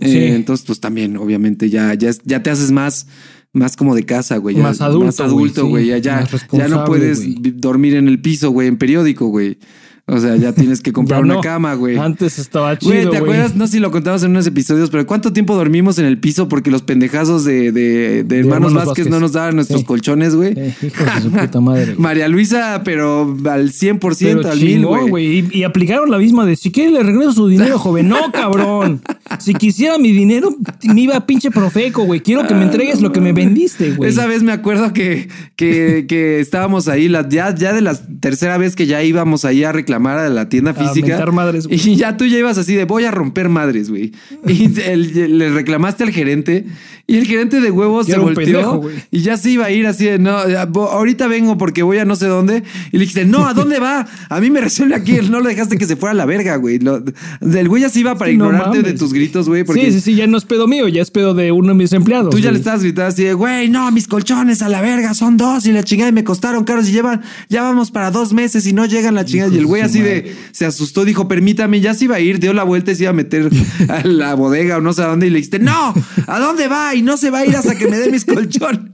Eh, 0.00 0.34
entonces, 0.34 0.66
pues 0.66 0.80
también, 0.80 1.16
obviamente, 1.16 1.70
ya, 1.70 1.94
ya, 1.94 2.10
ya 2.24 2.42
te 2.42 2.50
haces 2.50 2.72
más, 2.72 3.06
más 3.52 3.76
como 3.76 3.94
de 3.94 4.04
casa, 4.04 4.38
güey. 4.38 4.56
Más 4.56 4.80
adulto. 4.80 5.06
Más 5.06 5.20
adulto, 5.20 5.66
güey. 5.66 5.86
ya, 5.86 5.98
ya, 5.98 6.26
ya 6.50 6.68
no 6.68 6.84
puedes 6.84 7.22
dormir 7.60 7.94
en 7.94 8.08
el 8.08 8.20
piso, 8.20 8.50
güey, 8.50 8.68
en 8.68 8.78
periódico, 8.78 9.26
güey. 9.26 9.58
O 10.06 10.18
sea, 10.18 10.34
ya 10.36 10.52
tienes 10.52 10.80
que 10.80 10.92
comprar 10.92 11.22
una 11.22 11.40
cama, 11.40 11.74
güey. 11.74 11.96
Antes 11.96 12.38
estaba 12.38 12.76
chido. 12.76 12.92
Güey, 12.92 13.10
¿te 13.10 13.16
acuerdas? 13.18 13.54
No 13.54 13.66
sé 13.66 13.74
si 13.74 13.78
lo 13.78 13.90
contamos 13.90 14.22
en 14.24 14.32
unos 14.32 14.46
episodios, 14.46 14.90
pero 14.90 15.06
¿cuánto 15.06 15.32
tiempo 15.32 15.54
dormimos 15.54 15.98
en 15.98 16.06
el 16.06 16.18
piso 16.18 16.48
porque 16.48 16.70
los 16.70 16.82
pendejazos 16.82 17.44
de, 17.44 17.70
de, 17.70 18.24
de, 18.24 18.38
hermanos, 18.38 18.74
Vázquez, 18.74 19.08
no 19.08 19.20
nos 19.20 19.32
daban 19.32 19.54
nuestros 19.54 19.84
colchones, 19.84 20.34
güey? 20.34 20.52
hijo 20.82 21.04
de 21.04 21.20
su 21.22 21.30
puta 21.30 21.60
madre. 21.60 21.94
María 21.96 22.26
Luisa, 22.28 22.82
pero 22.84 23.36
al 23.48 23.72
100%, 23.72 24.44
al 24.44 24.60
mil, 24.60 24.84
güey. 24.86 25.48
Y, 25.52 25.62
aplicaron 25.62 26.10
la 26.10 26.18
misma 26.18 26.44
de 26.44 26.56
si 26.56 26.72
quiere 26.72 26.90
le 26.90 27.02
regreso 27.02 27.32
su 27.32 27.48
dinero, 27.48 27.78
joven. 27.82 28.08
No, 28.08 28.32
cabrón. 28.32 29.02
Si 29.38 29.54
quisiera 29.54 29.98
mi 29.98 30.10
dinero, 30.10 30.54
me 30.82 31.00
iba 31.00 31.16
a 31.16 31.26
pinche 31.26 31.50
profeco, 31.50 32.04
güey. 32.04 32.20
Quiero 32.20 32.46
que 32.46 32.54
me 32.54 32.64
entregues 32.64 33.00
lo 33.00 33.12
que 33.12 33.20
me 33.20 33.32
vendiste, 33.32 33.92
güey. 33.92 34.10
Esa 34.10 34.26
vez 34.26 34.42
me 34.42 34.52
acuerdo 34.52 34.92
que, 34.92 35.28
que, 35.54 36.06
que 36.08 36.40
estábamos 36.40 36.88
ahí, 36.88 37.08
la, 37.08 37.28
ya, 37.28 37.54
ya 37.54 37.72
de 37.72 37.80
la 37.80 37.94
tercera 38.20 38.58
vez 38.58 38.74
que 38.74 38.86
ya 38.86 39.02
íbamos 39.02 39.44
ahí 39.44 39.62
a 39.62 39.70
reclamar 39.72 39.91
reclamar 39.92 40.18
a 40.18 40.28
la 40.30 40.48
tienda 40.48 40.72
física. 40.74 41.24
madres, 41.26 41.66
Y 41.70 41.96
ya 41.96 42.16
tú 42.16 42.24
ya 42.24 42.38
ibas 42.38 42.56
así 42.58 42.74
de 42.74 42.84
voy 42.84 43.04
a 43.04 43.10
romper 43.10 43.48
madres, 43.48 43.90
güey. 43.90 44.12
Y 44.46 44.68
le 45.28 45.50
reclamaste 45.50 46.04
al 46.04 46.10
gerente 46.10 46.66
y 47.06 47.16
el 47.16 47.26
gerente 47.26 47.60
de 47.60 47.70
huevos 47.70 48.06
se 48.06 48.16
volteó 48.16 48.82
y 49.10 49.20
ya 49.20 49.36
se 49.36 49.50
iba 49.50 49.66
a 49.66 49.70
ir 49.70 49.86
así 49.86 50.04
de 50.06 50.18
no, 50.18 50.30
ahorita 50.30 51.26
vengo 51.26 51.58
porque 51.58 51.82
voy 51.82 51.98
a 51.98 52.04
no 52.04 52.16
sé 52.16 52.26
dónde. 52.26 52.62
Y 52.90 52.96
le 52.96 53.00
dijiste, 53.00 53.24
no, 53.24 53.46
¿a 53.46 53.54
dónde 53.54 53.80
va? 53.80 54.06
A 54.28 54.40
mí 54.40 54.50
me 54.50 54.60
resuelve 54.60 54.94
aquí. 54.94 55.18
No 55.28 55.40
lo 55.40 55.48
dejaste 55.48 55.76
que 55.76 55.86
se 55.86 55.96
fuera 55.96 56.12
a 56.12 56.14
la 56.14 56.26
verga, 56.26 56.56
güey. 56.56 56.78
el 56.78 57.68
güey 57.68 57.82
ya 57.82 57.88
se 57.88 58.00
iba 58.00 58.16
para 58.16 58.30
ignorarte 58.30 58.82
de 58.82 58.92
tus 58.94 59.12
gritos, 59.12 59.48
güey. 59.48 59.64
Porque 59.64 59.86
Sí, 59.86 59.92
sí, 59.92 60.00
sí, 60.00 60.14
ya 60.14 60.26
no 60.26 60.38
es 60.38 60.44
pedo 60.44 60.66
mío, 60.66 60.88
ya 60.88 61.02
es 61.02 61.10
pedo 61.10 61.34
de 61.34 61.52
uno 61.52 61.68
de 61.68 61.74
mis 61.74 61.92
empleados. 61.92 62.30
Tú 62.30 62.38
ya 62.38 62.44
güey. 62.44 62.52
le 62.54 62.58
estabas 62.58 62.82
gritando 62.82 63.08
así 63.08 63.24
de, 63.24 63.34
güey, 63.34 63.68
no, 63.68 63.90
mis 63.90 64.06
colchones 64.06 64.62
a 64.62 64.68
la 64.68 64.80
verga, 64.80 65.12
son 65.14 65.36
dos 65.36 65.66
y 65.66 65.72
la 65.72 65.82
chingada 65.82 66.08
y 66.10 66.12
me 66.12 66.24
costaron 66.24 66.64
caros 66.64 66.88
y 66.88 66.92
llevan, 66.92 67.22
ya 67.48 67.62
vamos 67.62 67.90
para 67.90 68.10
dos 68.10 68.32
meses 68.32 68.66
y 68.66 68.72
no 68.72 68.86
llegan 68.86 69.14
la 69.14 69.24
chingada. 69.24 69.52
Y 69.52 69.58
el 69.58 69.66
de 69.66 69.81
güey 69.86 69.90
así 69.90 70.00
de, 70.00 70.34
se 70.52 70.66
asustó, 70.66 71.04
dijo, 71.04 71.28
permítame, 71.28 71.80
ya 71.80 71.94
se 71.94 72.04
iba 72.04 72.16
a 72.16 72.20
ir, 72.20 72.38
dio 72.38 72.52
la 72.52 72.64
vuelta 72.64 72.92
y 72.92 72.96
se 72.96 73.04
iba 73.04 73.10
a 73.10 73.14
meter 73.14 73.50
a 73.88 74.06
la 74.06 74.34
bodega 74.34 74.78
o 74.78 74.80
no 74.80 74.92
sé 74.92 75.02
a 75.02 75.06
dónde 75.06 75.26
y 75.26 75.30
le 75.30 75.36
dijiste, 75.36 75.58
no, 75.58 75.94
¿a 76.26 76.38
dónde 76.38 76.68
va? 76.68 76.94
Y 76.94 77.02
no 77.02 77.16
se 77.16 77.30
va 77.30 77.40
a 77.40 77.46
ir 77.46 77.56
hasta 77.56 77.76
que 77.76 77.88
me 77.88 77.98
dé 77.98 78.10
mis 78.10 78.24
colchones. 78.24 78.92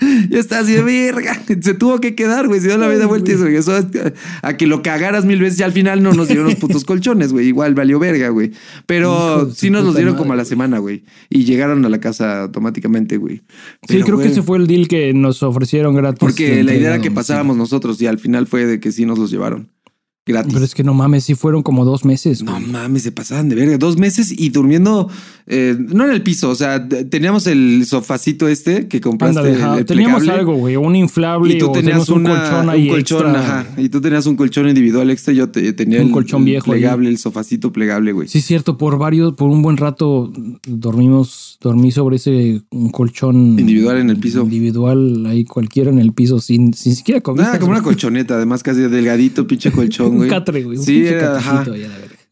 Yo 0.30 0.38
estaba 0.38 0.62
así 0.62 0.72
de 0.72 0.82
verga. 0.82 1.40
Se 1.60 1.74
tuvo 1.74 2.00
que 2.00 2.14
quedar, 2.14 2.46
güey. 2.46 2.60
Se 2.60 2.68
dio 2.68 2.78
la 2.78 2.88
media 2.88 3.06
vuelta 3.06 3.32
y 3.32 3.36
se 3.36 3.44
regresó 3.44 3.76
a, 3.76 3.84
a 4.42 4.56
que 4.56 4.66
lo 4.66 4.82
cagaras 4.82 5.24
mil 5.24 5.40
veces 5.40 5.60
y 5.60 5.62
al 5.62 5.72
final 5.72 6.02
no 6.02 6.12
nos 6.12 6.28
dieron 6.28 6.46
los 6.46 6.54
putos 6.56 6.84
colchones, 6.84 7.32
güey. 7.32 7.48
Igual 7.48 7.74
valió 7.74 7.98
verga, 7.98 8.28
güey. 8.28 8.52
Pero 8.86 9.50
sí 9.52 9.70
nos 9.70 9.84
los 9.84 9.94
dieron 9.94 10.14
madre, 10.14 10.22
como 10.22 10.32
a 10.32 10.36
la 10.36 10.44
semana, 10.44 10.78
güey. 10.78 11.04
Y 11.28 11.44
llegaron 11.44 11.84
a 11.84 11.88
la 11.88 12.00
casa 12.00 12.42
automáticamente, 12.42 13.16
güey. 13.16 13.42
Sí, 13.88 14.00
creo 14.02 14.18
que 14.18 14.28
ese 14.28 14.42
fue 14.42 14.58
el 14.58 14.66
deal 14.66 14.88
que 14.88 15.12
nos 15.14 15.42
ofrecieron 15.42 15.94
gratis. 15.94 16.18
Porque 16.20 16.62
la 16.62 16.74
idea 16.74 16.94
era 16.94 17.00
que 17.00 17.10
pasáramos 17.10 17.56
nosotros 17.56 18.00
y 18.00 18.06
al 18.06 18.18
final 18.18 18.46
fue 18.46 18.66
de 18.66 18.80
que 18.80 18.92
sí 18.92 19.04
nos 19.04 19.18
los 19.18 19.30
llevaron. 19.30 19.68
Gratis. 20.28 20.52
Pero 20.52 20.64
es 20.64 20.74
que 20.74 20.84
no 20.84 20.94
mames, 20.94 21.24
sí 21.24 21.34
fueron 21.34 21.62
como 21.62 21.84
dos 21.84 22.04
meses. 22.04 22.42
No 22.42 22.60
mames, 22.60 23.02
se 23.02 23.12
pasaban 23.12 23.48
de 23.48 23.56
verga. 23.56 23.78
Dos 23.78 23.96
meses 23.96 24.30
y 24.30 24.50
durmiendo, 24.50 25.08
eh, 25.48 25.76
no 25.78 26.04
en 26.04 26.10
el 26.10 26.22
piso, 26.22 26.50
o 26.50 26.54
sea, 26.54 26.86
teníamos 26.88 27.46
el 27.46 27.84
sofacito 27.86 28.48
este 28.48 28.86
que 28.88 29.00
compraste. 29.00 29.38
Ándale, 29.38 29.56
el- 29.56 29.62
ajá. 29.62 29.78
el 29.78 29.84
teníamos 29.86 30.18
plegable, 30.20 30.40
algo, 30.40 30.54
güey, 30.56 30.76
un 30.76 30.94
inflable 30.96 31.54
Y 31.54 31.58
tú 31.58 31.70
o 31.70 31.72
tenías 31.72 32.04
teníamos 32.06 32.08
un 32.10 32.24
colchón 32.24 32.68
ahí 32.70 32.82
un 32.82 32.88
colchón, 32.94 33.26
extra. 33.34 33.60
ajá. 33.60 33.80
Y 33.80 33.88
tú 33.88 34.00
tenías 34.00 34.26
un 34.26 34.36
colchón 34.36 34.68
individual 34.68 35.10
extra. 35.10 35.32
Yo 35.34 35.48
te- 35.48 35.72
tenía 35.72 36.00
Un 36.00 36.06
el, 36.08 36.12
colchón 36.12 36.44
viejo 36.44 36.70
ahí. 36.72 36.78
plegable, 36.80 37.08
el 37.08 37.18
sofacito 37.18 37.72
plegable, 37.72 38.12
güey. 38.12 38.28
Sí, 38.28 38.38
es 38.38 38.44
cierto, 38.44 38.76
por 38.78 38.98
varios, 38.98 39.34
por 39.34 39.50
un 39.50 39.62
buen 39.62 39.76
rato 39.76 40.32
dormimos, 40.66 41.58
dormí 41.60 41.90
sobre 41.90 42.16
ese 42.16 42.62
un 42.70 42.90
colchón 42.90 43.58
Individual 43.58 43.98
en 43.98 44.10
el 44.10 44.16
piso. 44.18 44.42
Individual, 44.42 45.26
ahí 45.26 45.44
cualquiera 45.44 45.90
en 45.90 45.98
el 45.98 46.12
piso, 46.12 46.38
sin, 46.40 46.72
sin 46.74 46.94
siquiera 46.94 47.20
cobijas. 47.20 47.48
Nada, 47.48 47.58
como 47.58 47.72
una 47.72 47.82
colchoneta, 47.82 48.34
además 48.36 48.62
casi 48.62 48.80
delgadito, 48.82 49.46
pinche 49.46 49.70
colchón, 49.72 50.08
Un 50.12 50.16
güey. 50.18 50.30
catre, 50.30 50.62
güey. 50.62 50.78
Un 50.78 50.84
Sí, 50.84 50.94
pinche 50.94 51.14
era, 51.16 51.36
ajá. 51.38 51.64
ahí 51.72 51.82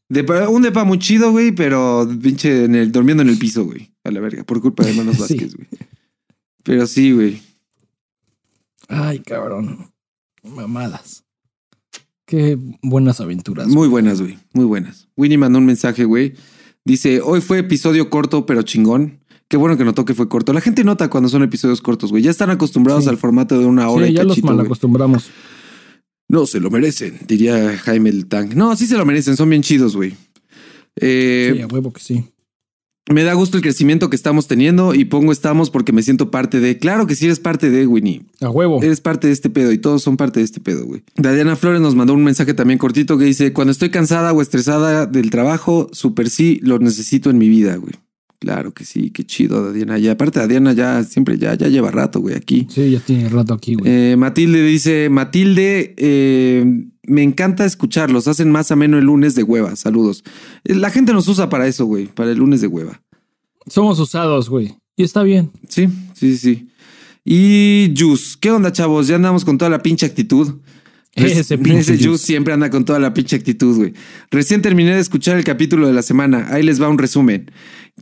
Depa- 0.09 0.48
un 0.48 0.62
depa 0.62 0.84
muy 0.84 0.98
chido, 0.98 1.32
güey, 1.32 1.52
pero 1.52 2.09
pinche 2.22 2.64
en 2.64 2.74
el, 2.76 2.92
durmiendo 2.92 3.22
en 3.22 3.28
el 3.28 3.38
piso, 3.38 3.64
güey. 3.64 3.92
A 4.04 4.11
la 4.11 4.20
verga, 4.20 4.44
por 4.44 4.61
culpa 4.61 4.84
de 4.84 4.92
Manos 4.94 5.16
Sí. 5.16 5.20
Vázquez, 5.22 5.54
güey. 5.57 5.68
Pero 6.62 6.86
sí, 6.86 7.12
güey. 7.12 7.42
Ay, 8.88 9.18
cabrón. 9.20 9.90
Mamadas. 10.42 11.24
Qué 12.24 12.59
buenas 12.82 13.20
aventuras. 13.20 13.66
Muy 13.68 13.88
buenas, 13.88 14.20
güey. 14.20 14.38
Muy 14.52 14.64
buenas. 14.64 15.09
Winnie 15.16 15.38
mandó 15.38 15.59
un 15.59 15.66
mensaje, 15.66 16.04
güey. 16.04 16.34
Dice, 16.84 17.20
hoy 17.20 17.40
fue 17.40 17.59
episodio 17.59 18.11
corto, 18.11 18.46
pero 18.46 18.62
chingón. 18.62 19.20
Qué 19.48 19.57
bueno 19.57 19.76
que 19.76 19.84
notó 19.84 20.04
que 20.04 20.14
fue 20.14 20.28
corto. 20.28 20.52
La 20.52 20.61
gente 20.61 20.82
nota 20.82 21.09
cuando 21.09 21.28
son 21.28 21.42
episodios 21.44 21.80
cortos, 21.80 22.11
güey. 22.11 22.22
Ya 22.22 22.30
están 22.32 22.50
acostumbrados 22.50 23.04
Sí. 23.04 23.11
al 23.11 23.16
formato 23.16 23.59
de 23.59 23.64
una 23.66 23.88
hora 23.88 24.07
Sí, 24.07 24.12
y 24.12 24.16
ya 24.16 24.24
los 24.24 24.42
mal 24.42 24.57
güey. 24.57 24.66
No, 26.29 26.47
se 26.47 26.61
lo 26.61 26.70
merecen, 26.70 27.18
diría 27.27 27.79
Jaime 27.79 28.11
el 28.11 28.27
Tank. 28.27 28.55
No, 28.55 28.74
sí 28.77 28.87
se 28.87 28.97
lo 28.97 29.07
merecen, 29.07 29.37
son 29.37 29.49
bien 29.51 29.62
chidos, 29.62 29.95
güey. 29.95 30.14
Eh, 30.97 31.53
sí, 31.55 31.62
a 31.62 31.66
huevo 31.66 31.93
que 31.93 32.01
sí. 32.01 32.24
Me 33.09 33.22
da 33.22 33.35
gusto 33.35 33.57
el 33.57 33.62
crecimiento 33.62 34.11
que 34.11 34.16
estamos 34.16 34.49
teniendo 34.49 34.93
y 34.93 35.05
pongo 35.05 35.31
estamos 35.31 35.70
porque 35.70 35.93
me 35.93 36.03
siento 36.03 36.33
parte 36.33 36.59
de. 36.59 36.79
Claro 36.79 37.07
que 37.07 37.14
sí 37.14 37.27
eres 37.27 37.39
parte 37.39 37.70
de, 37.70 37.87
Winnie. 37.87 38.22
A 38.41 38.51
huevo. 38.51 38.83
Eres 38.83 39.01
parte 39.01 39.29
de 39.29 39.33
este 39.33 39.49
pedo 39.49 39.70
y 39.70 39.79
todos 39.79 40.03
son 40.03 40.16
parte 40.16 40.41
de 40.41 40.45
este 40.45 40.61
pedo, 40.61 40.85
güey. 40.85 41.05
Dadiana 41.14 41.55
Flores 41.55 41.81
nos 41.81 41.95
mandó 41.95 42.14
un 42.14 42.24
mensaje 42.24 42.53
también 42.53 42.79
cortito 42.79 43.16
que 43.16 43.24
dice: 43.24 43.53
Cuando 43.53 43.70
estoy 43.70 43.91
cansada 43.91 44.33
o 44.33 44.43
estresada 44.43 45.07
del 45.07 45.31
trabajo, 45.31 45.89
super 45.93 46.29
sí 46.29 46.59
lo 46.64 46.81
necesito 46.81 47.31
en 47.31 47.39
mi 47.39 47.49
vida, 47.49 47.77
güey. 47.77 47.95
Claro 48.39 48.72
que 48.74 48.84
sí, 48.84 49.11
qué 49.11 49.24
chido, 49.24 49.64
Dadiana. 49.64 49.99
Y 49.99 50.09
aparte, 50.09 50.41
Dadiana 50.41 50.72
ya 50.72 51.03
siempre 51.05 51.39
ya, 51.39 51.55
ya 51.55 51.68
lleva 51.68 51.91
rato, 51.91 52.20
güey, 52.20 52.34
aquí. 52.37 52.66
Sí, 52.70 52.91
ya 52.91 53.01
tiene 53.01 53.28
rato 53.28 53.55
aquí, 53.55 53.74
güey. 53.74 53.91
Eh, 53.91 54.16
Matilde 54.16 54.62
dice: 54.62 55.09
Matilde, 55.09 55.95
eh, 55.97 56.84
me 57.05 57.22
encanta 57.22 57.64
escucharlos. 57.64 58.28
Hacen 58.28 58.51
más 58.51 58.70
ameno 58.70 58.99
el 58.99 59.05
lunes 59.05 59.34
de 59.34 59.43
hueva. 59.43 59.74
Saludos. 59.76 60.22
Eh, 60.64 60.74
La 60.74 60.91
gente 60.91 61.12
nos 61.12 61.28
usa 61.28 61.49
para 61.49 61.66
eso, 61.66 61.87
güey, 61.87 62.07
para 62.07 62.30
el 62.30 62.39
lunes 62.39 62.61
de 62.61 62.66
hueva. 62.66 63.01
Somos 63.66 63.99
usados, 63.99 64.51
güey. 64.51 64.76
Y 64.97 65.03
está 65.03 65.22
bien. 65.22 65.51
Sí, 65.68 65.89
sí, 66.14 66.37
sí. 66.37 66.68
Y 67.24 67.93
Jus, 67.99 68.37
¿qué 68.37 68.51
onda, 68.51 68.70
chavos? 68.70 69.09
Ya 69.09 69.16
andamos 69.16 69.45
con 69.45 69.59
toda 69.59 69.70
la 69.70 69.82
pinche 69.82 70.07
actitud. 70.07 70.61
Ese 71.17 71.41
Ese. 71.55 71.99
Jus 72.05 72.21
siempre 72.21 72.53
anda 72.55 72.71
con 72.71 72.85
toda 72.85 72.99
la 72.99 73.12
pinche 73.14 73.37
actitud, 73.37 73.77
güey. 73.77 73.95
Recién 74.31 74.62
terminé 74.62 74.95
de 74.95 75.01
escuchar 75.01 75.37
el 75.37 75.45
capítulo 75.45 75.87
de 75.87 75.93
la 75.95 76.03
semana. 76.03 76.47
Ahí 76.51 76.62
les 76.62 76.81
va 76.81 76.89
un 76.89 76.99
resumen. 76.99 77.51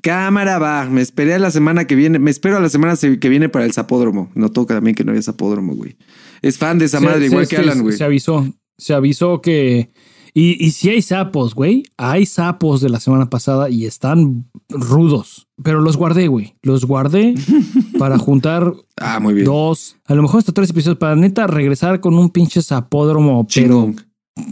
Cámara 0.03 0.59
va. 0.59 0.87
Me 0.91 1.01
esperé 1.01 1.35
a 1.35 1.39
la 1.39 1.51
semana 1.51 1.87
que 1.87 1.95
viene. 1.95 2.19
Me 2.19 2.31
espero 2.31 2.57
a 2.57 2.61
la 2.61 2.69
semana 2.69 2.97
se- 2.97 3.19
que 3.21 3.29
viene 3.29 3.49
para 3.49 3.65
el 3.65 3.73
zapódromo. 3.73 4.31
No 4.35 4.51
toca 4.51 4.75
también 4.75 4.95
que 4.97 5.05
no 5.05 5.11
había 5.12 5.23
zapódromo, 5.23 5.75
güey. 5.75 5.97
Es 6.43 6.59
fan 6.59 6.79
de 6.79 6.87
esa 6.87 6.99
Se- 6.99 7.05
madre, 7.05 7.21
se- 7.21 7.27
igual 7.27 7.49
que 7.49 7.57
Alan, 7.57 7.83
güey. 7.83 7.97
Se 7.97 8.05
avisó. 8.05 8.47
Se 8.77 8.93
avisó 8.95 9.41
que. 9.41 9.91
Y, 10.37 10.57
y 10.65 10.73
si 10.73 10.91
hay 10.91 11.01
sapos, 11.01 11.55
güey. 11.55 11.85
Hay 11.97 12.27
sapos 12.27 12.81
de 12.81 12.89
la 12.89 12.99
semana 12.99 13.31
pasada 13.31 13.71
y 13.71 13.87
están 13.87 14.51
rudos. 14.69 15.47
Pero 15.62 15.81
los 15.81 15.97
guardé, 15.97 16.27
güey. 16.27 16.57
Los 16.62 16.85
guardé 16.85 17.35
para 18.05 18.18
juntar 18.18 18.74
Ah, 18.98 19.18
muy 19.18 19.32
bien. 19.32 19.46
dos, 19.46 19.96
a 20.05 20.14
lo 20.14 20.20
mejor 20.20 20.40
hasta 20.40 20.52
tres 20.52 20.68
episodios 20.68 20.98
para 20.98 21.16
neta 21.16 21.46
regresar 21.46 22.00
con 22.00 22.18
un 22.18 22.28
pinche 22.28 22.61
zapódromo, 22.61 23.46
pero 23.55 23.94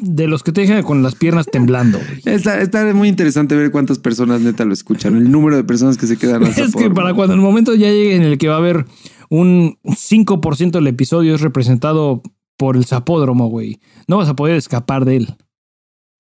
de 0.01 0.27
los 0.27 0.43
que 0.43 0.53
te 0.53 0.63
dejan 0.63 0.83
con 0.85 1.03
las 1.03 1.17
piernas 1.17 1.45
temblando. 1.53 1.99
Está, 2.25 2.63
está 2.63 2.95
muy 2.95 3.09
interesante 3.09 3.55
ver 3.55 3.71
cuántas 3.71 3.99
personas 3.99 4.41
neta 4.41 4.65
lo 4.65 4.73
escuchan. 4.73 5.17
El 5.17 5.31
número 5.31 5.57
de 5.57 5.65
personas 5.65 5.99
que 5.99 6.07
se 6.07 6.17
quedan 6.17 6.43
Es 6.57 6.75
que 6.75 6.89
para 6.89 7.13
cuando 7.13 7.35
el 7.35 7.41
momento 7.43 7.75
ya 7.75 7.89
llegue 7.91 8.17
en 8.17 8.23
el 8.23 8.39
que 8.39 8.49
va 8.49 8.55
a 8.55 8.59
haber 8.59 8.87
un 9.29 9.77
5% 9.85 10.71
del 10.71 10.87
episodio 10.87 11.35
es 11.35 11.43
representado 11.43 12.23
por 12.57 12.79
el 12.79 12.87
zapódromo, 12.87 13.49
güey. 13.49 13.81
No 14.09 14.17
vas 14.17 14.31
a 14.31 14.35
poder 14.37 14.57
escapar 14.57 15.05
de 15.05 15.17
él. 15.17 15.37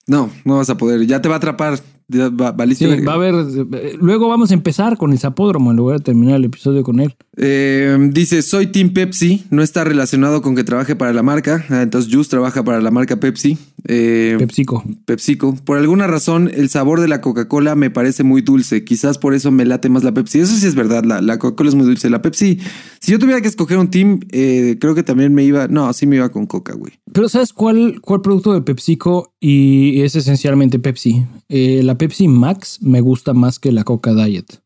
No, 0.07 0.29
no 0.45 0.59
vas 0.59 0.69
a 0.69 0.77
poder. 0.77 1.07
Ya 1.07 1.23
te 1.23 1.29
va 1.31 1.37
a 1.37 1.39
atrapar. 1.39 1.79
Va- 2.15 2.51
Sí, 2.75 2.85
va 3.07 3.13
a 3.13 3.17
haber. 3.17 3.35
eh, 3.35 3.97
Luego 4.01 4.29
vamos 4.29 4.51
a 4.51 4.55
empezar 4.55 4.97
con 4.97 5.13
el 5.13 5.19
zapódromo 5.19 5.71
en 5.71 5.77
lugar 5.77 5.99
de 5.99 6.05
terminar 6.05 6.37
el 6.37 6.45
episodio 6.45 6.83
con 6.83 7.01
él. 7.01 7.15
Eh, 7.37 7.97
dice, 8.11 8.43
soy 8.43 8.67
Team 8.67 8.93
Pepsi. 8.93 9.45
No 9.51 9.63
está 9.63 9.85
relacionado 9.85 10.43
con 10.43 10.55
que 10.55 10.65
trabaje 10.65 10.97
para 10.97 11.13
la 11.13 11.23
marca. 11.23 11.65
Ah, 11.71 11.83
entonces, 11.83 12.13
Juice 12.13 12.31
trabaja 12.31 12.63
para 12.63 12.81
la 12.81 12.91
marca 12.91 13.17
Pepsi. 13.17 13.59
Eh, 13.89 14.37
Pepsico. 14.39 14.85
PepsiCo. 15.07 15.55
Por 15.65 15.79
alguna 15.79 16.07
razón, 16.07 16.51
el 16.53 16.69
sabor 16.69 17.01
de 17.01 17.09
la 17.09 17.21
Coca-Cola 17.21 17.75
me 17.75 17.91
parece 17.91 18.23
muy 18.23 18.43
dulce. 18.43 18.85
Quizás 18.85 19.19
por 19.19 19.35
eso 19.35 19.51
me 19.51 19.65
late 19.65 19.89
más 19.89 20.05
la 20.05 20.13
Pepsi. 20.13 20.41
Eso 20.41 20.55
sí 20.57 20.67
es 20.67 20.75
verdad. 20.75 21.05
La, 21.05 21.21
la 21.21 21.39
Coca-Cola 21.39 21.71
es 21.71 21.75
muy 21.75 21.87
dulce. 21.87 22.11
La 22.11 22.23
Pepsi, 22.23 22.59
si 23.01 23.13
yo 23.13 23.19
tuviera 23.19 23.41
que 23.41 23.49
escoger 23.49 23.79
un 23.79 23.91
team, 23.91 24.21
eh, 24.31 24.77
creo 24.81 24.95
que 24.95 25.03
también 25.03 25.35
me 25.35 25.45
iba. 25.45 25.69
No, 25.69 25.93
sí 25.93 26.07
me 26.07 26.17
iba 26.17 26.31
con 26.31 26.47
Coca, 26.47 26.75
güey. 26.75 26.93
Pero 27.13 27.29
¿sabes 27.29 27.53
cuál, 27.53 28.01
cuál 28.01 28.21
producto 28.21 28.53
de 28.53 28.63
PepsiCo? 28.63 29.35
Y 29.41 30.03
es 30.03 30.15
esencialmente 30.17 30.79
Pepsi. 30.79 31.25
Eh, 31.49 31.83
la 31.83 31.97
Pepsi 31.97 32.29
Max 32.29 32.79
me 32.83 33.01
gusta 33.01 33.33
más 33.33 33.59
que 33.59 33.73
la 33.73 33.85
Coca 33.85 34.15
Diet. 34.15 34.61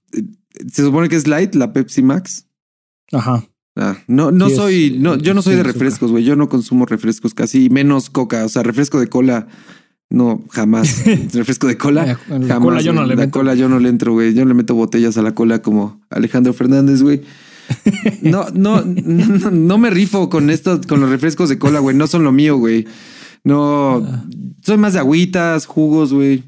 Se 0.72 0.82
supone 0.82 1.08
que 1.08 1.16
es 1.16 1.26
light, 1.26 1.54
la 1.54 1.72
Pepsi 1.72 2.02
Max. 2.02 2.45
Ajá. 3.12 3.44
Ah, 3.78 3.98
no, 4.08 4.30
no 4.30 4.46
Sí, 4.46 4.52
es, 4.52 4.56
soy, 4.58 4.96
no, 4.98 5.16
yo 5.16 5.34
no 5.34 5.42
soy 5.42 5.54
de 5.56 5.62
refrescos, 5.62 6.10
güey. 6.10 6.24
Yo 6.24 6.34
no 6.36 6.48
consumo 6.48 6.86
refrescos 6.86 7.34
casi, 7.34 7.68
menos 7.68 8.08
coca. 8.10 8.44
O 8.44 8.48
sea, 8.48 8.62
refresco 8.62 8.98
de 8.98 9.08
cola, 9.08 9.48
no, 10.08 10.42
jamás. 10.50 11.04
refresco 11.34 11.66
de 11.66 11.76
cola, 11.76 12.12
Eh, 12.12 12.16
la 12.28 12.46
jamás. 12.46 12.58
cola 12.60 12.80
yo 12.80 12.92
no 12.94 13.02
le 13.04 13.14
la 13.16 13.22
meto. 13.22 13.32
cola 13.38 13.54
yo 13.54 13.68
no 13.68 13.78
le 13.78 13.88
entro, 13.90 14.12
güey. 14.14 14.32
Yo 14.34 14.42
no 14.44 14.48
le 14.48 14.54
meto 14.54 14.74
botellas 14.74 15.18
a 15.18 15.22
la 15.22 15.34
cola 15.34 15.60
como 15.60 16.00
Alejandro 16.10 16.52
Fernández, 16.54 17.02
güey. 17.02 17.20
No, 18.22 18.46
no, 18.54 18.82
no, 18.84 19.50
no 19.50 19.78
me 19.78 19.90
rifo 19.90 20.28
con 20.30 20.50
estos, 20.50 20.86
con 20.86 21.00
los 21.00 21.10
refrescos 21.10 21.48
de 21.48 21.58
cola, 21.58 21.80
güey. 21.80 21.96
No 21.96 22.06
son 22.06 22.22
lo 22.24 22.32
mío, 22.32 22.56
güey. 22.56 22.86
No, 23.44 24.06
soy 24.62 24.76
más 24.78 24.94
de 24.94 25.00
agüitas, 25.00 25.66
jugos, 25.66 26.12
güey. 26.12 26.44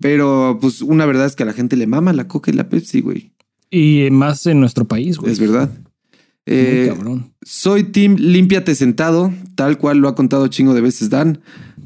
Pero, 0.00 0.58
pues, 0.60 0.82
una 0.82 1.04
verdad 1.06 1.26
es 1.26 1.36
que 1.36 1.42
a 1.42 1.46
la 1.46 1.52
gente 1.52 1.76
le 1.76 1.86
mama 1.86 2.12
la 2.12 2.28
coca 2.28 2.50
y 2.50 2.54
la 2.54 2.68
Pepsi, 2.68 3.00
güey. 3.00 3.32
Y 3.70 4.08
más 4.10 4.46
en 4.46 4.60
nuestro 4.60 4.84
país, 4.84 5.18
güey. 5.18 5.32
Es 5.32 5.40
verdad. 5.40 5.70
Eh, 6.48 6.92
cabrón. 6.94 7.32
soy 7.42 7.82
Team 7.82 8.16
Límpiate 8.18 8.76
sentado, 8.76 9.32
tal 9.56 9.78
cual 9.78 9.98
lo 9.98 10.08
ha 10.08 10.14
contado 10.14 10.46
chingo 10.46 10.74
de 10.74 10.80
veces 10.80 11.10
Dan. 11.10 11.40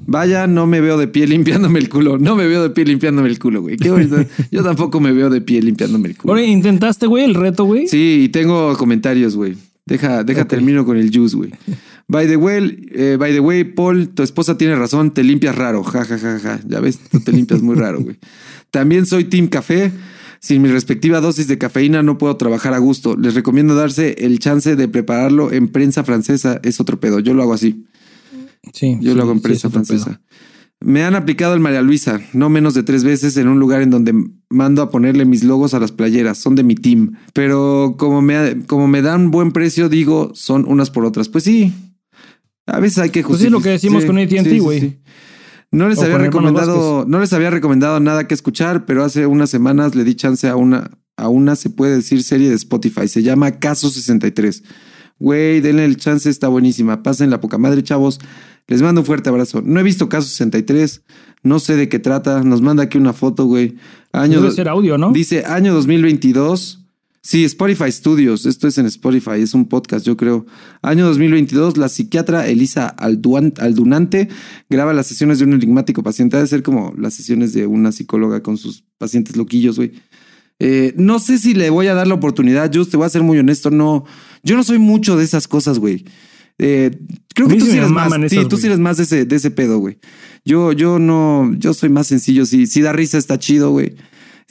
Vaya, 0.06 0.46
no 0.46 0.66
me 0.66 0.80
veo 0.80 0.98
de 0.98 1.08
pie 1.08 1.26
limpiándome 1.26 1.78
el 1.78 1.88
culo. 1.88 2.18
No 2.18 2.34
me 2.34 2.46
veo 2.46 2.62
de 2.62 2.70
pie 2.70 2.84
limpiándome 2.84 3.28
el 3.28 3.38
culo, 3.38 3.62
güey. 3.62 3.76
Qué 3.76 3.90
bonito. 3.90 4.16
Yo 4.50 4.62
tampoco 4.62 5.00
me 5.00 5.12
veo 5.12 5.30
de 5.30 5.40
pie 5.40 5.62
limpiándome 5.62 6.08
el 6.08 6.16
culo. 6.16 6.38
¿intentaste, 6.38 7.06
güey, 7.06 7.24
el 7.24 7.34
reto, 7.34 7.64
güey? 7.64 7.86
Sí, 7.86 8.22
y 8.24 8.28
tengo 8.28 8.76
comentarios, 8.76 9.36
güey. 9.36 9.56
Deja, 9.86 10.24
deja 10.24 10.46
termino 10.46 10.84
con 10.84 10.96
el 10.96 11.10
juice, 11.14 11.36
güey. 11.36 11.50
By 12.08 12.26
the 12.26 12.36
way, 12.36 12.88
eh, 12.92 13.16
by 13.20 13.32
the 13.32 13.38
way, 13.38 13.62
Paul, 13.62 14.08
tu 14.08 14.24
esposa 14.24 14.58
tiene 14.58 14.74
razón, 14.74 15.12
te 15.14 15.22
limpias 15.22 15.54
raro. 15.54 15.84
Ja, 15.84 16.04
ja, 16.04 16.18
ja, 16.18 16.40
ja. 16.40 16.60
Ya 16.66 16.80
ves, 16.80 16.98
tú 16.98 17.20
te 17.20 17.30
limpias 17.30 17.62
muy 17.62 17.76
raro, 17.76 18.00
güey. 18.00 18.16
También 18.72 19.06
soy 19.06 19.24
Team 19.24 19.46
Café. 19.46 19.92
Sin 20.40 20.62
mi 20.62 20.68
respectiva 20.68 21.20
dosis 21.20 21.48
de 21.48 21.58
cafeína 21.58 22.02
no 22.02 22.16
puedo 22.16 22.36
trabajar 22.36 22.72
a 22.72 22.78
gusto. 22.78 23.14
Les 23.16 23.34
recomiendo 23.34 23.74
darse 23.74 24.16
el 24.18 24.38
chance 24.38 24.74
de 24.74 24.88
prepararlo 24.88 25.52
en 25.52 25.68
prensa 25.68 26.02
francesa. 26.02 26.60
Es 26.64 26.80
otro 26.80 26.98
pedo. 26.98 27.20
Yo 27.20 27.34
lo 27.34 27.42
hago 27.42 27.52
así. 27.52 27.84
Sí. 28.72 28.96
Yo 29.00 29.12
sí, 29.12 29.16
lo 29.16 29.22
hago 29.22 29.32
en 29.32 29.38
sí, 29.38 29.42
prensa 29.42 29.68
francesa. 29.68 30.22
Me 30.82 31.04
han 31.04 31.14
aplicado 31.14 31.52
el 31.52 31.60
María 31.60 31.82
Luisa, 31.82 32.22
no 32.32 32.48
menos 32.48 32.72
de 32.72 32.82
tres 32.82 33.04
veces 33.04 33.36
en 33.36 33.48
un 33.48 33.58
lugar 33.60 33.82
en 33.82 33.90
donde 33.90 34.14
mando 34.48 34.80
a 34.80 34.90
ponerle 34.90 35.26
mis 35.26 35.44
logos 35.44 35.74
a 35.74 35.78
las 35.78 35.92
playeras, 35.92 36.38
son 36.38 36.54
de 36.54 36.62
mi 36.62 36.74
team. 36.74 37.18
Pero 37.34 37.96
como 37.98 38.22
me, 38.22 38.64
como 38.66 38.88
me 38.88 39.02
dan 39.02 39.30
buen 39.30 39.52
precio, 39.52 39.90
digo, 39.90 40.32
son 40.34 40.64
unas 40.66 40.90
por 40.90 41.04
otras. 41.04 41.28
Pues 41.28 41.44
sí, 41.44 41.74
a 42.64 42.80
veces 42.80 42.98
hay 42.98 43.10
que 43.10 43.22
justificar. 43.22 43.28
Pues 43.28 43.44
es 43.44 43.52
lo 43.52 43.60
que 43.60 43.68
decimos 43.68 44.06
con 44.06 44.16
AT&T, 44.16 44.58
güey. 44.60 45.00
No 45.72 45.88
les 45.88 46.00
había 46.00 46.18
recomendado, 46.18 47.04
no 47.06 47.20
les 47.20 47.32
había 47.32 47.50
recomendado 47.50 48.00
nada 48.00 48.26
que 48.26 48.34
escuchar, 48.34 48.84
pero 48.86 49.04
hace 49.04 49.26
unas 49.26 49.50
semanas 49.50 49.94
le 49.94 50.04
di 50.04 50.14
chance 50.14 50.48
a 50.48 50.56
una, 50.56 50.90
a 51.16 51.28
una 51.28 51.54
se 51.54 51.70
puede 51.70 51.96
decir 51.96 52.22
serie 52.22 52.48
de 52.48 52.56
Spotify. 52.56 53.06
Se 53.06 53.22
llama 53.22 53.52
Caso 53.52 53.90
63. 53.90 54.64
Güey, 55.20 55.60
denle 55.60 55.84
el 55.84 55.96
chance, 55.96 56.28
está 56.28 56.48
buenísima. 56.48 57.02
Pasen 57.02 57.30
la 57.30 57.40
poca 57.40 57.58
madre, 57.58 57.82
chavos. 57.82 58.18
Les 58.66 58.82
mando 58.82 59.02
un 59.02 59.06
fuerte 59.06 59.28
abrazo. 59.28 59.62
No 59.64 59.78
he 59.78 59.82
visto 59.82 60.08
Caso 60.08 60.28
63, 60.28 61.02
no 61.42 61.58
sé 61.60 61.76
de 61.76 61.88
qué 61.88 61.98
trata. 61.98 62.42
Nos 62.42 62.62
manda 62.62 62.84
aquí 62.84 62.98
una 62.98 63.12
foto, 63.12 63.44
güey. 63.44 63.76
Año 64.12 64.40
Debe 64.40 64.52
ser 64.52 64.68
audio, 64.68 64.98
¿no? 64.98 65.12
Dice 65.12 65.44
año 65.44 65.74
2022. 65.74 66.79
Sí, 67.22 67.44
Spotify 67.44 67.92
Studios. 67.92 68.46
Esto 68.46 68.66
es 68.66 68.78
en 68.78 68.86
Spotify, 68.86 69.42
es 69.42 69.52
un 69.52 69.68
podcast, 69.68 70.06
yo 70.06 70.16
creo. 70.16 70.46
Año 70.80 71.06
2022, 71.06 71.76
la 71.76 71.90
psiquiatra 71.90 72.46
Elisa 72.48 72.88
Aldunante 72.88 74.28
graba 74.70 74.94
las 74.94 75.06
sesiones 75.06 75.38
de 75.38 75.44
un 75.44 75.52
enigmático 75.52 76.02
paciente. 76.02 76.38
Ha 76.38 76.40
de 76.40 76.46
ser 76.46 76.62
como 76.62 76.94
las 76.96 77.12
sesiones 77.12 77.52
de 77.52 77.66
una 77.66 77.92
psicóloga 77.92 78.42
con 78.42 78.56
sus 78.56 78.84
pacientes 78.96 79.36
loquillos, 79.36 79.76
güey. 79.76 79.92
Eh, 80.60 80.94
no 80.96 81.18
sé 81.18 81.38
si 81.38 81.52
le 81.52 81.68
voy 81.68 81.88
a 81.88 81.94
dar 81.94 82.06
la 82.06 82.14
oportunidad. 82.14 82.70
Yo 82.70 82.86
te 82.86 82.96
voy 82.96 83.06
a 83.06 83.10
ser 83.10 83.22
muy 83.22 83.38
honesto. 83.38 83.70
No, 83.70 84.04
yo 84.42 84.56
no 84.56 84.62
soy 84.62 84.78
mucho 84.78 85.18
de 85.18 85.24
esas 85.24 85.46
cosas, 85.46 85.78
güey. 85.78 86.06
Eh, 86.56 86.90
creo 87.34 87.48
que 87.48 87.56
tú 87.56 87.66
sí 87.66 87.76
eres 87.76 87.90
más. 87.90 88.12
sí, 88.28 88.38
tú 88.48 88.56
sí 88.56 88.66
eres 88.66 88.78
más 88.78 88.96
de 88.96 89.02
ese, 89.02 89.24
de 89.26 89.36
ese 89.36 89.50
pedo, 89.50 89.78
güey. 89.78 89.98
Yo, 90.44 90.72
yo 90.72 90.98
no, 90.98 91.52
yo 91.58 91.74
soy 91.74 91.90
más 91.90 92.06
sencillo. 92.06 92.46
Si, 92.46 92.66
si 92.66 92.80
da 92.80 92.92
risa, 92.92 93.18
está 93.18 93.38
chido, 93.38 93.70
güey. 93.72 93.94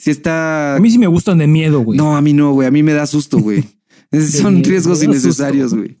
Si 0.00 0.10
está. 0.10 0.76
A 0.76 0.78
mí 0.78 0.90
sí 0.90 0.98
me 0.98 1.06
gustan 1.06 1.36
de 1.36 1.46
miedo, 1.46 1.80
güey. 1.80 1.98
No, 1.98 2.16
a 2.16 2.22
mí 2.22 2.32
no, 2.32 2.52
güey. 2.52 2.66
A 2.66 2.70
mí 2.70 2.82
me 2.82 2.94
da 2.94 3.06
susto, 3.06 3.38
güey. 3.38 3.62
Son 4.30 4.64
riesgos 4.64 5.02
innecesarios, 5.02 5.74
güey. 5.74 5.98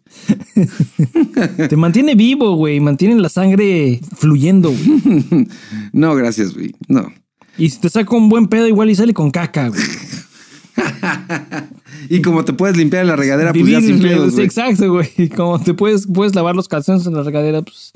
Te 1.68 1.76
mantiene 1.76 2.14
vivo, 2.14 2.56
güey. 2.56 2.80
Mantiene 2.80 3.20
la 3.20 3.28
sangre 3.28 4.00
fluyendo, 4.16 4.70
güey. 4.70 5.46
no, 5.92 6.14
gracias, 6.14 6.54
güey. 6.54 6.74
No. 6.88 7.12
Y 7.58 7.68
si 7.68 7.78
te 7.78 7.90
saca 7.90 8.16
un 8.16 8.30
buen 8.30 8.46
pedo, 8.48 8.66
igual 8.66 8.88
y 8.88 8.94
sale 8.94 9.12
con 9.12 9.30
caca, 9.30 9.68
güey. 9.68 9.82
y 12.08 12.22
como 12.22 12.42
te 12.42 12.54
puedes 12.54 12.78
limpiar 12.78 13.02
en 13.02 13.08
la 13.08 13.16
regadera, 13.16 13.52
pues 13.52 13.66
ya 13.66 13.82
sin 13.82 14.00
pedos, 14.00 14.32
güey. 14.32 14.46
Exacto, 14.46 14.90
güey. 14.90 15.28
Como 15.28 15.60
te 15.60 15.74
puedes, 15.74 16.06
puedes 16.06 16.34
lavar 16.34 16.56
los 16.56 16.68
calzones 16.68 17.06
en 17.06 17.12
la 17.12 17.22
regadera, 17.22 17.60
pues 17.60 17.92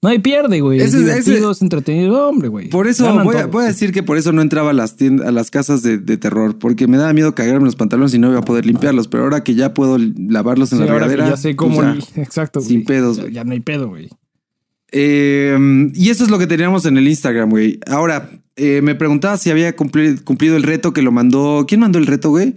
no 0.00 0.08
hay 0.08 0.20
pierde, 0.20 0.60
güey. 0.60 0.80
Es 0.80 0.92
divertido, 0.92 1.50
es 1.50 1.60
entretenido, 1.60 2.28
hombre, 2.28 2.48
güey. 2.48 2.68
Por 2.68 2.86
eso 2.86 3.12
voy 3.24 3.64
a, 3.64 3.66
decir 3.66 3.92
que 3.92 4.02
por 4.02 4.16
eso 4.16 4.32
no 4.32 4.42
entraba 4.42 4.70
a 4.70 4.72
las 4.72 4.96
tiendas, 4.96 5.26
a 5.26 5.32
las 5.32 5.50
casas 5.50 5.82
de, 5.82 5.98
terror, 6.16 6.58
porque 6.58 6.86
me 6.86 6.96
daba 6.96 7.12
miedo 7.12 7.34
cagarme 7.34 7.64
los 7.64 7.76
pantalones 7.76 8.14
y 8.14 8.18
no 8.18 8.30
iba 8.30 8.38
a 8.38 8.44
poder 8.44 8.64
limpiarlos. 8.64 9.08
Pero 9.08 9.24
ahora 9.24 9.42
que 9.42 9.54
ya 9.54 9.74
puedo 9.74 9.98
lavarlos 9.98 10.72
en 10.72 10.80
la 10.80 10.86
regadera. 10.86 11.30
ya 11.30 11.36
sé 11.36 11.54
pues 11.54 11.56
cómo. 11.56 11.82
exacto, 12.16 12.60
Sin 12.60 12.84
pedos, 12.84 13.20
güey. 13.20 13.32
Ya, 13.32 13.44
no 13.44 13.52
hay 13.52 13.60
pedo, 13.60 13.88
güey. 13.88 14.08
Eh, 14.92 15.90
y 15.94 16.10
eso 16.10 16.24
es 16.24 16.30
lo 16.30 16.38
que 16.38 16.46
teníamos 16.46 16.86
en 16.86 16.96
el 16.96 17.08
Instagram, 17.08 17.50
güey. 17.50 17.78
Ahora, 17.86 18.30
eh, 18.56 18.80
me 18.82 18.94
preguntaba 18.94 19.36
si 19.36 19.50
había 19.50 19.74
cumplido, 19.76 20.56
el 20.56 20.62
reto 20.62 20.92
que 20.92 21.02
lo 21.02 21.12
mandó. 21.12 21.64
¿Quién 21.66 21.80
mandó 21.80 21.98
el 21.98 22.06
reto, 22.06 22.30
güey? 22.30 22.54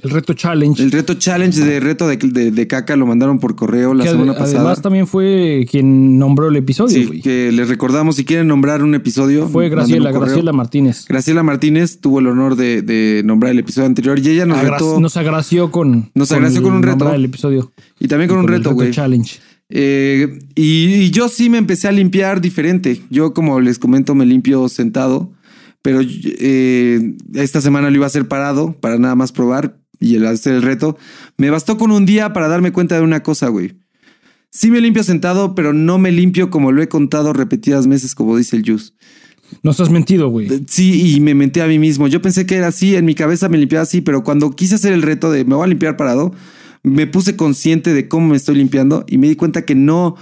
El 0.00 0.10
reto 0.10 0.34
challenge. 0.34 0.82
El 0.82 0.90
reto 0.90 1.14
challenge 1.14 1.60
de 1.60 1.80
reto 1.80 2.08
de, 2.08 2.66
caca 2.66 2.96
lo 2.96 3.06
mandaron 3.06 3.38
por 3.38 3.54
correo 3.54 3.94
la 3.94 4.04
semana 4.04 4.34
pasada. 4.34 4.60
Además 4.60 4.82
también 4.82 5.06
fue 5.06 5.66
quien 5.70 6.18
nombró 6.18 6.48
el 6.48 6.56
episodio. 6.56 7.10
Sí, 7.10 7.20
que 7.22 7.52
les 7.52 7.68
recordamos 7.68 8.16
si 8.16 8.24
quieren 8.24 8.48
nombrar 8.48 8.82
un 8.82 8.94
episodio. 8.94 9.48
Fue 9.48 9.68
Graciela, 9.68 10.10
Graciela 10.10 10.52
Martínez. 10.52 11.06
Graciela 11.08 11.42
Martínez 11.42 12.00
tuvo 12.00 12.18
el 12.18 12.26
honor 12.26 12.56
de, 12.56 13.22
nombrar 13.24 13.52
el 13.52 13.60
episodio 13.60 13.86
anterior 13.86 14.18
y 14.18 14.28
ella 14.28 14.46
nos 14.46 14.60
retó. 14.62 15.00
Nos 15.00 15.16
agració 15.16 15.70
con. 15.70 16.10
Nos 16.14 16.32
agració 16.32 16.62
con, 16.62 16.74
un 16.74 16.82
reto. 16.82 17.12
El 17.12 17.24
episodio. 17.24 17.72
Y 18.00 18.08
también 18.08 18.28
con, 18.28 18.38
un 18.38 18.48
reto, 18.48 18.74
güey. 18.74 18.90
challenge. 18.90 19.38
Eh, 19.70 20.40
y, 20.54 21.10
yo 21.10 21.28
sí 21.28 21.48
me 21.48 21.58
empecé 21.58 21.88
a 21.88 21.92
limpiar 21.92 22.40
diferente. 22.40 23.00
Yo, 23.10 23.32
como 23.32 23.60
les 23.60 23.78
comento, 23.78 24.14
me 24.14 24.26
limpio 24.26 24.68
sentado. 24.68 25.32
Pero 25.82 26.00
eh, 26.02 27.14
esta 27.34 27.60
semana 27.60 27.90
lo 27.90 27.96
iba 27.96 28.06
a 28.06 28.08
hacer 28.08 28.26
parado 28.26 28.72
para 28.80 28.98
nada 28.98 29.14
más 29.14 29.32
probar 29.32 29.83
y 30.04 30.16
el 30.16 30.26
hacer 30.26 30.54
el 30.54 30.62
reto, 30.62 30.98
me 31.36 31.50
bastó 31.50 31.78
con 31.78 31.90
un 31.90 32.04
día 32.04 32.32
para 32.32 32.48
darme 32.48 32.72
cuenta 32.72 32.96
de 32.96 33.02
una 33.02 33.22
cosa, 33.22 33.48
güey. 33.48 33.78
Sí 34.50 34.70
me 34.70 34.80
limpio 34.80 35.02
sentado, 35.02 35.54
pero 35.54 35.72
no 35.72 35.98
me 35.98 36.12
limpio 36.12 36.50
como 36.50 36.70
lo 36.70 36.82
he 36.82 36.88
contado 36.88 37.32
repetidas 37.32 37.88
veces, 37.88 38.14
como 38.14 38.36
dice 38.36 38.56
el 38.56 38.64
Jus. 38.64 38.94
Nos 39.62 39.80
has 39.80 39.90
mentido, 39.90 40.28
güey. 40.28 40.48
Sí, 40.68 41.14
y 41.14 41.20
me 41.20 41.34
mentí 41.34 41.60
a 41.60 41.66
mí 41.66 41.78
mismo. 41.78 42.06
Yo 42.06 42.22
pensé 42.22 42.46
que 42.46 42.56
era 42.56 42.68
así, 42.68 42.96
en 42.96 43.04
mi 43.04 43.14
cabeza 43.14 43.48
me 43.48 43.58
limpiaba 43.58 43.82
así, 43.82 44.00
pero 44.00 44.22
cuando 44.22 44.54
quise 44.54 44.76
hacer 44.76 44.92
el 44.92 45.02
reto 45.02 45.30
de 45.30 45.44
me 45.44 45.54
voy 45.54 45.64
a 45.64 45.68
limpiar 45.68 45.96
parado, 45.96 46.32
me 46.82 47.06
puse 47.06 47.34
consciente 47.34 47.94
de 47.94 48.08
cómo 48.08 48.28
me 48.28 48.36
estoy 48.36 48.56
limpiando 48.56 49.04
y 49.08 49.18
me 49.18 49.28
di 49.28 49.36
cuenta 49.36 49.62
que 49.64 49.74
no. 49.74 50.16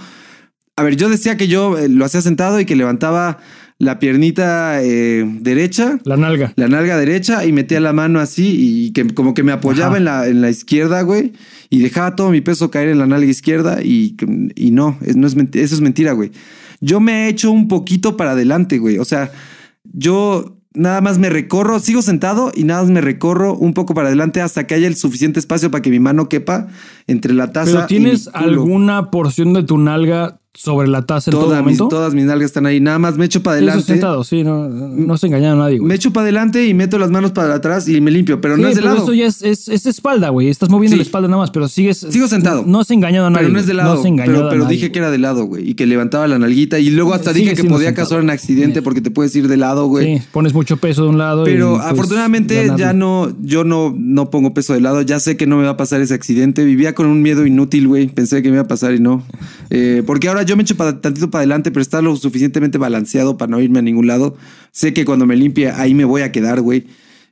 A 0.75 0.83
ver, 0.83 0.95
yo 0.95 1.09
decía 1.09 1.37
que 1.37 1.47
yo 1.47 1.77
eh, 1.77 1.89
lo 1.89 2.05
hacía 2.05 2.21
sentado 2.21 2.59
y 2.59 2.65
que 2.65 2.75
levantaba 2.75 3.39
la 3.83 3.99
piernita 3.99 4.81
eh, 4.81 5.25
derecha. 5.39 5.99
La 6.05 6.17
nalga. 6.17 6.53
La 6.55 6.67
nalga 6.67 6.97
derecha 6.97 7.45
y 7.45 7.51
metía 7.51 7.79
la 7.79 7.93
mano 7.93 8.19
así 8.19 8.55
y 8.57 8.91
que 8.91 9.07
como 9.13 9.33
que 9.33 9.43
me 9.43 9.51
apoyaba 9.51 9.97
en 9.97 10.05
la, 10.05 10.27
en 10.27 10.41
la 10.41 10.49
izquierda, 10.49 11.01
güey. 11.01 11.33
Y 11.69 11.79
dejaba 11.79 12.15
todo 12.15 12.31
mi 12.31 12.41
peso 12.41 12.71
caer 12.71 12.89
en 12.89 12.99
la 12.99 13.07
nalga 13.07 13.29
izquierda 13.29 13.81
y, 13.83 14.15
y 14.55 14.71
no, 14.71 14.97
no 15.15 15.27
es 15.27 15.35
eso 15.35 15.75
es 15.75 15.81
mentira, 15.81 16.13
güey. 16.13 16.31
Yo 16.81 16.99
me 16.99 17.25
he 17.25 17.29
hecho 17.29 17.51
un 17.51 17.67
poquito 17.67 18.17
para 18.17 18.31
adelante, 18.31 18.77
güey. 18.77 18.97
O 18.97 19.05
sea, 19.05 19.31
yo 19.83 20.57
nada 20.73 21.01
más 21.01 21.19
me 21.19 21.29
recorro, 21.29 21.79
sigo 21.79 22.01
sentado 22.01 22.51
y 22.55 22.63
nada 22.63 22.81
más 22.81 22.91
me 22.91 23.01
recorro 23.01 23.55
un 23.55 23.73
poco 23.73 23.93
para 23.93 24.07
adelante 24.07 24.41
hasta 24.41 24.65
que 24.65 24.75
haya 24.75 24.87
el 24.87 24.95
suficiente 24.95 25.39
espacio 25.39 25.71
para 25.71 25.81
que 25.81 25.89
mi 25.89 25.99
mano 25.99 26.29
quepa 26.29 26.67
entre 27.07 27.33
la 27.33 27.51
taza. 27.51 27.71
¿Pero 27.71 27.87
tienes 27.87 28.29
alguna 28.33 29.11
porción 29.11 29.53
de 29.53 29.63
tu 29.63 29.77
nalga 29.77 30.39
sobre 30.55 30.87
la 30.87 31.01
taza 31.01 31.31
en 31.31 31.37
todo 31.37 31.55
momento? 31.55 31.87
todas 31.87 32.13
mis 32.13 32.25
nalgas 32.25 32.45
están 32.45 32.65
ahí. 32.65 32.79
Nada 32.79 32.99
más 32.99 33.17
me 33.17 33.25
echo 33.25 33.41
para 33.41 33.57
adelante. 33.57 33.83
sentado, 33.83 34.23
sí, 34.23 34.43
no, 34.43 34.69
no 34.69 35.17
se 35.17 35.27
engaña 35.27 35.53
a 35.53 35.55
nadie. 35.55 35.79
Me 35.79 35.95
echo 35.95 36.13
para 36.13 36.25
adelante 36.25 36.67
y 36.67 36.73
meto 36.73 36.99
las 36.99 37.09
manos 37.09 37.31
para 37.31 37.55
atrás 37.55 37.87
y 37.87 37.99
me 38.01 38.11
limpio, 38.11 38.39
pero 38.39 38.55
no 38.55 38.67
es 38.67 38.75
de 38.75 38.81
lado. 38.81 39.03
Eso 39.03 39.13
ya 39.13 39.25
es, 39.25 39.41
es, 39.41 39.85
espalda, 39.85 40.29
güey. 40.29 40.49
Estás 40.49 40.69
moviendo 40.69 40.95
la 40.95 41.03
espalda 41.03 41.27
nada 41.27 41.41
más, 41.41 41.51
pero 41.51 41.67
sigues. 41.67 42.05
Sigo 42.09 42.27
sentado. 42.27 42.63
No, 42.67 42.83
se 42.83 42.93
engañado 42.93 43.27
a 43.27 43.29
nadie. 43.29 43.45
Pero 43.45 43.53
no 43.53 43.59
es 43.59 43.65
de 43.65 43.73
lado. 43.73 44.01
pero, 44.49 44.65
dije 44.65 44.91
que 44.91 44.99
era 44.99 45.09
de 45.09 45.17
lado, 45.17 45.45
güey. 45.45 45.69
Y 45.69 45.73
que 45.73 45.85
levantaba 45.87 46.27
la 46.27 46.37
nalguita. 46.37 46.79
Y 46.79 46.89
luego 46.91 47.13
hasta 47.13 47.33
dije 47.33 47.55
que 47.55 47.63
podía 47.63 47.93
causar 47.93 48.19
un 48.19 48.29
accidente 48.29 48.81
porque 48.81 49.01
te 49.01 49.11
puedes 49.11 49.35
ir 49.35 49.47
de 49.47 49.57
lado, 49.57 49.87
güey. 49.87 50.19
Sí, 50.19 50.23
pones 50.31 50.53
mucho 50.53 50.77
peso 50.77 51.03
de 51.03 51.09
un 51.09 51.17
lado. 51.17 51.43
Pero 51.45 51.75
pues, 51.75 51.85
afortunadamente 51.85 52.71
ya 52.77 52.93
no, 52.93 53.33
yo 53.41 53.63
no, 53.63 53.93
no 53.97 54.29
pongo 54.29 54.53
peso 54.53 54.73
de 54.73 54.81
lado. 54.81 55.01
Ya 55.01 55.19
sé 55.19 55.35
que 55.35 55.47
no 55.47 55.57
me 55.57 55.63
va 55.63 55.71
a 55.71 55.77
pasar 55.77 56.01
ese 56.01 56.13
accidente. 56.13 56.63
Vivía 56.63 56.93
con 56.93 57.07
un 57.07 57.21
miedo 57.21 57.45
inútil, 57.45 57.87
güey. 57.87 58.07
Pensé 58.07 58.43
que 58.43 58.49
me 58.49 58.55
iba 58.55 58.63
a 58.63 58.67
pasar 58.67 58.93
y 58.93 58.99
no. 58.99 59.23
Eh, 59.69 60.03
porque 60.05 60.27
ahora 60.27 60.42
yo 60.43 60.55
me 60.55 60.63
echo 60.63 60.77
para 60.77 61.01
tantito 61.01 61.29
para 61.29 61.41
adelante, 61.41 61.71
pero 61.71 61.81
está 61.81 62.01
lo 62.01 62.15
suficientemente 62.15 62.77
balanceado 62.77 63.37
para 63.37 63.49
no 63.49 63.61
irme 63.61 63.79
a 63.79 63.81
ningún 63.81 64.07
lado. 64.07 64.37
Sé 64.71 64.93
que 64.93 65.05
cuando 65.05 65.25
me 65.25 65.35
limpie 65.35 65.69
ahí 65.69 65.93
me 65.93 66.05
voy 66.05 66.21
a 66.21 66.31
quedar, 66.31 66.61
güey. 66.61 66.85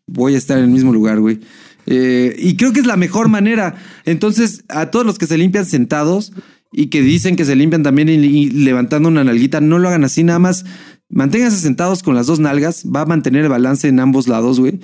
Voy 0.07 0.35
a 0.35 0.37
estar 0.37 0.57
en 0.57 0.65
el 0.65 0.71
mismo 0.71 0.91
lugar, 0.91 1.19
güey. 1.19 1.39
Eh, 1.85 2.35
y 2.37 2.55
creo 2.55 2.73
que 2.73 2.79
es 2.79 2.85
la 2.85 2.97
mejor 2.97 3.29
manera. 3.29 3.75
Entonces, 4.05 4.63
a 4.69 4.91
todos 4.91 5.05
los 5.05 5.17
que 5.17 5.27
se 5.27 5.37
limpian 5.37 5.65
sentados 5.65 6.33
y 6.71 6.87
que 6.87 7.01
dicen 7.01 7.35
que 7.35 7.45
se 7.45 7.55
limpian 7.55 7.83
también 7.83 8.09
y, 8.09 8.49
levantando 8.49 9.09
una 9.09 9.23
nalguita, 9.23 9.61
no 9.61 9.79
lo 9.79 9.89
hagan 9.89 10.03
así, 10.03 10.23
nada 10.23 10.39
más 10.39 10.65
manténganse 11.09 11.57
sentados 11.57 12.03
con 12.03 12.15
las 12.15 12.27
dos 12.27 12.39
nalgas, 12.39 12.83
va 12.85 13.01
a 13.01 13.05
mantener 13.05 13.43
el 13.43 13.49
balance 13.49 13.87
en 13.87 13.99
ambos 13.99 14.27
lados, 14.27 14.59
güey. 14.59 14.79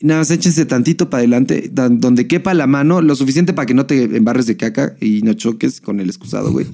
Nada 0.00 0.20
más 0.20 0.30
échense 0.30 0.66
tantito 0.66 1.08
para 1.08 1.20
adelante, 1.20 1.70
donde 1.72 2.26
quepa 2.26 2.52
la 2.52 2.66
mano, 2.66 3.00
lo 3.00 3.14
suficiente 3.16 3.52
para 3.52 3.66
que 3.66 3.74
no 3.74 3.86
te 3.86 4.04
embarres 4.16 4.46
de 4.46 4.56
caca 4.56 4.96
y 5.00 5.22
no 5.22 5.34
choques 5.34 5.80
con 5.80 6.00
el 6.00 6.08
excusado, 6.08 6.52
güey. 6.52 6.66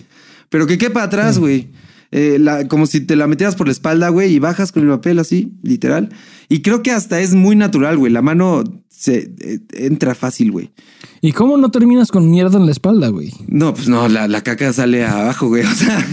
Pero 0.50 0.66
que 0.66 0.76
quepa 0.76 1.02
atrás, 1.02 1.38
güey. 1.38 1.70
Eh, 2.12 2.66
como 2.68 2.86
si 2.86 3.00
te 3.00 3.14
la 3.14 3.28
metieras 3.28 3.54
por 3.54 3.68
la 3.68 3.72
espalda, 3.72 4.08
güey, 4.08 4.34
y 4.34 4.38
bajas 4.40 4.72
con 4.72 4.82
el 4.82 4.88
papel 4.88 5.20
así, 5.20 5.54
literal. 5.62 6.10
Y 6.48 6.60
creo 6.60 6.82
que 6.82 6.90
hasta 6.90 7.20
es 7.20 7.34
muy 7.34 7.54
natural, 7.54 7.96
güey. 7.96 8.12
La 8.12 8.20
mano 8.20 8.64
se 8.88 9.32
eh, 9.40 9.60
entra 9.72 10.16
fácil, 10.16 10.50
güey. 10.50 10.72
¿Y 11.20 11.32
cómo 11.32 11.56
no 11.56 11.70
terminas 11.70 12.10
con 12.10 12.28
mierda 12.28 12.58
en 12.58 12.66
la 12.66 12.72
espalda, 12.72 13.08
güey? 13.08 13.32
No, 13.46 13.72
pues 13.72 13.88
no, 13.88 14.08
la, 14.08 14.42
caca 14.42 14.72
sale 14.72 15.06
abajo, 15.06 15.48
güey. 15.48 15.62
O 15.64 15.70
sea. 15.70 16.06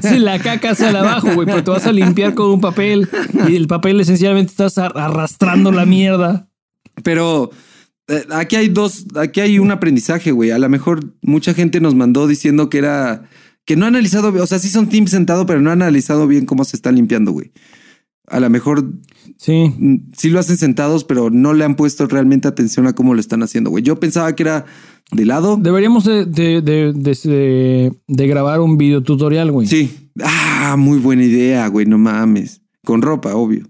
Sí, 0.02 0.18
la 0.18 0.38
caca 0.38 0.74
sale 0.74 0.98
abajo, 0.98 1.34
güey, 1.34 1.46
pero 1.46 1.62
te 1.62 1.70
vas 1.70 1.86
a 1.86 1.92
limpiar 1.92 2.34
con 2.34 2.50
un 2.50 2.60
papel 2.60 3.08
y 3.48 3.56
el 3.56 3.66
papel 3.66 4.00
esencialmente 4.00 4.50
estás 4.50 4.78
arrastrando 4.78 5.70
la 5.70 5.84
mierda. 5.84 6.48
Pero 7.02 7.50
eh, 8.08 8.24
aquí 8.30 8.56
hay 8.56 8.68
dos, 8.68 9.06
aquí 9.16 9.40
hay 9.40 9.58
un 9.58 9.70
aprendizaje, 9.70 10.32
güey. 10.32 10.50
A 10.50 10.58
lo 10.58 10.68
mejor 10.68 11.12
mucha 11.22 11.52
gente 11.52 11.80
nos 11.80 11.94
mandó 11.94 12.26
diciendo 12.26 12.70
que 12.70 12.78
era 12.78 13.28
que 13.64 13.76
no 13.76 13.84
ha 13.84 13.88
analizado, 13.88 14.32
o 14.42 14.46
sea, 14.46 14.58
sí 14.58 14.68
son 14.68 14.88
teams 14.88 15.10
sentado, 15.10 15.46
pero 15.46 15.60
no 15.60 15.70
han 15.70 15.82
analizado 15.82 16.26
bien 16.26 16.46
cómo 16.46 16.64
se 16.64 16.76
está 16.76 16.90
limpiando, 16.92 17.32
güey. 17.32 17.52
a 18.26 18.38
lo 18.38 18.48
mejor 18.48 18.84
Sí. 19.38 19.74
sí 20.16 20.28
lo 20.30 20.38
hacen 20.38 20.56
sentados, 20.56 21.02
pero 21.04 21.30
no 21.30 21.52
le 21.52 21.64
han 21.64 21.74
puesto 21.74 22.06
realmente 22.06 22.46
atención 22.46 22.86
a 22.86 22.92
cómo 22.92 23.12
lo 23.14 23.20
están 23.20 23.42
haciendo, 23.42 23.70
güey. 23.70 23.82
Yo 23.82 23.98
pensaba 23.98 24.36
que 24.36 24.44
era 24.44 24.66
de 25.10 25.24
lado. 25.26 25.56
Deberíamos 25.56 26.04
de, 26.04 26.26
de, 26.26 26.60
de, 26.62 26.92
de- 26.92 27.18
de- 27.24 27.92
de 28.06 28.26
grabar 28.28 28.60
un 28.60 28.78
video 28.78 29.02
tutorial, 29.02 29.50
güey. 29.50 29.66
Sí. 29.66 30.10
Ah, 30.22 30.76
muy 30.78 30.98
buena 30.98 31.24
idea, 31.24 31.66
güey, 31.66 31.86
no 31.86 31.98
mames. 31.98 32.60
Con 32.84 33.02
ropa, 33.02 33.34
obvio. 33.34 33.66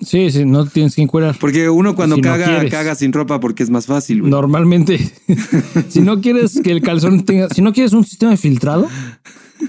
Sí, 0.00 0.30
sí, 0.30 0.44
no 0.44 0.66
tienes 0.66 0.94
que 0.94 1.02
encuerar. 1.02 1.36
Porque 1.38 1.68
uno 1.68 1.94
cuando 1.94 2.16
Si 2.16 2.22
caga, 2.22 2.68
caga 2.68 2.94
sin 2.94 3.12
ropa 3.12 3.40
porque 3.40 3.62
es 3.62 3.70
más 3.70 3.86
fácil, 3.86 4.20
güey. 4.20 4.30
Normalmente, 4.30 4.98
si 5.88 6.00
no 6.00 6.20
quieres 6.20 6.60
que 6.62 6.70
el 6.70 6.82
calzón 6.82 7.24
tenga, 7.24 7.48
si 7.48 7.62
no 7.62 7.72
quieres 7.72 7.92
un 7.92 8.04
sistema 8.04 8.36
filtrado, 8.36 8.88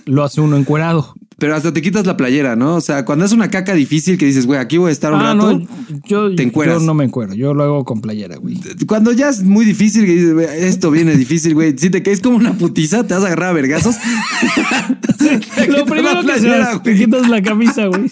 lo 0.05 0.23
hace 0.23 0.41
uno 0.41 0.57
encuerado. 0.57 1.13
Pero 1.39 1.55
hasta 1.55 1.73
te 1.73 1.81
quitas 1.81 2.05
la 2.05 2.17
playera, 2.17 2.55
¿no? 2.55 2.75
O 2.75 2.81
sea, 2.81 3.05
cuando 3.05 3.25
es 3.25 3.31
una 3.31 3.49
caca 3.49 3.73
difícil 3.73 4.17
que 4.17 4.25
dices, 4.25 4.45
güey, 4.45 4.59
aquí 4.59 4.77
voy 4.77 4.89
a 4.89 4.91
estar 4.91 5.13
un 5.13 5.19
Ah, 5.21 5.33
rato. 5.33 5.59
no, 5.59 5.67
yo, 6.05 6.35
te 6.35 6.43
encueras. 6.43 6.79
yo 6.79 6.85
no 6.85 6.93
me 6.93 7.05
encuero, 7.05 7.33
yo 7.33 7.53
lo 7.53 7.63
hago 7.63 7.85
con 7.85 8.01
playera, 8.01 8.35
güey. 8.37 8.59
Cuando 8.87 9.11
ya 9.11 9.29
es 9.29 9.43
muy 9.43 9.65
difícil, 9.65 10.05
que 10.05 10.11
dices, 10.13 10.33
güey, 10.33 10.47
esto 10.65 10.91
viene 10.91 11.15
difícil, 11.15 11.53
güey. 11.53 11.75
Si 11.77 11.89
te 11.89 12.03
caes 12.03 12.19
como 12.21 12.37
una 12.37 12.53
putiza, 12.53 13.05
te 13.05 13.13
vas 13.13 13.23
a 13.23 13.27
agarrar 13.27 13.49
a 13.49 13.53
vergazos. 13.53 13.95
Lo 15.67 15.85
primero 15.85 16.21
que 16.23 16.31
haces, 16.31 16.83
te 16.83 16.95
quitas 16.95 17.27
la 17.29 17.41
camisa, 17.41 17.85
güey. 17.87 18.09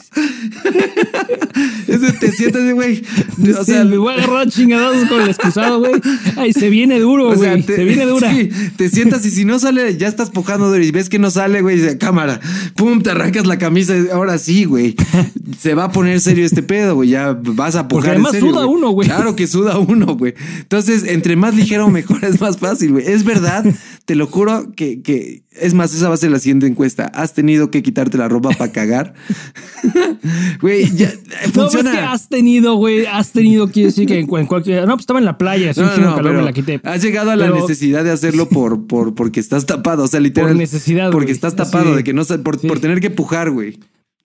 Ese 1.87 2.11
te 2.13 2.31
sientas, 2.31 2.71
güey. 2.73 3.01
O 3.59 3.63
sea, 3.63 3.83
me 3.85 3.97
voy 3.97 4.13
a 4.13 4.17
agarrar 4.17 4.47
a 4.47 4.49
chingadazos 4.49 5.07
con 5.09 5.21
el 5.21 5.29
excusado, 5.29 5.79
güey. 5.79 5.93
Ay, 6.35 6.53
se 6.53 6.69
viene 6.69 6.99
duro, 6.99 7.29
o 7.29 7.35
güey. 7.35 7.63
sea, 7.63 7.75
se 7.75 7.83
viene 7.83 8.05
dura. 8.05 8.31
sí, 8.33 8.49
te 8.75 8.89
sientas 8.89 9.25
y 9.25 9.31
si 9.31 9.45
no 9.45 9.57
sale, 9.59 9.95
ya 9.97 10.07
estás 10.07 10.29
pujando 10.29 10.67
duro 10.69 10.83
y 10.83 10.91
ves 10.91 11.09
que 11.09 11.19
no 11.19 11.31
sale, 11.31 11.61
güey, 11.61 11.77
dice, 11.77 11.97
cámara, 11.97 12.39
pum, 12.75 13.01
te 13.01 13.13
arrancas 13.17 13.45
la 13.45 13.57
camisa. 13.57 13.93
Ahora 14.13 14.37
sí, 14.37 14.65
güey. 14.65 14.95
Se 15.59 15.73
va 15.75 15.85
a 15.85 15.91
poner 15.91 16.19
serio 16.19 16.45
este 16.45 16.63
pedo, 16.63 16.95
güey. 16.95 17.09
Ya 17.09 17.37
vas 17.39 17.75
a 17.75 17.87
pujar. 17.87 17.89
Porque 17.89 18.09
además 18.11 18.31
serio, 18.31 18.51
suda 18.51 18.65
uno, 18.65 18.89
güey. 18.91 19.07
Claro 19.07 19.35
que 19.35 19.47
suda 19.47 19.77
uno, 19.77 20.15
güey. 20.15 20.33
Entonces, 20.59 21.03
entre 21.03 21.35
más 21.35 21.55
ligero, 21.55 21.89
mejor 21.89 22.23
es 22.23 22.39
más 22.39 22.57
fácil, 22.57 22.93
güey. 22.93 23.05
Es 23.07 23.23
verdad, 23.23 23.65
te 24.07 24.15
lo 24.15 24.25
juro 24.25 24.71
que, 24.73 25.01
que 25.01 25.43
es 25.51 25.73
más, 25.73 25.93
esa 25.93 26.07
va 26.07 26.13
a 26.13 26.17
ser 26.17 26.31
la 26.31 26.39
siguiente 26.39 26.65
encuesta. 26.65 27.07
¿Has 27.13 27.33
tenido 27.33 27.69
que 27.71 27.83
quitarte 27.83 28.17
la 28.17 28.29
ropa 28.29 28.51
para 28.51 28.71
cagar? 28.71 29.13
Güey, 30.61 30.89
ya 30.95 31.11
No, 31.47 31.51
funciona. 31.51 31.91
es 31.91 31.97
que 31.97 32.03
has 32.03 32.29
tenido, 32.29 32.75
güey, 32.75 33.05
has 33.05 33.31
tenido, 33.33 33.69
quiere 33.69 33.87
decir 33.87 34.07
que 34.07 34.19
en, 34.19 34.27
cu- 34.27 34.37
en 34.37 34.45
cualquier... 34.45 34.81
No, 34.87 34.93
pues 34.93 35.01
estaba 35.01 35.19
en 35.19 35.25
la 35.25 35.37
playa, 35.37 35.71
así 35.71 35.81
No, 35.81 35.89
de 35.91 35.97
no, 35.97 36.15
calor, 36.15 36.23
pero 36.23 36.39
me 36.39 36.45
la 36.45 36.53
quité. 36.53 36.79
has 36.83 37.01
llegado 37.03 37.31
a 37.31 37.35
la 37.35 37.49
necesidad 37.49 38.03
de 38.05 38.11
hacerlo 38.11 38.47
por, 38.49 38.87
por, 38.87 39.13
porque 39.13 39.39
estás 39.41 39.65
tapado. 39.65 40.03
O 40.03 40.07
sea, 40.07 40.19
literal. 40.21 40.51
Por 40.51 40.57
necesidad, 40.57 41.11
Porque 41.11 41.31
estás 41.33 41.55
tapado, 41.57 41.91
de- 41.91 41.97
de 41.97 42.03
que 42.03 42.13
no 42.13 42.23
por, 42.43 42.59
sí. 42.59 42.67
por 42.67 42.79
tener 42.79 43.01
que 43.01 43.09
pujar, 43.09 43.51
güey. 43.51 43.77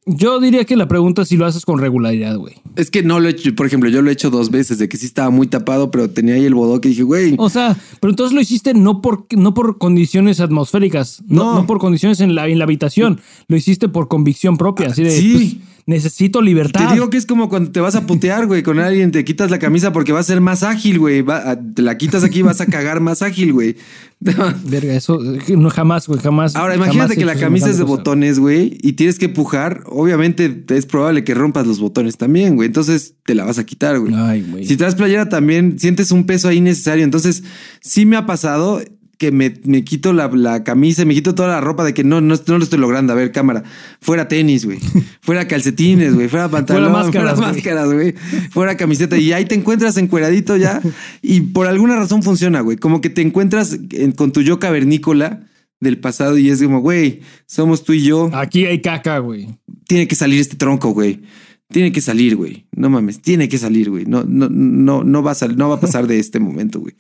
Yo 0.05 0.41
diría 0.41 0.65
que 0.65 0.75
la 0.75 0.89
pregunta 0.89 1.23
es 1.23 1.29
si 1.29 1.37
lo 1.37 1.47
haces 1.47 1.65
con 1.65 1.79
regularidad, 1.79 2.37
güey. 2.37 2.55
Es 2.75 2.91
que 2.91 3.05
no 3.05 3.21
lo 3.21 3.29
he 3.29 3.31
hecho. 3.33 3.55
Por 3.55 3.67
ejemplo, 3.67 3.89
yo 3.89 4.03
lo 4.03 4.11
he 4.11 4.13
hecho 4.13 4.31
dos 4.31 4.51
veces, 4.51 4.79
de 4.79 4.89
que 4.89 4.97
sí 4.97 5.07
estaba 5.07 5.31
muy 5.31 5.47
tapado, 5.47 5.93
pero 5.93 6.11
tenía 6.11 6.35
ahí 6.35 6.45
el 6.45 6.55
bodoque 6.57 6.89
y 6.89 6.91
dije, 6.91 7.05
güey. 7.05 7.35
O 7.39 7.49
sea, 7.49 7.77
pero 8.01 8.11
entonces 8.11 8.35
lo 8.35 8.41
hiciste 8.41 8.75
no 8.75 9.01
por, 9.01 9.27
no 9.37 9.55
por 9.55 9.79
condiciones 9.79 10.41
atmosféricas, 10.41 11.23
no, 11.29 11.45
No. 11.45 11.55
no 11.61 11.67
por 11.67 11.79
condiciones 11.79 12.19
en 12.21 12.35
la, 12.35 12.49
en 12.49 12.59
la 12.59 12.65
habitación, 12.65 13.21
lo 13.47 13.57
hiciste 13.57 13.89
por 13.89 14.09
convicción 14.09 14.57
propia, 14.57 14.89
así 14.89 15.05
de, 15.05 15.11
Sí. 15.13 15.33
pues, 15.35 15.57
necesito 15.87 16.41
libertad. 16.43 16.89
Te 16.89 16.95
digo 16.95 17.11
que 17.11 17.17
es 17.17 17.27
como 17.27 17.49
cuando 17.49 17.71
te 17.73 17.81
vas 17.81 17.95
a 17.97 18.07
putear, 18.07 18.47
güey, 18.47 18.63
con 18.63 18.79
alguien, 18.79 19.11
te 19.11 19.25
quitas 19.25 19.51
la 19.51 19.59
camisa 19.59 19.93
porque 19.93 20.13
va 20.13 20.21
a 20.21 20.25
ser 20.25 20.41
más 20.41 20.63
ágil, 20.63 20.99
güey. 20.99 21.23
Va- 21.23 21.51
a- 21.51 21.61
Te 21.61 21.83
la 21.83 21.97
quitas 21.99 22.23
aquí, 22.25 22.43
vas 22.43 22.61
a 22.61 22.67
cagar 22.67 23.01
más 23.01 23.23
ágil, 23.23 23.53
güey. 23.53 23.77
Verga, 24.21 24.95
eso 24.95 25.19
no 25.57 25.69
jamás, 25.71 26.07
güey, 26.07 26.21
jamás. 26.21 26.55
Ahora, 26.55 26.77
imagínate 26.77 27.17
que 27.17 27.25
la 27.25 27.35
camisa 27.35 27.69
es 27.71 27.79
de 27.79 27.83
cosa. 27.83 27.97
botones, 27.97 28.39
güey, 28.39 28.79
y 28.81 28.93
tienes 28.93 29.19
que 29.19 29.29
pujar. 29.29 29.83
Obviamente 29.87 30.65
es 30.69 30.87
probable 30.87 31.25
que 31.25 31.35
rompas 31.35 31.67
los 31.67 31.81
botones 31.81 32.17
también, 32.17 32.55
güey. 32.55 32.67
Entonces 32.69 33.15
te 33.25 33.35
la 33.35 33.45
vas 33.45 33.59
a 33.59 33.67
quitar, 33.67 33.99
güey. 33.99 34.15
Ay, 34.15 34.47
güey. 34.49 34.65
Si 34.65 34.77
traes 34.77 34.95
playera 34.95 35.29
también 35.29 35.79
sientes 35.81 36.13
un 36.13 36.25
peso 36.25 36.47
ahí 36.49 36.61
necesario. 36.61 37.03
Entonces, 37.05 37.43
sí 37.81 38.07
me 38.07 38.17
ha 38.17 38.25
pasado 38.27 38.81
que 39.23 39.31
me, 39.31 39.55
me 39.67 39.85
quito 39.85 40.13
la, 40.13 40.27
la 40.27 40.65
camisa, 40.65 41.05
me 41.05 41.15
quito 41.15 41.33
toda 41.37 41.47
la 41.49 41.61
ropa 41.61 41.85
de 41.85 41.95
que 41.95 42.03
no, 42.03 42.21
no, 42.21 42.35
no 42.35 42.59
lo 42.59 42.65
estoy 42.65 42.81
logrando. 42.81 43.13
A 43.13 43.15
ver, 43.17 43.31
cámara. 43.31 43.63
Fuera 44.01 44.27
tenis, 44.27 44.65
güey. 44.65 44.81
Fuera 45.21 45.47
calcetines, 45.47 46.13
güey. 46.17 46.27
Fuera 46.27 46.49
pantalón. 46.49 46.91
Fuera 46.91 47.05
máscaras, 47.05 47.35
fuera 47.37 47.53
máscaras, 47.53 47.93
güey. 47.93 48.15
Fuera 48.51 48.77
camiseta. 48.77 49.17
Y 49.17 49.33
ahí 49.33 49.45
te 49.45 49.55
encuentras 49.55 49.97
encueradito 49.97 50.57
ya. 50.57 50.81
Y 51.23 51.41
por 51.43 51.69
alguna 51.69 51.95
razón 51.95 52.25
funciona, 52.25 52.63
güey. 52.63 52.77
Como 52.79 53.01
que 53.01 53.11
te 53.11 53.23
encuentras 53.23 53.79
en- 53.91 54.11
con 54.11 54.33
tu 54.33 54.43
yo 54.43 54.59
cavernícola 54.59 55.47
del 55.79 55.99
pasado 55.99 56.37
y 56.37 56.51
es 56.51 56.61
como, 56.61 56.81
güey, 56.81 57.21
somos 57.47 57.85
tú 57.85 57.93
y 57.93 58.03
yo. 58.03 58.29
Aquí 58.35 58.67
hay 58.67 58.81
caca, 58.81 59.19
güey. 59.19 59.51
Tiene 59.87 60.09
que 60.09 60.17
salir 60.17 60.41
este 60.41 60.57
tronco, 60.57 60.91
güey. 60.91 61.21
Tiene 61.69 61.93
que 61.93 62.01
salir, 62.01 62.35
güey. 62.35 62.67
No 62.73 62.91
mames, 62.91 63.23
tiene 63.23 63.49
que 63.49 63.57
salir, 63.59 63.89
güey. 63.89 64.05
No, 64.05 64.25
no, 64.27 64.49
no, 64.51 65.05
no 65.05 65.23
va 65.23 65.31
a 65.31 65.47
no 65.57 65.69
va 65.69 65.77
a 65.77 65.81
pasar 65.81 66.09
de 66.09 66.19
este 66.19 66.41
momento, 66.41 66.81
güey. 66.81 66.95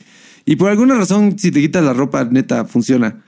Y 0.44 0.56
por 0.56 0.70
alguna 0.70 0.94
razón, 0.96 1.38
si 1.38 1.50
te 1.50 1.60
quitas 1.60 1.84
la 1.84 1.92
ropa, 1.92 2.24
neta, 2.24 2.64
funciona. 2.64 3.22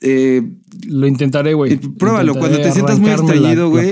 Eh, 0.00 0.42
Lo 0.88 1.06
intentaré, 1.06 1.54
güey. 1.54 1.72
Eh, 1.72 1.80
pruébalo, 1.98 2.32
Intentaré 2.32 2.38
cuando 2.40 2.68
te 2.68 2.72
sientas 2.72 2.98
muy 3.00 3.08
la 3.10 3.16
güey. 3.70 3.90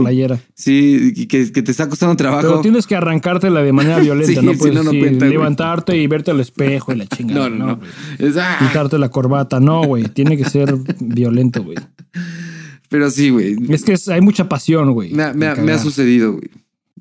sí, 0.55 1.27
que, 1.29 1.51
que 1.51 1.63
te 1.63 1.71
está 1.71 1.89
costando 1.89 2.15
trabajo. 2.15 2.43
Pero 2.47 2.61
tienes 2.61 2.87
que 2.87 2.95
arrancártela 2.95 3.63
de 3.63 3.73
manera 3.73 3.99
violenta, 4.01 4.41
Sí, 4.41 4.47
no 4.47 4.53
si 4.53 4.59
puedes 4.59 4.75
no, 4.77 4.83
no 4.85 4.91
así 4.91 4.99
cuenta, 5.01 5.25
güey. 5.25 5.31
levantarte 5.33 5.97
y 5.97 6.07
verte 6.07 6.31
al 6.31 6.41
espejo 6.41 6.93
y 6.93 6.97
la 6.97 7.07
chingada. 7.07 7.49
No, 7.49 7.57
no, 7.57 7.67
no. 7.77 7.81
Es- 8.19 8.37
ah, 8.37 8.57
Quitarte 8.61 8.99
la 8.99 9.09
corbata, 9.11 9.61
no, 9.61 9.83
güey. 9.85 10.05
Tiene 10.05 10.37
que 10.37 10.45
ser 10.45 10.75
violento, 11.01 11.63
güey. 11.65 11.77
pero 12.91 13.11
sí, 13.11 13.31
güey. 13.31 13.57
Es 13.71 13.83
que 13.83 13.95
es- 13.95 14.09
hay 14.09 14.21
mucha 14.21 14.49
pasión, 14.49 14.93
güey. 14.93 15.11
Me, 15.13 15.23
ha- 15.25 15.33
me 15.33 15.47
ha- 15.47 15.55
me 15.57 15.73
sucedido, 15.79 16.33
güey. 16.33 16.51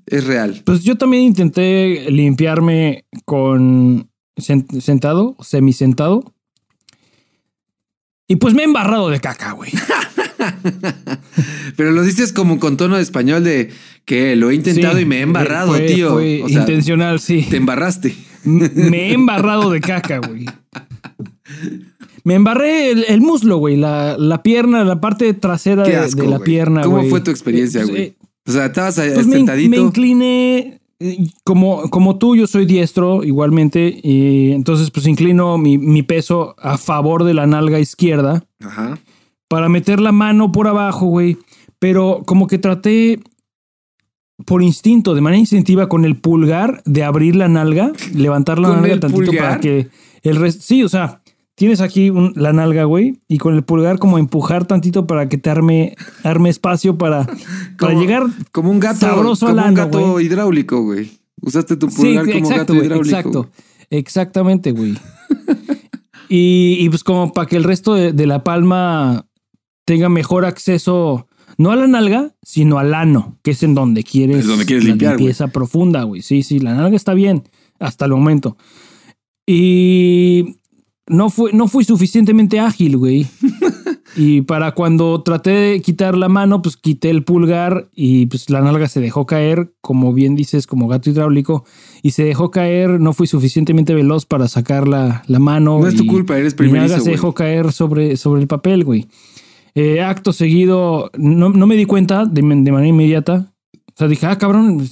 Es 0.06 0.26
real. 0.26 0.62
Pues 0.66 0.84
yo 0.84 0.96
también 0.98 1.24
intenté 1.24 2.08
limpiarme 2.10 3.06
con 3.26 4.10
sentado, 4.38 5.36
semisentado. 5.42 6.34
Y 8.28 8.38
pues 8.38 8.54
me 8.54 8.62
he 8.62 8.66
embarrado 8.66 9.10
de 9.10 9.20
caca, 9.20 9.52
güey. 9.52 9.72
Pero 11.76 11.92
lo 11.92 12.02
dices 12.04 12.34
como 12.34 12.60
con 12.60 12.78
tono 12.78 12.96
de 12.98 13.02
español 13.04 13.44
de 13.44 13.70
que 14.06 14.36
lo 14.36 14.50
he 14.50 14.56
intentado 14.56 14.96
Sí, 14.98 15.04
y 15.04 15.06
me 15.06 15.18
he 15.20 15.22
embarrado, 15.22 15.70
fue- 15.74 15.82
tío. 15.88 16.14
Fue 16.14 16.42
O 16.44 16.50
sea, 16.50 16.62
intencional, 16.62 17.20
sí. 17.20 17.46
te 17.50 17.58
embarraste. 17.58 18.16
M- 18.46 18.70
Me 18.76 19.10
he 19.10 19.14
embarrado 19.14 19.70
de 19.72 19.82
caca, 19.82 20.20
güey. 20.20 20.46
Me 22.24 22.36
embarré 22.36 22.92
el, 22.92 23.06
el 23.08 23.22
muslo, 23.22 23.58
güey. 23.58 23.76
La, 23.78 24.18
la 24.18 24.42
pierna, 24.44 24.84
la 24.86 25.00
parte 25.02 25.34
trasera 25.34 25.84
de, 25.84 25.96
asco, 25.98 26.22
de 26.22 26.28
la 26.30 26.38
güey. 26.38 26.46
pierna, 26.46 26.82
¿Cómo 26.82 27.04
fue 27.06 27.22
tu 27.22 27.32
experiencia, 27.32 27.82
Pues, 27.82 27.90
güey? 27.92 28.02
eh, 28.04 28.16
O 28.48 28.52
sea, 28.52 28.66
estabas 28.68 28.96
Pues 28.96 29.28
me, 29.28 29.36
sentadito. 29.36 29.70
me 29.70 29.78
incliné, 29.78 30.58
eh, 30.60 30.80
como, 31.44 31.90
como 31.90 32.18
tú, 32.18 32.36
yo 32.36 32.48
soy 32.48 32.66
diestro 32.66 33.24
igualmente, 33.24 34.00
y 34.04 34.52
entonces 34.52 34.92
pues 34.92 35.08
inclino 35.08 35.58
mi, 35.58 35.78
mi 35.78 36.04
peso 36.04 36.56
a 36.60 36.78
favor 36.78 37.24
de 37.24 37.34
la 37.34 37.48
nalga 37.48 37.80
izquierda 37.80 38.44
Ajá. 38.62 38.98
para 39.48 39.70
meter 39.70 40.00
la 40.00 40.12
mano 40.12 40.52
por 40.52 40.68
abajo, 40.68 41.08
güey. 41.08 41.38
Pero 41.80 42.24
como 42.26 42.48
que 42.48 42.58
traté 42.58 43.20
por 44.46 44.62
instinto, 44.62 45.16
de 45.16 45.22
manera 45.22 45.40
instintiva, 45.40 45.90
con 45.90 46.06
el 46.06 46.16
pulgar 46.18 46.82
de 46.86 47.04
abrir 47.04 47.36
la 47.36 47.48
nalga, 47.48 47.92
levantar 48.14 48.60
la 48.60 48.70
¿Con 48.70 48.82
nalga 48.82 49.00
tantito 49.00 49.26
pulgar? 49.26 49.44
para 49.44 49.60
que 49.60 49.88
el 50.22 50.36
resto... 50.38 50.62
Sí, 50.64 50.84
o 50.84 50.90
sea, 50.90 51.23
tienes 51.56 51.82
aquí 51.82 52.10
un- 52.10 52.34
la 52.36 52.52
nalga, 52.54 52.84
güey, 52.86 53.20
y 53.28 53.38
con 53.38 53.56
el 53.56 53.64
pulgar 53.64 54.00
como 54.00 54.18
empujar 54.18 54.66
tantito 54.66 55.06
para 55.08 55.30
que 55.30 55.38
te 55.38 55.50
arme, 55.50 55.96
arme 56.24 56.50
espacio 56.50 56.98
para, 56.98 57.26
para 57.78 57.94
Como- 57.94 58.02
llegar 58.02 58.24
Como 58.52 58.72
un 58.72 58.80
gato, 58.80 59.00
sabroso 59.02 59.48
como 59.48 59.60
al 59.60 59.66
un 59.72 59.78
ano, 59.80 59.86
gato 59.86 60.12
güey. 60.14 60.26
hidráulico, 60.26 60.82
güey. 60.84 61.12
Usaste 61.42 61.76
tu 61.76 61.90
Sí, 61.90 61.98
pulgar 61.98 62.26
como 62.26 62.38
exacto, 62.38 62.74
gato 62.74 62.86
hidráulico. 62.86 63.18
exacto. 63.18 63.50
Exactamente, 63.90 64.72
güey. 64.72 64.98
y, 66.30 66.78
y 66.80 66.90
pues 66.90 67.04
como 67.04 67.34
para 67.34 67.48
que 67.48 67.58
el 67.58 67.64
resto 67.64 67.94
de, 67.94 68.12
de 68.14 68.26
la 68.28 68.44
palma 68.44 69.28
tenga 69.86 70.10
mejor 70.10 70.46
acceso, 70.46 71.28
no 71.58 71.72
a 71.72 71.76
la 71.76 71.86
nalga, 71.88 72.34
sino 72.42 72.80
al 72.80 72.94
ano, 72.94 73.38
que 73.44 73.52
es 73.52 73.62
en 73.62 73.76
donde 73.76 74.04
quieres, 74.04 74.38
Es 74.38 74.48
donde 74.48 74.66
quieres 74.66 74.86
la 74.86 74.90
limpiar, 74.92 75.18
limpieza 75.18 75.48
profunda, 75.50 76.04
güey. 76.04 76.22
Sí, 76.22 76.42
sí, 76.42 76.60
la 76.60 76.74
nalga 76.74 76.96
está 76.96 77.14
bien 77.14 77.44
hasta 77.80 78.06
el 78.06 78.12
momento. 78.12 78.58
Y 79.46 80.58
no, 81.08 81.30
fue, 81.30 81.52
no 81.54 81.68
fui 81.68 81.84
suficientemente 81.84 82.60
ágil, 82.60 82.98
güey. 82.98 83.28
Y 84.16 84.42
para 84.42 84.74
cuando 84.74 85.24
traté 85.24 85.50
de 85.50 85.82
quitar 85.82 86.16
la 86.16 86.30
mano, 86.30 86.62
pues 86.62 86.78
quité 86.78 87.10
el 87.10 87.24
pulgar 87.24 87.90
y 87.96 88.28
pues 88.28 88.50
la 88.50 88.62
nalga 88.62 88.88
se 88.88 89.00
dejó 89.00 89.26
caer, 89.26 89.74
como 89.82 90.14
bien 90.14 90.36
dices, 90.36 90.68
como 90.68 90.88
gato 90.88 91.10
hidráulico, 91.10 91.66
y 92.04 92.12
se 92.12 92.24
dejó 92.24 92.52
caer, 92.52 93.00
no 93.00 93.14
fui 93.14 93.26
suficientemente 93.26 93.96
veloz 93.96 94.26
para 94.26 94.48
sacar 94.48 94.88
la, 94.88 95.24
la 95.28 95.40
mano. 95.40 95.80
No 95.80 95.88
es 95.88 95.96
tu 95.96 96.06
culpa, 96.06 96.38
eres 96.38 96.54
Mi 96.54 96.58
primerizo, 96.58 96.90
nalga 96.90 96.98
se 96.98 97.02
güey. 97.04 97.14
dejó 97.14 97.34
caer 97.34 97.72
sobre, 97.72 98.16
sobre 98.18 98.42
el 98.42 98.48
papel, 98.48 98.84
güey. 98.84 99.08
Eh, 99.74 100.02
acto 100.04 100.32
seguido, 100.32 101.10
no, 101.18 101.50
no 101.50 101.66
me 101.66 101.76
di 101.76 101.86
cuenta 101.86 102.26
de, 102.26 102.42
de 102.42 102.72
manera 102.72 102.88
inmediata. 102.88 103.53
O 103.94 103.98
sea, 103.98 104.08
dije, 104.08 104.26
ah, 104.26 104.38
cabrón, 104.38 104.88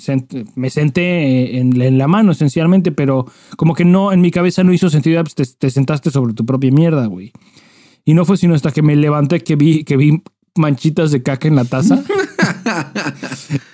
me 0.56 0.70
senté 0.70 1.58
en, 1.58 1.82
en 1.82 1.98
la 1.98 2.08
mano 2.08 2.34
esencialmente, 2.34 2.92
pero 2.92 3.26
como 3.58 3.74
que 3.74 3.84
no, 3.84 4.12
en 4.12 4.22
mi 4.22 4.30
cabeza 4.30 4.64
no 4.64 4.74
hizo 4.74 4.90
sentido, 4.92 5.20
ah, 5.20 5.24
pues 5.24 5.34
te, 5.34 5.46
te 5.46 5.70
sentaste 5.72 6.12
sobre 6.12 6.34
tu 6.34 6.46
propia 6.46 6.72
mierda, 6.72 7.08
güey. 7.08 7.32
Y 8.06 8.14
no 8.14 8.26
fue 8.26 8.38
sino 8.38 8.54
hasta 8.54 8.72
que 8.72 8.82
me 8.82 8.96
levanté 8.96 9.42
que 9.42 9.56
vi, 9.56 9.84
que 9.84 9.98
vi 9.98 10.22
manchitas 10.56 11.12
de 11.12 11.24
caca 11.24 11.48
en 11.48 11.56
la 11.56 11.66
taza. 11.66 12.04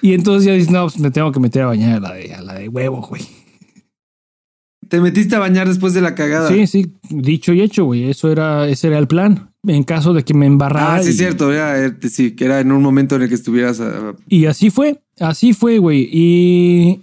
Y 0.02 0.14
entonces 0.14 0.46
ya 0.46 0.54
dices, 0.54 0.72
no, 0.72 0.84
pues 0.84 1.00
me 1.00 1.12
tengo 1.12 1.32
que 1.32 1.40
meter 1.40 1.64
a 1.64 1.68
bañar 1.68 1.98
a 1.98 2.00
la 2.00 2.14
de, 2.14 2.34
a 2.34 2.42
la 2.42 2.54
de 2.54 2.70
huevo, 2.70 3.02
güey. 3.02 3.22
Te 4.88 5.02
metiste 5.02 5.36
a 5.36 5.40
bañar 5.40 5.68
después 5.68 5.94
de 5.94 6.02
la 6.02 6.16
cagada. 6.16 6.48
Sí, 6.48 6.68
sí, 6.68 6.94
dicho 7.10 7.52
y 7.54 7.62
hecho, 7.62 7.86
güey. 7.86 8.10
Eso 8.10 8.32
era, 8.32 8.68
ese 8.68 8.88
era 8.88 8.98
el 8.98 9.08
plan. 9.08 9.47
En 9.68 9.84
caso 9.84 10.14
de 10.14 10.24
que 10.24 10.34
me 10.34 10.46
embarrara. 10.46 10.96
Ah, 10.96 11.04
sí, 11.04 11.10
es 11.10 11.18
cierto. 11.18 11.52
Era, 11.52 11.86
eh, 11.86 11.94
sí, 12.10 12.32
que 12.32 12.46
era 12.46 12.60
en 12.62 12.72
un 12.72 12.82
momento 12.82 13.16
en 13.18 13.24
el 13.24 13.30
que 13.30 13.36
estuvieras. 13.36 13.80
ah, 13.82 14.14
y 14.28 14.46
así 14.46 14.70
fue, 14.70 15.02
así 15.20 15.54
fue, 15.54 15.78
güey. 15.78 16.08
Y 16.12 17.02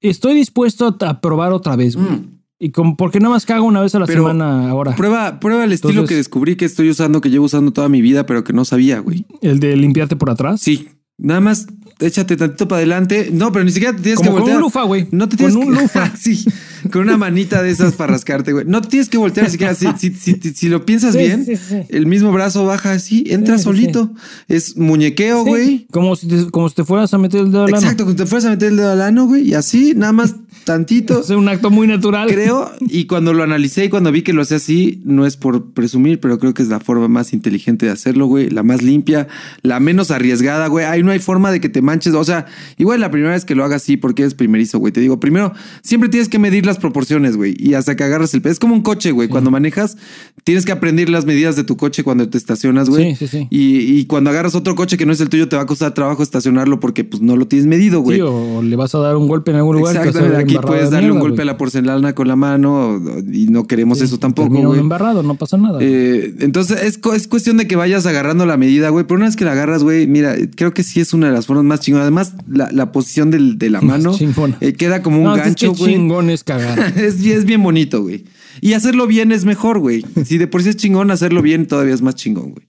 estoy 0.00 0.34
dispuesto 0.34 0.96
a 1.00 1.20
probar 1.20 1.52
otra 1.52 1.76
vez, 1.76 1.96
güey. 1.96 2.08
mm. 2.08 2.30
Y 2.58 2.70
como, 2.70 2.96
porque 2.96 3.20
nada 3.20 3.34
más 3.34 3.44
cago 3.44 3.66
una 3.66 3.82
vez 3.82 3.94
a 3.94 3.98
la 3.98 4.06
Pero 4.06 4.22
semana 4.22 4.70
ahora. 4.70 4.96
Prueba, 4.96 5.38
prueba 5.40 5.64
el 5.64 5.72
estilo 5.72 5.90
Entonces- 5.90 6.08
que 6.08 6.16
descubrí 6.16 6.56
que 6.56 6.64
estoy 6.64 6.88
usando, 6.88 7.20
que 7.20 7.28
llevo 7.28 7.44
usando 7.44 7.70
toda 7.70 7.90
mi 7.90 8.00
vida, 8.00 8.24
pero 8.24 8.44
que 8.44 8.54
no 8.54 8.64
sabía, 8.64 9.00
güey. 9.00 9.26
El 9.42 9.60
de 9.60 9.76
limpiarte 9.76 10.16
por 10.16 10.30
atrás. 10.30 10.62
Sí. 10.62 10.88
Nada 11.18 11.40
más 11.40 11.66
échate 11.98 12.36
tantito 12.36 12.68
para 12.68 12.78
adelante. 12.78 13.30
No, 13.32 13.50
pero 13.52 13.64
ni 13.64 13.70
siquiera 13.72 13.96
te 13.96 14.02
tienes 14.02 14.18
Como 14.18 14.28
que 14.28 14.32
con 14.32 14.40
voltear. 14.40 14.56
un 14.58 14.62
lufa, 14.62 14.82
güey. 14.82 15.08
No 15.12 15.28
te 15.28 15.36
Con 15.38 15.46
tienes 15.50 15.56
un 15.56 15.74
que- 15.74 15.80
lufa. 15.82 16.12
sí, 16.20 16.44
con 16.92 17.02
una 17.02 17.16
manita 17.16 17.62
de 17.62 17.70
esas 17.70 17.94
para 17.94 18.12
rascarte, 18.12 18.52
güey. 18.52 18.66
No 18.66 18.82
te 18.82 18.88
tienes 18.88 19.08
que 19.08 19.16
voltear 19.16 19.46
ni 19.46 19.50
siquiera. 19.52 19.74
Si, 19.74 19.86
si, 19.98 20.10
si, 20.10 20.34
si- 20.34 20.54
si 20.54 20.68
lo 20.68 20.84
piensas 20.84 21.12
Sí, 21.14 21.18
bien, 21.20 21.46
sí, 21.46 21.56
sí. 21.56 21.76
el 21.88 22.06
mismo 22.06 22.32
brazo 22.32 22.66
baja 22.66 22.92
así, 22.92 23.24
entra 23.28 23.54
Sí, 23.56 23.60
sí, 23.60 23.64
solito. 23.64 24.12
Es 24.46 24.76
muñequeo, 24.76 25.42
Sí, 25.44 25.48
güey. 25.48 25.86
Como 25.90 26.16
si 26.16 26.28
te, 26.28 26.50
como 26.50 26.68
si 26.68 26.74
te 26.74 26.84
fueras 26.84 27.14
a 27.14 27.18
meter 27.18 27.40
el 27.40 27.50
dedo 27.50 27.62
al 27.64 27.68
ano. 27.68 27.78
Exacto, 27.78 28.04
cuando 28.04 28.22
te 28.24 28.28
fueras 28.28 28.44
a 28.44 28.50
meter 28.50 28.68
el 28.68 28.76
dedo 28.76 28.90
al 28.92 29.00
ano, 29.00 29.24
güey, 29.26 29.48
y 29.48 29.54
así, 29.54 29.94
nada 29.96 30.12
más 30.12 30.34
tantito. 30.64 31.20
Es 31.20 31.30
un 31.30 31.48
acto 31.48 31.70
muy 31.70 31.86
natural. 31.86 32.28
Creo, 32.28 32.70
y 32.80 33.06
cuando 33.06 33.32
lo 33.32 33.42
analicé 33.42 33.86
y 33.86 33.88
cuando 33.88 34.12
vi 34.12 34.20
que 34.22 34.32
lo 34.34 34.42
hacía 34.42 34.56
así, 34.58 35.00
no 35.04 35.24
es 35.24 35.36
por 35.38 35.72
presumir, 35.72 36.20
pero 36.20 36.38
creo 36.38 36.52
que 36.54 36.62
es 36.62 36.68
la 36.68 36.80
forma 36.80 37.08
más 37.08 37.32
inteligente 37.32 37.86
de 37.86 37.92
hacerlo, 37.92 38.26
güey. 38.26 38.50
La 38.50 38.62
más 38.62 38.82
limpia, 38.82 39.28
la 39.62 39.80
menos 39.80 40.10
arriesgada, 40.10 40.66
güey. 40.66 40.84
No 41.06 41.12
hay 41.12 41.18
forma 41.18 41.50
de 41.50 41.60
que 41.60 41.68
te 41.68 41.80
manches. 41.80 42.12
O 42.12 42.24
sea, 42.24 42.46
igual 42.76 43.00
la 43.00 43.10
primera 43.10 43.32
vez 43.32 43.44
que 43.44 43.54
lo 43.54 43.64
hagas 43.64 43.82
así, 43.82 43.96
porque 43.96 44.22
eres 44.22 44.34
primerizo, 44.34 44.78
güey. 44.78 44.92
Te 44.92 45.00
digo, 45.00 45.18
primero, 45.18 45.52
siempre 45.82 46.10
tienes 46.10 46.28
que 46.28 46.38
medir 46.38 46.66
las 46.66 46.78
proporciones, 46.78 47.36
güey. 47.36 47.54
Y 47.58 47.74
hasta 47.74 47.96
que 47.96 48.04
agarras 48.04 48.34
el 48.34 48.42
peso. 48.42 48.52
Es 48.52 48.58
como 48.58 48.74
un 48.74 48.82
coche, 48.82 49.12
güey. 49.12 49.28
Cuando 49.28 49.50
manejas, 49.50 49.96
tienes 50.44 50.64
que 50.64 50.72
aprender 50.72 51.08
las 51.08 51.24
medidas 51.24 51.56
de 51.56 51.64
tu 51.64 51.76
coche 51.76 52.04
cuando 52.04 52.28
te 52.28 52.36
estacionas, 52.36 52.90
güey. 52.90 53.14
Sí, 53.14 53.26
sí, 53.26 53.38
sí. 53.38 53.48
Y, 53.50 53.98
y 53.98 54.06
cuando 54.06 54.30
agarras 54.30 54.54
otro 54.54 54.74
coche 54.74 54.96
que 54.96 55.06
no 55.06 55.12
es 55.12 55.20
el 55.20 55.28
tuyo, 55.28 55.48
te 55.48 55.56
va 55.56 55.62
a 55.62 55.66
costar 55.66 55.94
trabajo 55.94 56.22
estacionarlo 56.22 56.80
porque 56.80 57.04
pues 57.04 57.22
no 57.22 57.36
lo 57.36 57.46
tienes 57.46 57.66
medido, 57.66 58.00
güey. 58.00 58.18
Sí, 58.18 58.22
o 58.22 58.62
le 58.62 58.76
vas 58.76 58.94
a 58.94 58.98
dar 58.98 59.16
un 59.16 59.28
golpe 59.28 59.52
en 59.52 59.58
algún 59.58 59.76
lugar. 59.76 59.96
Exactamente, 59.96 60.36
aquí 60.36 60.56
puedes 60.58 60.90
de 60.90 60.96
darle 60.96 61.12
un 61.12 61.20
golpe 61.20 61.42
a 61.42 61.44
la 61.44 61.56
porcelana 61.56 62.14
con 62.14 62.28
la 62.28 62.36
mano 62.36 63.00
y 63.32 63.46
no 63.46 63.66
queremos 63.66 64.00
eso 64.00 64.18
tampoco, 64.18 64.54
güey. 64.54 64.80
embarrado, 64.80 65.22
no 65.22 65.34
pasa 65.36 65.56
nada. 65.56 65.78
Eh, 65.80 66.34
entonces 66.40 66.82
es, 66.82 67.00
es 67.14 67.28
cuestión 67.28 67.56
de 67.56 67.66
que 67.66 67.76
vayas 67.76 68.06
agarrando 68.06 68.46
la 68.46 68.56
medida, 68.56 68.88
güey. 68.90 69.04
Pero 69.06 69.16
una 69.16 69.26
vez 69.26 69.36
que 69.36 69.44
la 69.44 69.52
agarras, 69.52 69.82
güey, 69.82 70.06
mira, 70.06 70.34
creo 70.56 70.74
que 70.74 70.82
sí 70.82 70.95
es 71.00 71.12
una 71.14 71.28
de 71.28 71.32
las 71.32 71.46
formas 71.46 71.64
más 71.64 71.80
chingonas. 71.80 72.04
Además, 72.06 72.34
la, 72.48 72.70
la 72.72 72.92
posición 72.92 73.30
del- 73.30 73.58
de 73.58 73.70
la 73.70 73.80
mano 73.80 74.16
eh, 74.60 74.72
queda 74.74 75.02
como 75.02 75.18
un 75.18 75.24
no, 75.24 75.36
es 75.36 75.42
gancho, 75.42 75.72
que 75.72 75.78
güey. 75.78 75.94
chingón 75.94 76.30
es 76.30 76.44
cagar. 76.44 76.78
Es, 76.96 77.20
bien- 77.22 77.38
es 77.38 77.44
bien 77.44 77.62
bonito, 77.62 78.02
güey. 78.02 78.24
Y 78.60 78.72
hacerlo 78.72 79.06
bien 79.06 79.32
es 79.32 79.44
mejor, 79.44 79.78
güey. 79.78 80.04
Si 80.24 80.38
de 80.38 80.46
por 80.46 80.62
sí 80.62 80.70
es 80.70 80.76
chingón, 80.76 81.10
hacerlo 81.10 81.42
bien 81.42 81.66
todavía 81.66 81.94
es 81.94 82.02
más 82.02 82.14
chingón, 82.14 82.52
güey. 82.52 82.66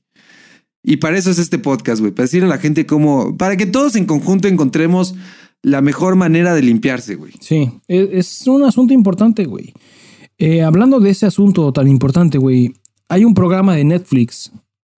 Y 0.84 0.98
para 0.98 1.18
eso 1.18 1.32
es 1.32 1.40
este 1.40 1.60
podcast, 1.60 2.00
güey. 2.02 2.12
Para 2.14 2.26
decirle 2.26 2.46
a 2.48 2.50
la 2.50 2.58
gente 2.60 2.86
cómo. 2.86 3.36
Para 3.38 3.58
que 3.58 3.66
todos 3.66 3.96
en 3.96 4.06
conjunto 4.06 4.48
encontremos 4.48 5.16
la 5.64 5.82
mejor 5.82 6.16
manera 6.16 6.54
de 6.56 6.62
limpiarse, 6.62 7.16
güey. 7.16 7.34
Sí, 7.42 7.70
es, 7.88 8.10
es 8.12 8.48
un 8.48 8.64
asunto 8.64 8.94
importante, 8.94 9.46
güey. 9.46 9.74
Eh, 10.38 10.62
hablando 10.62 11.00
de 11.00 11.10
ese 11.10 11.26
asunto 11.26 11.72
tan 11.74 11.88
importante, 11.88 12.38
güey, 12.38 12.74
hay 13.10 13.26
un 13.26 13.34
programa 13.34 13.76
de 13.76 13.84
Netflix, 13.84 14.52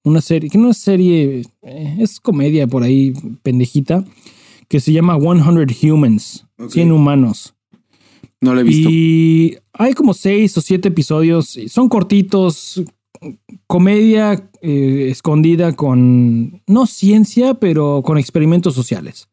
una 0.03 0.21
serie, 0.21 0.49
que 0.49 0.57
no 0.57 0.69
es 0.69 0.77
serie, 0.77 1.43
eh, 1.61 1.95
es 1.99 2.19
comedia 2.19 2.67
por 2.67 2.83
ahí, 2.83 3.13
pendejita, 3.43 4.05
que 4.67 4.79
se 4.79 4.93
llama 4.93 5.17
100 5.19 5.91
Humans, 5.91 6.45
Ok. 6.57 6.71
100 6.71 6.91
humanos. 6.91 7.55
No 8.41 8.53
lo 8.53 8.61
he 8.61 8.63
visto. 8.63 8.89
Y 8.89 9.57
hay 9.73 9.93
como 9.93 10.13
seis 10.13 10.57
o 10.57 10.61
siete 10.61 10.89
episodios, 10.89 11.57
son 11.67 11.89
cortitos, 11.89 12.81
comedia 13.67 14.49
eh, 14.61 15.07
escondida 15.09 15.73
con, 15.73 16.61
no 16.67 16.85
ciencia, 16.85 17.55
pero 17.55 18.01
con 18.03 18.17
experimentos 18.17 18.73
sociales. 18.75 19.27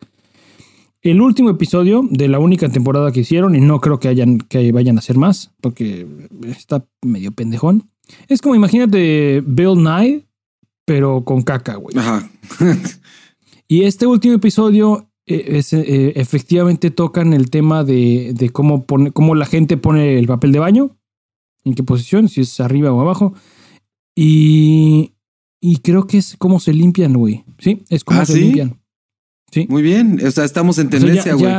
El 1.02 1.20
último 1.20 1.51
episodio 1.51 2.02
de 2.10 2.26
la 2.26 2.40
única 2.40 2.68
temporada 2.68 3.12
que 3.12 3.20
hicieron, 3.20 3.55
y 3.55 3.60
no 3.60 3.80
creo 3.80 4.01
que, 4.01 4.09
hayan, 4.09 4.38
que 4.38 4.72
vayan 4.72 4.97
a 4.97 4.98
hacer 4.98 5.16
más, 5.16 5.52
porque 5.60 6.06
está 6.48 6.84
medio 7.02 7.30
pendejón. 7.30 7.88
Es 8.28 8.40
como 8.40 8.56
imagínate 8.56 9.40
Bill 9.47 9.82
Nye, 9.82 10.26
pero 10.86 11.22
con 11.24 11.42
caca, 11.42 11.74
güey. 11.74 11.94
Ajá. 11.98 12.26
Y 13.68 13.82
este 13.82 14.06
último 14.06 14.34
episodio 14.34 15.08
eh, 15.26 15.44
es, 15.58 15.72
eh, 15.72 16.12
efectivamente 16.14 16.90
tocan 16.90 17.32
el 17.32 17.50
tema 17.50 17.82
de, 17.82 18.32
de 18.32 18.50
cómo, 18.50 18.84
pone, 18.84 19.10
cómo 19.10 19.34
la 19.34 19.44
gente 19.44 19.76
pone 19.76 20.18
el 20.18 20.26
papel 20.28 20.52
de 20.52 20.60
baño, 20.60 20.96
en 21.64 21.74
qué 21.74 21.82
posición, 21.82 22.28
si 22.28 22.42
es 22.42 22.60
arriba 22.60 22.92
o 22.92 23.00
abajo. 23.00 23.34
Y, 24.14 25.14
y 25.60 25.78
creo 25.78 26.06
que 26.06 26.18
es 26.18 26.36
cómo 26.38 26.60
se 26.60 26.72
limpian, 26.72 27.14
güey. 27.14 27.44
Sí, 27.58 27.82
es 27.88 28.04
cómo 28.04 28.20
¿Ah, 28.20 28.24
se 28.24 28.34
sí? 28.34 28.40
limpian. 28.40 28.80
Sí. 29.50 29.66
Muy 29.68 29.82
bien. 29.82 30.20
O 30.24 30.30
sea, 30.30 30.44
estamos 30.44 30.78
en 30.78 30.88
tendencia, 30.88 31.34
güey. 31.34 31.52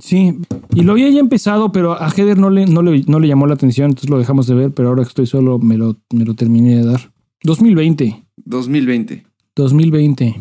sí, 0.00 0.38
y 0.74 0.82
lo 0.82 0.92
había 0.92 1.10
ya 1.10 1.18
empezado, 1.18 1.72
pero 1.72 2.00
a 2.00 2.08
Heather 2.10 2.38
no 2.38 2.50
le, 2.50 2.66
no, 2.66 2.82
le, 2.82 3.02
no 3.08 3.18
le 3.18 3.26
llamó 3.26 3.48
la 3.48 3.54
atención, 3.54 3.90
entonces 3.90 4.10
lo 4.10 4.18
dejamos 4.18 4.46
de 4.46 4.54
ver, 4.54 4.72
pero 4.72 4.90
ahora 4.90 5.02
que 5.02 5.08
estoy 5.08 5.26
solo 5.26 5.58
me 5.58 5.76
lo, 5.76 5.96
me 6.12 6.24
lo 6.24 6.34
terminé 6.34 6.76
de 6.76 6.84
dar. 6.84 7.12
2020. 7.42 8.25
2020. 8.44 9.24
2020. 9.54 10.36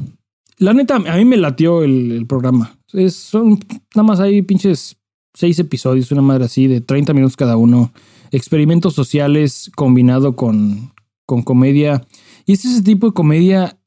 La 0.57 0.73
neta, 0.73 0.95
a 0.95 1.17
mí 1.17 1.25
me 1.25 1.37
latió 1.37 1.83
el, 1.83 2.25
programa. 2.27 2.77
Es, 2.93 3.15
son 3.15 3.59
nada 3.93 4.03
más 4.03 4.19
hay 4.19 4.41
pinches 4.41 4.97
seis 5.33 5.59
episodios, 5.59 6.11
una 6.11 6.21
madre 6.21 6.45
así, 6.45 6.67
de 6.67 6.81
30 6.81 7.13
minutos 7.13 7.35
cada 7.35 7.57
uno. 7.57 7.91
Experimentos 8.31 8.93
sociales 8.93 9.71
combinado 9.75 10.35
con, 10.35 10.93
con 11.25 11.41
comedia. 11.41 12.07
Y 12.45 12.53
es 12.53 12.65
ese 12.65 12.81
tipo 12.81 13.07
de 13.07 13.13
comedia 13.13 13.77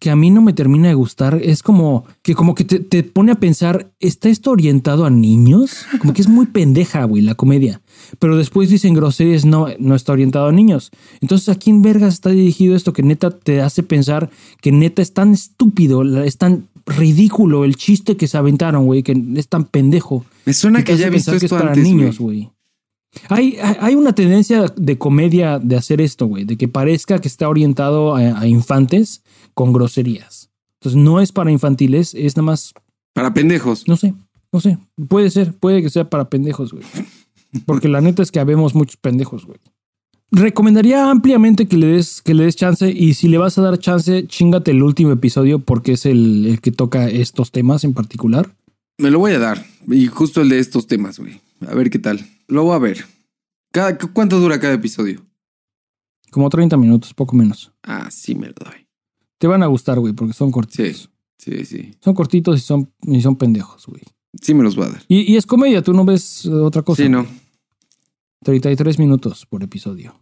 que 0.00 0.10
a 0.10 0.16
mí 0.16 0.30
no 0.30 0.42
me 0.42 0.52
termina 0.52 0.88
de 0.88 0.94
gustar. 0.94 1.40
Es 1.42 1.62
como 1.62 2.04
que, 2.22 2.34
como 2.34 2.54
que 2.54 2.64
te, 2.64 2.80
te 2.80 3.02
pone 3.04 3.32
a 3.32 3.36
pensar, 3.36 3.92
¿está 4.00 4.28
esto 4.28 4.50
orientado 4.50 5.04
a 5.06 5.10
niños? 5.10 5.86
Como 6.00 6.12
que 6.12 6.20
es 6.20 6.28
muy 6.28 6.46
pendeja, 6.46 7.04
güey, 7.04 7.22
la 7.22 7.34
comedia. 7.36 7.80
Pero 8.18 8.36
después 8.36 8.68
dicen 8.70 8.94
groserías, 8.94 9.44
no, 9.44 9.68
no 9.78 9.94
está 9.94 10.12
orientado 10.12 10.46
a 10.48 10.52
niños. 10.52 10.90
Entonces, 11.20 11.48
¿a 11.48 11.54
quién 11.54 11.80
vergas 11.80 12.14
está 12.14 12.30
dirigido 12.30 12.74
esto 12.76 12.92
que 12.92 13.02
neta 13.02 13.30
te 13.30 13.60
hace 13.62 13.82
pensar 13.82 14.30
que 14.60 14.72
neta 14.72 15.00
es 15.00 15.12
tan 15.14 15.32
estúpido, 15.32 16.02
es 16.24 16.36
tan 16.38 16.66
ridículo 16.86 17.64
el 17.64 17.76
chiste 17.76 18.16
que 18.16 18.26
se 18.28 18.36
aventaron, 18.36 18.84
güey, 18.86 19.02
que 19.02 19.20
es 19.36 19.48
tan 19.48 19.64
pendejo? 19.64 20.24
Me 20.44 20.52
suena 20.54 20.82
que 20.84 20.92
hace 20.92 21.02
ya 21.02 21.06
he 21.06 21.10
visto 21.10 21.30
pensar 21.32 21.40
que 21.40 21.46
esto 21.46 21.56
es 21.56 21.62
para 21.62 21.72
antes, 21.72 21.84
niños, 21.84 22.18
güey. 22.18 22.50
Hay, 23.28 23.56
hay- 23.62 23.76
hay 23.80 23.94
una 23.94 24.12
tendencia 24.12 24.66
de 24.76 24.98
comedia 24.98 25.60
de 25.60 25.76
hacer 25.76 26.00
esto, 26.00 26.26
güey, 26.26 26.44
de 26.44 26.56
que 26.56 26.66
parezca 26.66 27.20
que 27.20 27.28
está 27.28 27.48
orientado 27.48 28.16
a, 28.16 28.40
a 28.40 28.46
infantes 28.48 29.22
con 29.54 29.72
groserías. 29.72 30.50
Entonces 30.80 31.00
no 31.00 31.20
es 31.20 31.32
para 31.32 31.50
infantiles, 31.50 32.14
es 32.14 32.36
nada 32.36 32.46
más, 32.46 32.74
Para 33.14 33.32
pendejos. 33.32 33.86
no 33.88 33.96
sé, 33.96 34.14
no 34.52 34.60
sé, 34.60 34.78
puede 35.08 35.30
ser, 35.30 35.54
puede 35.54 35.82
que 35.82 35.90
sea 35.90 36.08
para 36.10 36.28
pendejos, 36.28 36.72
güey. 36.72 36.84
Porque 37.66 37.88
la 37.88 38.00
neta 38.00 38.22
es 38.22 38.30
que 38.32 38.40
habemos 38.40 38.74
muchos 38.74 38.96
pendejos, 38.96 39.46
güey. 39.46 39.58
Recomendaría 40.32 41.10
ampliamente 41.10 41.66
que 41.68 41.76
le 41.76 41.86
des, 41.86 42.20
que 42.20 42.34
le 42.34 42.44
des 42.44 42.56
chance 42.56 42.90
y 42.90 43.14
si 43.14 43.28
le 43.28 43.38
vas 43.38 43.56
a 43.56 43.62
dar 43.62 43.78
chance, 43.78 44.26
chingate 44.26 44.72
el 44.72 44.82
último 44.82 45.12
episodio 45.12 45.60
porque 45.60 45.92
es 45.92 46.06
el, 46.06 46.46
el 46.46 46.60
que 46.60 46.72
toca 46.72 47.08
estos 47.08 47.52
temas 47.52 47.84
en 47.84 47.94
particular. 47.94 48.52
Me 48.98 49.10
lo 49.10 49.20
voy 49.20 49.32
a 49.32 49.38
dar. 49.38 49.64
Y 49.88 50.06
justo 50.08 50.40
el 50.40 50.48
de 50.48 50.58
estos 50.58 50.86
temas, 50.88 51.20
güey. 51.20 51.40
A 51.68 51.74
ver 51.74 51.88
qué 51.90 52.00
tal. 52.00 52.26
Lo 52.48 52.64
voy 52.64 52.74
a 52.74 52.78
ver. 52.78 53.04
Cada, 53.72 53.96
¿cu- 53.96 54.10
¿Cuánto 54.12 54.40
dura 54.40 54.58
cada 54.58 54.74
episodio? 54.74 55.24
Como 56.32 56.50
30 56.50 56.76
minutos, 56.76 57.14
poco 57.14 57.36
menos. 57.36 57.72
Ah, 57.84 58.08
sí 58.10 58.34
me 58.34 58.48
lo 58.48 58.54
doy. 58.54 58.83
Te 59.44 59.48
van 59.48 59.62
a 59.62 59.66
gustar, 59.66 60.00
güey, 60.00 60.14
porque 60.14 60.32
son 60.32 60.50
cortitos. 60.50 61.10
Sí, 61.36 61.66
sí. 61.66 61.94
Son 62.00 62.14
cortitos 62.14 62.56
y 62.56 62.60
son, 62.62 62.90
y 63.02 63.20
son 63.20 63.36
pendejos, 63.36 63.84
güey. 63.86 64.00
Sí 64.40 64.54
me 64.54 64.62
los 64.62 64.74
voy 64.74 64.86
a 64.86 64.88
dar. 64.88 65.02
Y, 65.06 65.30
y 65.30 65.36
es 65.36 65.44
comedia, 65.44 65.82
tú 65.82 65.92
no 65.92 66.02
ves 66.06 66.46
eh, 66.46 66.50
otra 66.50 66.80
cosa. 66.80 67.02
Sí, 67.02 67.10
no. 67.10 67.26
33 68.42 68.98
minutos 68.98 69.44
por 69.44 69.62
episodio. 69.62 70.14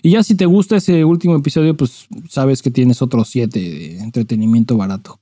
Y 0.00 0.12
ya 0.12 0.22
si 0.22 0.34
te 0.34 0.46
gusta 0.46 0.76
ese 0.78 1.04
último 1.04 1.36
episodio, 1.36 1.76
pues 1.76 2.06
sabes 2.30 2.62
que 2.62 2.70
tienes 2.70 3.02
otros 3.02 3.28
siete 3.28 3.60
de 3.60 3.98
entretenimiento 3.98 4.78
barato. 4.78 5.20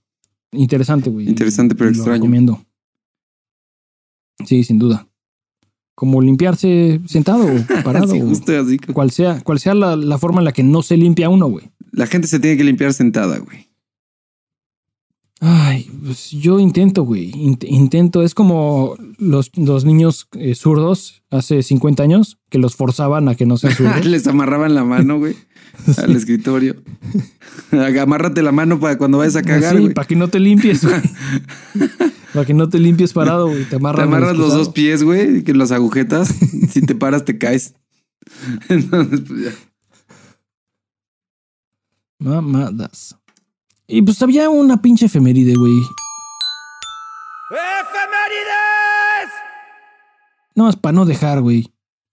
Interesante, 0.52 1.10
güey. 1.10 1.28
Interesante, 1.28 1.74
pero 1.74 1.90
Lo 1.90 1.96
extraño. 1.96 2.14
recomiendo. 2.14 2.64
Sí, 4.44 4.62
sin 4.62 4.78
duda. 4.78 5.08
Como 5.96 6.22
limpiarse 6.22 7.00
sentado 7.08 7.44
o 7.44 7.82
parado. 7.82 8.06
Sí, 8.14 8.20
justo 8.20 8.56
así. 8.56 8.78
cual 8.78 9.10
sea, 9.10 9.42
cual 9.42 9.58
sea 9.58 9.74
la, 9.74 9.96
la 9.96 10.16
forma 10.16 10.38
en 10.38 10.44
la 10.44 10.52
que 10.52 10.62
no 10.62 10.82
se 10.82 10.96
limpia 10.96 11.28
uno, 11.28 11.48
güey. 11.48 11.72
La 11.96 12.06
gente 12.06 12.28
se 12.28 12.38
tiene 12.38 12.56
que 12.56 12.64
limpiar 12.64 12.92
sentada, 12.92 13.38
güey. 13.38 13.66
Ay, 15.40 15.90
pues 16.04 16.30
yo 16.30 16.58
intento, 16.60 17.02
güey. 17.04 17.30
Int- 17.32 17.66
intento. 17.68 18.22
Es 18.22 18.34
como 18.34 18.96
los, 19.18 19.50
los 19.56 19.84
niños 19.84 20.28
eh, 20.32 20.54
zurdos 20.54 21.22
hace 21.30 21.62
50 21.62 22.02
años 22.02 22.38
que 22.48 22.58
los 22.58 22.74
forzaban 22.76 23.28
a 23.28 23.34
que 23.34 23.44
no 23.46 23.56
sean 23.58 23.74
zurdos. 23.74 24.04
Les 24.06 24.26
amarraban 24.26 24.74
la 24.74 24.84
mano, 24.84 25.18
güey, 25.18 25.34
al 25.98 26.14
escritorio. 26.16 26.76
Amárrate 28.00 28.42
la 28.42 28.52
mano 28.52 28.78
para 28.78 28.96
cuando 28.98 29.18
vayas 29.18 29.36
a 29.36 29.42
cagar, 29.42 29.74
Sí, 29.76 29.82
güey. 29.82 29.94
para 29.94 30.06
que 30.06 30.16
no 30.16 30.28
te 30.28 30.38
limpies, 30.40 30.84
güey. 30.84 31.00
para 32.32 32.44
que 32.46 32.54
no 32.54 32.68
te 32.68 32.78
limpies 32.78 33.12
parado, 33.12 33.48
güey. 33.48 33.64
Te 33.64 33.70
Te 33.70 33.76
amarras 33.76 34.36
los 34.36 34.52
dos 34.54 34.68
pies, 34.70 35.02
güey, 35.02 35.44
que 35.44 35.54
las 35.54 35.70
agujetas. 35.72 36.34
si 36.70 36.80
te 36.82 36.94
paras, 36.94 37.24
te 37.24 37.36
caes. 37.38 37.74
Entonces, 38.68 39.20
pues 39.26 39.44
ya. 39.44 39.50
Mamadas. 42.18 43.16
Y 43.86 44.02
pues 44.02 44.20
había 44.22 44.50
una 44.50 44.82
pinche 44.82 45.06
efeméride, 45.06 45.54
güey. 45.54 45.80
No, 50.54 50.64
más 50.64 50.76
para 50.76 50.94
no 50.94 51.04
dejar, 51.04 51.40
güey. 51.42 51.70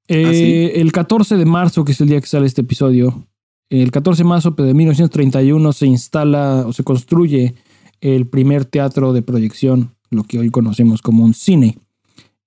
Eh, 0.08 0.26
¿Ah, 0.28 0.34
sí? 0.34 0.80
El 0.80 0.92
14 0.92 1.38
de 1.38 1.46
marzo, 1.46 1.86
que 1.86 1.94
es 1.94 2.02
el 2.02 2.10
día 2.10 2.20
que 2.20 2.28
sale 2.28 2.46
este 2.46 2.62
episodio, 2.62 3.28
el 3.70 3.90
14 3.90 4.24
de 4.24 4.30
marzo 4.30 4.52
de 4.52 4.74
1931 4.74 5.74
se 5.74 5.88
instala 5.88 6.66
o 6.68 6.74
se 6.74 6.84
construye 6.84 7.56
el 8.02 8.28
primer 8.28 8.66
teatro 8.66 9.14
de 9.14 9.22
proyección, 9.22 9.96
lo 10.12 10.24
que 10.24 10.38
hoy 10.38 10.50
conocemos 10.50 11.02
como 11.02 11.24
un 11.24 11.34
cine, 11.34 11.78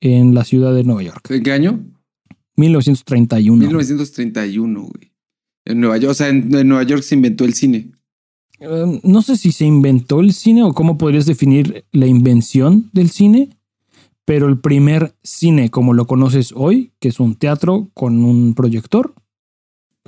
en 0.00 0.34
la 0.34 0.44
ciudad 0.44 0.74
de 0.74 0.84
Nueva 0.84 1.02
York. 1.02 1.30
¿En 1.30 1.42
qué 1.42 1.52
año? 1.52 1.80
1931. 2.56 3.66
1931, 3.66 4.80
güey. 4.82 5.15
En 5.66 5.80
Nueva 5.80 5.98
York, 5.98 6.12
o 6.12 6.14
sea, 6.14 6.28
en, 6.28 6.54
en 6.54 6.66
Nueva 6.68 6.84
York 6.84 7.02
se 7.02 7.14
inventó 7.14 7.44
el 7.44 7.52
cine. 7.54 7.90
Eh, 8.60 9.00
no 9.02 9.20
sé 9.20 9.36
si 9.36 9.52
se 9.52 9.66
inventó 9.66 10.20
el 10.20 10.32
cine 10.32 10.62
o 10.62 10.72
cómo 10.72 10.96
podrías 10.96 11.26
definir 11.26 11.84
la 11.92 12.06
invención 12.06 12.88
del 12.94 13.10
cine, 13.10 13.50
pero 14.24 14.48
el 14.48 14.58
primer 14.58 15.14
cine 15.22 15.70
como 15.70 15.92
lo 15.92 16.06
conoces 16.06 16.52
hoy, 16.56 16.92
que 17.00 17.08
es 17.08 17.20
un 17.20 17.34
teatro 17.34 17.90
con 17.94 18.24
un 18.24 18.54
proyector, 18.54 19.14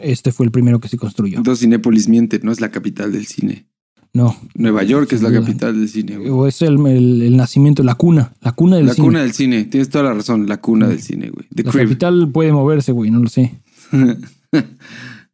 este 0.01 0.33
fue 0.33 0.47
el 0.47 0.53
primero 0.53 0.81
que 0.81 0.89
se 0.89 0.97
construyó. 0.97 1.37
Entonces 1.39 1.61
Cinépolis 1.61 2.09
miente, 2.09 2.41
no 2.43 2.51
es 2.53 2.61
la 2.61 2.71
capital 2.71 3.13
del 3.13 3.27
cine. 3.27 3.67
No, 4.15 4.35
Nueva 4.55 4.83
York 4.85 5.13
es 5.13 5.21
la 5.23 5.29
duda. 5.29 5.41
capital 5.41 5.79
del 5.79 5.89
cine, 5.89 6.17
güey. 6.17 6.31
o 6.31 6.47
es 6.47 6.63
el, 6.63 6.79
el- 6.87 7.21
el 7.23 7.37
nacimiento, 7.37 7.83
la 7.83 7.95
cuna, 7.97 8.33
la 8.41 8.53
cuna 8.53 8.77
del 8.77 8.87
La 8.87 8.95
cine. 8.95 9.07
cuna 9.07 9.21
del 9.23 9.33
cine, 9.33 9.65
tienes 9.65 9.91
toda 9.91 10.05
la 10.05 10.15
razón, 10.15 10.47
la 10.49 10.57
cuna 10.63 10.89
del 10.89 11.03
cine, 11.03 11.29
güey. 11.31 11.47
The 11.55 11.65
la 11.65 11.71
Crib. 11.73 11.83
capital 11.89 12.31
puede 12.33 12.53
moverse, 12.53 12.93
güey, 12.93 13.11
no 13.11 13.19
lo 13.21 13.29
sé. 13.29 13.53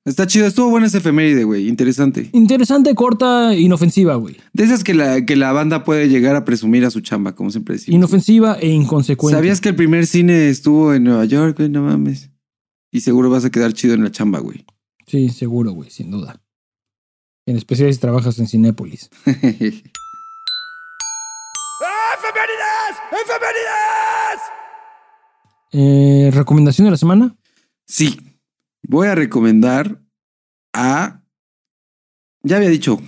Está 0.07 0.27
chido, 0.27 0.47
estuvo 0.47 0.69
buena 0.69 0.87
esa 0.87 0.99
efeméride, 0.99 1.45
güey, 1.45 1.67
interesante. 1.67 2.29
Interesante, 2.33 2.95
corta, 2.95 3.55
inofensiva, 3.55 4.17
güey. 4.17 4.37
De 4.53 4.65
esas 4.65 4.85
que 4.85 4.93
la, 4.93 5.25
que 5.25 5.35
la 5.35 5.51
banda 5.53 5.83
puede 5.83 6.11
llegar 6.11 6.37
a 6.37 6.45
presumir 6.45 6.85
a 6.85 6.91
su 6.91 7.01
chamba, 7.01 7.35
como 7.35 7.51
siempre 7.51 7.77
decimos. 7.77 7.97
Inofensiva 7.97 8.59
e 8.61 8.69
inconsecuente. 8.69 9.35
¿Sabías 9.35 9.63
que 9.63 9.71
el 9.71 9.77
primer 9.77 10.07
cine 10.07 10.51
estuvo 10.51 10.93
en 10.93 11.05
Nueva 11.05 11.25
York, 11.25 11.57
güey? 11.57 11.71
No 11.71 11.83
mames. 11.83 12.29
Y 12.93 13.01
seguro 13.01 13.31
vas 13.31 13.47
a 13.47 13.51
quedar 13.51 13.73
chido 13.73 13.95
en 13.95 14.05
la 14.05 14.11
chamba, 14.11 14.41
güey. 14.41 14.67
Sí, 15.07 15.31
seguro, 15.31 15.73
güey, 15.73 15.89
sin 15.89 16.11
duda. 16.11 16.39
En 17.47 17.57
especial 17.57 17.93
si 17.93 17.99
trabajas 17.99 18.39
en 18.39 18.47
Cinépolis. 18.47 19.11
Eh, 25.77 26.31
¿Recomendación 26.33 26.85
de 26.85 26.93
la 26.93 26.97
semana? 26.97 27.35
sí, 27.85 28.34
voy 28.89 29.09
a 29.09 29.15
recomendar 29.15 30.01
a... 30.75 31.23
Ya 32.43 32.57
había 32.57 32.69
dicho. 32.69 33.01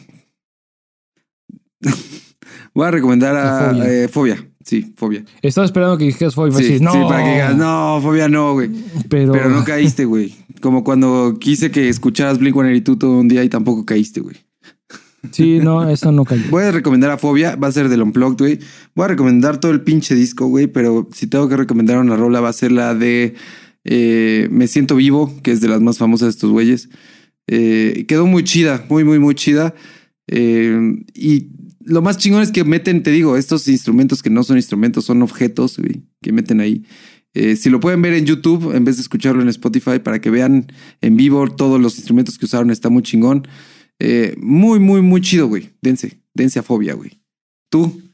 voy 2.74 2.86
a 2.86 2.90
recomendar 2.90 3.36
a... 3.36 3.70
A 3.70 3.74
Fobia. 3.74 3.84
eh, 4.04 4.08
fobia. 4.08 4.50
Sí, 4.64 4.92
fobia. 4.96 5.24
Estaba 5.42 5.64
esperando 5.64 5.96
que 5.96 6.04
dijeras 6.06 6.34
Fobia. 6.34 6.58
Sí, 6.58 6.78
no, 6.80 6.90
sí, 6.92 6.98
para 7.08 7.22
que 7.22 7.30
digas, 7.30 7.56
no, 7.56 8.00
fobia 8.02 8.28
no, 8.28 8.54
güey. 8.54 8.68
pero, 9.08 9.30
Pero 9.32 9.48
no 9.48 9.62
caíste, 9.62 10.04
güey. 10.06 10.34
Como 10.60 10.82
cuando 10.82 11.36
quise 11.38 11.70
que 11.70 11.88
escucharas 11.88 12.40
Blink-182 12.40 12.98
todo 12.98 13.18
un 13.18 13.28
día 13.28 13.44
y 13.44 13.48
tampoco 13.48 13.86
caíste, 13.86 14.20
güey. 14.20 14.36
sí, 15.30 15.60
no, 15.60 15.88
eso 15.88 16.10
no 16.10 16.24
cayó. 16.24 16.42
Voy 16.50 16.64
a 16.64 16.72
recomendar 16.72 17.12
a 17.12 17.18
Fobia, 17.18 17.54
va 17.54 17.68
a 17.68 17.72
ser 17.72 17.88
del 17.88 18.02
Unplugged, 18.02 18.38
güey. 18.38 18.58
Voy 18.96 19.04
a 19.04 19.08
recomendar 19.08 19.60
todo 19.60 19.70
el 19.70 19.82
pinche 19.82 20.16
disco, 20.16 20.46
güey, 20.48 20.66
pero 20.66 21.08
si 21.12 21.28
tengo 21.28 21.48
que 21.48 21.56
recomendar 21.56 21.98
una 21.98 22.16
rola 22.16 22.40
va 22.40 22.48
a 22.48 22.52
ser 22.52 22.72
la 22.72 22.96
de 22.96 23.34
eh, 23.88 24.48
Me 24.50 24.66
Siento 24.66 24.96
Vivo, 24.96 25.32
que 25.42 25.52
es 25.52 25.60
de 25.60 25.68
las 25.68 25.80
más 25.80 25.96
famosas 25.96 26.26
de 26.26 26.30
estos 26.30 26.50
güeyes. 26.50 26.88
Eh, 27.46 28.04
quedó 28.08 28.26
muy 28.26 28.42
chida, 28.42 28.84
muy, 28.88 29.04
muy, 29.04 29.20
muy 29.20 29.36
chida. 29.36 29.74
Eh, 30.26 31.04
y 31.14 31.48
lo 31.84 32.02
más 32.02 32.18
chingón 32.18 32.42
es 32.42 32.50
que 32.50 32.64
meten, 32.64 33.04
te 33.04 33.12
digo, 33.12 33.36
estos 33.36 33.68
instrumentos 33.68 34.24
que 34.24 34.30
no 34.30 34.42
son 34.42 34.56
instrumentos, 34.56 35.04
son 35.04 35.22
objetos, 35.22 35.80
que 36.20 36.32
meten 36.32 36.60
ahí. 36.60 36.84
Si 37.56 37.68
lo 37.68 37.80
pueden 37.80 38.00
ver 38.00 38.14
en 38.14 38.24
YouTube 38.24 38.74
en 38.74 38.86
vez 38.86 38.96
de 38.96 39.02
escucharlo 39.02 39.42
en 39.42 39.48
Spotify 39.48 39.98
para 40.02 40.22
que 40.22 40.30
vean 40.30 40.72
en 41.02 41.16
vivo 41.18 41.46
todos 41.54 41.78
los 41.78 41.96
instrumentos 41.96 42.38
que 42.38 42.46
usaron, 42.46 42.70
está 42.70 42.88
muy 42.88 43.02
chingón. 43.02 43.46
Muy, 44.38 44.80
muy, 44.80 45.02
muy 45.02 45.20
chido, 45.20 45.46
güey. 45.46 45.68
Dense, 45.82 46.22
dense 46.32 46.58
a 46.58 46.62
fobia, 46.62 46.94
güey. 46.94 47.20
Tú. 47.68 48.05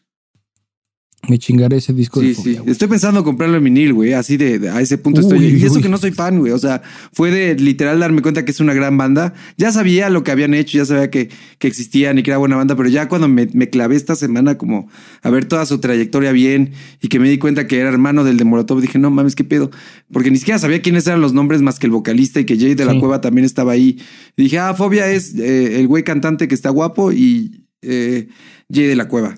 Me 1.29 1.39
chingaré 1.39 1.77
ese 1.77 1.93
disco 1.93 2.21
Sí, 2.21 2.27
de 2.29 2.35
sí. 2.35 2.43
Fobia, 2.43 2.61
güey. 2.63 2.73
Estoy 2.73 2.89
pensando 2.89 3.21
en 3.21 3.25
comprarlo 3.25 3.57
en 3.57 3.63
vinil, 3.63 3.93
güey. 3.93 4.13
Así 4.13 4.37
de, 4.37 4.59
de- 4.59 4.71
a 4.71 4.81
ese 4.81 4.99
punto 4.99 5.21
Uy, 5.21 5.27
estoy. 5.27 5.47
Y 5.61 5.65
eso 5.65 5.75
uy. 5.77 5.83
que 5.83 5.89
no 5.89 5.97
soy 5.97 6.11
fan, 6.11 6.41
güey. 6.41 6.51
O 6.51 6.59
sea, 6.59 6.83
fue 7.13 7.31
de 7.31 7.55
literal 7.55 8.01
darme 8.01 8.23
cuenta 8.23 8.45
que 8.45 8.51
es 8.51 8.59
una 8.59 8.75
gran 8.75 8.99
banda. 8.99 9.33
Ya 9.57 9.71
sabía 9.71 10.11
lo 10.11 10.25
que 10.25 10.33
habían 10.33 10.53
hecho, 10.53 10.79
ya 10.79 10.85
sabía 10.85 11.11
que, 11.11 11.29
que 11.61 11.69
existían 11.69 12.19
y 12.19 12.25
que 12.25 12.31
era 12.33 12.39
buena 12.39 12.57
banda, 12.57 12.75
pero 12.75 12.89
ya 12.89 13.07
cuando 13.09 13.29
me, 13.29 13.49
me 13.53 13.71
clavé 13.71 13.95
esta 13.95 14.17
semana 14.17 14.59
como 14.59 14.89
a 15.23 15.31
ver 15.31 15.45
toda 15.45 15.65
su 15.65 15.79
trayectoria 15.79 16.33
bien 16.33 16.73
y 17.01 17.07
que 17.07 17.21
me 17.21 17.31
di 17.31 17.39
cuenta 17.39 17.69
que 17.69 17.79
era 17.79 17.89
hermano 17.89 18.25
del 18.25 18.37
de 18.37 18.43
Molotov, 18.45 18.81
dije, 18.81 18.99
no 18.99 19.11
mames, 19.13 19.37
qué 19.37 19.45
pedo. 19.45 19.71
Porque 20.13 20.33
ni 20.33 20.39
siquiera 20.39 20.59
sabía 20.59 20.83
quiénes 20.83 21.07
eran 21.07 21.21
los 21.21 21.33
nombres 21.33 21.63
más 21.63 21.79
que 21.79 21.87
el 21.87 21.93
vocalista 21.93 22.41
y 22.41 22.47
que 22.47 22.59
Jay 22.59 22.75
de 22.75 22.85
la 22.85 22.93
Sí. 22.95 22.99
Cueva 22.99 23.21
también 23.21 23.45
estaba 23.45 23.71
ahí. 23.73 23.97
Y 24.37 24.43
dije, 24.43 24.59
ah, 24.59 24.75
Fobia 24.75 25.09
es 25.09 25.37
eh, 25.39 25.79
el 25.79 25.87
güey 25.87 26.03
cantante 26.03 26.49
que 26.49 26.55
está 26.57 26.71
guapo 26.71 27.13
y 27.13 27.65
eh, 27.81 28.27
Jay 28.73 28.87
de 28.87 28.97
la 28.97 29.07
Cueva 29.07 29.37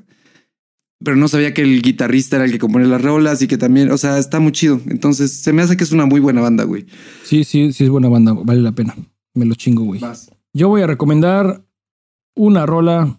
pero 1.05 1.17
no 1.17 1.29
sabía 1.29 1.55
que 1.55 1.63
el 1.63 1.83
guitarrista 1.83 2.37
era 2.37 2.45
el 2.45 2.53
que 2.53 2.59
compone 2.59 2.87
las 2.87 3.03
rolas 3.03 3.43
y 3.43 3.47
que 3.47 3.59
también, 3.59 3.91
o 3.91 3.99
sea, 3.99 4.19
está 4.19 4.41
muy 4.41 4.53
chido. 4.53 4.81
Entonces, 4.89 5.33
se 5.33 5.53
me 5.53 5.63
hace 5.63 5.77
que 5.77 5.85
es 5.85 5.93
una 5.93 6.07
muy 6.07 6.21
buena 6.21 6.41
banda, 6.41 6.65
güey. 6.65 6.87
Sí, 7.25 7.45
sí, 7.45 7.73
sí 7.73 7.85
es 7.85 7.91
buena 7.91 8.09
banda, 8.09 8.33
vale 8.33 8.61
la 8.61 8.73
pena. 8.73 8.97
Me 9.35 9.45
lo 9.45 9.55
chingo, 9.55 9.85
güey. 9.85 10.01
Vas. 10.01 10.31
Yo 10.53 10.69
voy 10.69 10.83
a 10.83 10.87
recomendar 10.87 11.65
una 12.35 12.67
rola 12.67 13.19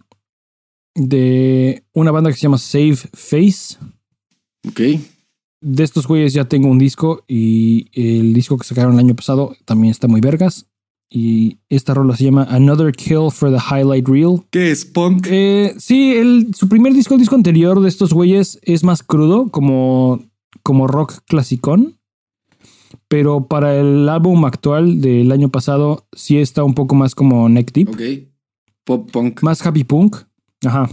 de 0.96 1.84
una 1.94 2.12
banda 2.12 2.30
que 2.32 2.38
se 2.38 2.44
llama 2.44 2.58
Save 2.58 2.96
Face. 2.96 3.78
Ok. 4.68 4.82
De 5.62 5.84
estos 5.84 6.08
güeyes 6.08 6.34
ya 6.34 6.46
tengo 6.46 6.70
un 6.70 6.80
disco 6.80 7.24
y 7.28 7.88
el 7.94 8.34
disco 8.34 8.58
que 8.58 8.68
sacaron 8.68 8.94
el 8.94 9.00
año 9.00 9.16
pasado 9.16 9.56
también 9.66 9.92
está 9.92 10.08
muy 10.08 10.22
vergas. 10.22 10.68
Y 11.10 11.60
esta 11.70 11.94
rola 11.94 12.16
se 12.18 12.26
llama 12.26 12.44
Another 12.50 12.92
Kill 12.92 13.32
for 13.32 13.50
the 13.52 13.58
Highlight 13.60 14.08
Reel. 14.08 14.42
¿Qué 14.50 14.72
es 14.72 14.86
punk? 14.86 15.28
Eh, 15.30 15.74
sí, 15.78 16.14
el, 16.16 16.54
su 16.56 16.68
primer 16.68 16.94
disco, 16.94 17.14
el 17.14 17.20
disco 17.20 17.36
anterior 17.36 17.80
de 17.82 17.88
estos 17.90 18.12
güeyes 18.12 18.60
es 18.64 18.84
más 18.84 19.04
crudo, 19.04 19.50
como, 19.50 20.20
como 20.64 20.88
rock 20.88 21.14
clasicón. 21.28 21.98
Pero 23.08 23.48
para 23.48 23.76
el 23.80 24.10
álbum 24.10 24.46
actual 24.46 25.00
del 25.00 25.32
año 25.32 25.50
pasado 25.50 26.08
sí 26.14 26.38
está 26.38 26.64
un 26.64 26.74
poco 26.74 26.96
más 26.96 27.14
como 27.14 27.48
neck 27.50 27.72
deep, 27.72 27.90
Ok. 27.90 28.02
Pop 28.84 29.12
punk. 29.12 29.42
más 29.44 29.66
happy 29.66 29.84
punk. 29.84 30.18
Ajá. 30.66 30.90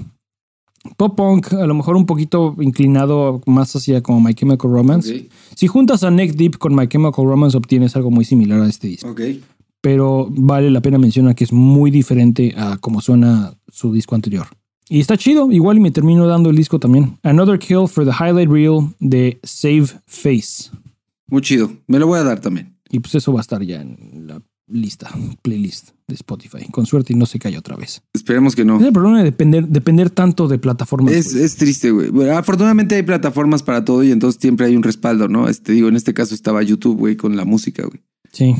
Pop 0.96 1.16
punk, 1.16 1.52
a 1.52 1.66
lo 1.66 1.74
mejor 1.74 1.96
un 1.96 2.06
poquito 2.06 2.56
inclinado 2.60 3.40
más 3.46 3.74
hacia 3.76 4.02
como 4.02 4.20
My 4.20 4.34
Chemical 4.34 4.70
Romance. 4.70 5.28
Si 5.54 5.66
juntas 5.68 6.02
a 6.02 6.10
Neck 6.10 6.32
Deep 6.34 6.58
con 6.58 6.74
My 6.74 6.88
Chemical 6.88 7.24
Romance 7.24 7.56
obtienes 7.56 7.94
algo 7.96 8.10
muy 8.10 8.24
similar 8.24 8.60
a 8.60 8.68
este 8.68 8.88
disco. 8.88 9.10
Ok. 9.10 9.20
Pero 9.82 10.28
vale 10.30 10.70
la 10.70 10.80
pena 10.80 10.96
mencionar 10.96 11.34
que 11.34 11.44
es 11.44 11.52
muy 11.52 11.90
diferente 11.90 12.54
a 12.56 12.78
como 12.78 13.02
suena 13.02 13.52
su 13.68 13.92
disco 13.92 14.14
anterior. 14.14 14.46
Y 14.88 15.00
está 15.00 15.16
chido, 15.16 15.50
igual 15.52 15.76
y 15.76 15.80
me 15.80 15.90
termino 15.90 16.26
dando 16.26 16.50
el 16.50 16.56
disco 16.56 16.78
también. 16.78 17.18
Another 17.22 17.58
Kill 17.58 17.88
for 17.88 18.04
the 18.04 18.12
Highlight 18.12 18.48
Reel 18.48 18.94
de 19.00 19.40
Save 19.42 19.88
Face. 20.06 20.70
Muy 21.26 21.42
chido. 21.42 21.70
Me 21.86 21.98
lo 21.98 22.06
voy 22.06 22.18
a 22.18 22.24
dar 22.24 22.40
también. 22.40 22.76
Y 22.90 23.00
pues 23.00 23.14
eso 23.14 23.32
va 23.32 23.40
a 23.40 23.42
estar 23.42 23.62
ya 23.62 23.80
en 23.80 24.26
la 24.26 24.42
lista, 24.68 25.10
playlist 25.42 25.90
de 26.06 26.14
Spotify. 26.14 26.70
Con 26.70 26.86
suerte 26.86 27.12
y 27.12 27.16
no 27.16 27.26
se 27.26 27.38
cae 27.38 27.56
otra 27.56 27.76
vez. 27.76 28.02
Esperemos 28.12 28.54
que 28.54 28.64
no. 28.64 28.78
Es 28.78 28.86
el 28.86 28.92
problema 28.92 29.18
de 29.18 29.24
depender, 29.24 29.66
depender 29.66 30.10
tanto 30.10 30.46
de 30.48 30.58
plataformas. 30.58 31.14
Es, 31.14 31.32
güey. 31.32 31.44
es 31.44 31.56
triste, 31.56 31.90
güey. 31.90 32.10
Bueno, 32.10 32.36
afortunadamente 32.36 32.94
hay 32.94 33.02
plataformas 33.02 33.62
para 33.62 33.84
todo 33.84 34.02
y 34.02 34.10
entonces 34.10 34.40
siempre 34.40 34.66
hay 34.66 34.76
un 34.76 34.82
respaldo, 34.82 35.28
¿no? 35.28 35.48
Este, 35.48 35.72
digo, 35.72 35.88
en 35.88 35.96
este 35.96 36.14
caso 36.14 36.34
estaba 36.34 36.62
YouTube, 36.62 36.98
güey, 36.98 37.16
con 37.16 37.36
la 37.36 37.44
música, 37.44 37.82
güey. 37.86 38.02
Sí. 38.30 38.54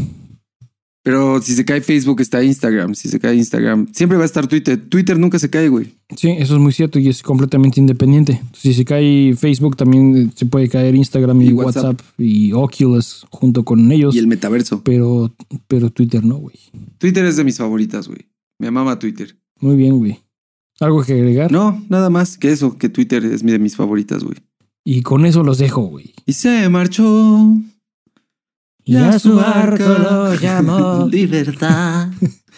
Pero 1.05 1.43
si 1.43 1.55
se 1.55 1.65
cae 1.65 1.81
Facebook, 1.81 2.21
está 2.21 2.45
Instagram. 2.45 2.95
Si 2.95 3.09
se 3.09 3.19
cae 3.19 3.35
Instagram, 3.35 3.89
siempre 3.93 4.17
va 4.17 4.23
a 4.23 4.27
estar 4.27 4.47
Twitter. 4.47 4.81
Twitter 4.89 5.19
nunca 5.19 5.39
se 5.41 5.51
cae, 5.51 5.69
güey. 5.69 5.95
Sí, 6.17 6.29
eso 6.31 6.55
es 6.55 6.61
muy 6.61 6.73
cierto 6.73 7.01
y 7.01 7.09
es 7.09 7.23
completamente 7.23 7.81
independiente. 7.81 8.41
Si 8.53 8.73
se 8.73 8.85
cae 8.85 9.35
Facebook, 9.35 9.77
también 9.77 10.17
eh, 10.17 10.31
se 10.37 10.47
puede 10.47 10.69
caer 10.69 10.95
Instagram 10.95 11.43
y, 11.43 11.47
Y 11.49 11.53
WhatsApp. 11.55 11.85
WhatsApp. 11.85 12.01
y 12.19 12.53
Oculus 12.53 13.27
junto 13.31 13.65
con 13.65 13.91
ellos. 13.91 14.15
Y 14.15 14.21
el 14.21 14.29
metaverso. 14.29 14.83
Pero, 14.85 15.35
pero 15.67 15.91
Twitter 15.91 16.25
no, 16.25 16.37
güey. 16.37 16.55
Twitter 16.99 17.25
es 17.25 17.37
de 17.37 17.45
mis 17.45 17.59
favoritas, 17.59 18.07
güey. 18.07 18.29
Me 18.61 18.69
amaba 18.69 18.99
Twitter. 19.01 19.37
Muy 19.61 19.75
bien, 19.75 19.99
güey. 19.99 20.21
¿Algo 20.79 21.03
que 21.03 21.15
agregar? 21.15 21.51
No, 21.51 21.85
nada 21.89 22.11
más 22.11 22.39
que 22.39 22.53
eso, 22.53 22.77
que 22.79 22.89
Twitter 22.89 23.25
es 23.25 23.45
de 23.45 23.59
mis 23.59 23.75
favoritas, 23.75 24.23
güey. 24.23 24.37
Y 24.85 25.03
con 25.03 25.27
eso 25.27 25.43
los 25.43 25.59
dejo, 25.59 25.83
güey. 25.83 26.13
Y 26.27 26.33
se 26.35 26.69
marchó. 26.69 27.57
Y 28.85 28.97
a 28.97 29.19
su 29.19 29.37
barco 29.37 29.85
lo 29.85 30.35
llamó. 30.41 31.09
Libertad. 31.11 32.09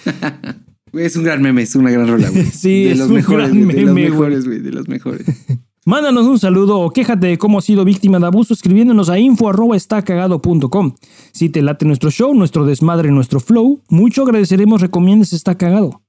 Es 0.93 1.17
un 1.17 1.25
gran 1.25 1.43
meme, 1.43 1.63
es 1.63 1.75
una 1.75 1.91
gran 1.91 2.07
rola, 2.07 2.31
güey. 2.31 2.45
Sí, 2.53 2.85
de 2.85 2.93
es 2.93 2.99
los 2.99 3.09
un 3.09 3.15
mejores, 3.15 3.49
gran 3.49 3.65
güey, 3.65 3.75
de 3.77 3.83
los 3.83 3.95
meme, 3.95 4.11
mejores, 4.11 4.47
güey, 4.47 4.61
de 4.61 4.71
los 4.71 4.87
mejores. 4.87 5.27
Mándanos 5.85 6.27
un 6.27 6.39
saludo 6.39 6.79
o 6.81 6.91
quéjate 6.91 7.27
de 7.27 7.37
cómo 7.37 7.59
has 7.59 7.65
sido 7.65 7.85
víctima 7.85 8.19
de 8.21 8.27
abuso 8.27 8.55
escribiéndonos 8.55 9.11
a 9.11 9.19
info@estacagado.com. 9.19 10.95
Si 11.33 11.49
te 11.51 11.63
late 11.63 11.85
nuestro 11.85 12.11
show, 12.11 12.33
nuestro 12.33 12.65
desmadre, 12.65 13.11
nuestro 13.11 13.41
flow, 13.41 13.83
mucho 13.89 14.23
agradeceremos 14.23 14.81
recomiendes 14.81 15.33
Está 15.33 15.57
Cagado. 15.59 16.01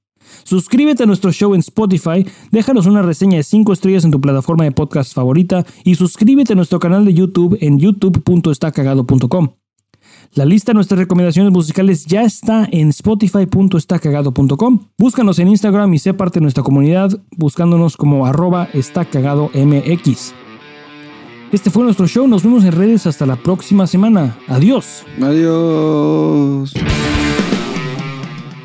Suscríbete 0.44 1.02
a 1.02 1.06
nuestro 1.06 1.32
show 1.32 1.52
en 1.54 1.60
Spotify, 1.60 2.24
déjanos 2.52 2.86
una 2.86 3.02
reseña 3.02 3.36
de 3.38 3.42
5 3.42 3.72
estrellas 3.72 4.04
en 4.04 4.12
tu 4.12 4.20
plataforma 4.20 4.64
de 4.64 4.72
podcast 4.72 5.12
favorita 5.14 5.66
y 5.84 5.96
suscríbete 5.96 6.52
a 6.52 6.56
nuestro 6.56 6.78
canal 6.78 7.04
de 7.04 7.12
YouTube 7.12 7.58
en 7.60 7.78
youtube.estacagado.com. 7.78 9.48
La 10.36 10.44
lista 10.44 10.72
de 10.72 10.74
nuestras 10.74 10.98
recomendaciones 10.98 11.50
musicales 11.50 12.04
ya 12.04 12.20
está 12.20 12.68
en 12.70 12.90
spotify.estacagado.com. 12.90 14.88
Búscanos 14.98 15.38
en 15.38 15.48
Instagram 15.48 15.94
y 15.94 15.98
sé 15.98 16.12
parte 16.12 16.40
de 16.40 16.42
nuestra 16.42 16.62
comunidad 16.62 17.10
buscándonos 17.38 17.96
como 17.96 18.26
arroba 18.26 18.68
estacaгаdomx. 18.74 20.34
Este 21.52 21.70
fue 21.70 21.84
nuestro 21.84 22.06
show, 22.06 22.28
nos 22.28 22.42
vemos 22.42 22.64
en 22.64 22.72
redes 22.72 23.06
hasta 23.06 23.24
la 23.24 23.36
próxima 23.36 23.86
semana. 23.86 24.36
Adiós. 24.46 25.06
Adiós. 25.22 26.74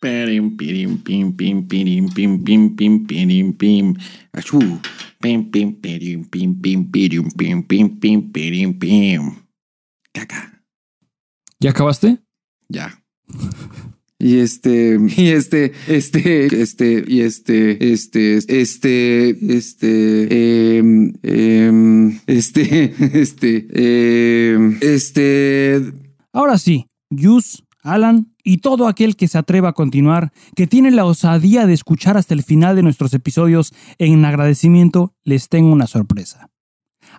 Pirim, 0.00 0.56
pirim, 0.56 0.98
pim, 0.98 1.32
pim, 1.32 1.66
pirim, 1.66 2.08
pim, 2.14 2.44
pim, 2.44 2.76
pim, 2.76 3.06
pirim, 3.06 3.52
pim. 3.52 3.94
Achú. 4.32 4.60
Pim, 5.20 5.50
pim, 5.50 5.72
pirim, 5.72 6.24
pim, 6.24 6.54
pim, 6.54 6.84
pirim, 6.84 7.30
pim, 7.30 7.62
pim, 7.62 7.88
pim, 8.00 8.22
pirim, 8.32 8.78
pim. 8.78 9.36
Caca. 10.12 10.52
¿Ya 11.60 11.70
acabaste? 11.70 12.18
Ya. 12.68 13.02
Y 14.18 14.38
este, 14.38 14.98
y 15.16 15.28
este, 15.28 15.72
este, 15.88 16.46
este, 16.62 17.04
y 17.06 17.20
este, 17.20 17.92
este, 17.92 18.60
este, 18.60 19.56
este, 19.56 20.78
em, 20.78 21.12
em, 21.22 22.18
este, 22.26 22.94
este, 23.20 23.66
em, 24.54 24.78
este, 24.80 25.82
Ahora 26.32 26.56
sí, 26.56 26.86
Yus, 27.10 27.62
Alan 27.86 28.34
y 28.42 28.58
todo 28.58 28.88
aquel 28.88 29.16
que 29.16 29.28
se 29.28 29.38
atreva 29.38 29.70
a 29.70 29.72
continuar, 29.72 30.32
que 30.54 30.66
tiene 30.66 30.90
la 30.90 31.04
osadía 31.04 31.66
de 31.66 31.72
escuchar 31.72 32.16
hasta 32.16 32.34
el 32.34 32.42
final 32.42 32.76
de 32.76 32.82
nuestros 32.82 33.14
episodios, 33.14 33.72
en 33.98 34.24
agradecimiento 34.24 35.14
les 35.24 35.48
tengo 35.48 35.72
una 35.72 35.86
sorpresa. 35.86 36.50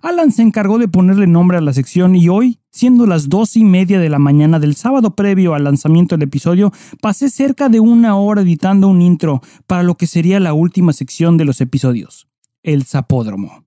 Alan 0.02 0.30
se 0.30 0.42
encargó 0.42 0.78
de 0.78 0.86
ponerle 0.86 1.26
nombre 1.26 1.58
a 1.58 1.60
la 1.60 1.72
sección 1.72 2.14
y 2.14 2.28
hoy, 2.28 2.60
siendo 2.70 3.06
las 3.06 3.28
dos 3.28 3.56
y 3.56 3.64
media 3.64 3.98
de 3.98 4.08
la 4.08 4.18
mañana 4.18 4.60
del 4.60 4.76
sábado 4.76 5.16
previo 5.16 5.54
al 5.54 5.64
lanzamiento 5.64 6.16
del 6.16 6.28
episodio, 6.28 6.72
pasé 7.00 7.30
cerca 7.30 7.68
de 7.68 7.80
una 7.80 8.16
hora 8.16 8.42
editando 8.42 8.88
un 8.88 9.02
intro 9.02 9.40
para 9.66 9.82
lo 9.82 9.96
que 9.96 10.06
sería 10.06 10.38
la 10.38 10.52
última 10.52 10.92
sección 10.92 11.36
de 11.36 11.46
los 11.46 11.60
episodios, 11.60 12.28
el 12.62 12.84
zapódromo. 12.84 13.64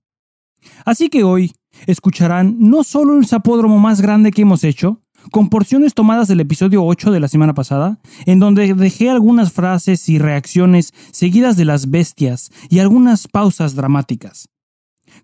Así 0.84 1.10
que 1.10 1.24
hoy 1.24 1.52
escucharán 1.86 2.56
no 2.58 2.84
solo 2.84 3.18
el 3.18 3.26
zapódromo 3.26 3.78
más 3.78 4.00
grande 4.00 4.30
que 4.30 4.42
hemos 4.42 4.64
hecho, 4.64 5.01
con 5.30 5.48
porciones 5.48 5.94
tomadas 5.94 6.28
del 6.28 6.40
episodio 6.40 6.84
8 6.84 7.10
de 7.10 7.20
la 7.20 7.28
semana 7.28 7.54
pasada, 7.54 7.98
en 8.26 8.38
donde 8.38 8.74
dejé 8.74 9.10
algunas 9.10 9.52
frases 9.52 10.08
y 10.08 10.18
reacciones 10.18 10.92
seguidas 11.10 11.56
de 11.56 11.64
las 11.64 11.90
bestias 11.90 12.50
y 12.68 12.80
algunas 12.80 13.28
pausas 13.28 13.74
dramáticas. 13.74 14.48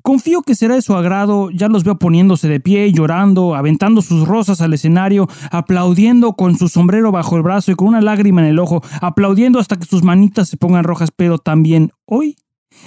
Confío 0.03 0.43
que 0.43 0.55
será 0.55 0.75
de 0.75 0.83
su 0.83 0.95
agrado, 0.95 1.51
ya 1.51 1.69
los 1.69 1.85
veo 1.85 1.99
poniéndose 1.99 2.49
de 2.49 2.61
pie, 2.61 2.93
llorando, 2.93 3.55
aventando 3.55 4.03
sus 4.03 4.29
rosas 4.29 4.61
al 4.61 4.75
escenario, 4.75 5.29
aplaudiendo 5.51 6.35
con 6.35 6.57
su 6.57 6.69
sombrero 6.69 7.11
bajo 7.11 7.37
el 7.37 7.43
brazo 7.43 7.73
y 7.73 7.75
con 7.75 7.89
una 7.89 8.01
lágrima 8.01 8.43
en 8.43 8.49
el 8.49 8.59
ojo, 8.59 8.83
aplaudiendo 9.01 9.59
hasta 9.59 9.77
que 9.77 9.87
sus 9.87 10.03
manitas 10.03 10.49
se 10.49 10.57
pongan 10.57 10.85
rojas, 10.85 11.11
pero 11.15 11.39
también 11.39 11.91
hoy 12.05 12.37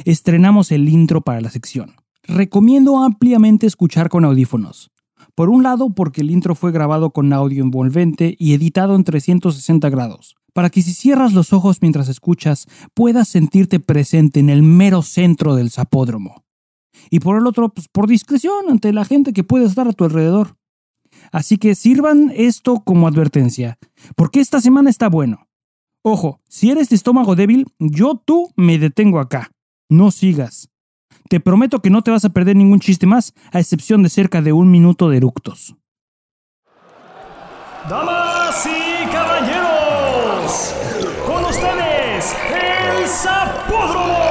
estrenamos 0.06 0.72
el 0.72 0.88
intro 0.90 1.22
para 1.22 1.42
la 1.42 1.50
sección. 1.50 1.96
Recomiendo 2.24 3.04
ampliamente 3.04 3.68
escuchar 3.68 4.10
con 4.10 4.26
audífonos. 4.26 4.91
Por 5.36 5.50
un 5.50 5.64
lado, 5.64 5.92
porque 5.92 6.22
el 6.22 6.32
intro 6.32 6.56
fue 6.56 6.72
grabado 6.72 7.12
con 7.12 7.32
audio 7.34 7.64
envolvente 7.64 8.36
y 8.38 8.54
editado 8.54 8.96
en 8.96 9.04
360 9.04 9.90
grados, 9.90 10.36
para 10.54 10.70
que 10.70 10.82
si 10.82 10.94
cierras 10.94 11.34
los 11.34 11.54
ojos 11.54 11.78
mientras 11.82 12.10
escuchas, 12.10 12.68
puedas 12.94 13.28
sentirte 13.28 13.80
presente 13.80 14.40
en 14.40 14.50
el 14.50 14.64
mero 14.64 15.02
centro 15.02 15.56
del 15.56 15.72
zapódromo. 15.72 16.44
Y 17.10 17.20
por 17.20 17.38
el 17.38 17.48
otro, 17.48 17.70
pues 17.70 17.88
por 17.88 18.08
discreción 18.08 18.70
ante 18.70 18.94
la 18.94 19.06
gente 19.06 19.34
que 19.34 19.44
puede 19.44 19.66
estar 19.66 19.88
a 19.88 19.94
tu 19.94 20.04
alrededor. 20.04 20.58
Así 21.32 21.58
que 21.58 21.76
sirvan 21.76 22.32
esto 22.36 22.82
como 22.84 23.08
advertencia, 23.08 23.78
porque 24.16 24.40
esta 24.40 24.60
semana 24.60 24.90
está 24.90 25.10
bueno. 25.10 25.48
Ojo, 26.04 26.42
si 26.50 26.72
eres 26.72 26.90
de 26.90 26.96
estómago 26.96 27.36
débil, 27.36 27.68
yo 27.80 28.16
tú 28.16 28.52
me 28.56 28.80
detengo 28.80 29.20
acá. 29.20 29.52
No 29.88 30.10
sigas. 30.10 30.71
Te 31.32 31.40
prometo 31.40 31.82
que 31.82 31.90
no 31.90 32.02
te 32.02 32.12
vas 32.12 32.26
a 32.26 32.30
perder 32.32 32.58
ningún 32.58 32.82
chiste 32.82 33.08
más, 33.08 33.34
a 33.54 33.60
excepción 33.62 34.04
de 34.04 34.10
cerca 34.10 34.42
de 34.42 34.52
un 34.52 34.70
minuto 34.70 35.08
de 35.08 35.16
eructos. 35.16 35.78
Damas 37.90 38.66
y 38.68 39.06
caballeros, 39.08 40.76
con 41.26 41.46
ustedes, 41.46 42.36
el 42.52 43.08
Zapódromo. 43.08 44.22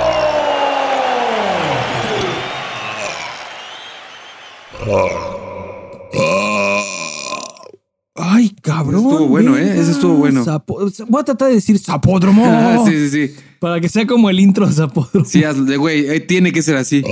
Ay, 8.17 8.51
cabrón. 8.63 9.05
Estuvo 9.05 9.29
bueno, 9.29 9.57
¿eh? 9.57 9.81
Ese 9.81 9.93
estuvo 9.93 10.15
bueno. 10.15 10.45
Sapo- 10.45 10.91
Voy 11.09 11.21
a 11.21 11.25
tratar 11.25 11.49
de 11.49 11.55
decir 11.55 11.79
zapódromo. 11.79 12.43
Ah, 12.45 12.83
sí, 12.87 12.93
sí, 12.93 13.11
sí. 13.29 13.35
Para 13.61 13.81
que 13.81 13.89
sea 13.89 14.07
como 14.07 14.31
el 14.31 14.41
intro 14.41 14.67
de 14.67 14.73
zapódromo. 14.73 15.25
Sí, 15.27 15.45
hazlo 15.45 15.65
de 15.65 15.77
güey, 15.77 16.09
eh, 16.09 16.21
tiene 16.21 16.53
que 16.53 16.63
ser 16.63 16.77
así. 16.77 17.03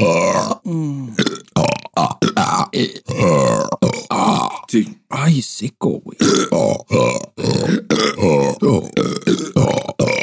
Sí. 4.69 4.97
Ay, 5.09 5.43
seco, 5.43 6.01
güey. 6.05 6.19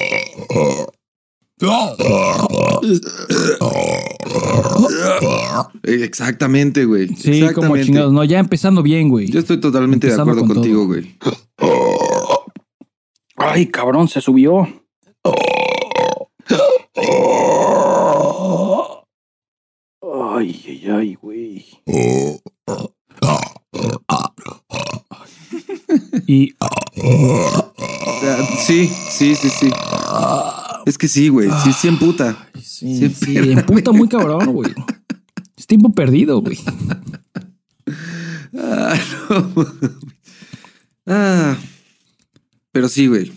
Exactamente, 5.84 6.86
güey. 6.86 7.08
Sí, 7.16 7.48
como 7.54 7.78
chingados. 7.78 8.12
No, 8.12 8.24
ya 8.24 8.40
empezando 8.40 8.84
bien, 8.84 9.10
güey. 9.10 9.28
Yo 9.28 9.40
estoy 9.40 9.60
totalmente 9.60 10.08
de 10.08 10.14
acuerdo 10.14 10.42
con 10.42 10.56
contigo, 10.56 10.80
todo. 10.80 10.88
güey. 10.88 11.18
Ay, 13.38 13.68
cabrón, 13.68 14.08
se 14.08 14.20
subió. 14.22 14.68
Ay, 20.38 20.64
ay, 20.68 20.88
ay, 20.92 21.16
güey. 21.16 21.66
Y 26.28 26.56
Sí, 28.66 28.88
sí, 28.88 29.36
sí, 29.36 29.50
sí. 29.50 29.72
Es 30.86 30.98
que 30.98 31.08
sí, 31.08 31.30
güey. 31.30 31.50
Sí, 31.64 31.74
sí 31.74 31.88
emputa. 31.88 32.48
sí, 32.62 32.98
Sí, 32.98 33.10
sí, 33.10 33.38
emputa 33.52 33.92
muy 33.92 34.08
cabrón, 34.08 34.46
güey. 34.54 34.74
Es 35.58 35.68
tiempo 35.68 35.92
perdido, 35.94 36.42
güey. 36.42 36.60
Ah, 38.58 38.96
no. 39.30 39.66
Ah. 41.08 41.56
Pero 42.72 42.90
sí, 42.90 43.06
güey. 43.06 43.32